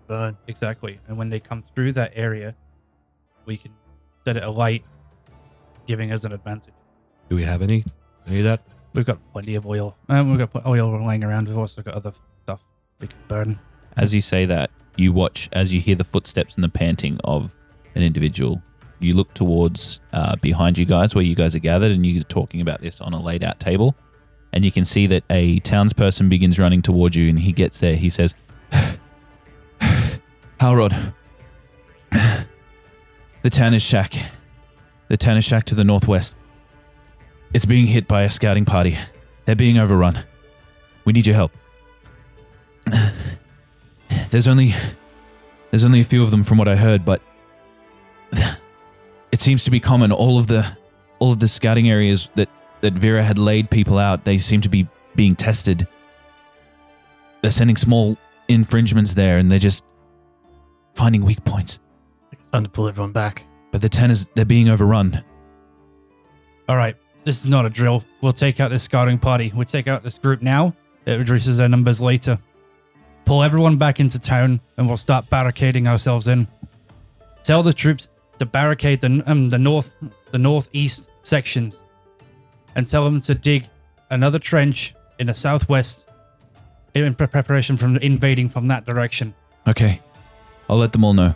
Burn. 0.06 0.36
Exactly. 0.47 1.01
And 1.09 1.16
when 1.16 1.31
they 1.31 1.40
come 1.40 1.62
through 1.62 1.93
that 1.93 2.12
area, 2.14 2.55
we 3.44 3.56
can 3.56 3.72
set 4.24 4.36
it 4.36 4.43
alight, 4.43 4.85
giving 5.86 6.12
us 6.12 6.24
an 6.24 6.32
advantage. 6.32 6.74
Do 7.28 7.36
we 7.36 7.43
have 7.43 7.62
any? 7.62 7.85
Any 8.26 8.39
of 8.39 8.44
that? 8.44 8.62
We've 8.93 9.05
got 9.05 9.18
plenty 9.32 9.55
of 9.56 9.66
oil. 9.66 9.97
Um, 10.09 10.31
we've 10.31 10.39
got 10.51 10.66
oil 10.66 10.90
lying 11.05 11.24
around. 11.24 11.48
We've 11.48 11.59
also 11.59 11.82
got 11.82 11.94
other 11.94 12.12
stuff 12.44 12.62
we 13.01 13.09
can 13.09 13.18
burn. 13.28 13.59
As 13.97 14.14
you 14.14 14.20
say 14.20 14.47
that, 14.47 14.70
you 14.97 15.12
watch 15.12 15.48
as 15.52 15.74
you 15.74 15.81
hear 15.81 15.97
the 15.97 16.05
footsteps 16.05 16.55
and 16.55 16.62
the 16.62 16.68
panting 16.68 17.18
of 17.24 17.55
an 17.94 18.02
individual. 18.02 18.62
You 19.05 19.14
look 19.14 19.32
towards 19.35 20.01
uh, 20.12 20.36
behind 20.36 20.78
you 20.78 20.85
guys 20.85 21.14
where 21.14 21.24
you 21.24 21.35
guys 21.35 21.55
are 21.55 21.60
gathered 21.60 21.93
and 21.93 22.05
you're 22.05 22.22
talking 22.24 22.60
about 22.60 22.81
this 22.81 23.01
on 23.01 23.12
a 23.12 23.20
laid 23.20 23.44
out 23.44 23.60
table. 23.60 23.94
And 24.52 24.64
you 24.64 24.72
can 24.72 24.85
see 24.85 25.06
that 25.09 25.24
a 25.31 25.60
townsperson 25.60 26.28
begins 26.28 26.59
running 26.59 26.81
towards 26.81 27.16
you 27.16 27.28
and 27.28 27.39
he 27.40 27.52
gets 27.52 27.81
there. 27.81 27.97
He 27.97 28.09
says, 28.09 28.35
Halrod, 30.60 31.14
the 33.43 33.51
Tanner's 33.51 33.82
Shack. 33.82 34.14
The 35.09 35.16
Tanner's 35.16 35.44
Shack 35.44 35.64
to 35.66 35.74
the 35.74 35.85
northwest. 35.85 36.36
It's 37.52 37.66
being 37.66 37.86
hit 37.86 38.09
by 38.09 38.22
a 38.22 38.31
scouting 38.31 38.64
party. 38.64 38.97
They're 39.44 39.56
being 39.56 39.78
overrun. 39.78 40.24
We 41.05 41.12
need 41.12 41.26
your 41.26 41.36
help. 41.36 41.52
There's 44.31 44.48
only 44.48 44.74
there's 45.70 45.85
only 45.85 46.01
a 46.01 46.05
few 46.05 46.22
of 46.22 46.31
them 46.31 46.44
from 46.44 46.59
what 46.59 46.68
I 46.68 46.76
heard, 46.76 47.05
but 47.05 47.20
it 49.35 49.40
seems 49.40 49.65
to 49.65 49.70
be 49.73 49.81
common. 49.81 50.12
All 50.12 50.39
of 50.39 50.47
the 50.47 50.65
all 51.19 51.32
of 51.32 51.40
the 51.40 51.48
scouting 51.48 51.90
areas 51.90 52.31
that 52.36 52.48
that 52.82 52.93
Vera 52.93 53.20
had 53.20 53.36
laid 53.36 53.69
people 53.69 53.98
out, 53.98 54.24
they 54.24 54.39
seem 54.39 54.61
to 54.61 54.69
be 54.69 54.86
being 55.16 55.35
tested. 55.35 55.89
They're 57.43 57.51
sending 57.51 57.77
small 57.77 58.16
infringements 58.47 59.12
there, 59.15 59.39
and 59.39 59.51
they're 59.51 59.59
just 59.59 59.85
finding 60.94 61.24
weak 61.24 61.44
points. 61.44 61.81
It's 62.31 62.48
time 62.52 62.62
to 62.62 62.70
pull 62.70 62.86
everyone 62.86 63.11
back. 63.11 63.44
But 63.73 63.81
the 63.81 63.89
tenors, 63.89 64.28
they're 64.36 64.44
being 64.44 64.69
overrun. 64.69 65.24
All 66.69 66.77
right, 66.77 66.94
this 67.24 67.43
is 67.43 67.48
not 67.48 67.66
a 67.66 67.70
drill. 67.70 68.05
We'll 68.20 68.32
take 68.32 68.61
out 68.61 68.70
this 68.70 68.85
scouting 68.85 69.19
party. 69.19 69.51
We'll 69.52 69.65
take 69.65 69.89
out 69.89 70.05
this 70.05 70.16
group 70.16 70.43
now. 70.43 70.77
It 71.06 71.19
reduces 71.19 71.56
their 71.56 71.69
numbers 71.69 72.01
later. 72.01 72.39
Pull 73.24 73.43
everyone 73.43 73.78
back 73.78 73.98
into 73.98 74.20
town, 74.20 74.61
and 74.77 74.86
we'll 74.86 74.97
start 74.97 75.28
barricading 75.28 75.89
ourselves 75.89 76.28
in. 76.28 76.47
Tell 77.43 77.65
the 77.65 77.73
troops 77.73 78.06
to 78.39 78.47
barricade 78.47 79.01
the 79.01 79.23
um, 79.27 79.51
the 79.51 79.59
north, 79.59 79.93
the 80.31 80.39
northeast 80.39 81.09
sections, 81.23 81.81
and 82.74 82.86
tell 82.89 83.05
them 83.05 83.20
to 83.23 83.35
dig 83.35 83.66
another 84.11 84.39
trench 84.39 84.94
in 85.19 85.27
the 85.27 85.35
southwest 85.35 86.06
in 86.94 87.15
pre- 87.15 87.27
preparation 87.27 87.77
from 87.77 87.97
invading 87.98 88.48
from 88.48 88.69
that 88.69 88.85
direction. 88.86 89.35
Okay, 89.66 90.01
I'll 90.69 90.77
let 90.78 90.93
them 90.93 91.05
all 91.05 91.15
know. 91.15 91.35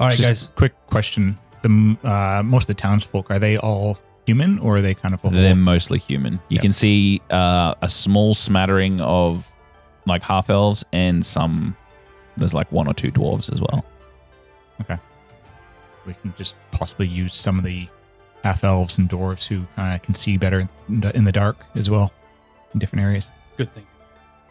All 0.00 0.08
right, 0.08 0.16
Just 0.16 0.28
guys. 0.28 0.52
quick 0.56 0.72
question: 0.86 1.38
the 1.62 1.96
uh, 2.04 2.42
most 2.42 2.64
of 2.64 2.76
the 2.76 2.80
townsfolk 2.80 3.30
are 3.30 3.38
they 3.38 3.56
all 3.56 3.98
human 4.26 4.58
or 4.60 4.76
are 4.76 4.80
they 4.82 4.94
kind 4.94 5.12
of 5.14 5.22
a 5.24 5.28
They're 5.30 5.54
mostly 5.54 5.98
human. 5.98 6.34
You 6.48 6.56
Yep. 6.56 6.62
can 6.62 6.72
see 6.72 7.20
uh, 7.30 7.74
a 7.82 7.88
small 7.90 8.32
smattering 8.34 9.00
of 9.02 9.50
like 10.06 10.22
half 10.22 10.48
elves 10.50 10.84
and 10.92 11.24
some. 11.24 11.76
There's 12.36 12.54
like 12.54 12.72
one 12.72 12.88
or 12.88 12.94
two 12.94 13.12
dwarves 13.12 13.52
as 13.52 13.60
well. 13.60 13.84
We 16.06 16.14
can 16.14 16.34
just 16.36 16.54
possibly 16.70 17.06
use 17.06 17.36
some 17.36 17.58
of 17.58 17.64
the 17.64 17.88
half 18.42 18.62
elves 18.62 18.98
and 18.98 19.08
dwarves 19.08 19.46
who 19.46 19.64
kind 19.76 19.94
of 19.94 20.02
can 20.02 20.14
see 20.14 20.36
better 20.36 20.68
in 20.88 21.00
the, 21.00 21.16
in 21.16 21.24
the 21.24 21.32
dark 21.32 21.56
as 21.74 21.88
well 21.88 22.12
in 22.72 22.78
different 22.78 23.04
areas. 23.04 23.30
Good 23.56 23.72
thing. 23.72 23.86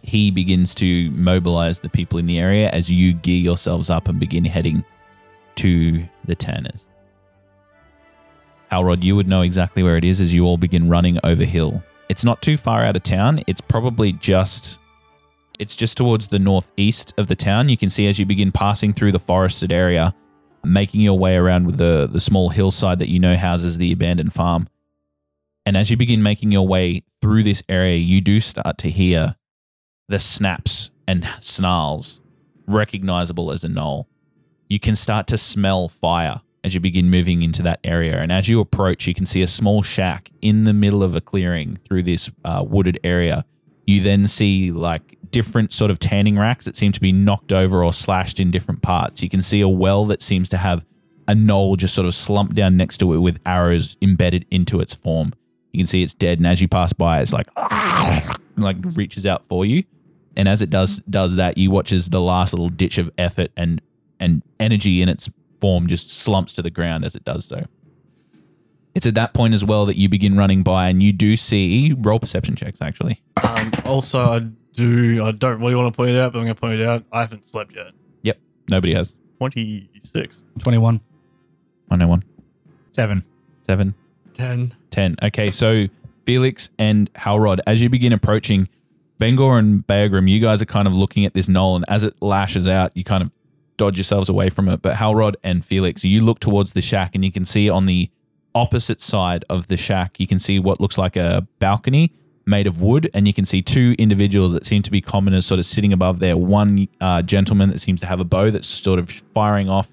He 0.01 0.31
begins 0.31 0.75
to 0.75 1.11
mobilize 1.11 1.79
the 1.79 1.89
people 1.89 2.19
in 2.19 2.25
the 2.25 2.39
area 2.39 2.69
as 2.71 2.91
you 2.91 3.13
gear 3.13 3.39
yourselves 3.39 3.89
up 3.89 4.07
and 4.07 4.19
begin 4.19 4.43
heading 4.43 4.83
to 5.55 6.03
the 6.25 6.35
Tanners. 6.35 6.87
Halrod, 8.71 9.03
you 9.03 9.15
would 9.15 9.27
know 9.27 9.43
exactly 9.43 9.83
where 9.83 9.97
it 9.97 10.03
is 10.03 10.19
as 10.19 10.33
you 10.33 10.45
all 10.45 10.57
begin 10.57 10.89
running 10.89 11.19
over 11.23 11.45
hill. 11.45 11.83
It's 12.09 12.25
not 12.25 12.41
too 12.41 12.57
far 12.57 12.83
out 12.83 12.95
of 12.95 13.03
town. 13.03 13.41
It's 13.47 13.61
probably 13.61 14.13
just 14.13 14.79
it's 15.59 15.75
just 15.75 15.97
towards 15.97 16.27
the 16.27 16.39
northeast 16.39 17.13
of 17.17 17.27
the 17.27 17.35
town. 17.35 17.69
You 17.69 17.77
can 17.77 17.89
see 17.89 18.07
as 18.07 18.17
you 18.17 18.25
begin 18.25 18.51
passing 18.51 18.91
through 18.91 19.11
the 19.11 19.19
forested 19.19 19.71
area, 19.71 20.15
making 20.63 21.01
your 21.01 21.17
way 21.17 21.35
around 21.35 21.65
with 21.65 21.77
the 21.77 22.07
the 22.07 22.19
small 22.19 22.49
hillside 22.49 22.99
that 22.99 23.09
you 23.09 23.19
know 23.19 23.35
houses 23.35 23.77
the 23.77 23.91
abandoned 23.91 24.33
farm. 24.33 24.67
And 25.65 25.77
as 25.77 25.89
you 25.89 25.97
begin 25.97 26.21
making 26.21 26.51
your 26.51 26.67
way 26.67 27.03
through 27.21 27.43
this 27.43 27.63
area, 27.69 27.97
you 27.97 28.19
do 28.21 28.39
start 28.39 28.77
to 28.79 28.89
hear 28.89 29.35
the 30.09 30.19
snaps 30.19 30.91
and 31.07 31.27
snarls 31.39 32.21
recognizable 32.67 33.51
as 33.51 33.63
a 33.63 33.69
gnoll. 33.69 34.05
You 34.69 34.79
can 34.79 34.95
start 34.95 35.27
to 35.27 35.37
smell 35.37 35.87
fire 35.87 36.41
as 36.63 36.73
you 36.73 36.79
begin 36.79 37.09
moving 37.09 37.43
into 37.43 37.61
that 37.61 37.79
area. 37.83 38.19
And 38.19 38.31
as 38.31 38.47
you 38.47 38.59
approach, 38.59 39.07
you 39.07 39.13
can 39.13 39.25
see 39.25 39.41
a 39.41 39.47
small 39.47 39.83
shack 39.83 40.31
in 40.41 40.63
the 40.63 40.73
middle 40.73 41.03
of 41.03 41.15
a 41.15 41.21
clearing 41.21 41.77
through 41.87 42.03
this 42.03 42.29
uh, 42.45 42.63
wooded 42.65 42.99
area. 43.03 43.45
You 43.85 44.01
then 44.01 44.27
see 44.27 44.71
like 44.71 45.17
different 45.33 45.73
sort 45.73 45.91
of 45.91 45.99
tanning 45.99 46.37
racks 46.37 46.63
that 46.63 46.77
seem 46.77 46.91
to 46.93 47.01
be 47.01 47.11
knocked 47.11 47.51
over 47.51 47.83
or 47.83 47.91
slashed 47.91 48.39
in 48.39 48.51
different 48.51 48.81
parts. 48.81 49.21
You 49.21 49.29
can 49.29 49.41
see 49.41 49.59
a 49.59 49.67
well 49.67 50.05
that 50.05 50.21
seems 50.21 50.47
to 50.49 50.57
have 50.57 50.85
a 51.27 51.33
gnoll 51.33 51.75
just 51.75 51.93
sort 51.95 52.05
of 52.05 52.13
slumped 52.15 52.55
down 52.55 52.77
next 52.77 52.99
to 52.99 53.13
it 53.13 53.17
with 53.17 53.39
arrows 53.45 53.97
embedded 54.01 54.45
into 54.51 54.79
its 54.79 54.93
form. 54.93 55.33
You 55.71 55.79
can 55.79 55.87
see 55.87 56.03
it's 56.03 56.13
dead, 56.13 56.37
and 56.37 56.47
as 56.47 56.61
you 56.61 56.67
pass 56.67 56.93
by, 56.93 57.19
it's 57.21 57.33
like 57.33 57.47
like 58.57 58.77
reaches 58.95 59.25
out 59.25 59.43
for 59.49 59.65
you. 59.65 59.83
And 60.35 60.47
as 60.47 60.61
it 60.61 60.69
does 60.69 61.01
does 61.09 61.35
that, 61.35 61.57
you 61.57 61.71
watch 61.71 61.91
as 61.91 62.09
the 62.09 62.21
last 62.21 62.53
little 62.53 62.69
ditch 62.69 62.97
of 62.97 63.11
effort 63.17 63.51
and 63.57 63.81
and 64.19 64.43
energy 64.59 65.01
in 65.01 65.09
its 65.09 65.29
form 65.59 65.87
just 65.87 66.09
slumps 66.11 66.53
to 66.53 66.61
the 66.61 66.69
ground 66.69 67.03
as 67.05 67.15
it 67.15 67.23
does 67.25 67.45
so. 67.45 67.65
It's 68.93 69.07
at 69.07 69.15
that 69.15 69.33
point 69.33 69.55
as 69.55 69.65
well 69.65 69.85
that 69.87 69.97
you 69.97 70.07
begin 70.07 70.37
running 70.37 70.61
by, 70.61 70.89
and 70.89 71.01
you 71.01 71.11
do 71.11 71.35
see 71.35 71.95
roll 71.97 72.19
perception 72.19 72.55
checks. 72.55 72.81
Actually, 72.81 73.21
Um, 73.43 73.71
also, 73.85 74.19
I 74.25 74.41
do. 74.73 75.23
I 75.25 75.31
don't 75.31 75.59
really 75.59 75.75
want 75.75 75.93
to 75.93 75.95
point 75.97 76.11
it 76.11 76.19
out, 76.19 76.33
but 76.33 76.39
I'm 76.39 76.45
going 76.45 76.55
to 76.55 76.61
point 76.61 76.79
it 76.79 76.87
out. 76.87 77.03
I 77.11 77.21
haven't 77.21 77.47
slept 77.47 77.75
yet. 77.75 77.87
Yep. 78.23 78.37
Nobody 78.69 78.93
has. 78.93 79.15
Twenty 79.37 79.89
six. 80.01 80.41
21. 80.59 81.01
I 81.91 81.95
know 81.95 82.07
one, 82.07 82.23
Seven. 82.91 83.23
seven, 83.67 83.93
10. 84.33 84.73
10. 84.89 85.15
Okay, 85.21 85.51
so 85.51 85.85
Felix 86.25 86.69
and 86.79 87.13
Halrod, 87.13 87.59
as 87.67 87.83
you 87.83 87.89
begin 87.89 88.13
approaching 88.13 88.67
Bengor 89.19 89.59
and 89.59 89.85
Beargrim, 89.85 90.27
you 90.29 90.39
guys 90.39 90.61
are 90.61 90.65
kind 90.65 90.87
of 90.87 90.95
looking 90.95 91.25
at 91.25 91.33
this 91.33 91.47
gnoll, 91.47 91.75
and 91.75 91.85
as 91.87 92.03
it 92.03 92.15
lashes 92.21 92.67
out, 92.67 92.95
you 92.95 93.03
kind 93.03 93.21
of 93.21 93.31
dodge 93.77 93.97
yourselves 93.97 94.27
away 94.29 94.49
from 94.49 94.69
it. 94.69 94.81
But 94.81 94.95
Halrod 94.95 95.35
and 95.43 95.63
Felix, 95.63 96.03
you 96.03 96.23
look 96.23 96.39
towards 96.39 96.73
the 96.73 96.81
shack, 96.81 97.13
and 97.13 97.23
you 97.23 97.31
can 97.31 97.45
see 97.45 97.69
on 97.69 97.85
the 97.85 98.09
opposite 98.55 99.01
side 99.01 99.45
of 99.49 99.67
the 99.67 99.77
shack, 99.77 100.19
you 100.19 100.25
can 100.27 100.39
see 100.39 100.57
what 100.59 100.79
looks 100.79 100.97
like 100.97 101.15
a 101.15 101.47
balcony 101.59 102.11
made 102.45 102.67
of 102.67 102.81
wood, 102.81 103.09
and 103.13 103.27
you 103.27 103.33
can 103.33 103.45
see 103.45 103.61
two 103.61 103.95
individuals 103.97 104.53
that 104.53 104.65
seem 104.65 104.81
to 104.83 104.91
be 104.91 105.01
commoners 105.01 105.45
sort 105.45 105.59
of 105.59 105.65
sitting 105.65 105.93
above 105.93 106.19
there. 106.19 106.37
One 106.37 106.87
uh, 106.99 107.21
gentleman 107.21 107.69
that 107.69 107.79
seems 107.79 107.99
to 108.01 108.05
have 108.05 108.19
a 108.19 108.25
bow 108.25 108.51
that's 108.51 108.67
sort 108.67 108.99
of 108.99 109.09
firing 109.33 109.69
off 109.69 109.91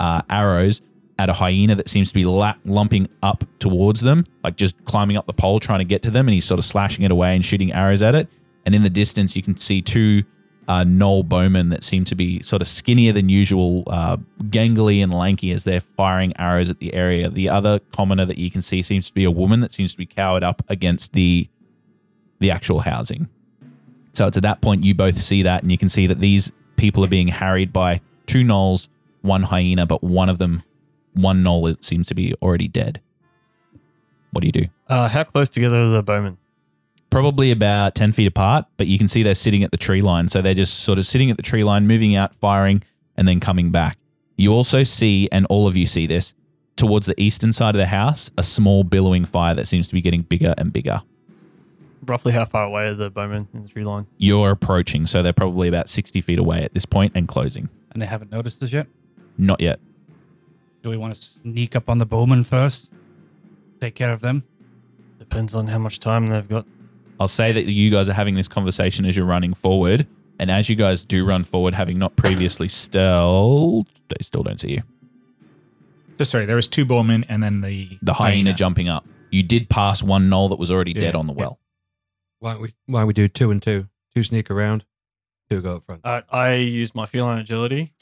uh, 0.00 0.22
arrows 0.28 0.82
at 1.18 1.30
a 1.30 1.32
hyena 1.32 1.76
that 1.76 1.88
seems 1.88 2.08
to 2.08 2.14
be 2.14 2.24
la- 2.24 2.56
lumping 2.64 3.08
up 3.22 3.44
towards 3.60 4.00
them, 4.00 4.24
like 4.42 4.56
just 4.56 4.82
climbing 4.84 5.16
up 5.16 5.26
the 5.26 5.32
pole 5.32 5.60
trying 5.60 5.78
to 5.78 5.84
get 5.84 6.02
to 6.02 6.10
them, 6.10 6.26
and 6.26 6.34
he's 6.34 6.44
sort 6.44 6.58
of 6.58 6.64
slashing 6.64 7.04
it 7.04 7.10
away 7.10 7.34
and 7.34 7.44
shooting 7.44 7.72
arrows 7.72 8.02
at 8.02 8.14
it. 8.14 8.28
And 8.66 8.74
in 8.74 8.82
the 8.82 8.90
distance, 8.90 9.36
you 9.36 9.42
can 9.42 9.56
see 9.56 9.80
two 9.82 10.24
uh, 10.66 10.82
gnoll 10.82 11.28
bowmen 11.28 11.68
that 11.68 11.84
seem 11.84 12.04
to 12.06 12.14
be 12.14 12.42
sort 12.42 12.62
of 12.62 12.68
skinnier 12.68 13.12
than 13.12 13.28
usual, 13.28 13.84
uh, 13.86 14.16
gangly 14.44 15.02
and 15.02 15.12
lanky 15.12 15.52
as 15.52 15.64
they're 15.64 15.80
firing 15.80 16.32
arrows 16.38 16.70
at 16.70 16.78
the 16.78 16.94
area. 16.94 17.28
The 17.28 17.48
other 17.48 17.78
commoner 17.92 18.24
that 18.24 18.38
you 18.38 18.50
can 18.50 18.62
see 18.62 18.82
seems 18.82 19.06
to 19.08 19.14
be 19.14 19.24
a 19.24 19.30
woman 19.30 19.60
that 19.60 19.72
seems 19.72 19.92
to 19.92 19.98
be 19.98 20.06
cowered 20.06 20.42
up 20.42 20.62
against 20.68 21.12
the 21.12 21.48
the 22.38 22.50
actual 22.50 22.80
housing. 22.80 23.28
So 24.12 24.26
it's 24.26 24.36
at 24.36 24.42
that 24.44 24.60
point 24.60 24.84
you 24.84 24.94
both 24.94 25.22
see 25.22 25.42
that, 25.42 25.62
and 25.62 25.72
you 25.72 25.78
can 25.78 25.88
see 25.88 26.06
that 26.06 26.20
these 26.20 26.52
people 26.76 27.04
are 27.04 27.08
being 27.08 27.28
harried 27.28 27.72
by 27.72 28.00
two 28.26 28.44
gnolls, 28.44 28.88
one 29.22 29.44
hyena, 29.44 29.86
but 29.86 30.02
one 30.02 30.28
of 30.28 30.38
them, 30.38 30.62
one 31.14 31.42
gnoll, 31.42 31.70
it 31.70 31.84
seems 31.84 32.06
to 32.08 32.14
be 32.14 32.34
already 32.42 32.68
dead. 32.68 33.00
What 34.30 34.42
do 34.42 34.46
you 34.46 34.52
do? 34.52 34.66
Uh, 34.88 35.08
how 35.08 35.24
close 35.24 35.48
together 35.48 35.78
are 35.80 35.88
the 35.88 36.02
bowmen? 36.02 36.38
Probably 37.10 37.50
about 37.52 37.94
10 37.94 38.12
feet 38.12 38.26
apart, 38.26 38.66
but 38.76 38.86
you 38.88 38.98
can 38.98 39.06
see 39.06 39.22
they're 39.22 39.34
sitting 39.34 39.62
at 39.62 39.70
the 39.70 39.76
tree 39.76 40.00
line. 40.00 40.28
So 40.28 40.42
they're 40.42 40.54
just 40.54 40.80
sort 40.80 40.98
of 40.98 41.06
sitting 41.06 41.30
at 41.30 41.36
the 41.36 41.42
tree 41.44 41.62
line, 41.62 41.86
moving 41.86 42.16
out, 42.16 42.34
firing, 42.34 42.82
and 43.16 43.28
then 43.28 43.38
coming 43.38 43.70
back. 43.70 43.98
You 44.36 44.52
also 44.52 44.82
see, 44.82 45.28
and 45.30 45.46
all 45.46 45.68
of 45.68 45.76
you 45.76 45.86
see 45.86 46.06
this, 46.08 46.34
towards 46.76 47.06
the 47.06 47.20
eastern 47.20 47.52
side 47.52 47.76
of 47.76 47.78
the 47.78 47.86
house, 47.86 48.32
a 48.36 48.42
small 48.42 48.82
billowing 48.82 49.24
fire 49.24 49.54
that 49.54 49.68
seems 49.68 49.86
to 49.88 49.94
be 49.94 50.00
getting 50.00 50.22
bigger 50.22 50.54
and 50.58 50.72
bigger. 50.72 51.02
Roughly 52.06 52.32
how 52.32 52.44
far 52.44 52.64
away 52.64 52.88
are 52.88 52.94
the 52.94 53.10
bowmen 53.10 53.48
in 53.54 53.62
the 53.62 53.68
tree 53.68 53.84
line? 53.84 54.06
You're 54.18 54.50
approaching, 54.50 55.06
so 55.06 55.22
they're 55.22 55.32
probably 55.32 55.68
about 55.68 55.88
60 55.88 56.20
feet 56.20 56.38
away 56.38 56.62
at 56.62 56.74
this 56.74 56.84
point 56.84 57.12
and 57.14 57.26
closing. 57.26 57.68
And 57.92 58.02
they 58.02 58.06
haven't 58.06 58.30
noticed 58.30 58.62
us 58.62 58.72
yet. 58.72 58.86
Not 59.38 59.60
yet. 59.60 59.80
Do 60.82 60.90
we 60.90 60.96
want 60.96 61.14
to 61.14 61.20
sneak 61.20 61.74
up 61.74 61.88
on 61.88 61.98
the 61.98 62.06
bowmen 62.06 62.44
first? 62.44 62.90
Take 63.80 63.94
care 63.94 64.12
of 64.12 64.20
them? 64.20 64.44
Depends 65.18 65.54
on 65.54 65.68
how 65.68 65.78
much 65.78 66.00
time 66.00 66.26
they've 66.26 66.48
got. 66.48 66.66
I'll 67.18 67.28
say 67.28 67.52
that 67.52 67.64
you 67.64 67.90
guys 67.90 68.08
are 68.08 68.14
having 68.14 68.34
this 68.34 68.48
conversation 68.48 69.06
as 69.06 69.16
you're 69.16 69.26
running 69.26 69.54
forward, 69.54 70.06
and 70.38 70.50
as 70.50 70.68
you 70.68 70.76
guys 70.76 71.04
do 71.04 71.24
run 71.24 71.44
forward, 71.44 71.74
having 71.74 71.98
not 71.98 72.16
previously 72.16 72.68
stealth, 72.68 73.86
they 74.08 74.22
still 74.22 74.42
don't 74.42 74.60
see 74.60 74.72
you. 74.72 74.82
So 76.18 76.24
sorry, 76.24 76.46
there 76.46 76.56
was 76.56 76.68
two 76.68 76.84
bowmen 76.84 77.24
and 77.28 77.42
then 77.42 77.60
the 77.60 77.98
The 78.02 78.14
hyena, 78.14 78.52
jumping 78.52 78.88
up. 78.88 79.06
You 79.30 79.42
did 79.42 79.68
pass 79.68 80.02
one 80.02 80.30
gnoll 80.30 80.50
that 80.50 80.58
was 80.58 80.70
already 80.70 80.92
dead 80.92 81.16
on 81.16 81.26
the 81.26 81.34
yeah. 81.34 81.40
well. 81.40 81.58
Why 82.44 82.52
don't 82.52 82.60
we 82.60 82.74
why 82.84 83.00
don't 83.00 83.06
we 83.06 83.14
do 83.14 83.26
two 83.26 83.50
and 83.50 83.62
two? 83.62 83.88
Two 84.14 84.22
sneak 84.22 84.50
around, 84.50 84.84
two 85.48 85.62
go 85.62 85.76
up 85.76 85.84
front. 85.84 86.02
Uh, 86.04 86.20
I 86.28 86.56
use 86.56 86.94
my 86.94 87.06
feline 87.06 87.38
agility 87.38 87.94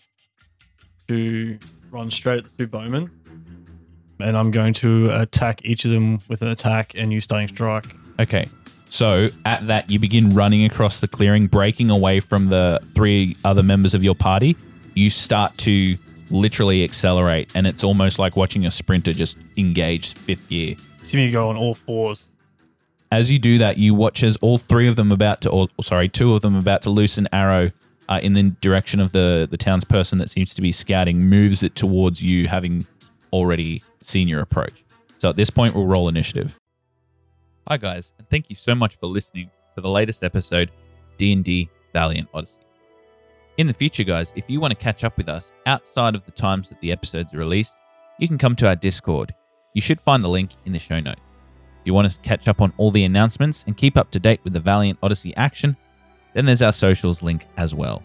to 1.06 1.60
run 1.92 2.10
straight 2.10 2.38
at 2.38 2.44
the 2.50 2.50
two 2.58 2.66
bowmen, 2.66 3.08
and 4.18 4.36
I'm 4.36 4.50
going 4.50 4.72
to 4.74 5.10
attack 5.12 5.64
each 5.64 5.84
of 5.84 5.92
them 5.92 6.22
with 6.26 6.42
an 6.42 6.48
attack 6.48 6.92
and 6.96 7.12
use 7.12 7.22
stunning 7.22 7.46
strike. 7.46 7.94
Okay. 8.18 8.48
So 8.88 9.28
at 9.44 9.68
that, 9.68 9.88
you 9.88 10.00
begin 10.00 10.30
running 10.30 10.64
across 10.64 11.00
the 11.00 11.06
clearing, 11.06 11.46
breaking 11.46 11.90
away 11.90 12.18
from 12.18 12.48
the 12.48 12.80
three 12.96 13.36
other 13.44 13.62
members 13.62 13.94
of 13.94 14.02
your 14.02 14.16
party. 14.16 14.56
You 14.94 15.08
start 15.08 15.56
to 15.58 15.96
literally 16.30 16.82
accelerate, 16.82 17.48
and 17.54 17.64
it's 17.64 17.84
almost 17.84 18.18
like 18.18 18.34
watching 18.34 18.66
a 18.66 18.72
sprinter 18.72 19.12
just 19.12 19.38
engage 19.56 20.14
fifth 20.14 20.48
gear. 20.48 20.74
See 21.04 21.16
me 21.16 21.30
go 21.30 21.48
on 21.48 21.56
all 21.56 21.74
fours. 21.74 22.31
As 23.12 23.30
you 23.30 23.38
do 23.38 23.58
that, 23.58 23.76
you 23.76 23.92
watch 23.92 24.22
as 24.22 24.36
all 24.36 24.56
three 24.56 24.88
of 24.88 24.96
them 24.96 25.12
about 25.12 25.42
to, 25.42 25.50
or 25.50 25.68
sorry, 25.82 26.08
two 26.08 26.32
of 26.32 26.40
them 26.40 26.56
about 26.56 26.80
to 26.82 26.90
loose 26.90 27.18
an 27.18 27.28
arrow 27.30 27.70
uh, 28.08 28.18
in 28.22 28.32
the 28.32 28.44
direction 28.62 29.00
of 29.00 29.12
the 29.12 29.46
the 29.50 29.58
townsperson 29.58 30.18
that 30.18 30.30
seems 30.30 30.54
to 30.54 30.62
be 30.62 30.72
scouting, 30.72 31.18
moves 31.20 31.62
it 31.62 31.74
towards 31.74 32.22
you, 32.22 32.48
having 32.48 32.86
already 33.30 33.82
seen 34.00 34.28
your 34.28 34.40
approach. 34.40 34.82
So 35.18 35.28
at 35.28 35.36
this 35.36 35.50
point, 35.50 35.74
we'll 35.74 35.86
roll 35.86 36.08
initiative. 36.08 36.58
Hi 37.68 37.76
guys, 37.76 38.14
and 38.16 38.26
thank 38.30 38.46
you 38.48 38.56
so 38.56 38.74
much 38.74 38.96
for 38.96 39.08
listening 39.08 39.50
to 39.74 39.82
the 39.82 39.90
latest 39.90 40.24
episode, 40.24 40.70
D&D 41.18 41.68
Valiant 41.92 42.30
Odyssey. 42.32 42.62
In 43.58 43.66
the 43.66 43.74
future, 43.74 44.04
guys, 44.04 44.32
if 44.36 44.48
you 44.48 44.58
want 44.58 44.70
to 44.70 44.82
catch 44.82 45.04
up 45.04 45.18
with 45.18 45.28
us 45.28 45.52
outside 45.66 46.14
of 46.14 46.24
the 46.24 46.32
times 46.32 46.70
that 46.70 46.80
the 46.80 46.90
episodes 46.90 47.34
are 47.34 47.38
released, 47.38 47.76
you 48.18 48.26
can 48.26 48.38
come 48.38 48.56
to 48.56 48.66
our 48.66 48.74
Discord. 48.74 49.34
You 49.74 49.82
should 49.82 50.00
find 50.00 50.22
the 50.22 50.28
link 50.28 50.52
in 50.64 50.72
the 50.72 50.78
show 50.78 50.98
notes. 50.98 51.31
You 51.84 51.94
want 51.94 52.10
to 52.10 52.18
catch 52.20 52.48
up 52.48 52.60
on 52.60 52.72
all 52.76 52.90
the 52.90 53.04
announcements 53.04 53.64
and 53.66 53.76
keep 53.76 53.96
up 53.96 54.10
to 54.12 54.20
date 54.20 54.40
with 54.44 54.52
the 54.52 54.60
Valiant 54.60 54.98
Odyssey 55.02 55.34
action, 55.36 55.76
then 56.34 56.46
there's 56.46 56.62
our 56.62 56.72
socials 56.72 57.22
link 57.22 57.46
as 57.56 57.74
well. 57.74 58.02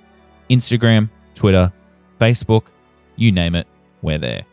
Instagram, 0.50 1.10
Twitter, 1.36 1.72
Facebook, 2.20 2.64
you 3.16 3.32
name 3.32 3.56
it, 3.56 3.68
we're 4.02 4.18
there. 4.18 4.44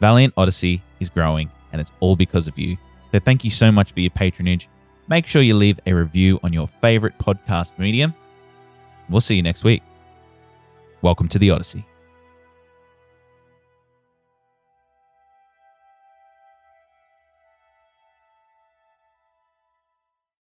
Valiant 0.00 0.34
Odyssey 0.36 0.82
is 1.00 1.08
growing, 1.08 1.50
and 1.72 1.80
it's 1.80 1.92
all 2.00 2.16
because 2.16 2.46
of 2.48 2.58
you. 2.58 2.76
So 3.12 3.20
thank 3.20 3.44
you 3.44 3.50
so 3.50 3.70
much 3.70 3.92
for 3.92 4.00
your 4.00 4.10
patronage. 4.10 4.68
Make 5.08 5.26
sure 5.26 5.42
you 5.42 5.54
leave 5.54 5.78
a 5.86 5.92
review 5.92 6.40
on 6.42 6.52
your 6.52 6.66
favorite 6.66 7.18
podcast 7.18 7.78
medium. 7.78 8.14
We'll 9.08 9.20
see 9.20 9.36
you 9.36 9.42
next 9.42 9.64
week. 9.64 9.82
Welcome 11.02 11.28
to 11.28 11.38
the 11.38 11.50
Odyssey. 11.50 11.84